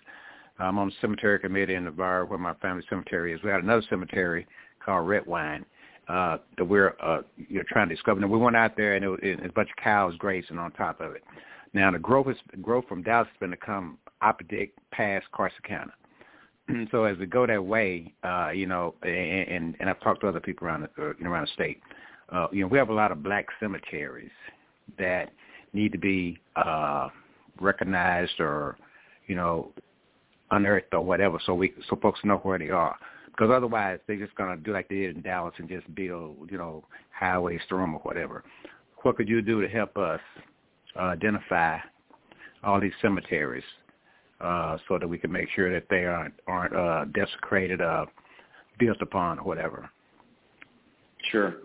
I'm 0.59 0.79
on 0.79 0.89
the 0.89 0.95
cemetery 1.01 1.41
committee 1.41 1.75
in 1.75 1.85
the 1.85 1.91
bar 1.91 2.25
where 2.25 2.39
my 2.39 2.55
family 2.55 2.85
cemetery 2.89 3.33
is. 3.33 3.43
We 3.43 3.51
had 3.51 3.65
another 3.65 3.83
cemetery 3.91 4.47
called 4.85 5.09
Redwine 5.09 5.65
uh, 6.09 6.39
that 6.57 6.65
we're 6.65 6.95
uh, 7.03 7.23
you're 7.49 7.65
trying 7.65 7.89
to 7.89 7.95
discover. 7.95 8.21
And 8.21 8.31
we 8.31 8.39
went 8.39 8.57
out 8.57 8.77
there 8.77 8.95
and 8.95 9.05
it 9.05 9.09
was, 9.09 9.21
a 9.23 9.49
bunch 9.53 9.71
of 9.71 9.83
cows 9.83 10.15
grazing 10.19 10.59
on 10.59 10.71
top 10.73 11.01
of 11.01 11.13
it. 11.13 11.25
Now 11.73 11.91
the 11.91 11.99
growth 11.99 12.29
is 12.29 12.37
growth 12.63 12.85
from 12.89 13.03
Dallas 13.03 13.27
has 13.29 13.41
been 13.41 13.51
to 13.51 13.57
come 13.57 13.99
opposite 14.23 14.73
past 14.93 15.27
Corsicana. 15.35 15.91
so 16.91 17.05
as 17.05 17.19
we 17.19 17.27
go 17.27 17.47
that 17.47 17.65
way, 17.65 18.13
uh, 18.23 18.51
you 18.51 18.67
know, 18.67 18.95
and, 19.03 19.77
and, 19.79 19.91
I've 19.91 20.01
talked 20.01 20.23
to 20.23 20.29
other 20.29 20.41
people 20.41 20.67
around 20.67 20.89
the, 20.97 21.03
uh, 21.03 21.13
know, 21.21 21.31
around 21.31 21.47
the 21.47 21.53
state, 21.53 21.81
uh, 22.31 22.47
you 22.53 22.63
know, 22.63 22.69
we 22.69 22.79
have 22.79 22.89
a 22.89 22.95
lot 22.95 23.13
of 23.13 23.23
black 23.23 23.47
cemeteries 23.61 24.31
that 24.99 25.31
need 25.73 25.93
to 25.93 25.99
be 25.99 26.39
uh, 26.57 27.09
recognized 27.61 28.41
or, 28.41 28.77
you 29.27 29.35
know, 29.35 29.73
unearthed 30.51 30.95
or 30.95 31.01
whatever, 31.01 31.39
so 31.45 31.55
we 31.55 31.73
so 31.89 31.97
folks 31.97 32.21
know 32.25 32.37
where 32.39 32.59
they 32.59 32.71
are. 32.71 32.97
Because 33.27 33.51
otherwise, 33.53 33.99
they're 34.07 34.17
just 34.17 34.35
gonna 34.37 34.57
do 34.57 34.73
like 34.73 34.89
they 34.89 34.97
did 34.97 35.17
in 35.17 35.23
Dallas 35.23 35.55
and 35.59 35.69
just 35.69 35.93
build, 35.95 36.49
you 36.51 36.59
know, 36.59 36.85
highways 37.11 37.61
through 37.69 37.81
them 37.81 37.95
or 37.95 38.01
whatever. 38.01 38.45
What 39.03 39.17
could 39.17 39.29
you 39.29 39.43
do 39.43 39.61
to 39.61 39.69
help 39.69 39.97
us 39.99 40.21
uh, 40.97 41.01
identify 41.01 41.79
all 42.63 42.81
these 42.81 42.93
cemeteries 43.03 43.65
uh, 44.45 44.79
so 44.89 44.99
that 44.99 45.09
we 45.09 45.19
can 45.19 45.33
make 45.33 45.49
sure 45.55 45.73
that 45.73 45.87
they 45.89 46.05
aren't 46.05 46.35
aren't 46.47 46.77
uh, 46.77 47.05
desecrated, 47.15 47.81
uh, 47.81 48.07
built 48.79 49.01
upon, 49.01 49.39
or 49.39 49.45
whatever. 49.45 49.91
Sure. 51.31 51.57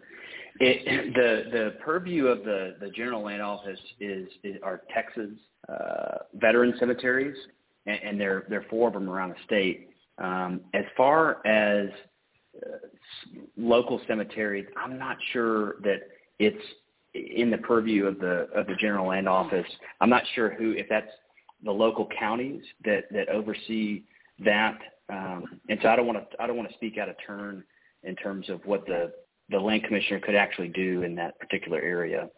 It, 0.59 1.13
the 1.13 1.49
the 1.51 1.75
purview 1.83 2.27
of 2.27 2.43
the, 2.43 2.75
the 2.79 2.89
General 2.89 3.23
Land 3.23 3.41
Office 3.41 3.79
is, 3.99 4.27
is 4.43 4.57
are 4.63 4.81
Texas 4.93 5.29
uh, 5.67 6.19
veteran 6.35 6.73
cemeteries, 6.79 7.37
and, 7.85 7.99
and 8.03 8.21
there 8.21 8.45
there 8.49 8.59
are 8.59 8.65
four 8.69 8.87
of 8.87 8.93
them 8.93 9.09
around 9.09 9.29
the 9.29 9.43
state. 9.45 9.89
Um, 10.17 10.61
as 10.73 10.83
far 10.97 11.45
as 11.47 11.89
uh, 12.57 12.77
local 13.57 14.01
cemeteries, 14.07 14.65
I'm 14.77 14.97
not 14.97 15.17
sure 15.31 15.75
that 15.83 15.99
it's 16.39 16.63
in 17.13 17.49
the 17.49 17.57
purview 17.57 18.05
of 18.05 18.19
the 18.19 18.47
of 18.55 18.67
the 18.67 18.75
General 18.79 19.07
Land 19.07 19.27
Office. 19.27 19.65
I'm 20.01 20.09
not 20.09 20.23
sure 20.35 20.49
who 20.49 20.71
if 20.71 20.87
that's 20.89 21.09
the 21.63 21.71
local 21.71 22.07
counties 22.17 22.63
that 22.85 23.05
that 23.11 23.29
oversee 23.29 24.03
that. 24.43 24.77
Um, 25.09 25.59
and 25.69 25.79
so 25.81 25.89
I 25.89 25.95
don't 25.95 26.05
want 26.05 26.29
to 26.29 26.41
I 26.41 26.47
don't 26.47 26.57
want 26.57 26.69
to 26.69 26.75
speak 26.75 26.97
out 26.97 27.09
of 27.09 27.15
turn 27.25 27.63
in 28.03 28.15
terms 28.15 28.49
of 28.49 28.65
what 28.65 28.85
the 28.85 29.11
the 29.49 29.59
land 29.59 29.83
commissioner 29.83 30.19
could 30.19 30.35
actually 30.35 30.69
do 30.69 31.03
in 31.03 31.15
that 31.15 31.39
particular 31.39 31.79
area. 31.79 32.29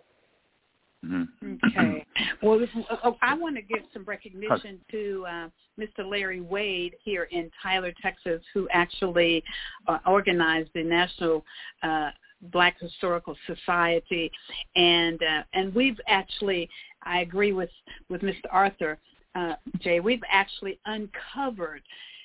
Mm-hmm. 1.06 1.56
Okay. 1.66 2.06
Well, 2.44 2.60
oh, 3.04 3.18
I 3.24 3.34
want 3.34 3.56
to 3.56 3.62
give 3.62 3.84
some 3.92 4.04
recognition 4.04 4.80
to 4.92 5.26
uh, 5.28 5.48
Mr. 5.80 6.08
Larry 6.08 6.42
Wade 6.42 6.96
here 7.04 7.24
in 7.32 7.50
Tyler, 7.62 7.92
Texas, 8.02 8.42
who 8.54 8.68
actually 8.72 9.44
uh, 9.88 9.98
organized 10.06 10.70
the 10.76 10.84
National 10.84 11.44
uh, 11.82 12.12
Black 12.52 12.80
Historical 12.80 13.36
Society, 13.48 14.32
and 14.76 15.22
uh, 15.22 15.44
and 15.54 15.74
we've 15.74 16.00
actually, 16.08 16.70
I 17.04 17.22
agree 17.22 17.52
with 17.52 17.70
with 18.10 18.22
Mr. 18.22 18.46
Arthur, 18.52 19.00
uh, 19.36 19.54
Jay, 19.80 20.00
we've 20.00 20.24
actually 20.32 20.80
uncovered 20.86 21.82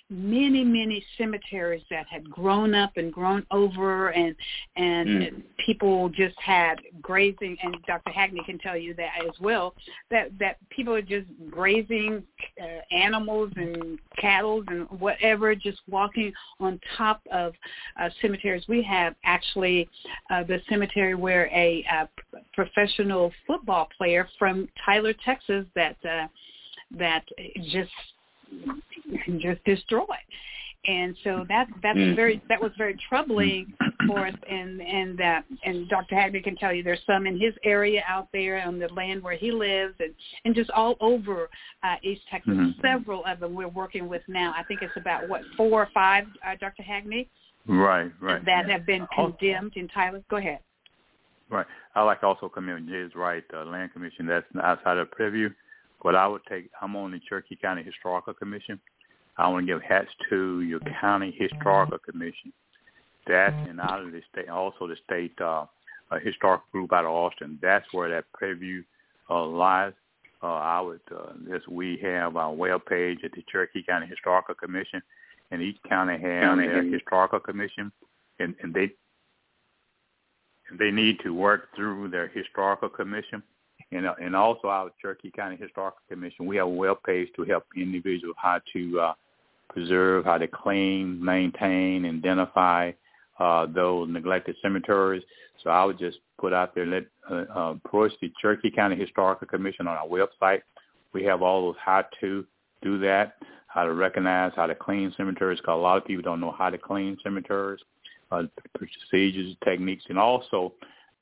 many 0.08 0.62
many 0.62 1.04
cemeteries 1.18 1.82
that 1.90 2.06
had 2.08 2.30
grown 2.30 2.74
up 2.74 2.92
and 2.96 3.12
grown 3.12 3.44
over 3.50 4.10
and 4.10 4.36
and 4.76 5.08
mm. 5.08 5.42
people 5.64 6.08
just 6.10 6.36
had 6.38 6.76
grazing 7.02 7.56
and 7.62 7.76
Dr. 7.88 8.12
Hackney 8.12 8.40
can 8.46 8.56
tell 8.58 8.76
you 8.76 8.94
that 8.94 9.10
as 9.26 9.34
well 9.40 9.74
that 10.12 10.28
that 10.38 10.58
people 10.70 10.94
are 10.94 11.02
just 11.02 11.26
grazing 11.50 12.22
uh, 12.62 12.94
animals 12.94 13.50
and 13.56 13.98
cattle 14.20 14.62
and 14.68 14.88
whatever 15.00 15.56
just 15.56 15.80
walking 15.88 16.32
on 16.60 16.78
top 16.96 17.20
of 17.32 17.52
uh, 18.00 18.08
cemeteries 18.22 18.62
we 18.68 18.82
have 18.82 19.16
actually 19.24 19.88
uh, 20.30 20.44
the 20.44 20.60
cemetery 20.68 21.16
where 21.16 21.46
a 21.46 21.84
uh, 21.92 22.06
professional 22.52 23.32
football 23.44 23.88
player 23.98 24.28
from 24.38 24.68
Tyler 24.84 25.14
Texas 25.24 25.66
that 25.74 25.96
uh, 26.08 26.28
that 26.98 27.24
just 27.70 27.90
just 29.40 29.64
destroyed. 29.64 30.06
And 30.88 31.16
so 31.24 31.44
that 31.48 31.66
that's 31.82 31.98
mm. 31.98 32.14
very 32.14 32.40
that 32.48 32.60
was 32.60 32.70
very 32.78 32.96
troubling 33.08 33.72
for 34.06 34.26
us. 34.26 34.34
And 34.48 34.80
and 34.80 35.18
that 35.18 35.44
and 35.64 35.88
Dr. 35.88 36.14
Hackney 36.14 36.40
can 36.40 36.56
tell 36.56 36.72
you 36.72 36.82
there's 36.82 37.00
some 37.06 37.26
in 37.26 37.40
his 37.40 37.54
area 37.64 38.04
out 38.08 38.28
there 38.32 38.62
on 38.64 38.78
the 38.78 38.88
land 38.88 39.22
where 39.22 39.36
he 39.36 39.50
lives, 39.50 39.94
and 39.98 40.14
and 40.44 40.54
just 40.54 40.70
all 40.70 40.96
over 41.00 41.48
uh, 41.82 41.96
East 42.02 42.22
Texas. 42.30 42.52
Mm-hmm. 42.52 42.80
Several 42.80 43.24
of 43.26 43.40
them 43.40 43.54
we're 43.54 43.68
working 43.68 44.08
with 44.08 44.22
now. 44.28 44.54
I 44.56 44.62
think 44.62 44.82
it's 44.82 44.96
about 44.96 45.28
what 45.28 45.42
four 45.56 45.82
or 45.82 45.88
five, 45.92 46.24
uh, 46.46 46.54
Dr. 46.60 46.82
Hackney. 46.82 47.28
Right, 47.66 48.12
right. 48.20 48.44
That 48.44 48.70
have 48.70 48.86
been 48.86 49.08
condemned 49.12 49.72
in 49.74 49.88
Tyler. 49.88 50.22
Go 50.30 50.36
ahead. 50.36 50.60
Right. 51.50 51.66
I 51.94 52.02
like 52.02 52.20
to 52.20 52.26
also 52.26 52.48
commend 52.48 52.88
Jay's 52.88 53.14
right, 53.14 53.42
uh, 53.54 53.64
Land 53.64 53.92
Commission. 53.92 54.26
That's 54.26 54.46
outside 54.62 54.98
of 54.98 55.08
preview. 55.10 55.52
But 56.06 56.14
I 56.14 56.28
would 56.28 56.42
take, 56.48 56.70
I'm 56.80 56.94
on 56.94 57.10
the 57.10 57.20
Cherokee 57.28 57.56
County 57.56 57.82
Historical 57.82 58.32
Commission. 58.32 58.78
I 59.38 59.48
want 59.48 59.66
to 59.66 59.72
give 59.72 59.82
hats 59.82 60.06
to 60.30 60.60
your 60.60 60.78
county 61.00 61.34
historical 61.36 61.98
commission. 61.98 62.52
That 63.26 63.52
and 63.68 63.80
out 63.80 64.04
of 64.04 64.12
the 64.12 64.22
state, 64.30 64.48
also 64.48 64.86
the 64.86 64.94
state 65.04 65.32
uh, 65.40 65.66
uh, 66.12 66.20
historical 66.22 66.64
group 66.70 66.92
out 66.92 67.06
of 67.06 67.10
Austin. 67.10 67.58
That's 67.60 67.84
where 67.90 68.08
that 68.08 68.26
preview 68.40 68.84
uh, 69.28 69.46
lies. 69.46 69.94
Uh, 70.44 70.46
I 70.46 70.80
would, 70.80 71.00
uh, 71.10 71.32
this, 71.40 71.62
we 71.68 71.98
have 72.04 72.36
our 72.36 72.54
web 72.54 72.86
page 72.86 73.18
at 73.24 73.32
the 73.32 73.42
Cherokee 73.50 73.82
County 73.82 74.06
Historical 74.06 74.54
Commission, 74.54 75.02
and 75.50 75.60
each 75.60 75.78
county 75.88 76.22
has 76.22 76.56
their 76.56 76.84
historical 76.84 77.40
commission, 77.40 77.90
and, 78.38 78.54
and 78.62 78.72
they 78.72 78.92
and 80.70 80.78
they 80.78 80.92
need 80.92 81.18
to 81.24 81.34
work 81.34 81.74
through 81.74 82.10
their 82.10 82.28
historical 82.28 82.88
commission 82.88 83.42
and 83.92 84.06
uh, 84.06 84.14
and 84.20 84.34
also 84.34 84.68
our 84.68 84.90
Cherokee 85.00 85.30
County 85.30 85.56
Historical 85.56 86.00
Commission, 86.08 86.46
we 86.46 86.56
have 86.56 86.66
a 86.66 86.70
web 86.70 86.98
page 87.04 87.28
to 87.36 87.44
help 87.44 87.64
individuals 87.76 88.36
how 88.38 88.60
to 88.72 89.00
uh, 89.00 89.12
preserve, 89.68 90.24
how 90.24 90.38
to 90.38 90.48
clean, 90.48 91.22
maintain, 91.24 92.04
identify 92.04 92.92
uh, 93.38 93.66
those 93.66 94.08
neglected 94.08 94.56
cemeteries. 94.62 95.22
So 95.62 95.70
I 95.70 95.84
would 95.84 95.98
just 95.98 96.18
put 96.38 96.52
out 96.52 96.74
there, 96.74 96.86
let 96.86 97.04
uh, 97.30 97.44
uh, 97.54 97.74
approach 97.84 98.12
the 98.20 98.32
Cherokee 98.40 98.70
County 98.70 98.96
Historical 98.96 99.46
Commission 99.46 99.86
on 99.86 99.96
our 99.96 100.06
website. 100.06 100.62
We 101.12 101.24
have 101.24 101.42
all 101.42 101.62
those 101.62 101.76
how 101.84 102.04
to 102.20 102.44
do 102.82 102.98
that, 103.00 103.36
how 103.68 103.84
to 103.84 103.92
recognize, 103.92 104.52
how 104.56 104.66
to 104.66 104.74
clean 104.74 105.12
cemeteries, 105.16 105.60
because 105.60 105.74
a 105.74 105.76
lot 105.76 105.96
of 105.96 106.04
people 106.04 106.22
don't 106.22 106.40
know 106.40 106.54
how 106.56 106.70
to 106.70 106.78
clean 106.78 107.16
cemeteries, 107.22 107.80
uh, 108.32 108.42
procedures, 108.74 109.56
techniques, 109.64 110.04
and 110.08 110.18
also 110.18 110.72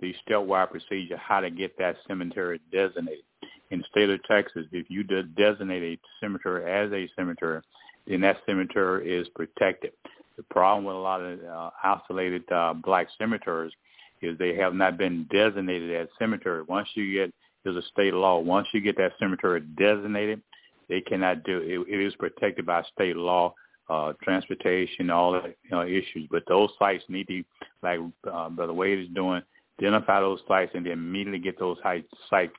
the 0.05 0.15
statewide 0.29 0.71
procedure 0.71 1.17
how 1.17 1.41
to 1.41 1.51
get 1.51 1.77
that 1.79 1.97
cemetery 2.07 2.61
designated. 2.71 3.25
In 3.71 3.79
the 3.79 3.85
state 3.91 4.11
of 4.11 4.23
Texas, 4.25 4.67
if 4.71 4.91
you 4.91 5.03
designate 5.03 5.83
a 5.83 5.99
cemetery 6.21 6.71
as 6.71 6.93
a 6.93 7.09
cemetery, 7.17 7.63
then 8.07 8.21
that 8.21 8.37
cemetery 8.45 9.11
is 9.11 9.27
protected. 9.35 9.93
The 10.37 10.43
problem 10.45 10.85
with 10.85 10.95
a 10.95 10.99
lot 10.99 11.23
of 11.23 11.43
uh, 11.43 11.71
isolated 11.83 12.51
uh, 12.53 12.75
black 12.75 13.09
cemeteries 13.19 13.73
is 14.21 14.37
they 14.39 14.55
have 14.57 14.75
not 14.75 14.99
been 14.99 15.27
designated 15.33 15.91
as 15.95 16.09
cemetery. 16.19 16.63
Once 16.69 16.89
you 16.95 17.13
get, 17.13 17.33
there's 17.63 17.77
a 17.77 17.89
state 17.89 18.13
law, 18.13 18.39
once 18.39 18.69
you 18.75 18.81
get 18.83 18.97
that 18.99 19.13
cemetery 19.19 19.63
designated, 19.79 20.43
they 20.89 21.01
cannot 21.01 21.45
do 21.45 21.59
it. 21.59 21.93
It 21.93 22.07
is 22.07 22.15
protected 22.17 22.67
by 22.67 22.83
state 22.95 23.17
law, 23.17 23.55
uh, 23.89 24.13
transportation, 24.23 25.09
all 25.09 25.33
that 25.33 25.57
you 25.65 25.71
know, 25.71 25.83
issues. 25.83 26.29
But 26.31 26.43
those 26.47 26.71
sites 26.79 27.05
need 27.09 27.29
to, 27.29 27.43
like 27.83 28.01
uh, 28.31 28.51
Brother 28.51 28.75
Wade 28.75 28.99
is 28.99 29.09
doing, 29.15 29.43
identify 29.81 30.21
those 30.21 30.41
sites, 30.47 30.73
and 30.75 30.85
then 30.85 30.93
immediately 30.93 31.41
get 31.41 31.59
those 31.59 31.77
sites 31.83 32.53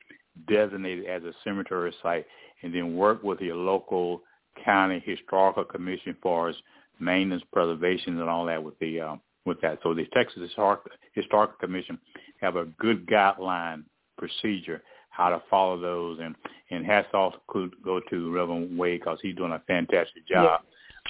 designated 0.49 1.05
as 1.05 1.23
a 1.23 1.33
cemetery 1.43 1.93
site, 2.03 2.25
and 2.61 2.73
then 2.73 2.95
work 2.95 3.23
with 3.23 3.39
your 3.39 3.55
local 3.55 4.21
county 4.63 5.01
historical 5.05 5.63
commission 5.63 6.15
for 6.21 6.49
as 6.49 6.55
maintenance, 6.99 7.43
preservation, 7.51 8.19
and 8.19 8.29
all 8.29 8.45
that 8.45 8.63
with 8.63 8.77
the 8.79 8.99
uh, 8.99 9.15
with 9.45 9.61
that. 9.61 9.79
So 9.83 9.93
the 9.93 10.05
Texas 10.13 10.41
Historic, 10.41 10.79
Historical 11.13 11.55
Commission 11.59 11.99
have 12.41 12.55
a 12.55 12.65
good 12.79 13.05
guideline 13.07 13.83
procedure 14.17 14.81
how 15.09 15.29
to 15.29 15.41
follow 15.49 15.79
those, 15.79 16.19
and 16.21 16.35
and 16.71 16.85
hats 16.85 17.07
off 17.13 17.33
could 17.47 17.73
go 17.83 18.01
to 18.09 18.33
Reverend 18.33 18.77
Wade 18.77 19.01
because 19.01 19.19
he's 19.21 19.35
doing 19.35 19.51
a 19.51 19.61
fantastic 19.67 20.27
job 20.27 20.61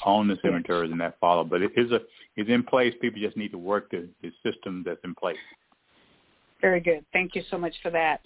on 0.06 0.28
the 0.28 0.38
cemeteries 0.44 0.92
and 0.92 1.00
that 1.00 1.18
follow. 1.20 1.44
But 1.44 1.62
it 1.62 1.72
is 1.76 1.92
a 1.92 2.02
it's 2.36 2.50
in 2.50 2.64
place. 2.64 2.94
People 3.02 3.22
just 3.22 3.38
need 3.38 3.52
to 3.52 3.58
work 3.58 3.90
the, 3.92 4.08
the 4.22 4.32
system 4.44 4.84
that's 4.86 5.00
in 5.04 5.16
place. 5.16 5.38
Very 6.62 6.80
good. 6.80 7.06
Thank 7.14 7.36
you 7.36 7.44
so 7.50 7.58
much 7.58 7.74
for 7.82 7.92
that. 7.92 8.22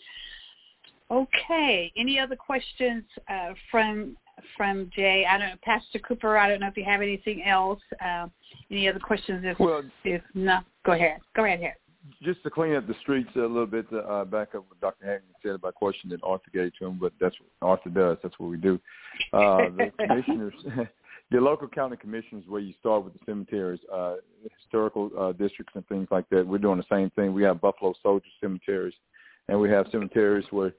Okay. 1.12 1.92
Any 1.98 2.20
other 2.20 2.36
questions 2.36 3.04
uh, 3.30 3.54
from 3.72 4.16
from 4.56 4.90
Jay? 4.96 5.26
I 5.30 5.38
don't 5.38 5.50
know, 5.50 5.56
Pastor 5.64 6.00
Cooper. 6.00 6.38
I 6.38 6.48
don't 6.48 6.60
know 6.60 6.68
if 6.68 6.78
you 6.78 6.86
have 6.86 7.02
anything 7.02 7.44
else. 7.44 7.82
Uh, 8.04 8.28
any 8.70 8.88
other 8.88 9.00
questions? 9.00 9.42
If 9.44 9.60
well, 9.60 9.84
if 10.04 10.22
not, 10.34 10.66
go 10.86 10.94
ahead. 10.94 11.20
Go 11.36 11.46
ahead 11.46 11.60
here. 11.60 11.76
Just 12.24 12.42
to 12.44 12.50
clean 12.50 12.76
up 12.76 12.88
the 12.88 12.96
streets 13.02 13.30
a 13.36 13.40
little 13.40 13.66
bit, 13.66 13.90
to, 13.90 14.00
uh, 14.00 14.26
back 14.26 14.56
up 14.56 14.66
what 14.68 14.80
Dr. 14.80 15.06
Hackney 15.06 15.34
said 15.44 15.56
about 15.56 15.76
question 15.76 16.10
that 16.10 16.22
Arthur 16.24 16.50
gave 16.54 16.72
to 16.80 16.86
him, 16.86 16.98
but 17.00 17.14
that's 17.20 17.36
what 17.40 17.70
Arthur 17.70 17.90
does. 17.90 18.18
That's 18.24 18.38
what 18.40 18.50
we 18.50 18.58
do. 18.58 18.80
Uh, 19.34 19.70
the 19.70 19.92
commissioners, 20.08 20.54
the 21.32 21.40
local 21.40 21.68
county 21.68 21.96
commissions 21.96 22.46
where 22.48 22.62
you 22.62 22.74
start 22.80 23.04
with 23.04 23.14
the 23.14 23.20
cemeteries, 23.26 23.80
uh, 23.94 24.16
historical 24.60 25.12
uh, 25.18 25.32
districts 25.34 25.74
and 25.76 25.88
things 25.88 26.08
like 26.10 26.28
that. 26.30 26.46
We're 26.46 26.58
doing 26.58 26.78
the 26.78 26.96
same 26.96 27.12
thing. 27.12 27.34
We 27.34 27.44
have 27.44 27.62
Buffalo 27.62 27.94
Soldier 28.02 28.26
cemeteries, 28.42 28.96
and 29.48 29.60
we 29.60 29.70
have 29.70 29.88
cemeteries 29.92 30.46
where 30.50 30.74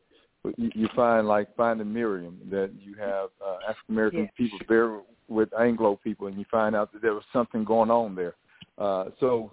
you, 0.56 0.70
you 0.74 0.88
find 0.96 1.28
like 1.28 1.54
finding 1.56 1.92
Miriam 1.92 2.38
that 2.50 2.70
you 2.80 2.94
have 2.96 3.28
uh, 3.44 3.58
African 3.68 3.94
American 3.94 4.20
yes. 4.22 4.32
people 4.36 4.58
buried 4.66 5.02
with 5.28 5.48
Anglo 5.58 6.00
people, 6.02 6.26
and 6.26 6.36
you 6.36 6.44
find 6.50 6.74
out 6.74 6.92
that 6.92 7.02
there 7.02 7.14
was 7.14 7.24
something 7.32 7.64
going 7.64 7.90
on 7.90 8.16
there. 8.16 8.34
Uh, 8.76 9.06
so 9.20 9.52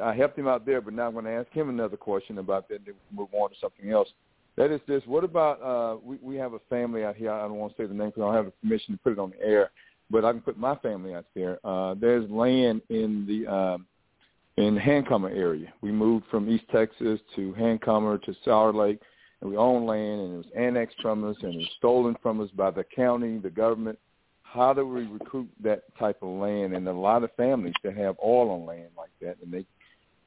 I 0.00 0.14
helped 0.14 0.38
him 0.38 0.46
out 0.46 0.64
there, 0.64 0.80
but 0.80 0.94
now 0.94 1.08
I'm 1.08 1.14
going 1.14 1.24
to 1.24 1.32
ask 1.32 1.50
him 1.50 1.68
another 1.68 1.96
question 1.96 2.38
about 2.38 2.68
that. 2.68 2.84
Then 2.84 2.94
move 3.12 3.28
on 3.32 3.50
to 3.50 3.56
something 3.60 3.90
else. 3.90 4.08
That 4.56 4.70
is 4.70 4.80
this. 4.86 5.02
What 5.06 5.24
about 5.24 5.62
uh, 5.62 5.96
we, 6.04 6.18
we 6.22 6.36
have 6.36 6.52
a 6.52 6.58
family 6.68 7.04
out 7.04 7.16
here. 7.16 7.32
I 7.32 7.42
don't 7.42 7.54
want 7.54 7.74
to 7.74 7.82
say 7.82 7.86
the 7.86 7.94
name 7.94 8.10
because 8.10 8.22
I 8.22 8.26
don't 8.26 8.34
have 8.34 8.44
the 8.44 8.52
permission 8.62 8.94
to 8.94 9.00
put 9.00 9.12
it 9.12 9.18
on 9.18 9.30
the 9.30 9.44
air 9.44 9.70
but 10.12 10.24
I 10.24 10.32
can 10.32 10.42
put 10.42 10.58
my 10.58 10.76
family 10.76 11.14
out 11.14 11.24
there. 11.34 11.58
Uh, 11.64 11.94
there's 11.98 12.30
land 12.30 12.82
in 12.90 13.26
the 13.26 13.52
um, 13.52 13.86
in 14.58 14.76
Hankamer 14.76 15.34
area. 15.34 15.72
We 15.80 15.90
moved 15.90 16.26
from 16.30 16.48
East 16.48 16.64
Texas 16.70 17.18
to 17.34 17.54
Hankamer 17.58 18.22
to 18.22 18.34
Sour 18.44 18.72
Lake, 18.74 19.00
and 19.40 19.50
we 19.50 19.56
own 19.56 19.86
land, 19.86 20.20
and 20.20 20.34
it 20.34 20.36
was 20.36 20.46
annexed 20.56 21.00
from 21.00 21.28
us, 21.28 21.36
and 21.42 21.54
it 21.54 21.58
was 21.58 21.70
stolen 21.78 22.16
from 22.22 22.40
us 22.40 22.50
by 22.50 22.70
the 22.70 22.84
county, 22.84 23.38
the 23.38 23.50
government. 23.50 23.98
How 24.42 24.74
do 24.74 24.86
we 24.86 25.06
recruit 25.06 25.48
that 25.64 25.84
type 25.98 26.22
of 26.22 26.28
land? 26.28 26.76
And 26.76 26.86
a 26.86 26.92
lot 26.92 27.24
of 27.24 27.30
families 27.36 27.74
that 27.82 27.96
have 27.96 28.16
oil 28.22 28.50
on 28.50 28.66
land 28.66 28.90
like 28.96 29.10
that, 29.22 29.38
and 29.42 29.52
they 29.52 29.64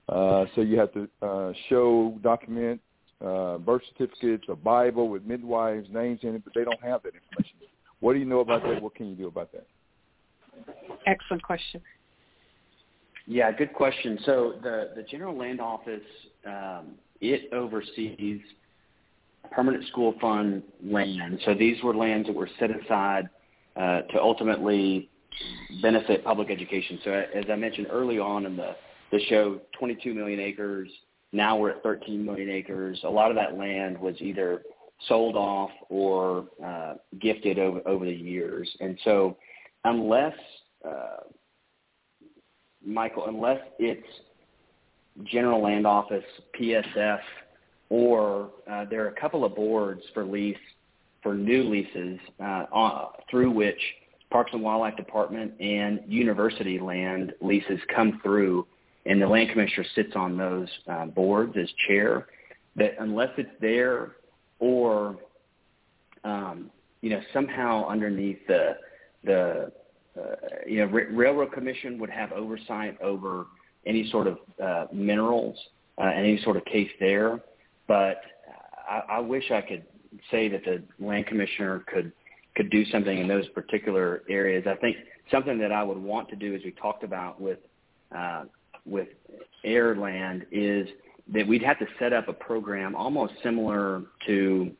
uh, 0.09 0.45
so 0.53 0.61
you 0.61 0.77
have 0.79 0.93
to 0.93 1.07
uh, 1.21 1.51
show, 1.69 2.17
document 2.21 2.79
uh, 3.25 3.57
birth 3.57 3.81
certificates, 3.97 4.45
a 4.49 4.55
Bible 4.55 5.09
with 5.09 5.23
midwives' 5.23 5.87
names 5.91 6.19
in 6.23 6.35
it, 6.35 6.43
but 6.43 6.53
they 6.53 6.63
don't 6.63 6.81
have 6.81 7.01
that 7.03 7.13
information. 7.15 7.57
What 7.99 8.13
do 8.13 8.19
you 8.19 8.25
know 8.25 8.39
about 8.39 8.63
that? 8.63 8.81
What 8.81 8.95
can 8.95 9.07
you 9.07 9.15
do 9.15 9.27
about 9.27 9.51
that? 9.51 9.65
Excellent 11.05 11.43
question. 11.43 11.81
Yeah, 13.27 13.51
good 13.51 13.73
question. 13.73 14.19
So 14.25 14.53
the, 14.61 14.91
the 14.95 15.03
General 15.03 15.35
Land 15.35 15.59
Office, 15.59 16.03
um, 16.45 16.93
it 17.21 17.51
oversees 17.53 18.41
permanent 19.51 19.87
school 19.87 20.15
fund 20.21 20.63
land. 20.83 21.39
So 21.45 21.53
these 21.53 21.81
were 21.83 21.95
lands 21.95 22.27
that 22.27 22.35
were 22.35 22.49
set 22.59 22.69
aside 22.69 23.29
uh, 23.75 24.01
to 24.01 24.21
ultimately 24.21 25.09
benefit 25.81 26.23
public 26.23 26.49
education. 26.49 26.99
So 27.03 27.11
as 27.11 27.45
I 27.51 27.55
mentioned 27.55 27.87
early 27.89 28.19
on 28.19 28.45
in 28.45 28.55
the, 28.55 28.75
the 29.11 29.19
show, 29.27 29.59
22 29.77 30.13
million 30.13 30.39
acres. 30.39 30.89
Now 31.31 31.57
we're 31.57 31.71
at 31.71 31.83
13 31.83 32.23
million 32.23 32.49
acres. 32.49 32.99
A 33.03 33.09
lot 33.09 33.29
of 33.29 33.35
that 33.35 33.57
land 33.57 33.97
was 33.97 34.15
either 34.19 34.61
sold 35.07 35.35
off 35.35 35.71
or 35.89 36.45
uh, 36.63 36.95
gifted 37.19 37.59
over, 37.59 37.81
over 37.87 38.05
the 38.05 38.11
years. 38.11 38.69
And 38.79 38.97
so 39.03 39.37
unless 39.83 40.33
uh, 40.87 41.23
Michael, 42.85 43.25
unless 43.27 43.59
it's 43.79 44.07
General 45.23 45.63
Land 45.63 45.87
Office, 45.87 46.23
PSF, 46.59 47.19
or 47.89 48.49
uh, 48.69 48.85
there 48.89 49.05
are 49.05 49.09
a 49.09 49.19
couple 49.19 49.45
of 49.45 49.55
boards 49.55 50.01
for 50.13 50.25
lease 50.25 50.57
for 51.23 51.33
new 51.33 51.63
leases 51.63 52.19
uh, 52.39 52.65
on, 52.71 53.07
through 53.31 53.49
which 53.49 53.79
Parks 54.31 54.51
and 54.53 54.61
Wildlife 54.61 54.95
Department 54.95 55.53
and 55.59 55.99
university 56.07 56.77
land 56.77 57.33
leases 57.41 57.79
come 57.95 58.19
through, 58.21 58.67
and 59.05 59.21
the 59.21 59.27
land 59.27 59.49
commissioner 59.49 59.85
sits 59.95 60.11
on 60.15 60.37
those 60.37 60.67
uh, 60.87 61.05
boards 61.05 61.55
as 61.59 61.67
chair, 61.87 62.27
that 62.75 62.91
unless 62.99 63.29
it's 63.37 63.49
there 63.59 64.17
or 64.59 65.17
um, 66.23 66.69
you 67.01 67.09
know 67.09 67.21
somehow 67.33 67.87
underneath 67.87 68.39
the 68.47 68.77
the 69.23 69.71
uh, 70.19 70.35
you 70.67 70.85
know 70.85 70.91
R- 70.91 71.07
railroad 71.11 71.51
commission 71.53 71.99
would 71.99 72.09
have 72.09 72.31
oversight 72.31 72.99
over 73.01 73.47
any 73.85 74.09
sort 74.11 74.27
of 74.27 74.37
uh, 74.63 74.85
minerals 74.93 75.57
uh, 75.97 76.07
any 76.07 76.41
sort 76.43 76.57
of 76.57 76.65
case 76.65 76.89
there, 76.99 77.39
but 77.87 78.21
I, 78.89 79.01
I 79.11 79.19
wish 79.19 79.49
I 79.51 79.61
could 79.61 79.83
say 80.31 80.49
that 80.49 80.63
the 80.65 80.83
land 81.03 81.27
commissioner 81.27 81.83
could 81.87 82.11
could 82.55 82.69
do 82.69 82.85
something 82.85 83.17
in 83.17 83.27
those 83.27 83.47
particular 83.49 84.23
areas. 84.29 84.65
I 84.67 84.75
think 84.75 84.95
something 85.29 85.57
that 85.59 85.71
I 85.71 85.83
would 85.83 85.97
want 85.97 86.29
to 86.29 86.35
do, 86.35 86.55
as 86.55 86.61
we 86.63 86.71
talked 86.71 87.03
about 87.03 87.39
with 87.39 87.59
uh, 88.15 88.45
with 88.85 89.07
Heirland, 89.65 90.45
is 90.51 90.87
that 91.33 91.47
we'd 91.47 91.63
have 91.63 91.79
to 91.79 91.85
set 91.99 92.13
up 92.13 92.27
a 92.27 92.33
program 92.33 92.95
almost 92.95 93.33
similar 93.43 94.03
to 94.27 94.71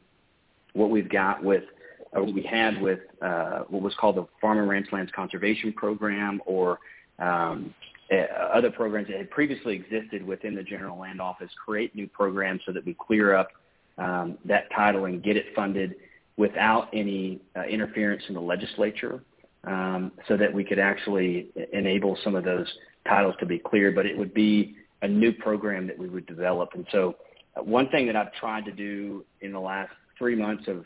what 0.73 0.89
we've 0.89 1.09
got 1.09 1.43
with 1.43 1.63
or 2.11 2.23
what 2.23 2.33
we 2.33 2.43
had 2.43 2.81
with 2.81 2.99
uh, 3.21 3.59
what 3.67 3.81
was 3.81 3.93
called 3.99 4.15
the 4.15 4.25
Farm 4.39 4.59
and 4.59 4.69
Ranch 4.69 4.87
Lands 4.91 5.11
Conservation 5.15 5.73
Program 5.73 6.41
or 6.45 6.79
um, 7.19 7.73
uh, 8.11 8.15
other 8.53 8.69
programs 8.69 9.07
that 9.07 9.17
had 9.17 9.31
previously 9.31 9.75
existed 9.75 10.25
within 10.25 10.53
the 10.53 10.63
General 10.63 10.99
Land 10.99 11.19
Office, 11.19 11.49
create 11.65 11.95
new 11.95 12.07
programs 12.07 12.61
so 12.65 12.71
that 12.71 12.85
we 12.85 12.93
clear 12.93 13.35
up 13.35 13.49
um, 13.97 14.37
that 14.45 14.69
title 14.75 15.05
and 15.05 15.23
get 15.23 15.37
it 15.37 15.47
funded 15.55 15.95
without 16.37 16.89
any 16.93 17.41
uh, 17.55 17.63
interference 17.63 18.23
from 18.25 18.35
the 18.35 18.41
legislature 18.41 19.23
um, 19.63 20.11
so 20.27 20.37
that 20.37 20.53
we 20.53 20.63
could 20.63 20.79
actually 20.79 21.47
enable 21.73 22.17
some 22.23 22.35
of 22.35 22.43
those 22.43 22.67
titles 23.07 23.35
to 23.39 23.45
be 23.45 23.57
cleared, 23.57 23.95
but 23.95 24.05
it 24.05 24.17
would 24.17 24.33
be 24.33 24.75
a 25.01 25.07
new 25.07 25.31
program 25.31 25.87
that 25.87 25.97
we 25.97 26.07
would 26.07 26.25
develop. 26.25 26.69
And 26.73 26.85
so 26.91 27.15
uh, 27.55 27.63
one 27.63 27.89
thing 27.89 28.07
that 28.07 28.15
I've 28.15 28.33
tried 28.33 28.65
to 28.65 28.71
do 28.71 29.23
in 29.41 29.51
the 29.51 29.59
last 29.59 29.91
three 30.17 30.35
months 30.35 30.67
of 30.67 30.83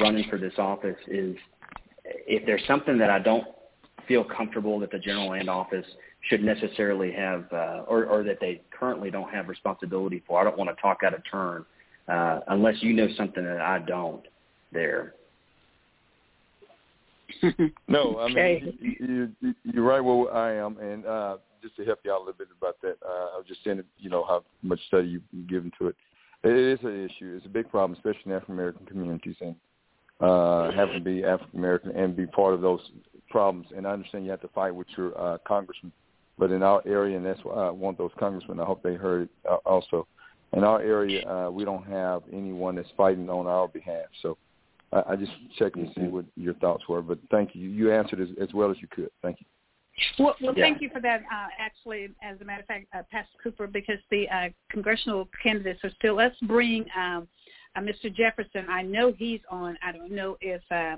running 0.00 0.28
for 0.28 0.38
this 0.38 0.54
office 0.58 0.96
is 1.06 1.36
if 2.04 2.44
there's 2.46 2.62
something 2.66 2.98
that 2.98 3.10
I 3.10 3.18
don't 3.18 3.46
feel 4.06 4.24
comfortable 4.24 4.78
that 4.80 4.90
the 4.90 4.98
General 4.98 5.30
Land 5.30 5.50
Office 5.50 5.86
should 6.28 6.42
necessarily 6.42 7.12
have, 7.12 7.44
uh, 7.52 7.82
or, 7.86 8.06
or 8.06 8.22
that 8.24 8.38
they 8.40 8.62
currently 8.70 9.10
don't 9.10 9.30
have 9.30 9.48
responsibility 9.48 10.22
for, 10.26 10.40
I 10.40 10.44
don't 10.44 10.58
want 10.58 10.74
to 10.74 10.80
talk 10.80 10.98
out 11.04 11.14
of 11.14 11.22
turn 11.30 11.64
uh, 12.08 12.40
unless 12.48 12.76
you 12.80 12.92
know 12.92 13.08
something 13.16 13.44
that 13.44 13.60
I 13.60 13.78
don't 13.80 14.24
there. 14.72 15.14
no, 17.88 18.18
I 18.18 18.28
mean 18.28 18.78
you, 18.80 19.30
you, 19.40 19.54
you're 19.62 19.84
right 19.84 20.00
where 20.00 20.34
I 20.34 20.54
am, 20.54 20.78
and 20.78 21.04
uh, 21.04 21.36
just 21.62 21.76
to 21.76 21.84
help 21.84 22.00
you 22.04 22.12
out 22.12 22.18
a 22.18 22.24
little 22.24 22.34
bit 22.34 22.48
about 22.56 22.80
that, 22.82 22.96
uh, 23.04 23.34
I 23.34 23.36
was 23.36 23.44
just 23.46 23.64
saying, 23.64 23.82
you 23.98 24.10
know, 24.10 24.24
how 24.24 24.44
much 24.62 24.80
study 24.88 25.08
you've 25.08 25.48
given 25.48 25.72
to 25.78 25.88
it. 25.88 25.96
It 26.44 26.54
is 26.54 26.78
an 26.84 27.04
issue. 27.04 27.34
It's 27.36 27.46
a 27.46 27.50
big 27.50 27.70
problem, 27.70 27.96
especially 27.96 28.30
in 28.30 28.32
African 28.32 28.54
American 28.54 28.86
communities, 28.86 29.36
and 29.40 29.56
uh, 30.20 30.70
having 30.72 30.94
to 30.94 31.00
be 31.00 31.24
African 31.24 31.58
American 31.58 31.90
and 31.92 32.16
be 32.16 32.26
part 32.26 32.54
of 32.54 32.60
those 32.60 32.80
problems. 33.30 33.68
And 33.76 33.86
I 33.86 33.92
understand 33.92 34.24
you 34.24 34.30
have 34.30 34.40
to 34.42 34.48
fight 34.48 34.74
with 34.74 34.86
your 34.96 35.18
uh, 35.20 35.38
congressman, 35.46 35.92
but 36.38 36.52
in 36.52 36.62
our 36.62 36.82
area, 36.86 37.16
and 37.16 37.26
that's 37.26 37.40
why 37.42 37.54
I 37.54 37.70
want 37.70 37.98
those 37.98 38.12
congressmen. 38.18 38.60
I 38.60 38.64
hope 38.64 38.82
they 38.82 38.94
heard 38.94 39.22
it 39.22 39.30
uh, 39.50 39.56
also. 39.66 40.06
In 40.54 40.64
our 40.64 40.80
area, 40.80 41.28
uh, 41.28 41.50
we 41.50 41.64
don't 41.64 41.86
have 41.86 42.22
anyone 42.32 42.76
that's 42.76 42.88
fighting 42.96 43.28
on 43.28 43.46
our 43.46 43.68
behalf. 43.68 44.06
So 44.22 44.38
I, 44.92 45.02
I 45.10 45.16
just 45.16 45.32
checking 45.58 45.86
to 45.86 45.94
see 45.94 46.06
what 46.06 46.24
your 46.36 46.54
thoughts 46.54 46.88
were. 46.88 47.02
But 47.02 47.18
thank 47.30 47.54
you. 47.54 47.68
You 47.68 47.92
answered 47.92 48.20
as, 48.20 48.28
as 48.40 48.54
well 48.54 48.70
as 48.70 48.78
you 48.80 48.88
could. 48.88 49.10
Thank 49.22 49.40
you. 49.40 49.46
Well, 50.18 50.34
well 50.40 50.54
yeah. 50.56 50.64
thank 50.64 50.80
you 50.80 50.90
for 50.90 51.00
that. 51.00 51.20
Uh, 51.22 51.48
actually, 51.58 52.08
as 52.22 52.40
a 52.40 52.44
matter 52.44 52.60
of 52.60 52.66
fact, 52.66 52.86
uh, 52.94 53.02
Pastor 53.10 53.36
Cooper, 53.42 53.66
because 53.66 53.98
the 54.10 54.28
uh, 54.28 54.48
congressional 54.70 55.28
candidates 55.42 55.80
are 55.84 55.90
still. 55.98 56.16
Let's 56.16 56.38
bring 56.42 56.84
um, 56.96 57.28
uh, 57.76 57.80
Mr. 57.80 58.14
Jefferson. 58.14 58.66
I 58.68 58.82
know 58.82 59.12
he's 59.16 59.40
on. 59.50 59.76
I 59.82 59.92
don't 59.92 60.12
know 60.12 60.36
if 60.40 60.62
uh, 60.70 60.96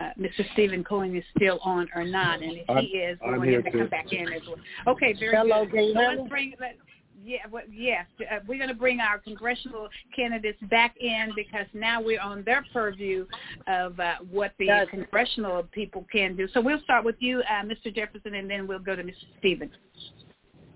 uh, 0.00 0.10
Mr. 0.18 0.44
Stephen 0.52 0.82
Kocen 0.82 1.16
is 1.16 1.24
still 1.36 1.60
on 1.62 1.88
or 1.94 2.04
not, 2.04 2.42
and 2.42 2.52
if 2.58 2.68
I'm, 2.68 2.78
he 2.78 2.98
is, 2.98 3.18
we 3.20 3.32
I'm 3.32 3.38
want 3.38 3.50
him 3.50 3.62
to 3.62 3.70
come 3.70 3.88
back 3.88 4.12
in 4.12 4.32
as 4.32 4.42
well. 4.46 4.56
Okay, 4.94 5.14
very 5.18 5.36
Hello, 5.36 5.64
good. 5.64 5.94
So 5.94 6.00
let's 6.00 6.28
bring. 6.28 6.54
Let, 6.60 6.76
yeah, 7.24 7.38
well, 7.50 7.62
yes, 7.72 8.04
uh, 8.20 8.40
we're 8.46 8.58
going 8.58 8.68
to 8.68 8.74
bring 8.74 9.00
our 9.00 9.18
congressional 9.18 9.88
candidates 10.14 10.58
back 10.70 10.94
in 11.00 11.32
because 11.34 11.66
now 11.72 12.00
we're 12.00 12.20
on 12.20 12.44
their 12.44 12.64
purview 12.72 13.26
of 13.66 13.98
uh, 13.98 14.14
what 14.30 14.52
the 14.58 14.66
That's 14.66 14.90
congressional 14.90 15.62
people 15.72 16.04
can 16.12 16.36
do. 16.36 16.46
So 16.52 16.60
we'll 16.60 16.82
start 16.82 17.04
with 17.04 17.16
you, 17.20 17.40
uh, 17.40 17.64
Mr. 17.64 17.94
Jefferson, 17.94 18.34
and 18.34 18.48
then 18.48 18.66
we'll 18.66 18.78
go 18.78 18.94
to 18.94 19.02
Mr. 19.02 19.14
Stevens. 19.38 19.72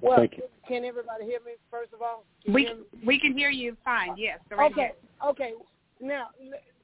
Well, 0.01 0.27
can 0.67 0.85
everybody 0.85 1.25
hear 1.25 1.41
me? 1.45 1.53
First 1.71 1.93
of 1.93 2.03
all, 2.03 2.25
can 2.45 2.55
We 2.55 2.65
hear 2.65 2.77
we 3.05 3.19
can 3.19 3.37
hear 3.37 3.51
you 3.51 3.77
fine. 3.85 4.15
Yes. 4.17 4.39
Right 4.51 4.71
Okay, 4.71 4.81
ahead. 4.81 4.93
okay. 5.27 5.53
Now, 6.01 6.29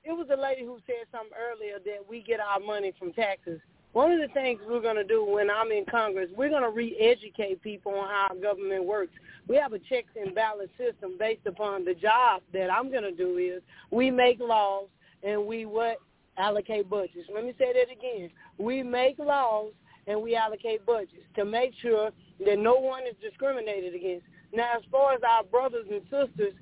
it 0.04 0.12
was 0.12 0.26
a 0.36 0.40
lady 0.40 0.62
who 0.62 0.78
said 0.86 1.06
something 1.12 1.32
earlier 1.38 1.78
that 1.84 2.08
we 2.08 2.22
get 2.22 2.40
our 2.40 2.58
money 2.58 2.92
from 2.98 3.12
taxes. 3.12 3.60
One 3.94 4.10
of 4.10 4.18
the 4.18 4.26
things 4.34 4.60
we're 4.68 4.80
going 4.80 4.96
to 4.96 5.04
do 5.04 5.24
when 5.24 5.48
I'm 5.48 5.70
in 5.70 5.84
Congress, 5.88 6.28
we're 6.36 6.48
going 6.48 6.64
to 6.64 6.70
re-educate 6.70 7.62
people 7.62 7.94
on 7.94 8.08
how 8.08 8.26
our 8.30 8.36
government 8.36 8.84
works. 8.84 9.12
We 9.46 9.54
have 9.54 9.72
a 9.72 9.78
checks 9.78 10.10
and 10.20 10.34
balance 10.34 10.70
system 10.76 11.12
based 11.16 11.46
upon 11.46 11.84
the 11.84 11.94
job 11.94 12.42
that 12.52 12.72
I'm 12.72 12.90
going 12.90 13.04
to 13.04 13.12
do 13.12 13.36
is 13.36 13.62
we 13.92 14.10
make 14.10 14.40
laws 14.40 14.88
and 15.22 15.46
we 15.46 15.64
what 15.64 15.98
allocate 16.38 16.90
budgets. 16.90 17.28
Let 17.32 17.44
me 17.44 17.54
say 17.56 17.72
that 17.72 17.92
again. 17.92 18.30
We 18.58 18.82
make 18.82 19.16
laws 19.20 19.70
and 20.08 20.20
we 20.20 20.34
allocate 20.34 20.84
budgets 20.84 21.28
to 21.36 21.44
make 21.44 21.72
sure 21.80 22.10
that 22.44 22.58
no 22.58 22.74
one 22.74 23.04
is 23.06 23.14
discriminated 23.22 23.94
against. 23.94 24.26
Now, 24.52 24.72
as 24.76 24.82
far 24.90 25.12
as 25.12 25.20
our 25.22 25.44
brothers 25.44 25.86
and 25.88 26.02
sisters, 26.02 26.54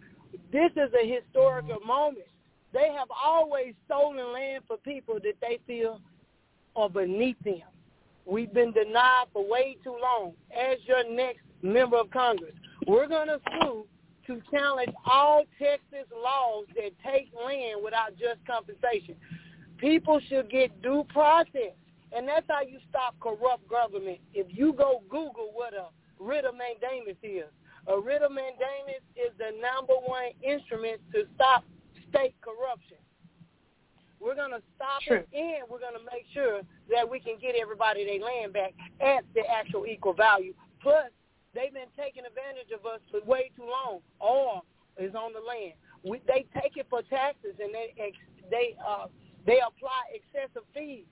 this 0.53 0.71
is 0.77 0.93
a 0.93 1.11
historical 1.11 1.81
moment. 1.81 2.27
They 2.75 2.91
have 2.95 3.09
always 3.11 3.73
stolen 3.87 4.35
land 4.35 4.65
for 4.69 4.77
people 4.77 5.15
that 5.15 5.37
they 5.41 5.59
feel 5.67 5.99
are 6.77 6.89
beneath 6.89 7.37
them. 7.45 7.63
We've 8.25 8.53
been 8.53 8.73
denied 8.73 9.27
for 9.33 9.49
way 9.49 9.77
too 9.83 9.97
long. 10.01 10.33
As 10.57 10.79
your 10.87 11.09
next 11.11 11.41
member 11.63 11.99
of 11.99 12.11
Congress, 12.11 12.55
we're 12.87 13.09
going 13.09 13.29
to 13.29 13.41
sue 13.61 13.87
to 14.27 14.41
challenge 14.51 14.93
all 15.05 15.45
Texas 15.59 16.07
laws 16.13 16.67
that 16.77 16.93
take 17.05 17.31
land 17.45 17.81
without 17.83 18.17
just 18.19 18.39
compensation. 18.47 19.17
People 19.79 20.21
should 20.29 20.49
get 20.51 20.81
due 20.83 21.05
process, 21.09 21.75
and 22.17 22.29
that's 22.29 22.47
how 22.49 22.63
you 22.63 22.79
stop 22.89 23.19
corrupt 23.21 23.69
government. 23.69 24.19
If 24.33 24.47
you 24.51 24.73
go 24.73 25.03
Google 25.11 25.51
what 25.53 25.75
a 25.75 25.89
writ 26.23 26.45
of 26.45 26.55
mandamus 26.55 27.17
is, 27.23 27.51
a 27.89 27.99
writ 27.99 28.23
of 28.23 28.31
mandamus 28.31 29.03
is 29.17 29.33
the 29.39 29.51
number 29.61 29.95
one 30.07 30.31
instrument 30.41 31.01
to 31.13 31.25
stop 31.35 31.65
state 32.09 32.37
corruption. 32.41 33.02
We're 34.23 34.37
going 34.37 34.53
to 34.53 34.63
stop 34.77 35.03
Sure. 35.03 35.17
it, 35.19 35.29
and 35.35 35.67
we're 35.69 35.81
going 35.83 35.99
to 35.99 36.07
make 36.13 36.27
sure 36.33 36.63
that 36.91 37.09
we 37.09 37.19
can 37.19 37.35
get 37.43 37.57
everybody 37.57 38.05
their 38.07 38.21
land 38.23 38.53
back 38.53 38.73
at 39.01 39.25
the 39.35 39.43
actual 39.51 39.85
equal 39.87 40.13
value. 40.15 40.55
Plus, 40.81 41.11
they've 41.55 41.75
been 41.75 41.91
taking 41.99 42.23
advantage 42.25 42.71
of 42.71 42.87
us 42.87 43.01
for 43.11 43.21
way 43.29 43.51
too 43.57 43.67
long. 43.67 43.99
Oil 44.23 44.65
is 44.97 45.15
on 45.15 45.33
the 45.33 45.41
land. 45.43 45.75
We, 46.05 46.23
they 46.27 46.47
take 46.61 46.77
it 46.77 46.87
for 46.89 47.03
taxes, 47.03 47.59
and 47.59 47.75
they 47.75 47.95
ex- 47.99 48.17
they 48.51 48.77
uh, 48.79 49.07
they 49.47 49.59
apply 49.59 50.01
excessive 50.15 50.63
fees. 50.75 51.05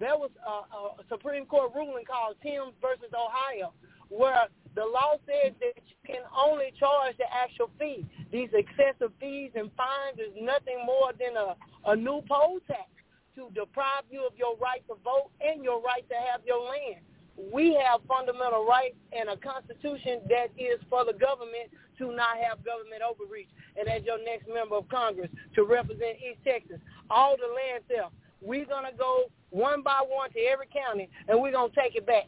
There 0.00 0.16
was 0.16 0.30
a, 0.40 0.76
a 1.00 1.04
Supreme 1.08 1.46
Court 1.46 1.72
ruling 1.74 2.04
called 2.04 2.36
Timbs 2.42 2.74
versus 2.80 3.12
Ohio, 3.14 3.72
where 4.08 4.48
the 4.74 4.84
law 4.84 5.14
says 5.26 5.54
that 5.60 5.78
you 5.86 5.96
can 6.06 6.22
only 6.34 6.72
charge 6.78 7.16
the 7.16 7.30
actual 7.30 7.70
fee. 7.78 8.04
These 8.32 8.50
excessive 8.52 9.12
fees 9.20 9.52
and 9.54 9.70
fines 9.76 10.18
is 10.18 10.34
nothing 10.40 10.82
more 10.84 11.12
than 11.18 11.36
a, 11.36 11.54
a 11.90 11.94
new 11.94 12.22
poll 12.28 12.58
tax 12.66 12.90
to 13.36 13.50
deprive 13.54 14.06
you 14.10 14.26
of 14.26 14.34
your 14.36 14.56
right 14.58 14.82
to 14.88 14.94
vote 15.02 15.30
and 15.40 15.62
your 15.62 15.80
right 15.82 16.06
to 16.08 16.14
have 16.14 16.42
your 16.46 16.62
land. 16.62 17.02
We 17.34 17.74
have 17.82 18.00
fundamental 18.06 18.66
rights 18.66 18.94
and 19.10 19.28
a 19.28 19.36
constitution 19.36 20.22
that 20.30 20.54
is 20.58 20.78
for 20.88 21.04
the 21.04 21.14
government 21.14 21.70
to 21.98 22.14
not 22.14 22.38
have 22.38 22.64
government 22.64 23.02
overreach. 23.02 23.50
And 23.78 23.88
as 23.88 24.02
your 24.04 24.22
next 24.22 24.46
member 24.46 24.76
of 24.76 24.88
Congress 24.88 25.30
to 25.54 25.64
represent 25.64 26.18
East 26.18 26.38
Texas, 26.46 26.78
all 27.10 27.36
the 27.36 27.50
land 27.50 27.82
theft, 27.90 28.14
we're 28.40 28.66
going 28.66 28.86
to 28.86 28.96
go 28.96 29.30
one 29.50 29.82
by 29.82 30.02
one 30.06 30.30
to 30.30 30.40
every 30.46 30.66
county 30.70 31.08
and 31.26 31.40
we're 31.40 31.52
going 31.52 31.70
to 31.70 31.80
take 31.80 31.96
it 31.96 32.06
back. 32.06 32.26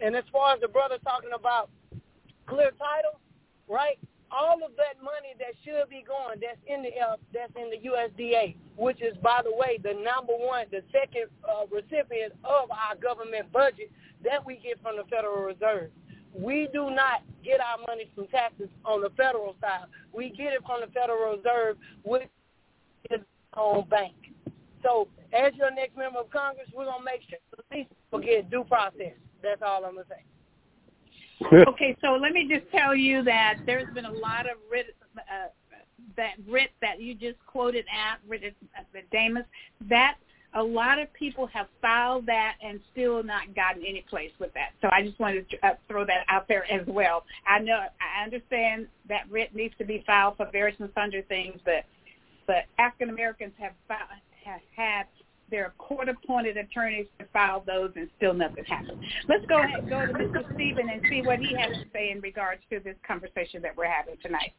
And 0.00 0.16
as 0.16 0.24
far 0.32 0.54
as 0.54 0.60
the 0.60 0.68
brother 0.68 0.98
talking 1.04 1.30
about 1.34 1.70
clear 2.50 2.70
title, 2.74 3.22
right? 3.68 3.98
All 4.30 4.62
of 4.62 4.74
that 4.76 4.98
money 5.02 5.34
that 5.38 5.54
should 5.64 5.88
be 5.90 6.04
going, 6.06 6.38
that's 6.38 6.60
in 6.66 6.82
the 6.82 6.94
uh, 6.98 7.16
that's 7.34 7.54
in 7.56 7.70
the 7.70 7.80
USDA, 7.82 8.54
which 8.76 9.02
is, 9.02 9.16
by 9.22 9.40
the 9.42 9.50
way, 9.50 9.78
the 9.82 9.94
number 9.94 10.34
one, 10.34 10.66
the 10.70 10.82
second 10.92 11.26
uh, 11.42 11.66
recipient 11.66 12.34
of 12.44 12.70
our 12.70 12.94
government 12.94 13.50
budget 13.50 13.90
that 14.22 14.44
we 14.44 14.60
get 14.62 14.80
from 14.82 14.96
the 14.96 15.04
Federal 15.10 15.42
Reserve. 15.42 15.90
We 16.34 16.68
do 16.72 16.90
not 16.90 17.26
get 17.42 17.58
our 17.58 17.78
money 17.88 18.10
from 18.14 18.28
taxes 18.28 18.68
on 18.84 19.02
the 19.02 19.10
federal 19.16 19.56
side. 19.60 19.90
We 20.12 20.30
get 20.30 20.52
it 20.54 20.62
from 20.62 20.82
the 20.82 20.92
Federal 20.94 21.34
Reserve, 21.34 21.76
which 22.04 22.30
is 23.10 23.20
own 23.56 23.88
bank. 23.90 24.14
So 24.84 25.08
as 25.32 25.52
your 25.56 25.74
next 25.74 25.96
member 25.96 26.20
of 26.20 26.30
Congress, 26.30 26.68
we're 26.72 26.84
going 26.84 27.00
to 27.00 27.04
make 27.04 27.22
sure 27.28 27.40
get 28.30 28.50
due 28.50 28.64
process. 28.64 29.14
That's 29.42 29.62
all 29.62 29.84
I'm 29.84 29.94
gonna 29.94 30.06
say. 30.08 30.24
Okay, 31.52 31.96
so 32.00 32.18
let 32.20 32.32
me 32.32 32.48
just 32.48 32.70
tell 32.70 32.94
you 32.94 33.22
that 33.24 33.58
there's 33.66 33.92
been 33.94 34.04
a 34.04 34.12
lot 34.12 34.46
of 34.46 34.56
writ, 34.70 34.94
uh, 35.16 35.48
that 36.16 36.34
writ 36.48 36.70
that 36.80 37.00
you 37.00 37.14
just 37.14 37.36
quoted 37.46 37.84
at 37.86 38.18
writ, 38.28 38.54
uh, 38.78 39.00
Damus. 39.10 39.44
That 39.88 40.16
a 40.54 40.62
lot 40.62 40.98
of 40.98 41.12
people 41.12 41.46
have 41.46 41.66
filed 41.80 42.26
that 42.26 42.56
and 42.62 42.80
still 42.92 43.22
not 43.22 43.54
gotten 43.54 43.82
any 43.86 44.04
place 44.08 44.32
with 44.38 44.52
that. 44.54 44.70
So 44.82 44.88
I 44.92 45.02
just 45.02 45.18
wanted 45.20 45.48
to 45.50 45.66
uh, 45.66 45.74
throw 45.88 46.04
that 46.06 46.24
out 46.28 46.48
there 46.48 46.70
as 46.70 46.86
well. 46.86 47.24
I 47.46 47.60
know 47.60 47.78
I 47.78 48.24
understand 48.24 48.88
that 49.08 49.30
writ 49.30 49.54
needs 49.54 49.74
to 49.78 49.84
be 49.84 50.02
filed 50.06 50.36
for 50.36 50.48
various 50.50 50.76
and 50.80 50.90
sundry 50.94 51.22
things, 51.28 51.58
but 51.64 51.84
but 52.46 52.64
African 52.78 53.10
Americans 53.10 53.52
have 53.60 53.72
filed, 53.86 54.08
have 54.44 54.60
had 54.74 55.06
their 55.50 55.74
court-appointed 55.78 56.56
attorneys 56.56 57.06
to 57.18 57.26
file 57.32 57.62
those, 57.66 57.90
and 57.96 58.08
still 58.16 58.34
nothing 58.34 58.64
happened. 58.64 59.00
Let's 59.28 59.44
go 59.46 59.62
ahead 59.62 59.80
and 59.80 59.90
go 59.90 60.06
to 60.06 60.12
Mr. 60.12 60.54
Stephen 60.54 60.88
and 60.88 61.02
see 61.08 61.22
what 61.22 61.38
he 61.38 61.54
has 61.56 61.70
to 61.76 61.84
say 61.92 62.10
in 62.10 62.20
regards 62.20 62.62
to 62.70 62.80
this 62.80 62.96
conversation 63.06 63.62
that 63.62 63.76
we're 63.76 63.90
having 63.90 64.16
tonight. 64.22 64.52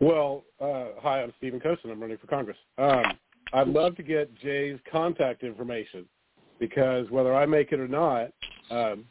Well, 0.00 0.44
uh, 0.60 0.86
hi, 1.00 1.22
I'm 1.22 1.32
Stephen 1.38 1.60
Kocen. 1.60 1.90
I'm 1.90 2.00
running 2.00 2.18
for 2.18 2.26
Congress. 2.26 2.56
Um, 2.78 3.04
I'd 3.52 3.68
love 3.68 3.96
to 3.96 4.02
get 4.02 4.34
Jay's 4.38 4.78
contact 4.90 5.42
information 5.42 6.06
because 6.58 7.10
whether 7.10 7.34
I 7.34 7.44
make 7.44 7.72
it 7.72 7.80
or 7.80 7.88
not, 7.88 8.32
um, 8.70 9.04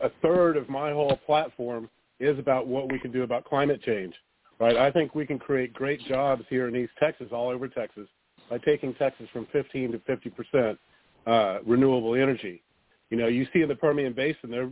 a 0.00 0.10
third 0.22 0.56
of 0.56 0.68
my 0.68 0.92
whole 0.92 1.18
platform 1.26 1.88
is 2.20 2.38
about 2.38 2.66
what 2.66 2.90
we 2.90 2.98
can 2.98 3.10
do 3.10 3.22
about 3.22 3.44
climate 3.44 3.82
change. 3.82 4.14
Right? 4.60 4.76
I 4.76 4.92
think 4.92 5.14
we 5.14 5.26
can 5.26 5.38
create 5.40 5.72
great 5.72 6.00
jobs 6.06 6.44
here 6.48 6.68
in 6.68 6.76
East 6.76 6.92
Texas, 7.00 7.28
all 7.32 7.48
over 7.48 7.66
Texas, 7.66 8.06
by 8.52 8.58
taking 8.58 8.92
Texas 8.96 9.26
from 9.32 9.46
15 9.50 9.92
to 9.92 9.98
50 10.00 10.30
percent 10.30 10.78
uh, 11.26 11.60
renewable 11.64 12.14
energy. 12.14 12.62
You 13.08 13.16
know, 13.16 13.26
you 13.26 13.46
see 13.50 13.62
in 13.62 13.68
the 13.68 13.74
Permian 13.74 14.12
Basin, 14.12 14.50
they're 14.50 14.70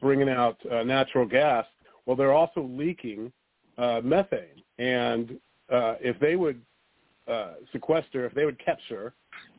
bringing 0.00 0.28
out 0.28 0.56
uh, 0.70 0.84
natural 0.84 1.26
gas. 1.26 1.66
Well, 2.06 2.14
they're 2.14 2.32
also 2.32 2.62
leaking 2.62 3.32
uh, 3.76 4.02
methane, 4.04 4.62
and 4.78 5.30
uh, 5.68 5.96
if 6.00 6.16
they 6.20 6.36
would 6.36 6.62
uh, 7.26 7.54
sequester, 7.72 8.24
if 8.24 8.34
they 8.34 8.44
would 8.44 8.64
capture 8.64 9.14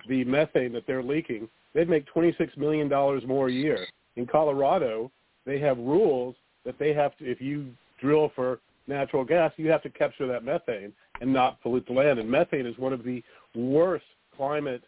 the 0.08 0.24
methane 0.24 0.72
that 0.72 0.88
they're 0.88 1.04
leaking, 1.04 1.50
they'd 1.74 1.90
make 1.90 2.06
$26 2.16 2.58
million 2.58 2.88
more 3.28 3.50
a 3.50 3.52
year. 3.52 3.86
In 4.16 4.26
Colorado, 4.26 5.12
they 5.46 5.60
have 5.60 5.78
rules 5.78 6.34
that 6.64 6.80
they 6.80 6.94
have 6.94 7.16
to, 7.18 7.30
if 7.30 7.42
you 7.42 7.68
drill 8.00 8.32
for 8.36 8.62
natural 8.88 9.24
gas, 9.24 9.52
you 9.58 9.70
have 9.70 9.84
to 9.84 9.90
capture 9.90 10.28
that 10.28 10.44
methane 10.44 10.94
and 11.22 11.32
not 11.32 11.62
pollute 11.62 11.86
the 11.88 11.94
land. 11.94 12.20
And 12.20 12.30
methane 12.30 12.66
is 12.66 12.78
one 12.78 12.92
of 12.92 13.04
the 13.04 13.24
worst 13.56 14.06
climate 14.36 14.84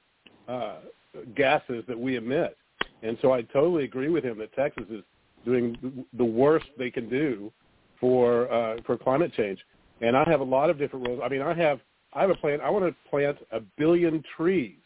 uh, 0.47 0.77
gases 1.35 1.83
that 1.87 1.99
we 1.99 2.15
emit. 2.15 2.57
And 3.03 3.17
so 3.21 3.33
I 3.33 3.41
totally 3.41 3.83
agree 3.83 4.09
with 4.09 4.23
him 4.23 4.37
that 4.39 4.53
Texas 4.53 4.85
is 4.89 5.03
doing 5.45 6.05
the 6.13 6.25
worst 6.25 6.67
they 6.77 6.91
can 6.91 7.09
do 7.09 7.51
for 7.99 8.51
uh, 8.51 8.77
for 8.85 8.97
climate 8.97 9.33
change. 9.33 9.59
And 10.01 10.15
I 10.15 10.23
have 10.29 10.39
a 10.39 10.45
lot 10.45 10.69
of 10.69 10.77
different 10.77 11.07
rules. 11.07 11.21
I 11.23 11.29
mean, 11.29 11.41
I 11.41 11.53
have 11.53 11.79
I 12.13 12.21
have 12.21 12.29
a 12.29 12.35
plan. 12.35 12.61
I 12.61 12.69
want 12.69 12.85
to 12.85 12.95
plant 13.09 13.37
a 13.51 13.59
billion 13.77 14.23
trees. 14.37 14.77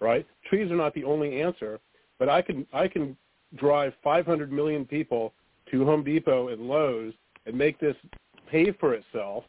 Right? 0.00 0.26
Trees 0.48 0.70
are 0.70 0.76
not 0.76 0.94
the 0.94 1.04
only 1.04 1.40
answer, 1.40 1.78
but 2.18 2.28
I 2.28 2.42
can 2.42 2.66
I 2.72 2.88
can 2.88 3.16
drive 3.56 3.92
500 4.02 4.50
million 4.50 4.84
people 4.84 5.32
to 5.70 5.84
Home 5.84 6.02
Depot 6.02 6.48
and 6.48 6.62
Lowe's 6.62 7.12
and 7.46 7.56
make 7.56 7.78
this 7.78 7.96
pay 8.50 8.72
for 8.72 8.94
itself 8.94 9.44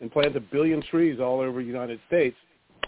and 0.00 0.10
plant 0.10 0.36
a 0.36 0.40
billion 0.40 0.82
trees 0.82 1.20
all 1.20 1.40
over 1.40 1.60
the 1.60 1.66
United 1.66 2.00
States 2.06 2.36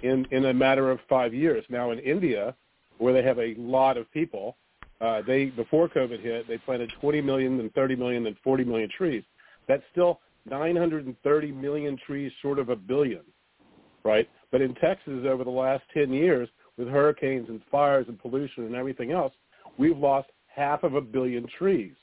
in 0.02 0.26
in 0.30 0.46
a 0.46 0.54
matter 0.54 0.90
of 0.90 0.98
five 1.08 1.34
years. 1.34 1.64
Now 1.68 1.90
in 1.90 1.98
India, 1.98 2.54
where 2.98 3.12
they 3.12 3.22
have 3.22 3.38
a 3.38 3.54
lot 3.56 3.96
of 3.96 4.10
people, 4.12 4.56
uh, 5.00 5.22
they 5.26 5.46
before 5.46 5.88
COVID 5.88 6.20
hit, 6.20 6.46
they 6.48 6.58
planted 6.58 6.90
20 7.00 7.20
million, 7.20 7.56
then 7.56 7.70
30 7.74 7.96
million, 7.96 8.24
then 8.24 8.36
40 8.44 8.64
million 8.64 8.88
trees. 8.96 9.22
That's 9.68 9.82
still 9.92 10.20
930 10.46 11.52
million 11.52 11.98
trees 12.06 12.32
short 12.42 12.58
of 12.58 12.68
a 12.68 12.76
billion, 12.76 13.22
right? 14.04 14.28
But 14.50 14.60
in 14.60 14.74
Texas, 14.74 15.24
over 15.26 15.44
the 15.44 15.50
last 15.50 15.84
10 15.94 16.12
years, 16.12 16.48
with 16.76 16.88
hurricanes 16.88 17.48
and 17.48 17.60
fires 17.70 18.06
and 18.08 18.18
pollution 18.18 18.64
and 18.64 18.74
everything 18.74 19.12
else, 19.12 19.32
we've 19.78 19.98
lost 19.98 20.28
half 20.46 20.82
of 20.82 20.94
a 20.94 21.00
billion 21.00 21.46
trees, 21.58 21.94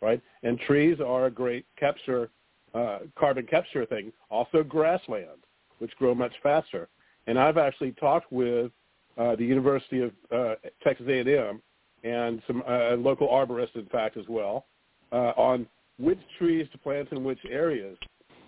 right? 0.00 0.20
And 0.42 0.58
trees 0.60 0.98
are 1.04 1.26
a 1.26 1.30
great 1.30 1.66
capture, 1.78 2.30
uh, 2.74 3.00
carbon 3.18 3.46
capture 3.46 3.86
thing. 3.86 4.12
Also 4.30 4.62
grasslands, 4.62 5.44
which 5.78 5.94
grow 5.96 6.14
much 6.14 6.32
faster. 6.42 6.88
And 7.26 7.38
I've 7.38 7.58
actually 7.58 7.92
talked 7.92 8.32
with 8.32 8.70
uh, 9.16 9.36
the 9.36 9.44
University 9.44 10.00
of 10.00 10.12
uh, 10.34 10.54
Texas 10.82 11.06
A&M 11.08 11.60
and 12.04 12.42
some 12.46 12.62
uh, 12.66 12.96
local 12.96 13.28
arborists, 13.28 13.76
in 13.76 13.86
fact, 13.86 14.16
as 14.16 14.24
well, 14.28 14.66
uh, 15.12 15.32
on 15.36 15.66
which 15.98 16.18
trees 16.38 16.66
to 16.72 16.78
plant 16.78 17.08
in 17.12 17.22
which 17.22 17.38
areas. 17.48 17.96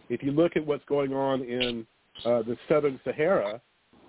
If 0.08 0.22
you 0.22 0.32
look 0.32 0.56
at 0.56 0.66
what's 0.66 0.84
going 0.86 1.12
on 1.12 1.42
in 1.42 1.86
uh, 2.24 2.42
the 2.42 2.56
southern 2.68 3.00
Sahara, 3.04 3.60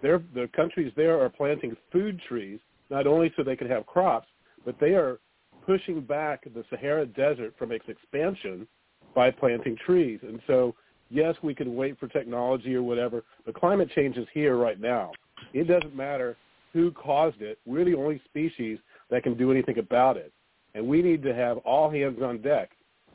the 0.02 0.50
countries 0.56 0.92
there 0.96 1.20
are 1.20 1.30
planting 1.30 1.76
food 1.92 2.22
trees, 2.28 2.60
not 2.90 3.08
only 3.08 3.34
so 3.36 3.44
they 3.44 3.56
can 3.56 3.68
have 3.68 3.86
crops, 3.86 4.28
but 4.64 4.76
they 4.80 4.94
are 4.94 5.20
pushing 5.66 6.02
back 6.02 6.44
the 6.44 6.64
Sahara 6.70 7.06
Desert 7.06 7.56
from 7.58 7.72
its 7.72 7.86
expansion 7.88 8.68
by 9.16 9.32
planting 9.32 9.76
trees. 9.86 10.20
And 10.22 10.40
so 10.46 10.76
yes, 11.10 11.36
we 11.42 11.54
can 11.54 11.76
wait 11.76 12.00
for 12.00 12.08
technology 12.08 12.76
or 12.76 12.84
whatever, 12.84 13.24
but 13.46 13.56
climate 13.56 13.90
change 13.96 14.18
is 14.18 14.28
here 14.34 14.58
right 14.58 14.80
now. 14.80 15.12
It 15.54 15.68
doesn't 15.68 15.96
matter 15.96 16.38
who 16.74 16.92
caused 16.92 17.42
it. 17.42 17.58
We're 17.66 17.86
the 17.86 17.96
only 17.96 18.22
species 18.26 18.80
that 19.10 19.24
can 19.24 19.38
do 19.38 19.52
anything 19.52 19.78
about 19.80 20.18
it. 20.18 20.32
And 20.74 20.86
we 20.86 21.02
need 21.02 21.24
to 21.24 21.34
have 21.34 21.58
all 21.60 21.90
hands 21.90 22.20
on 22.22 22.42
deck. 22.42 22.72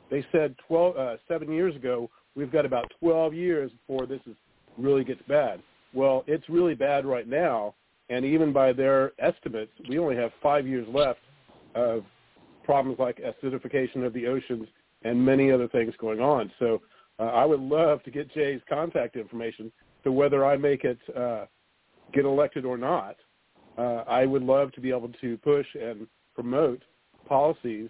They 0.09 0.25
said 0.31 0.55
12, 0.67 0.97
uh, 0.97 1.15
seven 1.27 1.51
years 1.51 1.75
ago, 1.75 2.09
we've 2.35 2.51
got 2.51 2.65
about 2.65 2.91
12 2.99 3.33
years 3.33 3.71
before 3.71 4.07
this 4.07 4.19
is, 4.25 4.35
really 4.77 5.03
gets 5.03 5.21
bad. 5.27 5.61
Well, 5.93 6.23
it's 6.27 6.47
really 6.49 6.73
bad 6.73 7.05
right 7.05 7.27
now, 7.27 7.75
and 8.09 8.25
even 8.25 8.51
by 8.51 8.73
their 8.73 9.11
estimates, 9.19 9.71
we 9.87 9.99
only 9.99 10.15
have 10.15 10.31
five 10.41 10.65
years 10.65 10.87
left 10.93 11.19
of 11.75 12.03
problems 12.63 12.99
like 12.99 13.19
acidification 13.19 14.05
of 14.05 14.13
the 14.13 14.27
oceans 14.27 14.67
and 15.03 15.23
many 15.23 15.51
other 15.51 15.67
things 15.67 15.93
going 15.99 16.19
on. 16.19 16.51
So 16.59 16.81
uh, 17.21 17.25
I 17.25 17.45
would 17.45 17.61
love 17.61 18.03
to 18.03 18.11
get 18.11 18.33
Jay's 18.33 18.61
contact 18.67 19.15
information 19.15 19.71
So 20.03 20.11
whether 20.11 20.43
I 20.43 20.57
make 20.57 20.83
it 20.83 20.97
uh, 21.15 21.45
get 22.13 22.25
elected 22.25 22.65
or 22.65 22.77
not. 22.77 23.15
Uh, 23.77 24.03
I 24.07 24.25
would 24.25 24.43
love 24.43 24.71
to 24.73 24.81
be 24.81 24.89
able 24.89 25.11
to 25.21 25.37
push 25.37 25.67
and 25.79 26.07
promote 26.35 26.83
policies 27.27 27.89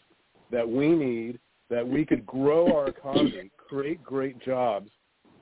that 0.52 0.68
we 0.68 0.90
need, 0.90 1.40
that 1.70 1.88
we 1.88 2.06
could 2.06 2.26
grow 2.26 2.76
our 2.76 2.88
economy, 2.88 3.49
create 3.58 4.03
great 4.03 4.40
jobs, 4.44 4.90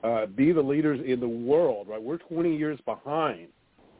uh, 0.02 0.26
be 0.26 0.52
the 0.52 0.62
leaders 0.62 1.00
in 1.04 1.20
the 1.20 1.28
world. 1.28 1.88
Right, 1.88 2.02
we're 2.02 2.18
20 2.18 2.56
years 2.56 2.78
behind 2.86 3.48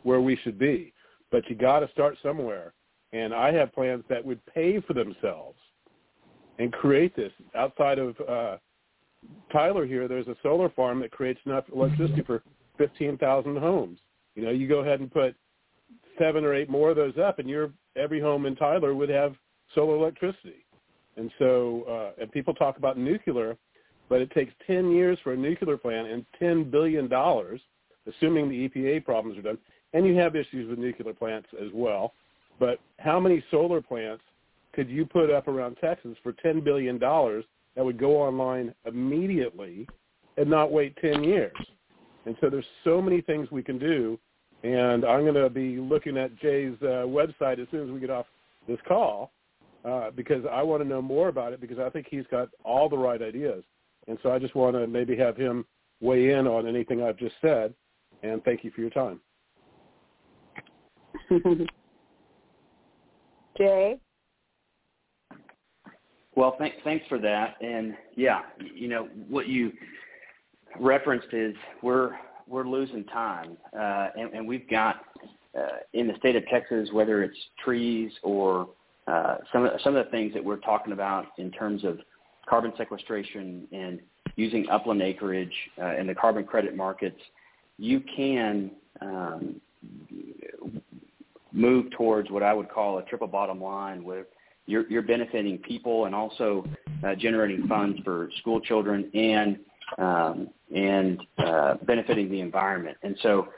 where 0.03 0.21
we 0.21 0.37
should 0.37 0.59
be, 0.59 0.93
but 1.31 1.49
you 1.51 1.57
got 1.57 1.81
to 1.81 1.91
start 1.91 2.17
somewhere. 2.23 2.73
And 3.12 3.35
I 3.35 3.53
have 3.53 3.75
plans 3.75 4.05
that 4.09 4.25
would 4.25 4.45
pay 4.47 4.81
for 4.81 4.95
themselves 4.95 5.59
and 6.59 6.73
create 6.73 7.15
this 7.17 7.33
outside 7.57 7.99
of 7.99 8.17
uh, 8.21 8.57
Tyler 9.53 9.87
here, 9.87 10.09
there's 10.09 10.29
a 10.29 10.37
solar 10.43 10.71
farm 10.71 11.01
that 11.01 11.11
creates 11.11 11.41
enough 11.45 11.65
electricity 11.75 12.23
for 12.23 12.43
15,000 12.79 13.57
homes. 13.57 13.99
You 14.35 14.45
know, 14.45 14.51
you 14.51 14.69
go 14.69 14.79
ahead 14.79 15.01
and 15.01 15.13
put 15.13 15.35
seven 16.19 16.45
or 16.45 16.55
eight 16.55 16.71
more 16.71 16.91
of 16.91 16.97
those 16.97 17.17
up, 17.19 17.39
and 17.39 17.49
your 17.49 17.71
every 17.97 18.21
home 18.21 18.47
in 18.47 18.57
Tyler 18.57 18.95
would 18.95 19.09
have 19.09 19.35
solar 19.75 19.97
electricity. 19.97 20.65
And 21.17 21.31
so, 21.39 21.85
uh, 21.89 22.23
and 22.23 22.31
people 22.31 22.55
talk 22.55 22.77
about 22.77 22.97
nuclear, 22.97 23.57
but 24.09 24.21
it 24.21 24.31
takes 24.31 24.53
10 24.67 24.91
years 24.93 25.19
for 25.23 25.33
a 25.33 25.37
nuclear 25.37 25.77
plant 25.77 26.09
and 26.09 26.25
10 26.39 26.71
billion 26.71 27.09
dollars, 27.09 27.61
assuming 28.07 28.49
the 28.49 28.69
EPA 28.69 29.05
problems 29.05 29.37
are 29.39 29.43
done. 29.43 29.59
And 29.93 30.07
you 30.07 30.17
have 30.17 30.37
issues 30.37 30.69
with 30.69 30.79
nuclear 30.79 31.13
plants 31.13 31.49
as 31.61 31.69
well. 31.75 32.15
But 32.59 32.79
how 32.99 33.19
many 33.19 33.43
solar 33.51 33.81
plants 33.81 34.23
could 34.73 34.89
you 34.89 35.05
put 35.05 35.31
up 35.31 35.49
around 35.49 35.77
Texas 35.81 36.17
for 36.23 36.33
10 36.33 36.61
billion 36.61 36.99
dollars 36.99 37.45
that 37.77 37.85
would 37.85 37.99
go 37.99 38.17
online 38.17 38.75
immediately 38.85 39.87
and 40.37 40.49
not 40.49 40.73
wait 40.73 40.97
10 41.01 41.25
years. 41.25 41.53
And 42.27 42.37
so 42.41 42.51
there's 42.51 42.65
so 42.85 43.01
many 43.01 43.21
things 43.21 43.51
we 43.51 43.63
can 43.63 43.79
do. 43.79 44.19
And 44.63 45.05
I'm 45.05 45.23
going 45.23 45.35
to 45.35 45.49
be 45.49 45.79
looking 45.79 46.19
at 46.19 46.37
Jay's 46.37 46.77
uh, 46.83 47.07
website 47.07 47.61
as 47.61 47.69
soon 47.71 47.85
as 47.87 47.91
we 47.91 48.01
get 48.01 48.11
off 48.11 48.27
this 48.69 48.79
call 48.87 49.33
uh, 49.85 50.11
because 50.11 50.45
I 50.51 50.63
want 50.63 50.83
to 50.83 50.89
know 50.89 51.01
more 51.01 51.29
about 51.29 51.53
it 51.53 51.61
because 51.61 51.79
I 51.79 51.89
think 51.89 52.07
he's 52.11 52.27
got 52.31 52.49
all 52.65 52.89
the 52.89 52.99
right 52.99 53.23
ideas. 53.23 53.65
And 54.07 54.19
so 54.23 54.31
I 54.33 54.39
just 54.39 54.55
want 54.55 54.77
to 54.77 54.87
maybe 54.87 55.17
have 55.17 55.37
him 55.37 55.65
weigh 56.01 56.33
in 56.33 56.47
on 56.47 56.67
anything 56.67 57.03
I've 57.03 57.17
just 57.17 57.35
said. 57.41 57.75
And 58.23 58.45
thank 58.45 58.65
you 58.65 58.71
for 58.71 58.83
your 58.83 58.91
time. 58.91 59.21
Jay? 63.57 63.99
Well, 66.35 66.57
th- 66.59 66.73
thanks 66.85 67.07
for 67.09 67.19
that. 67.19 67.57
And 67.61 67.97
yeah, 68.16 68.43
you 68.74 68.89
know 68.89 69.09
what 69.28 69.48
you 69.48 69.73
referenced 70.78 71.32
is 71.32 71.55
we're 71.82 72.12
we're 72.47 72.66
losing 72.66 73.05
time, 73.05 73.57
uh, 73.78 74.09
and, 74.16 74.35
and 74.35 74.48
we've 74.48 74.69
got 74.69 75.05
uh, 75.59 75.78
in 75.93 76.07
the 76.07 76.15
state 76.19 76.36
of 76.36 76.47
Texas, 76.47 76.89
whether 76.93 77.23
it's 77.23 77.36
trees 77.65 78.12
or 78.23 78.69
uh, 79.07 79.36
some 79.52 79.65
of 79.65 79.81
some 79.82 79.97
of 79.97 80.05
the 80.05 80.11
things 80.11 80.32
that 80.35 80.44
we're 80.44 80.59
talking 80.59 80.93
about 80.93 81.27
in 81.39 81.51
terms 81.51 81.85
of 81.85 81.98
carbon 82.48 82.73
sequestration 82.77 83.66
and 83.73 84.01
using 84.36 84.69
upland 84.70 85.02
acreage 85.02 85.52
uh, 85.81 85.97
in 85.97 86.07
the 86.07 86.15
carbon 86.15 86.44
credit 86.44 86.77
markets, 86.77 87.20
you 87.78 88.02
can 88.16 88.70
um, 89.01 89.61
move 91.52 91.90
towards 91.93 92.31
what 92.31 92.43
I 92.43 92.52
would 92.52 92.69
call 92.69 92.98
a 92.98 93.02
triple 93.02 93.27
bottom 93.27 93.61
line, 93.61 94.05
where 94.05 94.27
you're, 94.71 94.89
you're 94.89 95.03
benefiting 95.03 95.59
people 95.59 96.07
and 96.07 96.15
also 96.15 96.65
uh, 97.05 97.15
generating 97.15 97.67
funds 97.67 97.99
for 98.05 98.31
school 98.39 98.61
children 98.61 99.11
and 99.15 99.59
um, 99.99 100.49
and 100.75 101.21
uh, 101.39 101.75
benefiting 101.83 102.31
the 102.31 102.41
environment. 102.41 102.97
And 103.03 103.17
so, 103.23 103.49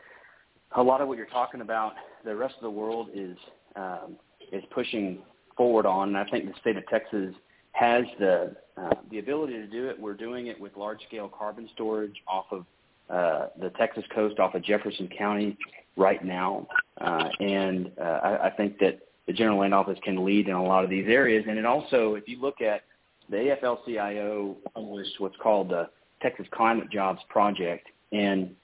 a 0.76 0.82
lot 0.82 1.02
of 1.02 1.08
what 1.08 1.18
you're 1.18 1.26
talking 1.26 1.60
about, 1.60 1.92
the 2.24 2.34
rest 2.34 2.54
of 2.56 2.62
the 2.62 2.70
world 2.70 3.08
is 3.14 3.36
um, 3.76 4.16
is 4.50 4.62
pushing 4.70 5.18
forward 5.56 5.84
on. 5.84 6.08
And 6.08 6.16
I 6.16 6.24
think 6.30 6.46
the 6.46 6.58
state 6.60 6.78
of 6.78 6.86
Texas 6.88 7.34
has 7.72 8.04
the 8.18 8.56
uh, 8.78 8.90
the 9.10 9.18
ability 9.18 9.54
to 9.54 9.66
do 9.66 9.88
it. 9.88 10.00
We're 10.00 10.14
doing 10.14 10.46
it 10.46 10.58
with 10.58 10.76
large 10.76 11.02
scale 11.06 11.28
carbon 11.28 11.68
storage 11.74 12.16
off 12.26 12.46
of 12.50 12.64
uh, 13.10 13.48
the 13.60 13.70
Texas 13.78 14.04
coast, 14.14 14.38
off 14.38 14.54
of 14.54 14.64
Jefferson 14.64 15.08
County, 15.16 15.58
right 15.96 16.24
now. 16.24 16.66
Uh, 17.00 17.28
and 17.40 17.90
uh, 18.00 18.04
I, 18.04 18.46
I 18.46 18.50
think 18.50 18.78
that 18.78 19.00
the 19.26 19.32
General 19.32 19.60
Land 19.60 19.74
Office 19.74 19.98
can 20.02 20.24
lead 20.24 20.48
in 20.48 20.54
a 20.54 20.62
lot 20.62 20.84
of 20.84 20.90
these 20.90 21.06
areas. 21.08 21.44
And 21.48 21.58
it 21.58 21.64
also, 21.64 22.14
if 22.14 22.28
you 22.28 22.40
look 22.40 22.60
at 22.60 22.82
the 23.30 23.36
AFL-CIO 23.36 24.56
published 24.74 25.20
what's 25.20 25.36
called 25.42 25.70
the 25.70 25.88
Texas 26.20 26.46
Climate 26.52 26.90
Jobs 26.90 27.20
Project, 27.28 27.86
and 28.12 28.54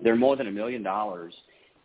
they're 0.00 0.16
more 0.16 0.36
than 0.36 0.48
a 0.48 0.52
million 0.52 0.82
dollars 0.82 1.34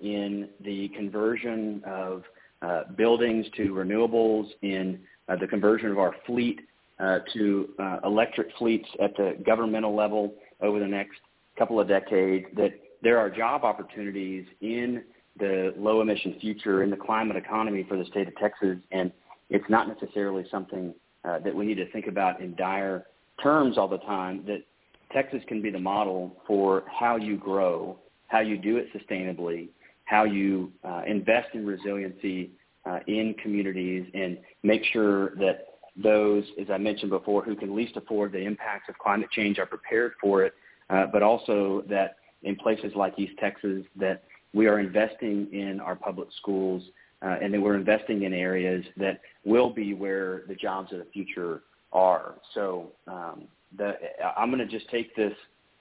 in 0.02 0.50
the 0.64 0.90
conversion 0.90 1.82
of 1.86 2.24
uh, 2.62 2.84
buildings 2.98 3.46
to 3.56 3.70
renewables, 3.74 4.48
in 4.62 5.00
uh, 5.28 5.36
the 5.36 5.48
conversion 5.48 5.92
of 5.92 6.00
our 6.00 6.16
fleet 6.26 6.62
uh, 7.00 7.20
to 7.34 7.70
uh, 7.80 8.00
electric 8.04 8.48
fleets 8.58 8.88
at 9.02 9.16
the 9.16 9.38
governmental 9.46 9.96
level 9.96 10.34
over 10.62 10.80
the 10.80 10.88
next 10.88 11.20
couple 11.58 11.80
of 11.80 11.88
decades, 11.88 12.46
that 12.56 12.72
there 13.02 13.18
are 13.18 13.30
job 13.30 13.64
opportunities 13.64 14.46
in 14.62 15.04
the 15.40 15.74
low 15.78 16.02
emission 16.02 16.36
future 16.40 16.84
in 16.84 16.90
the 16.90 16.98
climate 16.98 17.38
economy 17.38 17.86
for 17.88 17.98
the 17.98 18.06
state 18.06 18.28
of 18.28 18.36
Texas, 18.38 18.78
and 18.92 19.12
it's 19.50 19.66
not 19.70 19.88
necessarily 19.88 20.46
something 20.52 20.94
uh, 21.26 21.40
that 21.40 21.54
we 21.54 21.66
need 21.66 21.76
to 21.76 21.92
think 21.92 22.08
about 22.08 22.42
in 22.42 22.56
dire 22.56 23.06
terms 23.42 23.78
all 23.78 23.88
the 23.88 23.98
time. 24.00 24.44
That 24.46 24.64
Texas 25.12 25.42
can 25.48 25.62
be 25.62 25.70
the 25.70 25.80
model 25.80 26.36
for 26.46 26.84
how 26.88 27.16
you 27.16 27.38
grow, 27.38 27.98
how 28.28 28.40
you 28.40 28.58
do 28.58 28.78
it 28.78 28.88
sustainably, 28.94 29.70
how 30.06 30.24
you 30.24 30.72
uh, 30.84 31.02
invest 31.08 31.50
in 31.54 31.66
resiliency 31.66 32.52
uh, 32.86 33.00
in 33.08 33.36
communities, 33.42 34.06
and 34.14 34.38
make 34.64 34.84
sure 34.94 35.36
that 35.36 35.66
those, 36.02 36.44
as 36.60 36.68
I 36.70 36.78
mentioned 36.78 37.12
before, 37.12 37.44
who 37.44 37.56
can 37.56 37.76
least 37.76 37.98
afford 37.98 38.32
the 38.32 38.40
impacts 38.40 38.88
of 38.90 38.98
climate 38.98 39.30
change 39.32 39.60
are 39.60 39.66
prepared 39.66 40.14
for 40.22 40.44
it, 40.44 40.54
uh, 40.90 41.06
but 41.12 41.22
also 41.22 41.84
that 41.90 42.18
in 42.44 42.56
places 42.56 42.94
like 42.96 43.18
East 43.18 43.34
Texas 43.40 43.84
that 43.98 44.24
we 44.54 44.68
are 44.68 44.80
investing 44.80 45.48
in 45.54 45.80
our 45.80 45.96
public 45.96 46.30
schools 46.40 46.84
uh, 47.22 47.36
and 47.42 47.54
that 47.54 47.62
we're 47.62 47.76
investing 47.76 48.24
in 48.24 48.34
areas 48.34 48.84
that 48.98 49.22
will 49.46 49.70
be 49.70 49.94
where 49.94 50.44
the 50.48 50.56
jobs 50.56 50.92
of 50.94 51.00
the 51.00 51.08
future 51.14 51.62
are. 51.92 52.36
So 52.54 52.92
um, 53.08 53.44
the, 53.78 53.94
I'm 54.38 54.50
going 54.52 54.66
to 54.66 54.72
just 54.72 54.90
take 54.90 55.16
this 55.16 55.34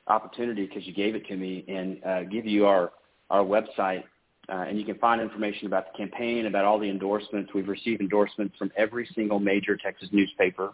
opportunity 0.09 0.67
because 0.67 0.87
you 0.87 0.95
gave 0.95 1.15
it 1.15 1.27
to 1.27 1.37
me 1.37 1.65
and 1.69 2.05
uh, 2.05 2.23
give 2.25 2.47
you 2.47 2.67
our, 2.67 2.93
our 3.31 3.45
website. 3.45 4.05
Uh, 4.51 4.65
and 4.67 4.79
you 4.79 4.85
can 4.85 4.97
find 4.97 5.21
information 5.21 5.67
about 5.67 5.93
the 5.93 5.99
campaign, 5.99 6.47
about 6.47 6.65
all 6.65 6.79
the 6.79 6.89
endorsements. 6.89 7.53
We've 7.55 7.69
received 7.69 8.01
endorsements 8.01 8.57
from 8.57 8.73
every 8.77 9.09
single 9.15 9.39
major 9.39 9.77
Texas 9.77 10.09
newspaper, 10.11 10.73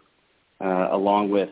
uh, 0.60 0.88
along 0.92 1.30
with 1.30 1.48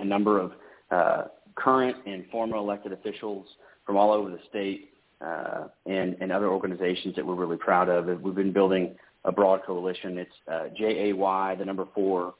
a 0.00 0.04
number 0.04 0.40
of 0.40 0.52
uh, 0.90 1.22
current 1.54 1.96
and 2.06 2.24
former 2.30 2.56
elected 2.56 2.92
officials 2.92 3.46
from 3.86 3.96
all 3.96 4.10
over 4.12 4.30
the 4.30 4.40
state 4.48 4.90
uh, 5.20 5.68
and, 5.86 6.16
and 6.20 6.30
other 6.32 6.48
organizations 6.48 7.16
that 7.16 7.26
we're 7.26 7.34
really 7.34 7.56
proud 7.56 7.88
of. 7.88 8.06
We've 8.20 8.34
been 8.34 8.52
building 8.52 8.94
a 9.24 9.32
broad 9.32 9.62
coalition. 9.64 10.18
It's 10.18 10.32
uh, 10.50 10.68
J-A-Y, 10.76 11.54
the 11.56 11.64
number 11.64 11.86
four, 11.94 12.34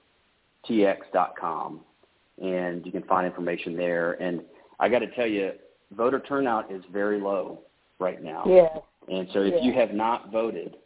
tx.com, 0.69 1.81
and 2.41 2.87
you 2.87 2.93
can 2.93 3.03
find 3.05 3.27
information 3.27 3.77
there. 3.77 4.13
And 4.15 4.43
I 4.79 4.89
got 4.89 5.01
to 5.01 5.11
tell 5.11 5.27
you, 5.27 5.53
voter 5.97 6.21
turnout 6.21 6.71
is 6.71 6.83
very 6.93 7.21
low 7.21 7.61
right 7.99 8.23
now. 8.23 8.45
Yeah. 8.47 8.79
And 9.09 9.29
so 9.33 9.41
if 9.41 9.55
yeah. 9.55 9.63
you 9.63 9.73
have 9.73 9.93
not 9.93 10.31
voted, 10.31 10.77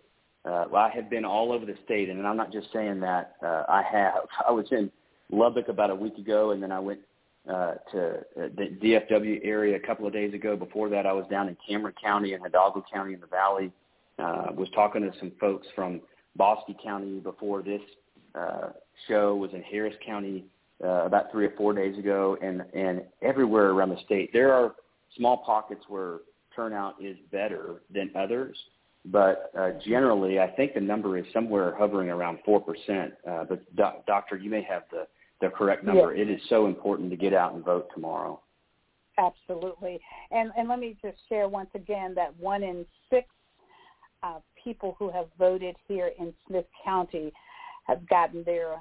uh, 0.44 0.64
well, 0.70 0.82
I 0.82 0.90
have 0.90 1.10
been 1.10 1.24
all 1.24 1.52
over 1.52 1.66
the 1.66 1.76
state, 1.84 2.08
and 2.08 2.26
I'm 2.26 2.36
not 2.36 2.52
just 2.52 2.68
saying 2.72 3.00
that. 3.00 3.36
Uh, 3.42 3.64
I 3.68 3.82
have. 3.90 4.14
I 4.48 4.50
was 4.50 4.66
in 4.70 4.90
Lubbock 5.30 5.68
about 5.68 5.90
a 5.90 5.94
week 5.94 6.18
ago, 6.18 6.50
and 6.50 6.62
then 6.62 6.72
I 6.72 6.78
went 6.78 7.00
uh, 7.48 7.74
to 7.90 8.18
uh, 8.40 8.48
the 8.56 8.76
DFW 8.82 9.40
area 9.42 9.76
a 9.76 9.80
couple 9.80 10.06
of 10.06 10.12
days 10.12 10.32
ago. 10.32 10.56
Before 10.56 10.88
that, 10.88 11.06
I 11.06 11.12
was 11.12 11.26
down 11.30 11.48
in 11.48 11.56
Cameron 11.68 11.94
County 12.02 12.34
and 12.34 12.42
Hidalgo 12.42 12.84
County 12.92 13.14
in 13.14 13.20
the 13.20 13.26
Valley. 13.26 13.72
Uh, 14.18 14.52
was 14.54 14.68
talking 14.74 15.02
to 15.02 15.10
some 15.18 15.32
folks 15.40 15.66
from 15.74 16.00
Bosque 16.36 16.68
County 16.82 17.18
before 17.18 17.62
this 17.62 17.80
uh, 18.34 18.68
show. 19.08 19.34
Was 19.34 19.50
in 19.54 19.62
Harris 19.62 19.94
County 20.04 20.44
uh, 20.84 21.04
about 21.06 21.32
three 21.32 21.46
or 21.46 21.54
four 21.56 21.72
days 21.72 21.98
ago, 21.98 22.36
and 22.42 22.62
and 22.74 23.02
everywhere 23.22 23.70
around 23.70 23.90
the 23.90 24.00
state 24.04 24.30
there 24.32 24.52
are 24.52 24.74
small 25.16 25.38
pockets 25.38 25.82
where 25.88 26.18
turnout 26.54 26.94
is 27.02 27.16
better 27.30 27.82
than 27.92 28.10
others. 28.16 28.56
But 29.06 29.50
uh, 29.58 29.70
generally, 29.84 30.38
I 30.38 30.48
think 30.48 30.74
the 30.74 30.80
number 30.80 31.18
is 31.18 31.24
somewhere 31.32 31.74
hovering 31.76 32.08
around 32.08 32.38
four 32.44 32.60
percent. 32.60 33.14
Uh, 33.28 33.44
but 33.48 33.74
doc- 33.74 34.06
doctor, 34.06 34.36
you 34.36 34.50
may 34.50 34.62
have 34.62 34.82
the 34.92 35.08
the 35.42 35.50
correct 35.50 35.84
number. 35.84 36.14
Yes. 36.14 36.26
It 36.26 36.32
is 36.32 36.40
so 36.48 36.66
important 36.66 37.10
to 37.10 37.16
get 37.16 37.34
out 37.34 37.52
and 37.54 37.62
vote 37.62 37.88
tomorrow. 37.94 38.40
Absolutely. 39.18 40.00
And 40.30 40.50
and 40.56 40.68
let 40.68 40.78
me 40.78 40.96
just 41.02 41.18
share 41.28 41.48
once 41.48 41.68
again 41.74 42.14
that 42.14 42.34
one 42.38 42.62
in 42.62 42.86
six 43.10 43.28
uh, 44.22 44.38
people 44.62 44.96
who 44.98 45.10
have 45.10 45.26
voted 45.38 45.76
here 45.86 46.12
in 46.18 46.32
Smith 46.46 46.64
County 46.82 47.32
have 47.84 48.08
gotten 48.08 48.42
their 48.44 48.74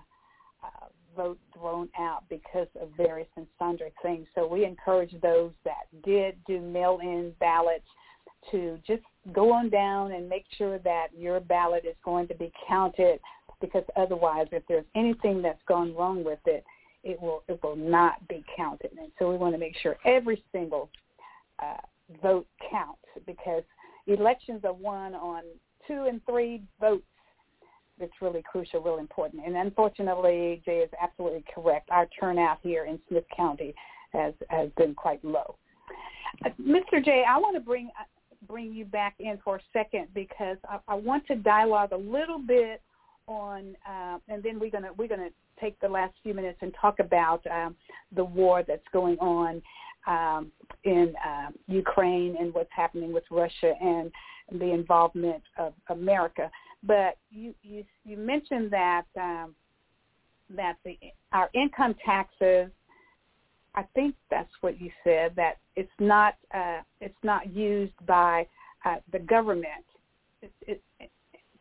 uh, 0.64 0.86
vote 1.18 1.40
thrown 1.54 1.90
out 2.00 2.24
because 2.30 2.68
of 2.80 2.90
various 2.96 3.28
and 3.36 3.48
sundry 3.60 3.92
things. 4.02 4.28
So 4.36 4.48
we 4.48 4.64
encourage 4.64 5.14
those 5.22 5.52
that 5.66 5.88
did 6.06 6.38
do 6.46 6.62
mail-in 6.62 7.34
ballots 7.40 7.84
to 8.52 8.80
just 8.86 9.04
go 9.34 9.52
on 9.52 9.70
down 9.70 10.14
and 10.14 10.30
make 10.30 10.46
sure 10.58 10.80
that 10.80 11.08
your 11.18 11.40
ballot 11.40 11.86
is 11.86 11.96
going 12.04 12.28
to 12.28 12.36
be 12.36 12.52
counted 12.68 13.20
because 13.62 13.84
otherwise, 13.96 14.48
if 14.52 14.64
there's 14.68 14.86
anything 14.96 15.42
that's 15.42 15.62
gone 15.68 15.96
wrong 15.96 16.24
with 16.24 16.40
it, 16.46 16.66
it 17.04 17.20
will 17.22 17.44
it 17.48 17.60
will 17.64 17.76
not 17.76 18.28
be 18.28 18.44
counted. 18.56 18.92
And 19.00 19.12
so 19.18 19.30
we 19.30 19.38
want 19.38 19.54
to 19.54 19.60
make 19.60 19.76
sure 19.82 19.98
every 20.06 20.44
single 20.52 20.90
uh, 21.60 21.78
vote 22.22 22.48
counts 22.70 23.02
because 23.26 23.64
elections 24.08 24.62
are 24.66 24.74
won 24.74 25.16
on 25.16 25.44
two 25.88 26.06
and 26.08 26.22
three 26.26 26.62
votes. 26.80 27.04
It's 28.00 28.14
really 28.20 28.44
crucial, 28.50 28.82
really 28.82 29.00
important. 29.02 29.46
And 29.46 29.56
unfortunately, 29.56 30.62
Jay 30.66 30.80
is 30.80 30.90
absolutely 31.00 31.44
correct. 31.54 31.90
Our 31.92 32.08
turnout 32.20 32.58
here 32.64 32.86
in 32.86 33.00
Smith 33.08 33.26
County 33.36 33.76
has 34.14 34.34
has 34.50 34.70
been 34.78 34.96
quite 34.96 35.24
low. 35.24 35.56
Uh, 36.46 36.50
Mr. 36.60 37.04
Jay, 37.04 37.24
I 37.28 37.38
want 37.38 37.56
to 37.56 37.62
bring 37.62 37.90
uh, 38.00 38.04
bring 38.48 38.74
you 38.74 38.86
back 38.86 39.16
in 39.20 39.40
for 39.44 39.58
a 39.58 39.62
second 39.72 40.08
because 40.14 40.58
I, 40.68 40.80
I 40.88 40.96
want 40.96 41.28
to 41.28 41.36
dialogue 41.36 41.92
a 41.92 41.98
little 41.98 42.40
bit 42.40 42.82
on, 43.32 43.76
uh, 43.88 44.18
and 44.28 44.44
then 44.44 44.60
we're 44.60 44.72
gonna 44.72 44.92
we're 44.98 45.08
gonna 45.08 45.30
take 45.60 45.80
the 45.80 45.88
last 45.88 46.14
few 46.24 46.34
minutes 46.34 46.60
and 46.62 46.74
talk 46.80 47.00
about 47.00 47.46
um, 47.48 47.76
the 48.16 48.24
war 48.24 48.64
that's 48.68 48.88
going 48.92 49.18
on 49.20 49.62
um, 50.08 50.52
in 50.84 51.14
uh, 51.26 51.50
Ukraine 51.68 52.36
and 52.40 52.54
what's 52.54 52.72
happening 52.76 53.14
with 53.14 53.24
Russia 53.30 53.74
and 53.80 54.12
the 54.60 54.72
involvement 54.72 55.44
of 55.58 55.74
America. 55.90 56.50
But 56.84 57.18
you 57.30 57.54
you, 57.64 57.84
you 58.06 58.18
mentioned 58.18 58.72
that 58.72 59.06
um, 59.20 59.56
that 60.56 60.78
the 60.86 60.98
our 61.32 61.50
income 61.54 61.96
taxes. 62.04 62.70
I 63.74 63.84
think 63.96 64.16
that's 64.30 64.52
what 64.60 64.82
you 64.82 64.92
said. 65.04 65.34
That 65.36 65.58
it's 65.76 65.92
not 66.00 66.36
uh, 66.54 66.82
it's 67.00 67.24
not 67.24 67.56
used 67.56 67.94
by 68.06 68.48
uh, 68.84 68.98
the 69.12 69.20
government. 69.20 69.86
It, 70.42 70.82
it, 71.00 71.12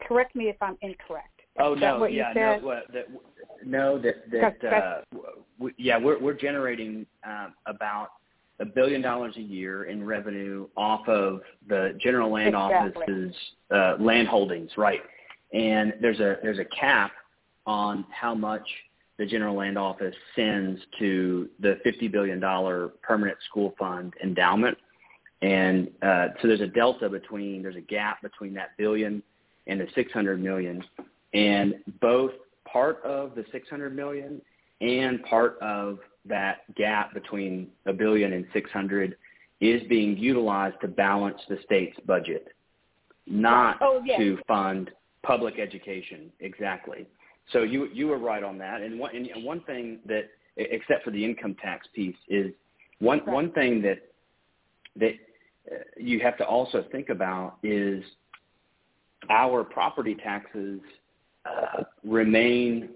correct 0.01 0.35
me 0.35 0.49
if 0.49 0.57
I'm 0.61 0.77
incorrect. 0.81 1.40
Oh 1.59 1.75
Is 1.75 1.81
no, 1.81 1.99
what 1.99 2.13
yeah, 2.13 2.33
no, 2.35 2.71
uh, 2.71 2.81
that, 2.93 3.07
no, 3.65 3.99
that 3.99 4.31
that 4.31 4.73
uh, 4.73 5.01
we, 5.59 5.73
yeah, 5.79 5.99
we're 5.99 6.19
we're 6.19 6.35
generating 6.35 7.07
um, 7.25 7.55
about 7.67 8.11
a 8.61 8.65
billion 8.65 9.01
dollars 9.01 9.35
a 9.37 9.41
year 9.41 9.85
in 9.85 10.05
revenue 10.05 10.69
off 10.77 11.09
of 11.09 11.41
the 11.69 11.99
General 12.01 12.31
Land 12.31 12.55
Exactly. 12.55 13.03
Office's 13.03 13.35
uh, 13.75 13.97
land 13.99 14.29
holdings, 14.29 14.71
right? 14.77 15.01
And 15.53 15.95
there's 16.01 16.21
a 16.21 16.37
there's 16.43 16.59
a 16.59 16.65
cap 16.67 17.13
on 17.67 18.05
how 18.11 18.35
much 18.35 18.67
the 19.19 19.27
General 19.27 19.57
Land 19.57 19.77
Office 19.77 20.15
sends 20.37 20.81
to 20.99 21.49
the 21.59 21.79
fifty 21.83 22.07
billion 22.07 22.39
dollar 22.39 22.89
permanent 23.03 23.39
school 23.49 23.75
fund 23.79 24.15
endowment, 24.23 24.79
and 25.43 25.91
uh, 26.03 26.29
so 26.41 26.49
there's 26.49 26.61
a 26.61 26.67
delta 26.69 27.09
between 27.09 27.63
there's 27.63 27.77
a 27.77 27.81
gap 27.81 28.23
between 28.23 28.55
that 28.55 28.77
billion 28.79 29.23
and 29.67 29.81
the 29.81 29.89
six 29.95 30.13
hundred 30.13 30.43
million 30.43 30.83
and 31.35 31.75
both 32.01 32.33
part 32.71 33.03
of 33.05 33.35
the 33.35 33.45
600 33.53 33.95
million 33.95 34.41
and 34.81 35.23
part 35.25 35.59
of 35.61 35.99
that 36.27 36.75
gap 36.75 37.15
between 37.15 37.69
a 37.87 37.93
billion 37.93 38.33
and 38.33 38.47
600 38.53 39.17
is 39.61 39.83
being 39.89 40.17
utilized 40.17 40.77
to 40.81 40.89
balance 40.89 41.39
the 41.49 41.59
state's 41.65 41.99
budget, 42.07 42.49
not 43.27 43.77
oh, 43.81 44.03
yes. 44.05 44.19
to 44.19 44.39
fund 44.49 44.91
public 45.23 45.59
education. 45.59 46.33
Exactly. 46.41 47.07
So 47.53 47.63
you 47.63 47.89
you 47.93 48.07
were 48.07 48.19
right 48.19 48.43
on 48.43 48.59
that. 48.59 48.81
And 48.81 48.99
one 48.99 49.15
and 49.15 49.45
one 49.45 49.61
thing 49.65 49.99
that, 50.07 50.31
except 50.57 51.05
for 51.05 51.11
the 51.11 51.23
income 51.23 51.57
tax 51.61 51.87
piece, 51.95 52.17
is 52.29 52.53
one 53.01 53.19
right. 53.19 53.29
one 53.29 53.53
thing 53.53 53.83
that 53.83 54.11
that 54.97 55.13
uh, 55.71 55.77
you 55.97 56.21
have 56.21 56.39
to 56.39 56.45
also 56.45 56.85
think 56.91 57.11
about 57.11 57.59
is 57.63 58.03
our 59.29 59.63
property 59.63 60.15
taxes 60.15 60.81
uh, 61.45 61.85
remain 62.05 62.91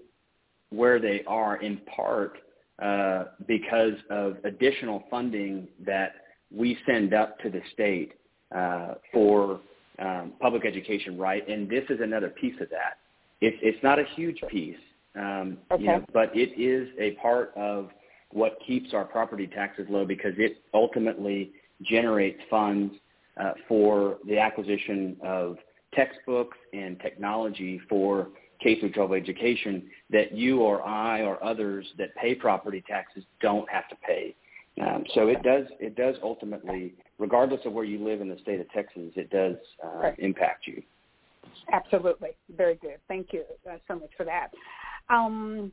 where 0.69 0.99
they 0.99 1.23
are 1.27 1.57
in 1.57 1.77
part 1.95 2.37
uh, 2.81 3.25
because 3.47 3.93
of 4.09 4.37
additional 4.43 5.03
funding 5.09 5.67
that 5.85 6.13
we 6.53 6.77
send 6.85 7.13
up 7.13 7.39
to 7.39 7.49
the 7.49 7.61
state 7.73 8.13
uh, 8.55 8.95
for 9.13 9.59
um, 9.99 10.33
public 10.39 10.65
education, 10.65 11.17
right? 11.17 11.47
And 11.47 11.69
this 11.69 11.83
is 11.89 11.99
another 12.01 12.29
piece 12.29 12.55
of 12.61 12.69
that. 12.69 12.97
It's 13.41 13.57
it's 13.61 13.81
not 13.83 13.99
a 13.99 14.05
huge 14.15 14.41
piece, 14.49 14.77
um, 15.15 15.57
okay. 15.71 15.83
you 15.83 15.87
know, 15.87 16.05
but 16.13 16.31
it 16.35 16.59
is 16.59 16.89
a 16.99 17.11
part 17.21 17.53
of 17.55 17.89
what 18.31 18.57
keeps 18.65 18.93
our 18.93 19.05
property 19.05 19.47
taxes 19.47 19.85
low 19.89 20.05
because 20.05 20.33
it 20.37 20.57
ultimately 20.73 21.51
generates 21.83 22.39
funds 22.49 22.93
uh, 23.41 23.53
for 23.67 24.17
the 24.27 24.37
acquisition 24.37 25.17
of 25.23 25.57
textbooks 25.95 26.57
and 26.73 26.99
technology 26.99 27.79
for 27.89 28.29
K 28.61 28.79
through 28.79 28.91
12 28.91 29.13
education 29.13 29.89
that 30.11 30.33
you 30.33 30.61
or 30.61 30.81
I 30.85 31.21
or 31.21 31.43
others 31.43 31.85
that 31.97 32.15
pay 32.15 32.35
property 32.35 32.83
taxes 32.87 33.23
don't 33.41 33.69
have 33.69 33.87
to 33.89 33.95
pay. 34.07 34.35
Um, 34.81 35.05
so 35.13 35.27
it 35.27 35.41
does 35.41 35.65
it 35.79 35.95
does 35.95 36.15
ultimately, 36.21 36.93
regardless 37.17 37.61
of 37.65 37.71
where 37.71 37.85
you 37.85 38.03
live 38.03 38.19
in 38.19 38.27
the 38.27 38.37
state 38.41 38.59
of 38.59 38.69
Texas, 38.71 39.11
it 39.15 39.29
does 39.29 39.55
uh, 39.83 39.99
right. 39.99 40.19
impact 40.19 40.67
you. 40.67 40.81
Absolutely, 41.71 42.31
very 42.57 42.75
good. 42.75 42.97
Thank 43.07 43.31
you 43.31 43.43
uh, 43.69 43.77
so 43.87 43.95
much 43.95 44.09
for 44.17 44.25
that. 44.25 44.49
Um, 45.09 45.71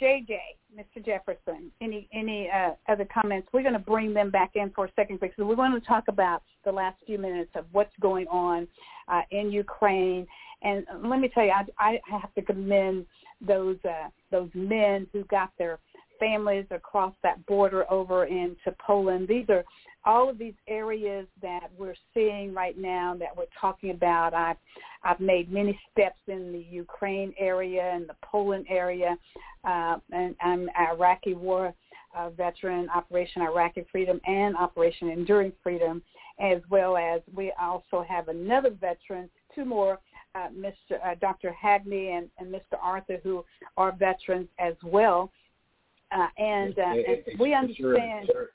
JJ, 0.00 0.38
Mr. 0.78 1.04
Jefferson, 1.04 1.70
any 1.80 2.08
any 2.12 2.48
uh, 2.48 2.70
other 2.88 3.06
comments? 3.12 3.48
We're 3.52 3.62
going 3.62 3.74
to 3.74 3.78
bring 3.78 4.14
them 4.14 4.30
back 4.30 4.52
in 4.54 4.70
for 4.70 4.86
a 4.86 4.92
second 4.94 5.20
because 5.20 5.36
we're 5.38 5.56
going 5.56 5.72
to 5.72 5.80
talk 5.80 6.04
about 6.08 6.42
the 6.64 6.72
last 6.72 6.96
few 7.06 7.18
minutes 7.18 7.50
of 7.54 7.66
what's 7.72 7.92
going 8.00 8.26
on 8.28 8.66
uh, 9.10 9.22
in 9.30 9.50
Ukraine. 9.50 10.26
And 10.62 10.86
let 11.04 11.20
me 11.20 11.28
tell 11.28 11.44
you, 11.44 11.52
I, 11.52 11.64
I 11.78 12.00
have 12.10 12.34
to 12.34 12.42
commend 12.42 13.06
those 13.46 13.78
uh, 13.84 14.08
those 14.30 14.50
men 14.54 15.06
who 15.12 15.24
got 15.24 15.50
their 15.58 15.78
families 16.18 16.66
across 16.70 17.14
that 17.22 17.44
border 17.46 17.90
over 17.90 18.26
into 18.26 18.70
Poland. 18.86 19.26
These 19.26 19.46
are 19.48 19.64
all 20.04 20.28
of 20.28 20.38
these 20.38 20.54
areas 20.68 21.26
that 21.42 21.68
we're 21.78 21.94
seeing 22.14 22.52
right 22.52 22.76
now 22.78 23.16
that 23.18 23.34
we're 23.36 23.44
talking 23.58 23.90
about. 23.90 24.34
I've 24.34 24.58
I've 25.02 25.20
made 25.20 25.50
many 25.50 25.78
steps 25.90 26.20
in 26.28 26.52
the 26.52 26.64
Ukraine 26.70 27.32
area 27.38 27.90
and 27.94 28.06
the 28.06 28.16
Poland 28.22 28.66
area, 28.68 29.16
uh, 29.64 29.96
and 30.12 30.36
I'm 30.42 30.68
an 30.68 30.70
Iraqi 30.92 31.34
war 31.34 31.74
uh, 32.14 32.30
veteran, 32.30 32.88
Operation 32.90 33.42
Iraqi 33.42 33.84
Freedom, 33.90 34.20
and 34.26 34.56
Operation 34.56 35.08
Enduring 35.10 35.52
Freedom, 35.62 36.02
as 36.40 36.60
well 36.70 36.96
as 36.96 37.20
we 37.34 37.52
also 37.60 38.04
have 38.08 38.28
another 38.28 38.70
veteran, 38.70 39.28
two 39.54 39.64
more, 39.64 39.98
uh, 40.34 40.48
Mr. 40.56 41.04
Uh, 41.04 41.14
Dr. 41.20 41.52
Hackney 41.52 42.12
and, 42.12 42.28
and 42.38 42.52
Mr. 42.52 42.78
Arthur, 42.80 43.18
who 43.22 43.44
are 43.76 43.92
veterans 43.92 44.48
as 44.58 44.74
well. 44.82 45.30
Uh, 46.12 46.26
and, 46.38 46.78
uh, 46.78 46.82
and 46.82 47.38
we 47.38 47.54
understand. 47.54 48.26
Sure, 48.26 48.34
sure. 48.34 48.48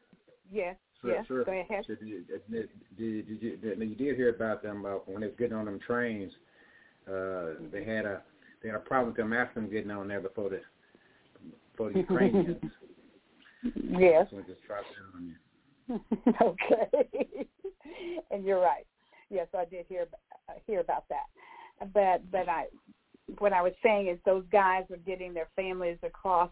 Yes. 0.51 0.75
Sure, 1.01 1.11
yes. 1.11 1.27
sure. 1.27 1.43
Go 1.43 1.51
ahead. 1.51 1.85
You, 2.01 2.23
did, 2.23 2.41
did, 2.49 2.69
did 2.97 3.41
you, 3.41 3.85
you 3.85 3.95
did 3.95 4.15
hear 4.15 4.29
about 4.29 4.63
them 4.63 4.85
uh, 4.85 4.95
when 5.05 5.21
they 5.21 5.27
was 5.27 5.35
getting 5.37 5.55
on 5.55 5.65
them 5.65 5.79
trains. 5.85 6.31
Uh, 7.07 7.53
they 7.71 7.83
had 7.83 8.05
a 8.05 8.21
they 8.63 8.69
had 8.69 8.77
a 8.77 8.79
problem 8.79 9.09
with 9.09 9.17
them 9.17 9.31
Africans 9.31 9.71
getting 9.71 9.91
on 9.91 10.07
there 10.07 10.19
before 10.19 10.49
the 10.49 10.61
before 11.71 11.91
the 11.91 11.99
Ukrainians. 11.99 12.57
yes. 13.75 14.27
So 14.31 14.37
just 14.47 14.63
drop 14.65 14.81
down 14.81 15.21
on 15.21 15.27
you. 15.27 15.35
okay. 16.41 17.47
and 18.31 18.43
you're 18.43 18.61
right. 18.61 18.85
Yes, 19.29 19.47
I 19.57 19.65
did 19.65 19.85
hear 19.87 20.07
uh, 20.49 20.53
hear 20.65 20.79
about 20.79 21.05
that. 21.09 21.25
But 21.93 22.29
but 22.31 22.47
I 22.47 22.65
what 23.39 23.53
I 23.53 23.61
was 23.61 23.73
saying 23.83 24.07
is 24.07 24.19
those 24.25 24.43
guys 24.51 24.83
are 24.91 24.97
getting 24.97 25.33
their 25.33 25.49
families 25.55 25.97
across 26.03 26.51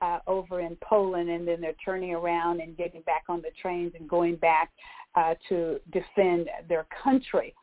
uh, 0.00 0.18
over 0.26 0.60
in 0.60 0.76
Poland, 0.82 1.30
and 1.30 1.46
then 1.46 1.60
they're 1.60 1.74
turning 1.84 2.14
around 2.14 2.60
and 2.60 2.76
getting 2.76 3.02
back 3.02 3.24
on 3.28 3.42
the 3.42 3.50
trains 3.60 3.92
and 3.98 4.08
going 4.08 4.36
back 4.36 4.70
uh, 5.14 5.34
to 5.48 5.78
defend 5.92 6.48
their 6.68 6.86
country. 7.02 7.54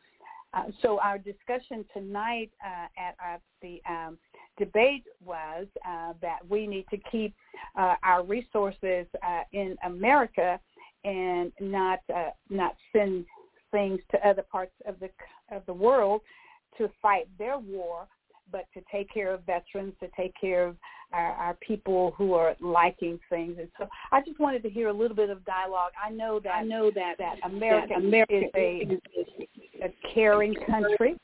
Uh, 0.52 0.64
so 0.82 1.00
our 1.00 1.18
discussion 1.18 1.84
tonight 1.92 2.50
uh, 2.64 2.86
at, 2.96 3.16
at 3.24 3.40
the 3.60 3.82
um, 3.88 4.16
debate 4.56 5.04
was 5.24 5.66
uh, 5.86 6.12
that 6.22 6.38
we 6.48 6.66
need 6.66 6.86
to 6.90 6.96
keep 7.10 7.34
our 7.76 8.22
resources 8.22 9.06
in 9.52 9.76
America 9.84 10.60
and 11.04 11.52
not 11.60 12.00
uh, 12.14 12.30
not 12.50 12.74
send 12.92 13.24
things 13.70 14.00
to 14.10 14.28
other 14.28 14.42
parts 14.42 14.72
of 14.86 14.98
the 15.00 15.10
of 15.54 15.64
the 15.66 15.72
world 15.72 16.20
to 16.78 16.90
fight 17.00 17.28
their 17.38 17.58
war, 17.58 18.06
but 18.50 18.64
to 18.74 18.80
take 18.90 19.12
care 19.12 19.32
of 19.32 19.42
veterans, 19.44 19.94
to 20.00 20.08
take 20.16 20.32
care 20.40 20.66
of 20.66 20.76
our, 21.12 21.32
our 21.32 21.54
people 21.54 22.14
who 22.16 22.32
are 22.34 22.56
liking 22.60 23.18
things. 23.30 23.56
And 23.58 23.68
so 23.78 23.88
I 24.10 24.20
just 24.20 24.40
wanted 24.40 24.62
to 24.64 24.70
hear 24.70 24.88
a 24.88 24.92
little 24.92 25.16
bit 25.16 25.30
of 25.30 25.44
dialogue. 25.44 25.92
I 26.02 26.10
know 26.10 26.40
that 26.40 26.50
I 26.50 26.62
know 26.62 26.90
that 26.94 27.14
that 27.18 27.36
America, 27.44 27.88
that 27.90 27.98
America 27.98 28.34
is 28.34 28.50
a, 28.56 29.86
a 29.86 29.94
caring 30.12 30.54
country, 30.66 31.18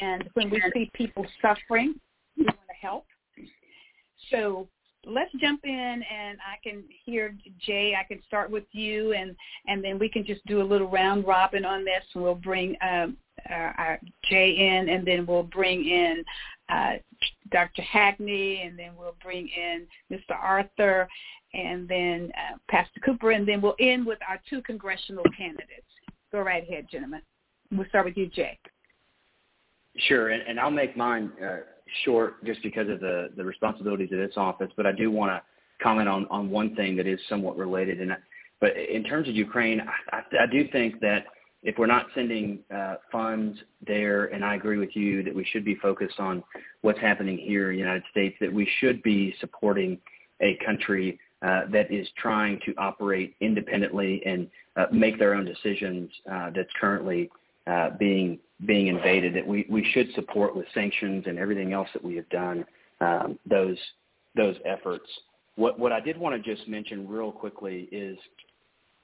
and 0.00 0.28
when 0.34 0.50
we 0.50 0.62
see 0.72 0.90
people 0.94 1.26
suffering, 1.40 1.94
we 2.36 2.44
want 2.44 2.56
to 2.56 2.76
help. 2.80 3.04
So 4.30 4.68
let's 5.06 5.32
jump 5.40 5.60
in 5.64 5.72
and 5.72 6.38
I 6.40 6.56
can 6.62 6.84
hear 7.04 7.34
Jay. 7.60 7.94
I 7.98 8.04
can 8.04 8.22
start 8.26 8.50
with 8.50 8.64
you 8.72 9.12
and 9.12 9.34
and 9.66 9.82
then 9.82 9.98
we 9.98 10.08
can 10.08 10.24
just 10.24 10.44
do 10.46 10.62
a 10.62 10.64
little 10.64 10.88
round 10.88 11.26
robin 11.26 11.64
on 11.64 11.84
this. 11.84 12.02
And 12.14 12.22
We'll 12.22 12.34
bring 12.34 12.76
um, 12.82 13.16
our, 13.48 13.74
our 13.78 14.00
Jay 14.28 14.50
in 14.50 14.88
and 14.88 15.06
then 15.06 15.26
we'll 15.26 15.42
bring 15.42 15.84
in 15.84 16.24
uh, 16.68 16.92
Dr. 17.50 17.82
Hackney, 17.82 18.62
and 18.62 18.78
then 18.78 18.92
we'll 18.96 19.16
bring 19.22 19.48
in 19.48 19.86
Mr. 20.10 20.34
Arthur 20.40 21.06
and 21.52 21.86
then 21.86 22.32
uh, 22.34 22.56
Pastor 22.68 23.00
Cooper 23.04 23.32
and 23.32 23.46
then 23.46 23.60
we'll 23.60 23.76
end 23.78 24.06
with 24.06 24.18
our 24.26 24.40
two 24.48 24.62
congressional 24.62 25.24
candidates. 25.36 25.86
Go 26.30 26.40
right 26.40 26.62
ahead, 26.62 26.86
gentlemen. 26.90 27.20
We'll 27.70 27.88
start 27.88 28.06
with 28.06 28.16
you, 28.16 28.26
Jay. 28.28 28.58
Sure, 29.96 30.30
and, 30.30 30.42
and 30.48 30.58
I'll 30.58 30.70
make 30.70 30.96
mine 30.96 31.30
uh, 31.44 31.58
short 32.04 32.44
just 32.44 32.62
because 32.62 32.88
of 32.88 33.00
the, 33.00 33.30
the 33.36 33.44
responsibilities 33.44 34.10
of 34.12 34.18
this 34.18 34.36
office, 34.36 34.70
but 34.76 34.86
I 34.86 34.92
do 34.92 35.10
want 35.10 35.30
to 35.32 35.42
comment 35.82 36.08
on, 36.08 36.26
on 36.30 36.50
one 36.50 36.74
thing 36.76 36.96
that 36.96 37.06
is 37.06 37.18
somewhat 37.28 37.56
related. 37.56 38.00
And 38.00 38.12
I, 38.12 38.16
but 38.60 38.76
in 38.76 39.02
terms 39.04 39.28
of 39.28 39.34
Ukraine, 39.34 39.80
I, 39.80 40.16
I, 40.16 40.44
I 40.44 40.46
do 40.50 40.68
think 40.68 41.00
that 41.00 41.26
if 41.62 41.78
we're 41.78 41.86
not 41.86 42.06
sending 42.14 42.58
uh, 42.74 42.96
funds 43.10 43.58
there, 43.86 44.26
and 44.26 44.44
I 44.44 44.56
agree 44.56 44.78
with 44.78 44.96
you 44.96 45.22
that 45.22 45.34
we 45.34 45.44
should 45.52 45.64
be 45.64 45.76
focused 45.76 46.18
on 46.18 46.42
what's 46.80 46.98
happening 46.98 47.38
here 47.38 47.70
in 47.70 47.76
the 47.76 47.80
United 47.80 48.02
States, 48.10 48.36
that 48.40 48.52
we 48.52 48.68
should 48.80 49.02
be 49.02 49.34
supporting 49.40 49.98
a 50.40 50.58
country 50.64 51.20
uh, 51.42 51.62
that 51.72 51.90
is 51.92 52.06
trying 52.16 52.60
to 52.64 52.74
operate 52.78 53.34
independently 53.40 54.22
and 54.26 54.48
uh, 54.76 54.86
make 54.92 55.18
their 55.18 55.34
own 55.34 55.44
decisions 55.44 56.10
uh, 56.30 56.50
that's 56.54 56.70
currently 56.80 57.30
uh, 57.66 57.90
being 57.98 58.38
being 58.66 58.86
invaded 58.86 59.34
that 59.34 59.46
we, 59.46 59.66
we 59.68 59.84
should 59.92 60.12
support 60.14 60.54
with 60.54 60.66
sanctions 60.74 61.24
and 61.26 61.38
everything 61.38 61.72
else 61.72 61.88
that 61.92 62.04
we 62.04 62.16
have 62.16 62.28
done 62.28 62.64
um, 63.00 63.38
those 63.48 63.78
those 64.36 64.56
efforts. 64.64 65.06
What 65.56 65.78
what 65.78 65.92
I 65.92 66.00
did 66.00 66.16
want 66.16 66.42
to 66.42 66.54
just 66.54 66.68
mention 66.68 67.08
real 67.08 67.32
quickly 67.32 67.88
is, 67.92 68.16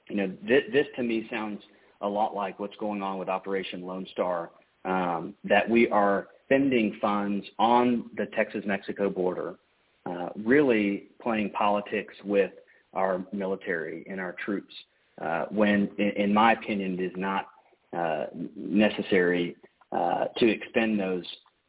you 0.09 0.15
know, 0.15 0.31
this, 0.47 0.63
this 0.71 0.87
to 0.95 1.03
me 1.03 1.27
sounds 1.29 1.61
a 2.01 2.07
lot 2.07 2.33
like 2.33 2.59
what's 2.59 2.75
going 2.77 3.01
on 3.01 3.17
with 3.17 3.29
Operation 3.29 3.81
Lone 3.85 4.07
Star. 4.11 4.51
Um, 4.85 5.35
that 5.43 5.69
we 5.69 5.89
are 5.89 6.29
spending 6.45 6.97
funds 7.01 7.45
on 7.59 8.09
the 8.15 8.27
Texas-Mexico 8.27 9.09
border, 9.09 9.55
uh, 10.05 10.29
really 10.43 11.07
playing 11.21 11.49
politics 11.51 12.13
with 12.23 12.51
our 12.93 13.23
military 13.33 14.05
and 14.09 14.21
our 14.21 14.35
troops, 14.43 14.73
uh, 15.21 15.45
when, 15.51 15.89
in, 15.97 16.09
in 16.11 16.33
my 16.33 16.53
opinion, 16.53 16.93
it 16.93 17.03
is 17.03 17.11
not 17.17 17.47
necessary 18.55 19.55
uh, 19.91 20.25
to 20.37 20.47
expend 20.47 20.99
those 20.99 21.25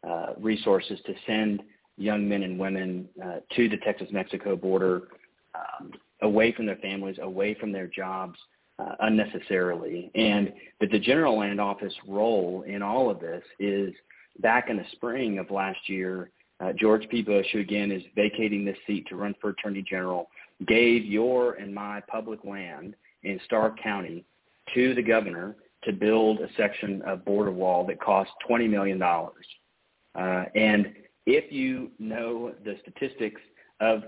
uh, 0.06 0.34
resources 0.38 0.98
to 1.06 1.14
send 1.26 1.62
young 1.96 2.28
men 2.28 2.42
and 2.42 2.58
women 2.58 3.08
uh, 3.24 3.36
to 3.56 3.68
the 3.68 3.76
Texas-Mexico 3.78 4.56
border 4.56 5.08
um, 5.54 5.92
away 6.22 6.52
from 6.52 6.66
their 6.66 6.76
families, 6.76 7.16
away 7.22 7.54
from 7.54 7.72
their 7.72 7.86
jobs 7.86 8.38
uh, 8.78 8.94
unnecessarily. 9.00 10.10
And 10.14 10.52
that 10.80 10.90
the 10.90 10.98
General 10.98 11.38
Land 11.38 11.60
Office 11.60 11.94
role 12.06 12.64
in 12.66 12.82
all 12.82 13.10
of 13.10 13.20
this 13.20 13.42
is 13.58 13.92
back 14.40 14.70
in 14.70 14.76
the 14.76 14.84
spring 14.92 15.38
of 15.38 15.50
last 15.50 15.88
year, 15.88 16.30
George 16.78 17.08
P. 17.08 17.22
Bush, 17.22 17.46
who 17.54 17.60
again 17.60 17.90
is 17.90 18.02
vacating 18.14 18.66
this 18.66 18.76
seat 18.86 19.06
to 19.08 19.16
run 19.16 19.34
for 19.40 19.50
Attorney 19.50 19.82
General, 19.88 20.28
gave 20.68 21.06
your 21.06 21.54
and 21.54 21.74
my 21.74 22.02
public 22.10 22.44
land 22.44 22.94
in 23.22 23.40
Starr 23.46 23.74
County 23.82 24.26
to 24.74 24.94
the 24.94 25.02
governor 25.02 25.56
to 25.84 25.92
build 25.92 26.40
a 26.40 26.48
section 26.56 27.02
of 27.02 27.24
border 27.24 27.50
wall 27.50 27.86
that 27.86 28.00
cost 28.00 28.30
$20 28.48 28.68
million. 28.68 29.00
Uh, 29.02 30.44
and 30.54 30.92
if 31.26 31.50
you 31.52 31.90
know 31.98 32.52
the 32.64 32.76
statistics 32.82 33.40
of 33.80 34.02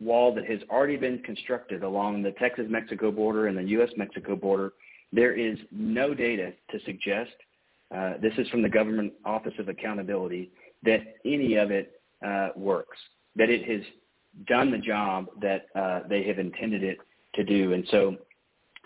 wall 0.00 0.34
that 0.34 0.44
has 0.44 0.60
already 0.70 0.96
been 0.96 1.18
constructed 1.20 1.82
along 1.82 2.22
the 2.22 2.32
Texas-Mexico 2.32 3.10
border 3.10 3.46
and 3.46 3.56
the 3.56 3.62
U.S.-Mexico 3.62 4.40
border, 4.40 4.72
there 5.12 5.32
is 5.32 5.58
no 5.70 6.14
data 6.14 6.52
to 6.70 6.78
suggest, 6.84 7.32
uh, 7.94 8.14
this 8.20 8.32
is 8.38 8.48
from 8.48 8.62
the 8.62 8.68
Government 8.68 9.12
Office 9.24 9.54
of 9.58 9.68
Accountability, 9.68 10.50
that 10.82 11.00
any 11.24 11.54
of 11.54 11.70
it 11.70 12.00
uh, 12.24 12.48
works, 12.56 12.98
that 13.36 13.48
it 13.48 13.68
has 13.68 13.80
done 14.46 14.70
the 14.70 14.78
job 14.78 15.26
that 15.40 15.66
uh, 15.74 16.00
they 16.08 16.22
have 16.24 16.38
intended 16.38 16.82
it 16.82 16.98
to 17.34 17.44
do. 17.44 17.72
And 17.72 17.86
so 17.90 18.16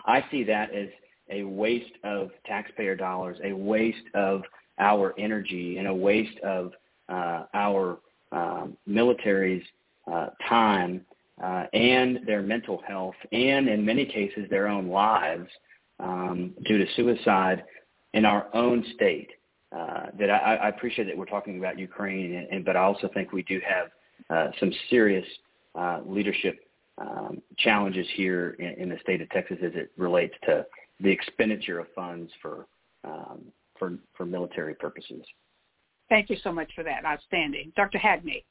I 0.05 0.23
see 0.31 0.43
that 0.45 0.73
as 0.73 0.87
a 1.31 1.43
waste 1.43 1.93
of 2.03 2.29
taxpayer 2.45 2.95
dollars, 2.95 3.37
a 3.43 3.53
waste 3.53 4.07
of 4.13 4.41
our 4.79 5.13
energy, 5.17 5.77
and 5.77 5.87
a 5.87 5.93
waste 5.93 6.37
of 6.39 6.73
uh, 7.09 7.43
our 7.53 7.99
um, 8.31 8.77
military's 8.85 9.63
uh, 10.11 10.27
time 10.47 11.05
uh, 11.43 11.65
and 11.73 12.19
their 12.25 12.41
mental 12.41 12.81
health, 12.87 13.15
and 13.31 13.67
in 13.67 13.83
many 13.83 14.05
cases 14.05 14.47
their 14.49 14.67
own 14.67 14.87
lives 14.87 15.47
um, 15.99 16.53
due 16.65 16.77
to 16.77 16.85
suicide 16.95 17.63
in 18.13 18.25
our 18.25 18.47
own 18.53 18.85
state. 18.95 19.29
Uh, 19.75 20.07
that 20.19 20.29
I, 20.29 20.55
I 20.55 20.67
appreciate 20.67 21.05
that 21.05 21.17
we're 21.17 21.25
talking 21.25 21.57
about 21.57 21.79
Ukraine, 21.79 22.35
and, 22.35 22.47
and, 22.51 22.65
but 22.65 22.75
I 22.75 22.81
also 22.81 23.09
think 23.13 23.31
we 23.31 23.43
do 23.43 23.61
have 23.65 23.87
uh, 24.29 24.51
some 24.59 24.71
serious 24.89 25.25
uh, 25.75 26.01
leadership 26.05 26.59
um, 26.97 27.41
challenges 27.57 28.05
here 28.15 28.57
in, 28.59 28.83
in, 28.83 28.89
the 28.89 28.97
state 29.01 29.21
of 29.21 29.29
Texas 29.29 29.57
as 29.63 29.71
it 29.73 29.91
relates 29.97 30.33
to 30.43 30.65
the 31.01 31.09
expenditure 31.09 31.79
of 31.79 31.87
funds 31.95 32.31
for 32.41 32.67
um, 33.03 33.41
for, 33.77 33.97
for 34.15 34.25
military 34.25 34.75
purposes. 34.75 35.23
Thank 36.07 36.29
you 36.29 36.37
so 36.43 36.51
much 36.51 36.71
for 36.75 36.83
that. 36.83 37.03
Outstanding. 37.03 37.73
Dr. 37.75 37.97
Hackney. 37.97 38.45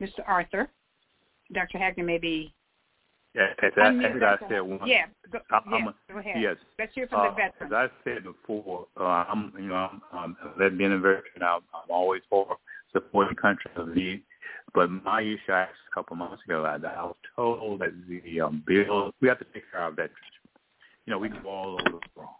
Mr. 0.00 0.20
Arthur. 0.28 0.68
Dr. 1.52 1.78
Hackney 1.78 2.04
may 2.04 2.18
be 2.18 2.54
yeah, 3.34 3.46
as 3.62 3.72
I, 3.76 3.90
as 3.90 4.22
I 4.22 4.48
said, 4.48 4.60
one, 4.60 4.80
yeah, 4.84 5.04
go, 5.30 5.38
I, 5.52 5.60
yeah, 5.70 5.84
go 6.12 6.18
ahead. 6.18 6.36
Yes, 6.40 6.56
let's 6.80 6.92
hear 6.94 7.06
from 7.06 7.20
uh, 7.20 7.30
the 7.30 7.36
veteran. 7.36 7.72
As 7.72 7.72
I 7.72 7.86
said 8.02 8.24
before, 8.24 8.86
uh, 8.98 9.04
I'm 9.04 9.52
you 9.56 9.68
know 9.68 9.88
I'm, 10.12 10.36
I'm 10.58 10.76
being 10.76 10.92
a 10.92 10.98
veteran. 10.98 11.22
I'm, 11.40 11.60
I'm 11.72 11.90
always 11.90 12.22
for 12.28 12.56
supporting 12.92 13.36
country 13.36 13.70
of 13.76 13.94
need. 13.94 14.22
But 14.74 14.90
my 14.90 15.22
issue 15.22 15.52
I 15.52 15.62
asked 15.62 15.72
a 15.90 15.94
couple 15.94 16.16
months 16.16 16.42
ago, 16.44 16.64
I, 16.64 16.74
I 16.74 17.04
was 17.04 17.16
told 17.34 17.80
that 17.80 17.92
the 18.08 18.40
um, 18.40 18.62
bill 18.66 19.12
we 19.20 19.28
have 19.28 19.38
to 19.38 19.44
take 19.52 19.70
care 19.70 19.80
of 19.80 19.84
our 19.84 19.90
veterans. 19.90 20.14
You 21.06 21.12
know, 21.12 21.18
we 21.18 21.28
go 21.28 21.48
all 21.48 21.72
over 21.74 21.82
the 21.84 22.00
world. 22.14 22.30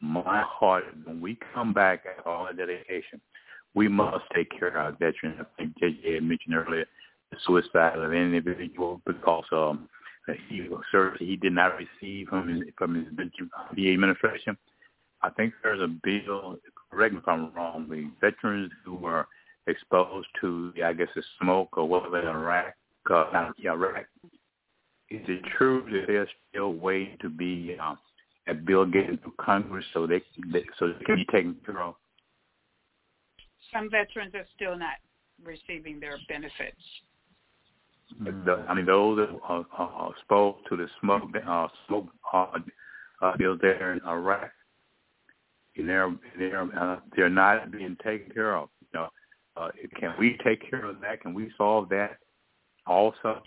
My 0.00 0.42
heart, 0.42 0.84
when 1.04 1.20
we 1.20 1.38
come 1.52 1.74
back 1.74 2.04
at 2.06 2.26
all 2.26 2.46
the 2.46 2.56
dedication, 2.56 3.20
we 3.74 3.88
must 3.88 4.24
take 4.34 4.50
care 4.58 4.68
of 4.68 4.76
our 4.76 4.92
veterans. 4.92 5.38
I 5.40 5.44
think 5.58 5.74
JJ 5.78 6.22
mentioned 6.22 6.54
earlier 6.54 6.86
the 7.30 7.36
suicide 7.46 7.96
of 7.96 8.10
an 8.10 8.16
individual 8.16 9.00
because 9.06 9.44
um, 9.52 9.88
he 10.48 10.66
service 10.90 11.18
he 11.18 11.36
did 11.36 11.52
not 11.52 11.72
receive 11.76 12.28
from 12.28 12.48
his 12.48 12.62
from 12.76 12.94
his 12.94 13.04
VA 13.74 13.92
administration. 13.92 14.56
I 15.22 15.30
think 15.30 15.52
there's 15.62 15.80
a 15.80 15.88
bill. 15.88 16.58
Correct 16.90 17.14
me 17.14 17.20
if 17.20 17.28
I'm 17.28 17.52
wrong. 17.52 17.86
The 17.88 18.10
veterans 18.20 18.72
who 18.84 18.94
were 18.94 19.26
exposed 19.70 20.28
to, 20.40 20.72
I 20.84 20.92
guess, 20.92 21.08
the 21.14 21.22
smoke 21.40 21.76
or 21.76 21.86
whatever 21.88 22.20
in 22.20 22.28
Iraq, 22.28 22.74
uh, 23.10 23.24
not 23.32 23.54
Iraq. 23.64 24.06
Is 25.10 25.22
it 25.26 25.42
true 25.56 25.84
that 25.90 26.04
they're 26.06 26.28
still 26.50 26.74
way 26.74 27.16
to 27.20 27.28
be 27.28 27.76
um, 27.80 27.98
a 28.46 28.54
bill 28.54 28.86
getting 28.86 29.18
through 29.18 29.34
Congress 29.40 29.84
so 29.92 30.06
they, 30.06 30.22
they 30.52 30.64
so 30.78 30.88
they 30.88 31.04
can 31.04 31.16
be 31.16 31.24
taken 31.32 31.56
care 31.66 31.82
of? 31.82 31.94
Some 33.72 33.90
veterans 33.90 34.34
are 34.34 34.46
still 34.54 34.76
not 34.76 34.96
receiving 35.44 36.00
their 36.00 36.18
benefits. 36.28 36.82
The, 38.20 38.64
I 38.68 38.74
mean, 38.74 38.86
those 38.86 39.18
that 39.18 39.38
are, 39.44 39.64
are 39.76 40.10
exposed 40.10 40.58
to 40.68 40.76
the 40.76 40.88
smoke, 41.00 41.30
uh, 41.46 41.68
smoke 41.86 42.08
uh, 42.32 42.46
uh, 43.22 43.36
bills 43.36 43.60
there 43.62 43.92
in 43.92 44.00
Iraq, 44.06 44.50
they're 45.76 46.14
they're 46.38 46.78
uh, 46.78 47.00
they're 47.16 47.30
not 47.30 47.70
being 47.70 47.96
taken 48.04 48.32
care 48.32 48.56
of. 48.56 48.68
You 48.80 49.00
know, 49.00 49.08
uh, 49.56 49.68
can 49.98 50.14
we 50.18 50.38
take 50.44 50.68
care 50.68 50.84
of 50.84 51.00
that? 51.00 51.22
Can 51.22 51.34
we 51.34 51.50
solve 51.56 51.88
that 51.90 52.18
also? 52.86 53.42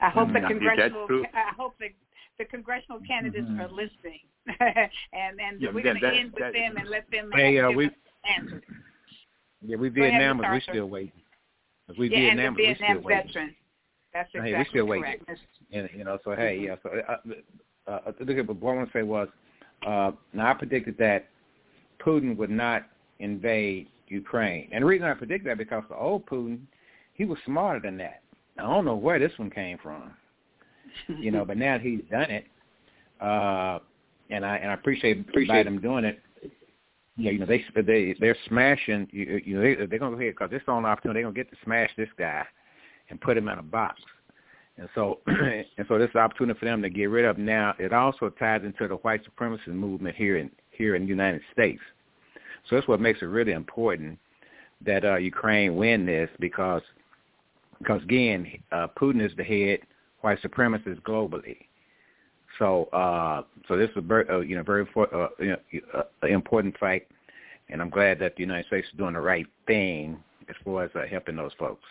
I 0.00 0.08
hope 0.10 0.32
the 0.32 0.40
congressional. 0.40 1.06
I 1.34 1.52
hope 1.56 1.74
the 1.78 1.88
the 2.38 2.44
congressional 2.46 3.00
candidates 3.06 3.46
mm-hmm. 3.46 3.60
are 3.60 3.68
listening, 3.68 4.20
and 5.12 5.40
and 5.40 5.60
yeah, 5.60 5.70
we're 5.72 5.82
going 5.82 6.00
to 6.00 6.08
end 6.08 6.32
with 6.32 6.42
that, 6.42 6.52
them 6.52 6.76
and 6.78 6.88
let 6.88 7.10
them 7.10 7.30
hey, 7.34 7.58
uh, 7.58 7.70
we, 7.70 7.86
us 7.86 7.92
answers. 8.38 8.62
Yeah, 9.62 9.76
we 9.76 9.90
Vietnamers. 9.90 10.52
We 10.52 10.60
still 10.60 10.86
waiting. 10.86 11.12
We 11.98 12.10
yeah, 12.10 12.18
Vietnamers. 12.18 12.46
and 12.46 12.56
the 12.56 12.62
Vietnam 12.62 12.96
we 12.96 13.02
still 13.02 13.08
veterans. 13.08 13.52
That's 14.12 14.28
exactly 14.34 14.50
hey, 14.52 14.58
we 14.58 14.64
still 14.70 14.86
correct. 14.86 15.28
waiting. 15.28 15.44
And 15.72 15.88
you 15.96 16.04
know, 16.04 16.18
so 16.24 16.34
hey, 16.34 16.60
yeah. 16.64 16.76
So 16.82 16.90
uh, 17.08 17.90
uh, 17.90 18.12
look 18.20 18.38
at 18.38 18.46
what 18.48 18.72
I 18.72 18.76
want 18.76 18.92
to 18.92 18.98
say 18.98 19.02
was, 19.02 19.28
uh, 19.86 20.12
now 20.32 20.50
I 20.50 20.54
predicted 20.54 20.96
that 20.98 21.28
Putin 22.04 22.36
would 22.36 22.50
not 22.50 22.84
invade 23.18 23.88
Ukraine, 24.10 24.68
and 24.72 24.82
the 24.82 24.86
reason 24.86 25.06
I 25.06 25.14
predicted 25.14 25.50
that 25.50 25.58
because 25.58 25.84
the 25.88 25.96
old 25.96 26.26
Putin, 26.26 26.60
he 27.14 27.24
was 27.24 27.38
smarter 27.46 27.80
than 27.80 27.96
that. 27.98 28.22
I 28.58 28.62
don't 28.62 28.84
know 28.84 28.96
where 28.96 29.18
this 29.18 29.32
one 29.36 29.50
came 29.50 29.78
from, 29.78 30.12
you 31.20 31.30
know, 31.30 31.44
but 31.44 31.56
now 31.56 31.78
he's 31.78 32.00
done 32.10 32.30
it, 32.30 32.44
uh, 33.20 33.78
and 34.30 34.44
I 34.44 34.56
and 34.56 34.70
I 34.70 34.74
appreciate 34.74 35.20
appreciate 35.20 35.66
him 35.66 35.80
doing 35.80 36.04
it. 36.04 36.20
Yeah, 37.16 37.32
you 37.32 37.38
know 37.38 37.46
they 37.46 37.64
they 37.74 38.14
they're 38.18 38.36
smashing. 38.48 39.08
You, 39.12 39.40
you 39.44 39.56
know 39.56 39.62
they, 39.62 39.74
they're 39.86 39.98
gonna 39.98 40.16
go 40.16 40.20
ahead 40.20 40.34
because 40.34 40.50
this 40.50 40.62
is 40.62 40.68
only 40.68 40.88
opportunity 40.88 41.18
they're 41.18 41.30
gonna 41.30 41.34
get 41.34 41.50
to 41.50 41.56
smash 41.64 41.90
this 41.96 42.08
guy 42.18 42.44
and 43.10 43.20
put 43.20 43.36
him 43.36 43.48
in 43.48 43.58
a 43.58 43.62
box. 43.62 44.00
And 44.78 44.88
so, 44.94 45.20
and 45.26 45.86
so 45.88 45.98
this 45.98 46.08
is 46.08 46.14
an 46.14 46.22
opportunity 46.22 46.58
for 46.58 46.64
them 46.64 46.80
to 46.82 46.88
get 46.88 47.04
rid 47.04 47.26
of. 47.26 47.36
Now, 47.36 47.74
it 47.78 47.92
also 47.92 48.30
ties 48.30 48.62
into 48.64 48.88
the 48.88 48.96
white 48.96 49.20
supremacist 49.24 49.68
movement 49.68 50.16
here 50.16 50.38
in 50.38 50.50
here 50.70 50.96
in 50.96 51.02
the 51.02 51.08
United 51.08 51.42
States. 51.52 51.80
So 52.68 52.76
that's 52.76 52.88
what 52.88 53.00
makes 53.00 53.22
it 53.22 53.26
really 53.26 53.52
important 53.52 54.18
that 54.84 55.04
uh, 55.04 55.16
Ukraine 55.16 55.76
win 55.76 56.06
this 56.06 56.30
because 56.38 56.82
because 57.78 58.02
again, 58.02 58.46
uh, 58.72 58.88
Putin 58.98 59.24
is 59.24 59.32
the 59.36 59.44
head 59.44 59.80
white 60.20 60.40
supremacist 60.42 61.00
globally. 61.02 61.56
So 62.58 62.84
uh, 62.92 63.42
so 63.68 63.76
this 63.76 63.90
is 63.90 63.96
a 63.96 64.00
very, 64.00 64.28
uh, 64.28 64.40
you 64.40 64.56
know 64.56 64.62
very 64.62 64.86
uh, 64.96 65.28
you 65.38 65.56
know, 65.56 66.04
uh, 66.22 66.26
important 66.26 66.76
fight, 66.78 67.06
and 67.68 67.80
I'm 67.80 67.90
glad 67.90 68.18
that 68.20 68.36
the 68.36 68.42
United 68.42 68.66
States 68.66 68.86
is 68.92 68.98
doing 68.98 69.14
the 69.14 69.20
right 69.20 69.46
thing 69.66 70.18
as 70.48 70.56
far 70.64 70.84
as 70.84 70.90
uh, 70.94 71.02
helping 71.10 71.36
those 71.36 71.52
folks. 71.58 71.84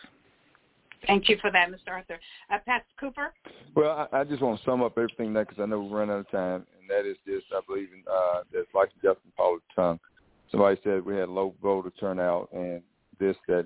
Thank 1.08 1.30
you 1.30 1.38
for 1.40 1.50
that, 1.52 1.70
Mr. 1.70 1.94
Arthur. 1.94 2.20
Uh, 2.52 2.58
Pat 2.66 2.86
Cooper? 3.00 3.34
Well, 3.74 4.10
I, 4.12 4.20
I 4.20 4.24
just 4.26 4.42
want 4.42 4.60
to 4.60 4.66
sum 4.66 4.84
up 4.84 4.98
everything 4.98 5.34
there 5.34 5.46
because 5.46 5.62
I 5.62 5.66
know 5.66 5.80
we're 5.80 6.00
running 6.00 6.14
out 6.14 6.20
of 6.20 6.32
time, 6.32 6.68
and 6.80 6.90
that 6.90 7.10
is 7.10 7.16
this. 7.26 7.42
I 7.56 7.62
believe 7.66 7.90
in 7.94 8.04
uh, 8.12 8.42
that, 8.52 8.66
like 8.76 8.90
Justin 8.96 9.32
Pollard 9.38 9.62
tongue, 9.76 10.00
somebody 10.52 10.80
said 10.84 11.06
we 11.06 11.16
had 11.16 11.30
low 11.30 11.54
voter 11.62 11.92
turnout 12.00 12.50
and 12.54 12.82
this, 13.20 13.36
that. 13.48 13.66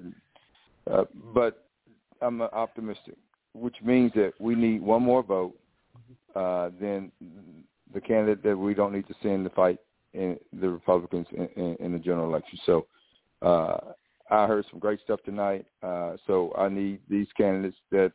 Uh, 0.90 1.04
but 1.34 1.66
I'm 2.22 2.42
optimistic, 2.42 3.16
which 3.54 3.76
means 3.84 4.12
that 4.16 4.34
we 4.40 4.56
need 4.56 4.82
one 4.82 5.04
more 5.04 5.24
vote 5.24 5.56
uh, 6.36 6.70
than 6.80 7.12
the 7.94 8.02
candidate 8.02 8.44
that 8.44 8.58
we 8.58 8.74
don't 8.74 8.94
need 8.94 9.08
to 9.08 9.16
send 9.22 9.46
to 9.46 9.50
fight 9.52 9.80
in 10.14 10.38
the 10.60 10.70
Republicans 10.70 11.28
in, 11.32 11.48
in, 11.56 11.76
in 11.80 11.94
the 11.94 12.00
general 12.00 12.28
election. 12.28 12.60
So 12.66 12.88
uh, 13.42 13.78
I 14.30 14.48
heard 14.48 14.66
some 14.70 14.80
great 14.80 15.00
stuff 15.04 15.20
tonight. 15.26 15.66
Uh, 15.82 16.14
so 16.28 16.54
I 16.58 16.70
need 16.70 17.00
these 17.10 17.28
candidates 17.38 17.78
that 17.92 18.12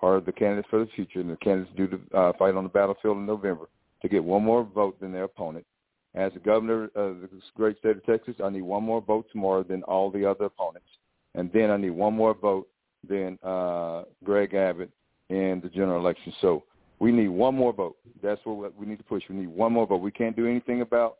are 0.00 0.20
the 0.20 0.32
candidates 0.32 0.68
for 0.70 0.80
the 0.80 0.90
future 0.94 1.20
and 1.20 1.30
the 1.30 1.36
candidates 1.36 1.72
do 1.76 1.86
the 1.86 2.16
uh, 2.16 2.32
fight 2.38 2.54
on 2.54 2.64
the 2.64 2.70
battlefield 2.70 3.18
in 3.18 3.26
November 3.26 3.66
to 4.02 4.08
get 4.08 4.24
one 4.24 4.42
more 4.42 4.64
vote 4.64 4.98
than 5.00 5.12
their 5.12 5.24
opponent. 5.24 5.66
As 6.14 6.32
the 6.32 6.40
governor 6.40 6.84
of 6.96 7.20
the 7.20 7.28
great 7.54 7.78
state 7.78 7.96
of 7.96 8.04
Texas, 8.04 8.34
I 8.42 8.50
need 8.50 8.62
one 8.62 8.82
more 8.82 9.00
vote 9.00 9.26
more 9.34 9.62
than 9.62 9.82
all 9.84 10.10
the 10.10 10.28
other 10.28 10.46
opponents. 10.46 10.88
And 11.34 11.52
then 11.52 11.70
I 11.70 11.76
need 11.76 11.90
one 11.90 12.14
more 12.14 12.34
vote 12.34 12.68
than 13.08 13.38
uh, 13.42 14.04
Greg 14.24 14.54
Abbott 14.54 14.90
in 15.28 15.60
the 15.62 15.68
general 15.68 16.00
election. 16.00 16.32
So 16.40 16.64
we 16.98 17.12
need 17.12 17.28
one 17.28 17.54
more 17.54 17.72
vote. 17.72 17.96
That's 18.22 18.40
what 18.44 18.76
we 18.76 18.86
need 18.86 18.98
to 18.98 19.04
push. 19.04 19.22
We 19.28 19.36
need 19.36 19.48
one 19.48 19.72
more 19.72 19.86
vote. 19.86 19.98
We 19.98 20.10
can't 20.10 20.36
do 20.36 20.46
anything 20.46 20.80
about 20.80 21.18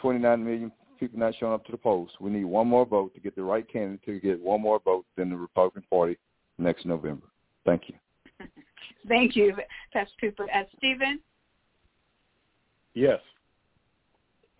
29 0.00 0.44
million 0.44 0.72
people 1.00 1.18
not 1.18 1.34
showing 1.38 1.54
up 1.54 1.64
to 1.66 1.72
the 1.72 1.78
polls. 1.78 2.10
We 2.20 2.30
need 2.30 2.44
one 2.44 2.68
more 2.68 2.86
vote 2.86 3.14
to 3.14 3.20
get 3.20 3.34
the 3.34 3.42
right 3.42 3.66
candidate 3.70 4.04
to 4.04 4.20
get 4.20 4.40
one 4.40 4.60
more 4.60 4.78
vote 4.78 5.04
than 5.16 5.30
the 5.30 5.36
Republican 5.36 5.84
Party 5.90 6.18
next 6.58 6.86
November. 6.86 7.26
Thank 7.64 7.84
you. 7.88 7.94
Thank 9.08 9.36
you, 9.36 9.54
Pastor 9.92 10.12
Cooper. 10.20 10.46
Uh, 10.54 10.64
Stephen? 10.76 11.20
Yes. 12.94 13.20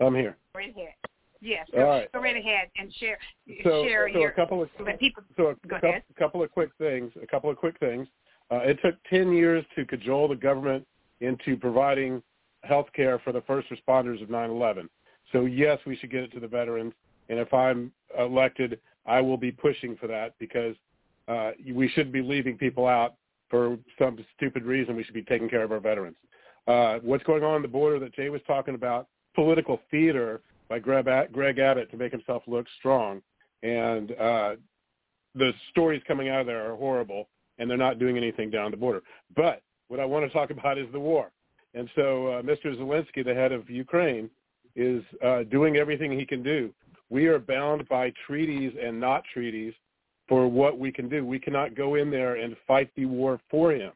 I'm 0.01 0.15
here. 0.15 0.37
Right 0.55 0.71
ahead. 0.71 0.95
Yes. 1.41 1.67
All 1.77 1.85
right. 1.85 2.13
Go 2.13 2.21
right 2.21 2.37
ahead 2.37 2.69
and 2.79 2.93
share 2.95 3.19
so, 3.63 3.85
share 3.85 4.09
so 4.13 4.19
your. 4.19 4.31
a 4.31 4.35
couple 4.35 4.63
of 4.63 4.69
people, 4.99 5.23
so 5.37 5.49
a 5.49 5.69
couple, 5.69 5.93
couple 6.19 6.43
of 6.43 6.51
quick 6.51 6.71
things. 6.79 7.13
A 7.23 7.27
couple 7.27 7.51
of 7.51 7.57
quick 7.57 7.79
things. 7.79 8.09
Uh, 8.51 8.59
it 8.59 8.79
took 8.83 8.95
ten 9.11 9.33
years 9.33 9.65
to 9.77 9.85
cajole 9.85 10.29
the 10.29 10.37
government 10.37 10.87
into 11.21 11.57
providing 11.57 12.23
health 12.63 12.87
care 12.95 13.19
for 13.21 13.33
the 13.33 13.43
first 13.43 13.69
responders 13.71 14.23
of 14.23 14.29
9/11. 14.29 14.89
So 15.33 15.45
yes, 15.45 15.79
we 15.87 15.97
should 15.97 16.11
get 16.11 16.25
it 16.25 16.33
to 16.33 16.41
the 16.41 16.49
veterans. 16.49 16.93
And 17.29 17.39
if 17.39 17.53
I'm 17.53 17.93
elected, 18.19 18.81
I 19.05 19.21
will 19.21 19.37
be 19.37 19.53
pushing 19.53 19.97
for 19.97 20.07
that 20.07 20.35
because 20.39 20.77
uh, 21.29 21.53
we 21.73 21.89
shouldn't 21.89 22.13
be 22.13 22.23
leaving 22.23 22.57
people 22.57 22.87
out 22.87 23.15
for 23.49 23.79
some 23.99 24.19
stupid 24.37 24.65
reason. 24.65 24.97
We 24.97 25.05
should 25.05 25.15
be 25.15 25.23
taking 25.23 25.49
care 25.49 25.63
of 25.63 25.73
our 25.73 25.81
veterans. 25.81 26.17
Uh, 26.67 26.99
what's 27.03 27.25
going 27.25 27.45
on 27.45 27.55
on 27.55 27.63
the 27.63 27.69
border 27.69 27.99
that 28.01 28.15
Jay 28.15 28.29
was 28.29 28.41
talking 28.47 28.75
about? 28.75 29.09
Political 29.37 29.81
theater 29.91 30.41
by 30.69 30.81
Greg, 30.81 31.07
Abbott 31.59 31.91
to 31.93 31.97
make 31.97 32.11
himself 32.11 32.43
look 32.49 32.67
strong, 32.79 33.23
and 33.63 34.11
uh, 34.13 34.57
the 35.37 35.53
stories 35.71 36.03
coming 36.09 36.29
out 36.29 36.41
of 36.41 36.47
there 36.47 36.73
are 36.73 36.75
horrible, 36.75 37.29
and 37.59 37.71
they're 37.71 37.77
not 37.77 37.99
doing 38.01 38.17
anything 38.17 38.51
down 38.51 38.73
the 38.73 38.77
border. 38.77 39.03
But 39.37 39.63
what 39.89 40.01
I 40.01 40.05
want 40.05 40.27
to 40.27 40.33
talk 40.33 40.51
about 40.59 40.79
is 40.79 40.87
the 40.93 40.99
war. 40.99 41.31
And 41.75 41.89
so 41.95 42.29
uh, 42.29 42.43
Mr. 42.43 42.75
Zelensky, 42.77 43.25
the 43.25 43.35
head 43.35 43.53
of 43.53 43.69
Ukraine, 43.71 44.31
is 44.75 45.05
uh, 45.25 45.43
doing 45.45 45.77
everything 45.77 46.19
he 46.19 46.27
can 46.27 46.43
do. 46.43 46.73
We 47.11 47.27
are 47.27 47.39
bound 47.39 47.89
by 47.89 48.13
treaties 48.27 48.73
and 48.83 48.99
not 48.99 49.23
treaties 49.33 49.75
for 50.29 50.49
what 50.49 50.79
we 50.79 50.91
can 50.91 51.09
do. 51.09 51.25
We 51.25 51.39
cannot 51.39 51.77
go 51.77 51.95
in 51.95 52.11
there 52.11 52.37
and 52.37 52.57
fight 52.67 52.91
the 52.97 53.07
war 53.07 53.41
for 53.51 53.73
him. 53.73 53.93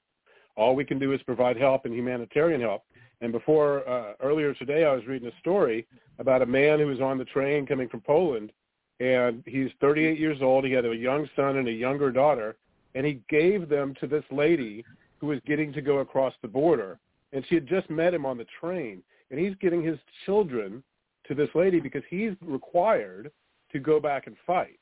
All 0.56 0.76
we 0.76 0.84
can 0.84 0.98
do 0.98 1.12
is 1.12 1.22
provide 1.22 1.56
help 1.56 1.86
and 1.86 1.94
humanitarian 1.94 2.60
help. 2.60 2.82
And 3.20 3.32
before 3.32 3.88
uh, 3.88 4.14
earlier 4.20 4.54
today, 4.54 4.84
I 4.84 4.94
was 4.94 5.06
reading 5.06 5.28
a 5.28 5.40
story 5.40 5.86
about 6.18 6.42
a 6.42 6.46
man 6.46 6.78
who 6.78 6.86
was 6.86 7.00
on 7.00 7.18
the 7.18 7.24
train 7.24 7.66
coming 7.66 7.88
from 7.88 8.00
Poland, 8.00 8.52
and 8.98 9.42
he's 9.46 9.70
38 9.80 10.18
years 10.18 10.38
old. 10.40 10.64
He 10.64 10.72
had 10.72 10.86
a 10.86 10.94
young 10.94 11.28
son 11.36 11.56
and 11.56 11.68
a 11.68 11.72
younger 11.72 12.10
daughter, 12.10 12.56
and 12.94 13.04
he 13.04 13.20
gave 13.28 13.68
them 13.68 13.94
to 14.00 14.06
this 14.06 14.24
lady 14.30 14.84
who 15.18 15.28
was 15.28 15.38
getting 15.46 15.72
to 15.74 15.82
go 15.82 15.98
across 15.98 16.32
the 16.40 16.48
border. 16.48 16.98
And 17.32 17.44
she 17.48 17.54
had 17.54 17.66
just 17.66 17.88
met 17.90 18.14
him 18.14 18.24
on 18.24 18.38
the 18.38 18.46
train, 18.60 19.02
and 19.30 19.38
he's 19.38 19.54
getting 19.60 19.82
his 19.82 19.98
children 20.24 20.82
to 21.28 21.34
this 21.34 21.50
lady 21.54 21.78
because 21.78 22.02
he's 22.08 22.32
required 22.40 23.30
to 23.72 23.78
go 23.78 24.00
back 24.00 24.26
and 24.26 24.36
fight. 24.46 24.78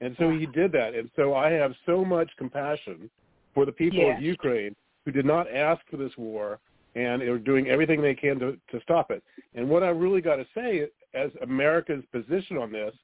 And 0.00 0.14
so 0.18 0.30
he 0.30 0.46
did 0.46 0.70
that. 0.72 0.94
And 0.94 1.10
so 1.16 1.34
I 1.34 1.50
have 1.50 1.72
so 1.86 2.04
much 2.04 2.30
compassion 2.36 3.10
for 3.54 3.64
the 3.64 3.72
people 3.72 4.10
of 4.10 4.20
Ukraine 4.20 4.76
who 5.04 5.12
did 5.12 5.24
not 5.24 5.50
ask 5.50 5.80
for 5.90 5.96
this 5.96 6.12
war 6.16 6.60
and 6.94 7.20
they're 7.20 7.38
doing 7.38 7.68
everything 7.68 8.00
they 8.00 8.14
can 8.14 8.38
to, 8.38 8.56
to 8.70 8.80
stop 8.82 9.10
it. 9.10 9.22
And 9.54 9.68
what 9.68 9.82
I 9.82 9.88
really 9.88 10.20
got 10.20 10.36
to 10.36 10.46
say 10.54 10.88
as 11.14 11.30
America's 11.42 12.04
position 12.12 12.56
on 12.56 12.72
this 12.72 12.94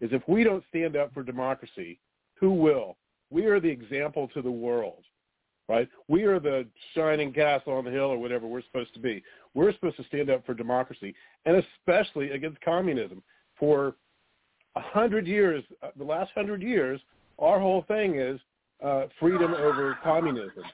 is 0.00 0.10
if 0.12 0.22
we 0.28 0.44
don't 0.44 0.64
stand 0.68 0.96
up 0.96 1.12
for 1.12 1.22
democracy, 1.22 1.98
who 2.34 2.52
will? 2.52 2.96
We 3.30 3.46
are 3.46 3.60
the 3.60 3.68
example 3.68 4.28
to 4.34 4.42
the 4.42 4.50
world, 4.50 5.04
right? 5.68 5.88
We 6.08 6.24
are 6.24 6.40
the 6.40 6.66
shining 6.94 7.32
castle 7.32 7.74
on 7.74 7.84
the 7.84 7.90
hill 7.90 8.06
or 8.06 8.18
whatever 8.18 8.46
we're 8.46 8.62
supposed 8.62 8.94
to 8.94 9.00
be. 9.00 9.22
We're 9.54 9.72
supposed 9.72 9.96
to 9.98 10.04
stand 10.04 10.30
up 10.30 10.44
for 10.46 10.54
democracy 10.54 11.14
and 11.44 11.56
especially 11.56 12.30
against 12.30 12.60
communism. 12.60 13.22
For 13.58 13.94
a 14.74 14.80
hundred 14.80 15.26
years, 15.26 15.62
uh, 15.82 15.88
the 15.96 16.04
last 16.04 16.30
hundred 16.34 16.62
years, 16.62 17.00
our 17.38 17.60
whole 17.60 17.84
thing 17.88 18.18
is 18.18 18.40
uh, 18.82 19.06
freedom 19.18 19.52
over 19.54 19.98
communism. 20.02 20.64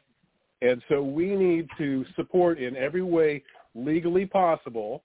And 0.62 0.82
so 0.88 1.02
we 1.02 1.34
need 1.34 1.68
to 1.78 2.04
support 2.16 2.58
in 2.58 2.76
every 2.76 3.02
way 3.02 3.42
legally 3.74 4.24
possible 4.26 5.02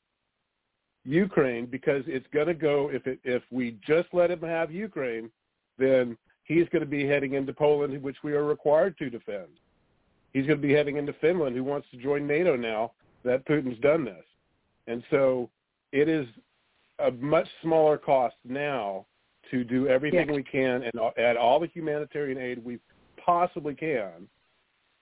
Ukraine 1.03 1.65
because 1.65 2.03
it's 2.07 2.27
going 2.33 2.47
to 2.47 2.53
go 2.53 2.89
if 2.91 3.05
it, 3.07 3.19
if 3.23 3.43
we 3.51 3.77
just 3.85 4.07
let 4.13 4.31
him 4.31 4.41
have 4.41 4.71
Ukraine, 4.71 5.29
then 5.77 6.17
he's 6.43 6.69
going 6.69 6.81
to 6.81 6.89
be 6.89 7.05
heading 7.05 7.33
into 7.33 7.53
Poland, 7.53 8.01
which 8.01 8.17
we 8.23 8.33
are 8.33 8.45
required 8.45 8.97
to 8.99 9.09
defend. 9.09 9.47
He's 10.33 10.45
going 10.45 10.61
to 10.61 10.67
be 10.67 10.73
heading 10.73 10.97
into 10.97 11.13
Finland, 11.13 11.55
who 11.55 11.63
wants 11.63 11.87
to 11.91 11.97
join 11.97 12.25
NATO 12.25 12.55
now 12.55 12.91
that 13.23 13.45
Putin's 13.45 13.79
done 13.81 14.05
this. 14.05 14.23
And 14.87 15.03
so 15.09 15.49
it 15.91 16.07
is 16.07 16.27
a 16.99 17.11
much 17.11 17.47
smaller 17.61 17.97
cost 17.97 18.35
now 18.45 19.05
to 19.49 19.63
do 19.63 19.87
everything 19.87 20.27
Yes. 20.27 20.35
we 20.35 20.43
can 20.43 20.83
and 20.83 20.93
add 21.17 21.35
all 21.35 21.59
the 21.59 21.67
humanitarian 21.67 22.37
aid 22.37 22.63
we 22.63 22.79
possibly 23.17 23.75
can 23.75 24.27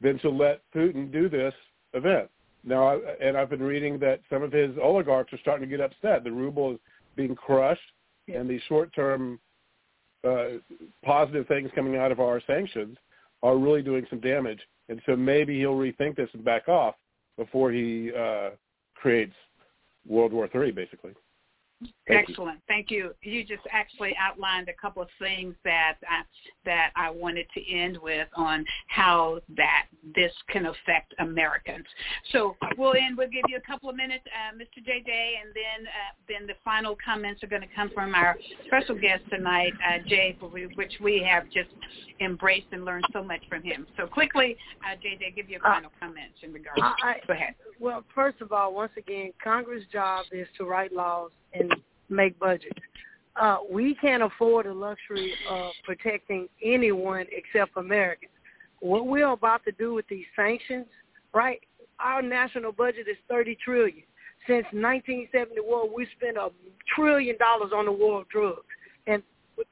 than 0.02 0.20
to 0.20 0.30
let 0.30 0.62
Putin 0.74 1.12
do 1.12 1.30
this 1.30 1.54
event. 1.94 2.30
Now, 2.64 2.90
I- 2.90 3.16
and 3.22 3.38
I've 3.38 3.50
been 3.50 3.64
reading 3.64 4.00
that 4.00 4.22
some 4.30 4.44
of 4.44 4.52
his 4.52 4.78
oligarchs 4.78 5.34
are 5.34 5.38
starting 5.38 5.70
to 5.70 5.78
get 5.78 5.84
upset. 5.84 6.24
The 6.24 6.32
ruble 6.32 6.74
is 6.74 6.80
being 7.16 7.36
crushed, 7.36 7.92
and 8.28 8.50
the 8.50 8.60
short-term 8.68 9.40
uh, 10.26 10.50
positive 11.04 11.48
things 11.48 11.72
coming 11.74 11.96
out 11.96 12.12
of 12.12 12.20
our 12.20 12.42
sanctions 12.42 12.98
are 13.42 13.58
really 13.58 13.82
doing 13.82 14.06
some 14.10 14.20
damage. 14.20 14.60
And 14.90 15.02
so 15.06 15.16
maybe 15.16 15.58
he'll 15.58 15.76
rethink 15.76 16.18
this 16.18 16.30
and 16.34 16.44
back 16.44 16.68
off 16.68 16.96
before 17.38 17.72
he 17.72 18.12
uh, 18.14 18.50
creates 18.96 19.34
World 20.06 20.34
War 20.34 20.50
III, 20.54 20.72
basically. 20.72 21.14
Thank 21.82 22.28
you. 22.28 22.34
Excellent. 22.34 22.60
Thank 22.68 22.92
you. 22.92 23.14
You 23.22 23.44
just 23.46 23.62
actually 23.72 24.14
outlined 24.20 24.68
a 24.68 24.74
couple 24.74 25.02
of 25.02 25.08
things 25.18 25.56
that 25.64 25.96
I, 26.10 26.24
that 26.66 26.92
I 26.96 27.10
wanted 27.10 27.46
to 27.54 27.72
end 27.74 27.98
with 27.98 28.28
on 28.36 28.66
how 28.88 29.40
that 29.56 29.86
this 30.16 30.32
can 30.50 30.66
affect 30.66 31.14
Americans. 31.20 31.86
So 32.32 32.56
we'll 32.78 32.96
end. 32.96 33.18
We'll 33.18 33.30
give 33.30 33.44
you 33.48 33.58
a 33.58 33.62
couple 33.62 33.90
of 33.90 33.96
minutes, 33.96 34.24
uh, 34.28 34.56
Mr. 34.56 34.84
JJ, 34.84 35.08
and 35.08 35.54
then 35.54 35.88
uh, 35.88 36.14
then 36.28 36.48
the 36.48 36.56
final 36.66 36.98
comments 37.04 37.44
are 37.44 37.48
going 37.48 37.62
to 37.62 37.76
come 37.76 37.92
from 37.94 38.14
our 38.14 38.36
special 38.66 38.96
guest 39.00 39.24
tonight, 39.30 39.74
uh, 39.88 40.00
Jay, 40.08 40.36
for 40.40 40.50
we, 40.50 40.66
which 40.76 40.94
we 41.02 41.26
have 41.30 41.46
just 41.46 41.70
embraced 42.20 42.68
and 42.72 42.84
learned 42.84 43.06
so 43.14 43.24
much 43.24 43.42
from 43.48 43.64
him. 43.64 43.88
So 43.96 44.06
quickly, 44.08 44.58
uh, 44.84 44.96
JJ, 44.98 45.36
give 45.36 45.50
you 45.50 45.60
Uh, 45.64 45.76
final 45.76 45.92
comments 46.00 46.40
in 46.42 46.52
regards. 46.52 46.82
I- 46.82 46.96
I- 47.04 47.22
Go 47.28 47.34
ahead. 47.34 47.56
Well, 47.80 48.04
first 48.14 48.42
of 48.42 48.52
all, 48.52 48.74
once 48.74 48.92
again, 48.98 49.32
Congress' 49.42 49.84
job 49.92 50.26
is 50.32 50.48
to 50.58 50.66
write 50.66 50.92
laws 50.92 51.32
and 51.54 51.74
make 52.10 52.38
budgets. 52.38 52.80
Uh, 53.40 53.60
we 53.72 53.96
can't 53.96 54.22
afford 54.22 54.66
the 54.66 54.74
luxury 54.74 55.34
of 55.50 55.72
protecting 55.86 56.50
anyone 56.64 57.26
except 57.32 57.78
Americans. 57.78 58.32
What 58.82 59.08
we're 59.08 59.32
about 59.32 59.64
to 59.66 59.72
do 59.72 59.94
with 59.94 60.08
these 60.10 60.26
sanctions, 60.36 60.88
right? 61.34 61.60
Our 62.00 62.22
national 62.22 62.74
budget 62.74 63.08
is 63.08 63.18
thirty 63.30 63.58
trillion. 63.64 64.04
Since 64.48 64.66
1971, 64.72 65.90
we 65.96 66.08
spent 66.18 66.38
a 66.38 66.50
trillion 66.96 67.38
dollars 67.38 67.72
on 67.74 67.86
the 67.86 67.92
war 67.92 68.22
of 68.22 68.30
drugs, 68.30 68.62
and 69.06 69.22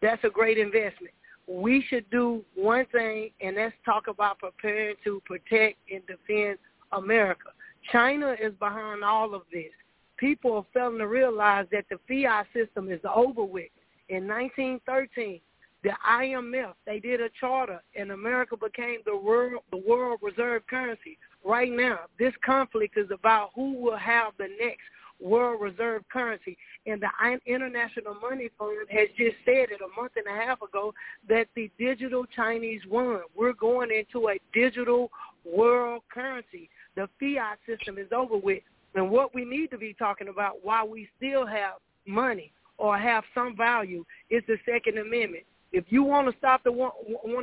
that's 0.02 0.24
a 0.24 0.30
great 0.30 0.58
investment. 0.58 1.14
We 1.48 1.86
should 1.90 2.10
do 2.10 2.44
one 2.54 2.86
thing, 2.92 3.32
and 3.42 3.58
that's 3.58 3.74
talk 3.86 4.08
about 4.08 4.40
preparing 4.40 4.96
to 5.06 5.22
protect 5.26 5.78
and 5.90 6.02
defend 6.06 6.58
America. 6.92 7.50
China 7.92 8.36
is 8.40 8.54
behind 8.60 9.04
all 9.04 9.34
of 9.34 9.44
this. 9.52 9.72
People 10.18 10.54
are 10.56 10.66
failing 10.74 10.98
to 11.00 11.08
realize 11.08 11.68
that 11.72 11.86
the 11.90 11.98
fiat 12.08 12.48
system 12.54 12.92
is 12.92 13.02
over 13.04 13.44
with. 13.44 13.70
In 14.10 14.28
1913, 14.28 15.40
the 15.84 15.92
IMF 16.10 16.74
they 16.86 17.00
did 17.00 17.22
a 17.22 17.30
charter, 17.40 17.82
and 17.96 18.12
America 18.12 18.56
became 18.58 19.00
the 19.06 19.16
world 19.16 19.62
the 19.72 19.78
world 19.88 20.20
reserve 20.22 20.64
currency. 20.68 21.18
Right 21.46 21.72
now, 21.72 22.00
this 22.18 22.34
conflict 22.44 22.98
is 22.98 23.10
about 23.12 23.52
who 23.56 23.74
will 23.74 23.98
have 23.98 24.34
the 24.38 24.50
next 24.60 24.82
world 25.20 25.62
reserve 25.62 26.04
currency. 26.12 26.58
And 26.86 27.02
the 27.02 27.10
International 27.46 28.16
Money 28.16 28.50
Fund 28.58 28.88
has 28.90 29.08
just 29.18 29.36
said 29.46 29.70
it 29.72 29.82
a 29.82 30.00
month 30.00 30.14
and 30.16 30.28
a 30.28 30.46
half 30.46 30.62
ago 30.62 30.94
that 31.30 31.48
the 31.56 31.72
digital 31.78 32.26
Chinese 32.26 32.82
yuan, 32.90 33.22
we're 33.36 33.54
going 33.54 33.90
into 33.92 34.30
a 34.30 34.40
digital 34.54 35.10
world 35.46 36.04
currency. 36.14 36.70
The 36.98 37.08
fiat 37.20 37.60
system 37.68 38.00
is 38.00 38.12
over 38.12 38.36
with. 38.36 38.64
And 38.96 39.12
what 39.12 39.36
we 39.36 39.46
need 39.46 39.70
to 39.70 39.78
be 39.78 39.94
talking 39.94 40.30
about 40.30 40.66
why 40.66 40.84
we 40.84 41.08
still 41.16 41.46
have 41.46 41.74
money 42.08 42.52
or 42.80 42.98
have 42.98 43.24
some 43.36 43.56
value 43.56 44.04
is 44.32 44.42
the 44.48 44.58
Second 44.66 44.98
Amendment. 44.98 45.44
If 45.72 45.86
you 45.90 46.02
want 46.02 46.30
to 46.30 46.38
stop 46.40 46.64
the 46.64 46.72
want 46.72 46.96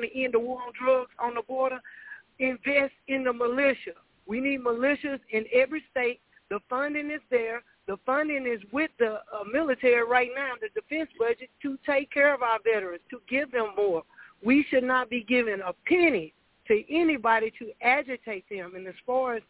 to 0.02 0.22
end 0.22 0.34
the 0.34 0.40
war 0.40 0.60
on 0.60 0.72
drugs 0.76 1.12
on 1.20 1.34
the 1.34 1.42
border, 1.42 1.78
invest 2.40 2.94
in 3.06 3.22
the 3.22 3.32
militia. 3.32 3.92
We 4.26 4.40
need 4.40 4.60
militias 4.60 5.20
in 5.30 5.44
every 5.54 5.84
state. 5.88 6.20
The 6.50 6.58
funding 6.68 7.12
is 7.12 7.20
there. 7.30 7.62
The 7.86 7.96
funding 8.04 8.46
is 8.46 8.60
with 8.72 8.90
the 8.98 9.20
uh, 9.32 9.44
military 9.52 10.04
right 10.04 10.30
now, 10.34 10.52
the 10.60 10.68
defense 10.80 11.10
budget, 11.16 11.50
to 11.62 11.78
take 11.86 12.10
care 12.10 12.34
of 12.34 12.42
our 12.42 12.58
veterans, 12.64 13.02
to 13.10 13.20
give 13.28 13.52
them 13.52 13.68
more. 13.76 14.02
We 14.42 14.66
should 14.68 14.84
not 14.84 15.10
be 15.10 15.22
giving 15.28 15.60
a 15.64 15.74
penny 15.86 16.32
to 16.68 16.82
anybody 16.92 17.52
to 17.58 17.70
agitate 17.82 18.44
them. 18.50 18.74
And 18.74 18.86
as 18.86 18.94
far 19.06 19.36
as 19.36 19.42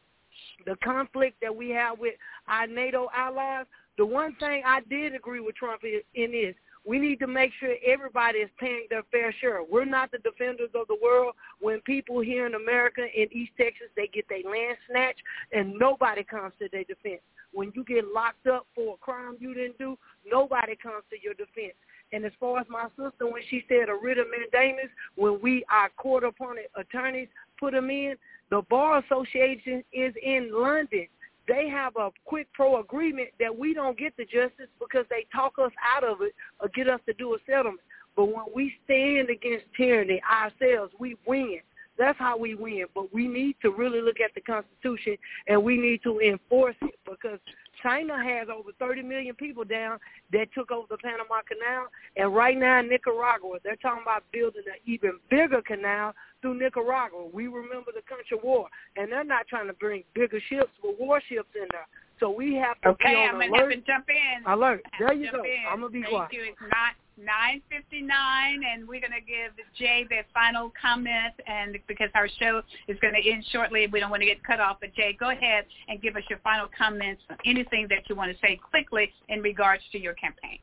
the 0.67 0.77
conflict 0.83 1.37
that 1.41 1.55
we 1.55 1.71
have 1.71 1.99
with 1.99 2.15
our 2.49 2.67
NATO 2.67 3.09
allies, 3.15 3.67
the 3.97 4.07
one 4.07 4.35
thing 4.37 4.63
I 4.67 4.81
did 4.91 5.15
agree 5.15 5.41
with 5.41 5.55
Trump 5.55 5.83
in 5.85 6.35
is 6.35 6.55
We 6.87 6.99
need 6.99 7.19
to 7.21 7.27
make 7.27 7.51
sure 7.59 7.75
everybody 7.87 8.39
is 8.41 8.51
paying 8.61 8.87
their 8.91 9.05
fair 9.11 9.35
share. 9.41 9.63
We're 9.65 9.87
not 9.87 10.11
the 10.11 10.19
defenders 10.19 10.69
of 10.75 10.87
the 10.89 10.99
world. 11.03 11.35
When 11.61 11.81
people 11.81 12.21
here 12.21 12.47
in 12.47 12.55
America, 12.55 13.03
in 13.15 13.29
East 13.33 13.53
Texas, 13.57 13.89
they 13.97 14.07
get 14.09 14.29
their 14.29 14.43
land 14.51 14.77
snatched, 14.91 15.23
and 15.53 15.79
nobody 15.79 16.23
comes 16.23 16.53
to 16.59 16.69
their 16.71 16.85
defense. 16.85 17.23
When 17.53 17.73
you 17.75 17.85
get 17.85 18.05
locked 18.13 18.47
up 18.47 18.67
for 18.75 18.95
a 18.95 18.99
crime 18.99 19.37
you 19.41 19.55
didn't 19.55 19.79
do, 19.79 19.97
nobody 20.31 20.77
comes 20.77 21.05
to 21.11 21.17
your 21.23 21.35
defense. 21.35 21.75
And 22.13 22.25
as 22.25 22.33
far 22.39 22.61
as 22.61 22.67
my 22.69 22.87
sister, 22.91 23.27
when 23.27 23.43
she 23.49 23.65
said 23.69 23.89
a 23.89 23.95
writ 23.95 24.19
of 24.19 24.27
mandamus, 24.31 24.91
when 25.17 25.41
we, 25.43 25.65
our 25.71 25.91
court-appointed 25.97 26.67
attorneys, 26.77 27.29
put 27.59 27.73
them 27.73 27.91
in, 27.91 28.15
the 28.51 28.63
Bar 28.71 29.03
Association 29.05 29.83
is 29.93 30.15
in 30.23 30.51
London 30.53 31.09
they 31.47 31.69
have 31.69 31.97
a 31.97 32.11
quid 32.25 32.47
pro 32.53 32.81
agreement 32.81 33.29
that 33.39 33.57
we 33.57 33.75
don't 33.75 33.99
get 33.99 34.17
the 34.17 34.25
justice 34.25 34.69
because 34.79 35.05
they 35.11 35.27
talk 35.35 35.55
us 35.59 35.73
out 35.97 36.05
of 36.05 36.19
it 36.23 36.35
or 36.61 36.69
get 36.69 36.89
us 36.89 37.01
to 37.07 37.13
do 37.15 37.35
a 37.35 37.39
settlement. 37.47 37.81
But 38.17 38.27
when 38.27 38.47
we 38.55 38.73
stand 38.85 39.29
against 39.29 39.67
tyranny 39.77 40.21
ourselves, 40.31 40.93
we 40.99 41.17
win. 41.27 41.61
That's 41.99 42.19
how 42.19 42.37
we 42.37 42.55
win. 42.55 42.87
But 42.95 43.13
we 43.13 43.27
need 43.27 43.57
to 43.63 43.71
really 43.71 44.01
look 44.01 44.21
at 44.21 44.35
the 44.35 44.41
Constitution 44.41 45.17
and 45.47 45.63
we 45.63 45.77
need 45.77 46.03
to 46.03 46.21
enforce 46.21 46.77
it 46.83 46.99
because 47.09 47.39
China 47.83 48.17
has 48.23 48.49
over 48.49 48.71
30 48.79 49.03
million 49.03 49.35
people 49.35 49.65
down 49.65 49.99
that 50.33 50.49
took 50.55 50.71
over 50.71 50.87
the 50.91 50.97
Panama 50.99 51.41
Canal. 51.47 51.87
And 52.17 52.35
right 52.35 52.57
now 52.57 52.81
in 52.81 52.89
Nicaragua, 52.89 53.59
they're 53.63 53.77
talking 53.77 54.03
about 54.03 54.25
building 54.33 54.63
an 54.67 54.81
even 54.87 55.19
bigger 55.31 55.63
canal 55.63 56.15
through 56.41 56.59
Nicaragua. 56.59 57.27
We 57.33 57.47
remember 57.47 57.93
the 57.95 58.03
country 58.09 58.39
war. 58.43 58.69
And 58.97 59.13
they're 59.13 59.25
not 59.25 59.47
trying 59.49 59.67
to 59.67 59.75
bring 59.75 60.03
bigger 60.15 60.41
ships, 60.49 60.71
but 60.83 60.99
warships 60.99 61.51
in 61.55 61.69
there. 61.71 61.87
So 62.21 62.31
we 62.31 62.55
have 62.55 62.81
to 62.83 62.89
okay, 62.91 63.11
be 63.11 63.17
on 63.17 63.35
I'm 63.35 63.35
alert. 63.37 63.51
gonna 63.51 63.75
have 63.75 63.85
to 63.85 63.93
jump 63.93 64.07
in. 64.09 64.51
Alert. 64.51 64.83
There 64.99 65.13
you 65.13 65.27
jump 65.27 65.43
go. 65.43 65.45
In. 65.45 65.65
I'm 65.71 65.81
gonna 65.81 65.91
be 65.91 66.03
Thank 66.03 66.15
quiet. 66.15 66.33
you. 66.33 66.43
It's 66.45 66.61
not 66.61 66.95
nine 67.17 67.63
fifty 67.71 68.03
nine, 68.03 68.63
and 68.65 68.87
we're 68.87 69.01
gonna 69.01 69.21
give 69.21 69.53
Jay 69.79 70.07
the 70.09 70.23
final 70.33 70.73
comment, 70.81 71.35
and 71.47 71.79
because 71.87 72.11
our 72.15 72.29
show 72.39 72.63
is 72.89 72.99
gonna 73.01 73.19
end 73.25 73.45
shortly, 73.53 73.87
we 73.87 74.01
don't 74.01 74.11
want 74.11 74.23
to 74.23 74.27
get 74.27 74.43
cut 74.45 74.61
off. 74.61 74.79
But 74.81 74.95
Jay, 74.95 75.17
go 75.19 75.31
ahead 75.31 75.65
and 75.89 76.01
give 76.01 76.17
us 76.17 76.23
your 76.29 76.39
final 76.41 76.69
comments, 76.77 77.23
anything 77.45 77.87
that 77.91 78.09
you 78.09 78.17
want 78.17 78.33
to 78.33 78.39
say 78.41 78.57
quickly 78.57 79.13
in 79.29 79.41
regards 79.43 79.83
to 79.93 79.99
your 79.99 80.15
campaign. 80.15 80.59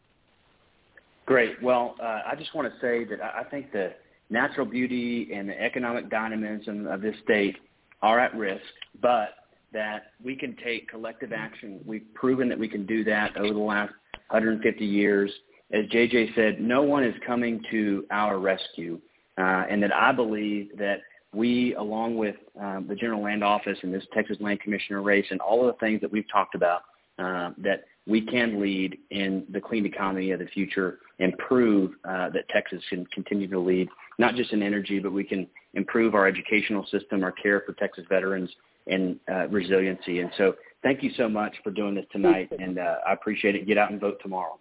Great. 1.25 1.61
Well, 1.61 1.95
uh, 2.01 2.21
I 2.25 2.35
just 2.37 2.53
want 2.55 2.71
to 2.71 2.79
say 2.81 3.05
that 3.05 3.21
I 3.21 3.43
think 3.43 3.71
the 3.71 3.93
natural 4.29 4.65
beauty 4.65 5.31
and 5.33 5.49
the 5.49 5.61
economic 5.61 6.09
dynamism 6.09 6.87
of 6.87 7.01
this 7.01 7.15
state 7.23 7.57
are 8.01 8.19
at 8.19 8.35
risk, 8.35 8.63
but 9.01 9.35
that 9.73 10.11
we 10.23 10.35
can 10.35 10.55
take 10.63 10.89
collective 10.89 11.31
action. 11.31 11.79
We've 11.85 12.05
proven 12.13 12.49
that 12.49 12.59
we 12.59 12.67
can 12.67 12.85
do 12.85 13.03
that 13.05 13.37
over 13.37 13.53
the 13.53 13.59
last 13.59 13.93
150 14.29 14.85
years. 14.85 15.31
As 15.73 15.85
JJ 15.85 16.35
said, 16.35 16.59
no 16.59 16.81
one 16.83 17.03
is 17.03 17.15
coming 17.25 17.63
to 17.71 18.05
our 18.11 18.39
rescue, 18.39 18.99
uh, 19.37 19.63
and 19.69 19.81
that 19.83 19.93
I 19.93 20.11
believe 20.11 20.77
that 20.77 20.99
we, 21.33 21.75
along 21.75 22.17
with 22.17 22.35
um, 22.59 22.87
the 22.89 22.95
General 22.95 23.23
Land 23.23 23.43
Office 23.43 23.77
and 23.83 23.93
this 23.93 24.03
Texas 24.13 24.37
Land 24.41 24.59
Commissioner 24.59 25.01
race 25.01 25.25
and 25.31 25.39
all 25.39 25.61
of 25.61 25.73
the 25.73 25.79
things 25.79 26.01
that 26.01 26.11
we've 26.11 26.29
talked 26.29 26.55
about, 26.55 26.81
uh, 27.19 27.51
that 27.57 27.85
we 28.05 28.21
can 28.21 28.59
lead 28.59 28.97
in 29.11 29.45
the 29.51 29.61
clean 29.61 29.85
economy 29.85 30.31
of 30.31 30.39
the 30.39 30.47
future 30.47 30.99
and 31.19 31.37
prove 31.37 31.91
uh, 32.03 32.29
that 32.31 32.49
Texas 32.49 32.81
can 32.89 33.05
continue 33.07 33.47
to 33.47 33.59
lead, 33.59 33.87
not 34.17 34.35
just 34.35 34.51
in 34.51 34.61
energy, 34.61 34.99
but 34.99 35.13
we 35.13 35.23
can 35.23 35.47
improve 35.73 36.15
our 36.15 36.27
educational 36.27 36.85
system, 36.87 37.23
our 37.23 37.31
care 37.31 37.61
for 37.65 37.73
Texas 37.73 38.03
veterans, 38.09 38.49
and 38.87 39.17
uh, 39.31 39.47
resiliency. 39.47 40.19
And 40.19 40.31
so 40.37 40.55
thank 40.83 41.03
you 41.03 41.11
so 41.15 41.29
much 41.29 41.55
for 41.63 41.71
doing 41.71 41.95
this 41.95 42.05
tonight, 42.11 42.51
and 42.59 42.79
uh, 42.79 42.95
I 43.07 43.13
appreciate 43.13 43.55
it. 43.55 43.67
Get 43.67 43.77
out 43.77 43.91
and 43.91 44.01
vote 44.01 44.17
tomorrow. 44.21 44.59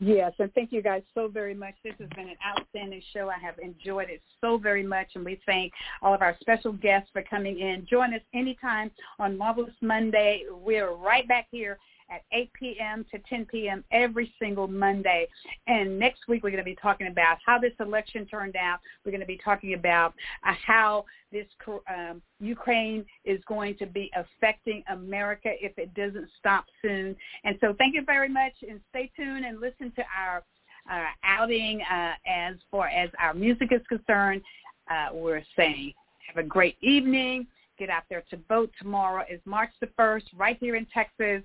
Yes, 0.00 0.32
and 0.38 0.52
thank 0.54 0.72
you 0.72 0.82
guys 0.82 1.02
so 1.14 1.28
very 1.28 1.54
much. 1.54 1.74
This 1.84 1.94
has 2.00 2.08
been 2.10 2.28
an 2.28 2.36
outstanding 2.46 3.02
show. 3.12 3.30
I 3.30 3.38
have 3.38 3.58
enjoyed 3.58 4.10
it 4.10 4.20
so 4.40 4.58
very 4.58 4.82
much, 4.82 5.08
and 5.14 5.24
we 5.24 5.40
thank 5.46 5.72
all 6.02 6.12
of 6.12 6.20
our 6.20 6.36
special 6.40 6.72
guests 6.72 7.10
for 7.12 7.22
coming 7.22 7.60
in. 7.60 7.86
Join 7.88 8.12
us 8.12 8.20
anytime 8.34 8.90
on 9.18 9.38
Marvelous 9.38 9.74
Monday. 9.80 10.42
We're 10.50 10.92
right 10.94 11.26
back 11.28 11.46
here 11.50 11.78
at 12.10 12.22
8 12.32 12.52
p.m. 12.52 13.06
to 13.10 13.18
10 13.28 13.46
p.m. 13.46 13.84
every 13.90 14.32
single 14.40 14.68
Monday. 14.68 15.28
And 15.66 15.98
next 15.98 16.28
week 16.28 16.42
we're 16.42 16.50
going 16.50 16.62
to 16.62 16.64
be 16.64 16.76
talking 16.80 17.06
about 17.06 17.38
how 17.44 17.58
this 17.58 17.72
election 17.80 18.26
turned 18.26 18.56
out. 18.56 18.80
We're 19.04 19.12
going 19.12 19.20
to 19.20 19.26
be 19.26 19.40
talking 19.42 19.74
about 19.74 20.14
uh, 20.46 20.54
how 20.64 21.04
this 21.32 21.46
um, 21.88 22.22
Ukraine 22.40 23.04
is 23.24 23.40
going 23.46 23.76
to 23.78 23.86
be 23.86 24.10
affecting 24.16 24.82
America 24.90 25.50
if 25.60 25.76
it 25.78 25.94
doesn't 25.94 26.28
stop 26.38 26.66
soon. 26.82 27.16
And 27.44 27.56
so 27.60 27.74
thank 27.78 27.94
you 27.94 28.04
very 28.04 28.28
much, 28.28 28.52
and 28.68 28.80
stay 28.90 29.10
tuned 29.16 29.44
and 29.44 29.60
listen 29.60 29.92
to 29.96 30.02
our 30.16 30.42
uh, 30.90 31.06
outing 31.24 31.80
uh, 31.90 32.12
as 32.26 32.56
far 32.70 32.88
as 32.88 33.10
our 33.18 33.34
music 33.34 33.68
is 33.72 33.80
concerned. 33.88 34.42
Uh, 34.90 35.08
we're 35.14 35.42
saying 35.56 35.94
have 36.26 36.44
a 36.44 36.46
great 36.46 36.76
evening. 36.80 37.46
Get 37.78 37.90
out 37.90 38.04
there 38.08 38.22
to 38.30 38.38
vote 38.48 38.70
tomorrow 38.78 39.24
is 39.28 39.40
March 39.44 39.70
the 39.80 39.88
1st 39.98 40.22
right 40.36 40.56
here 40.60 40.76
in 40.76 40.86
Texas. 40.94 41.42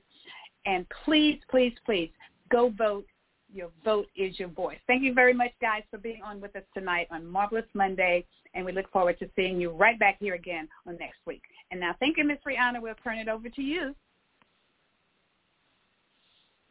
And 0.69 0.85
please, 1.03 1.39
please, 1.49 1.73
please 1.83 2.11
go 2.51 2.71
vote. 2.77 3.07
Your 3.51 3.69
vote 3.83 4.05
is 4.15 4.37
your 4.37 4.49
voice. 4.49 4.77
Thank 4.85 5.01
you 5.01 5.15
very 5.15 5.33
much, 5.33 5.49
guys, 5.59 5.81
for 5.89 5.97
being 5.97 6.21
on 6.23 6.39
with 6.39 6.55
us 6.55 6.61
tonight 6.75 7.07
on 7.09 7.25
Marvelous 7.25 7.65
Monday. 7.73 8.23
And 8.53 8.63
we 8.63 8.71
look 8.71 8.87
forward 8.91 9.17
to 9.17 9.27
seeing 9.35 9.59
you 9.59 9.71
right 9.71 9.97
back 9.97 10.17
here 10.19 10.35
again 10.35 10.67
on 10.87 10.97
next 10.99 11.17
week. 11.25 11.41
And 11.71 11.79
now, 11.79 11.95
thank 11.99 12.17
you, 12.17 12.23
Miss 12.23 12.37
Rihanna. 12.47 12.79
We'll 12.79 12.93
turn 13.03 13.17
it 13.17 13.27
over 13.27 13.49
to 13.49 13.61
you. 13.63 13.95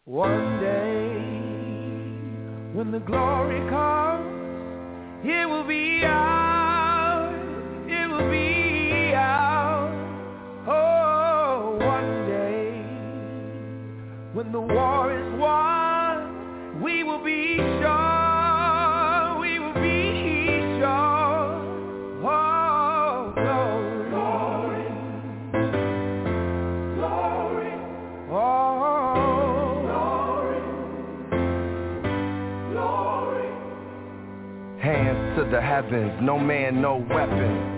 One 0.05 0.61
day, 0.61 1.17
when 2.73 2.93
the 2.93 3.01
glory 3.01 3.69
comes, 3.69 5.27
it 5.27 5.49
will 5.49 5.67
be 5.67 6.05
ours. 6.05 6.28
The 14.53 14.61
war 14.61 15.13
is 15.13 15.39
won, 15.39 16.81
we 16.83 17.05
will 17.05 17.23
be 17.25 17.57
sure. 17.57 19.39
We 19.41 19.59
will 19.59 19.75
be 19.75 20.61
sure. 20.79 21.65
Oh, 22.25 23.33
glory. 24.11 24.87
Glory. 26.95 27.73
Oh, 28.31 29.83
Glory. 29.85 30.61
glory. 32.73 33.49
Hands 34.81 35.37
to 35.39 35.45
the 35.51 35.61
heavens, 35.61 36.19
no 36.23 36.39
man, 36.39 36.81
no 36.81 36.97
weapon. 37.11 37.78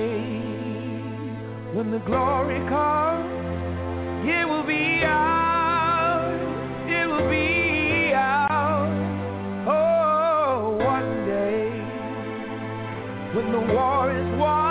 day, 0.01 0.41
when 1.75 1.91
the 1.91 1.99
glory 1.99 2.59
comes, 2.69 3.29
it 4.27 4.47
will 4.49 4.65
be 4.65 5.03
ours. 5.05 6.41
It 6.87 7.05
will 7.11 7.29
be 7.29 8.11
ours. 8.13 8.97
Oh, 9.67 10.77
one 10.93 11.11
day, 11.27 11.69
when 13.35 13.51
the 13.51 13.63
war 13.73 14.11
is 14.21 14.39
won, 14.39 14.70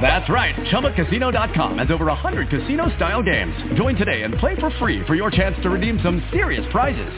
That's 0.00 0.30
right, 0.30 0.54
ChumbaCasino.com 0.54 1.78
has 1.78 1.90
over 1.90 2.06
100 2.06 2.48
casino-style 2.48 3.22
games. 3.24 3.54
Join 3.76 3.96
today 3.96 4.22
and 4.22 4.34
play 4.38 4.54
for 4.60 4.70
free 4.78 5.04
for 5.06 5.14
your 5.14 5.30
chance 5.30 5.56
to 5.62 5.70
redeem 5.70 5.98
some 6.02 6.22
serious 6.30 6.64
prizes. 6.70 7.12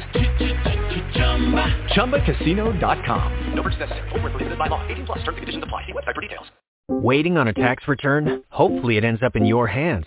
ChumbaCasino.com. 1.94 3.54
No 3.54 3.62
purchase 3.62 3.80
necessary. 3.80 4.08
Void 4.10 4.22
where 4.22 4.30
prohibited 4.30 4.58
by 4.58 4.68
law. 4.68 4.86
18 4.88 5.06
plus. 5.06 5.18
Terms 5.18 5.28
and 5.28 5.38
conditions 5.38 5.64
apply. 5.64 5.86
See 5.86 5.92
website 5.92 6.14
for 6.14 6.20
details. 6.20 6.46
Waiting 6.90 7.36
on 7.36 7.48
a 7.48 7.52
tax 7.52 7.86
return? 7.86 8.42
Hopefully 8.48 8.96
it 8.96 9.04
ends 9.04 9.22
up 9.22 9.36
in 9.36 9.44
your 9.44 9.66
hands. 9.66 10.06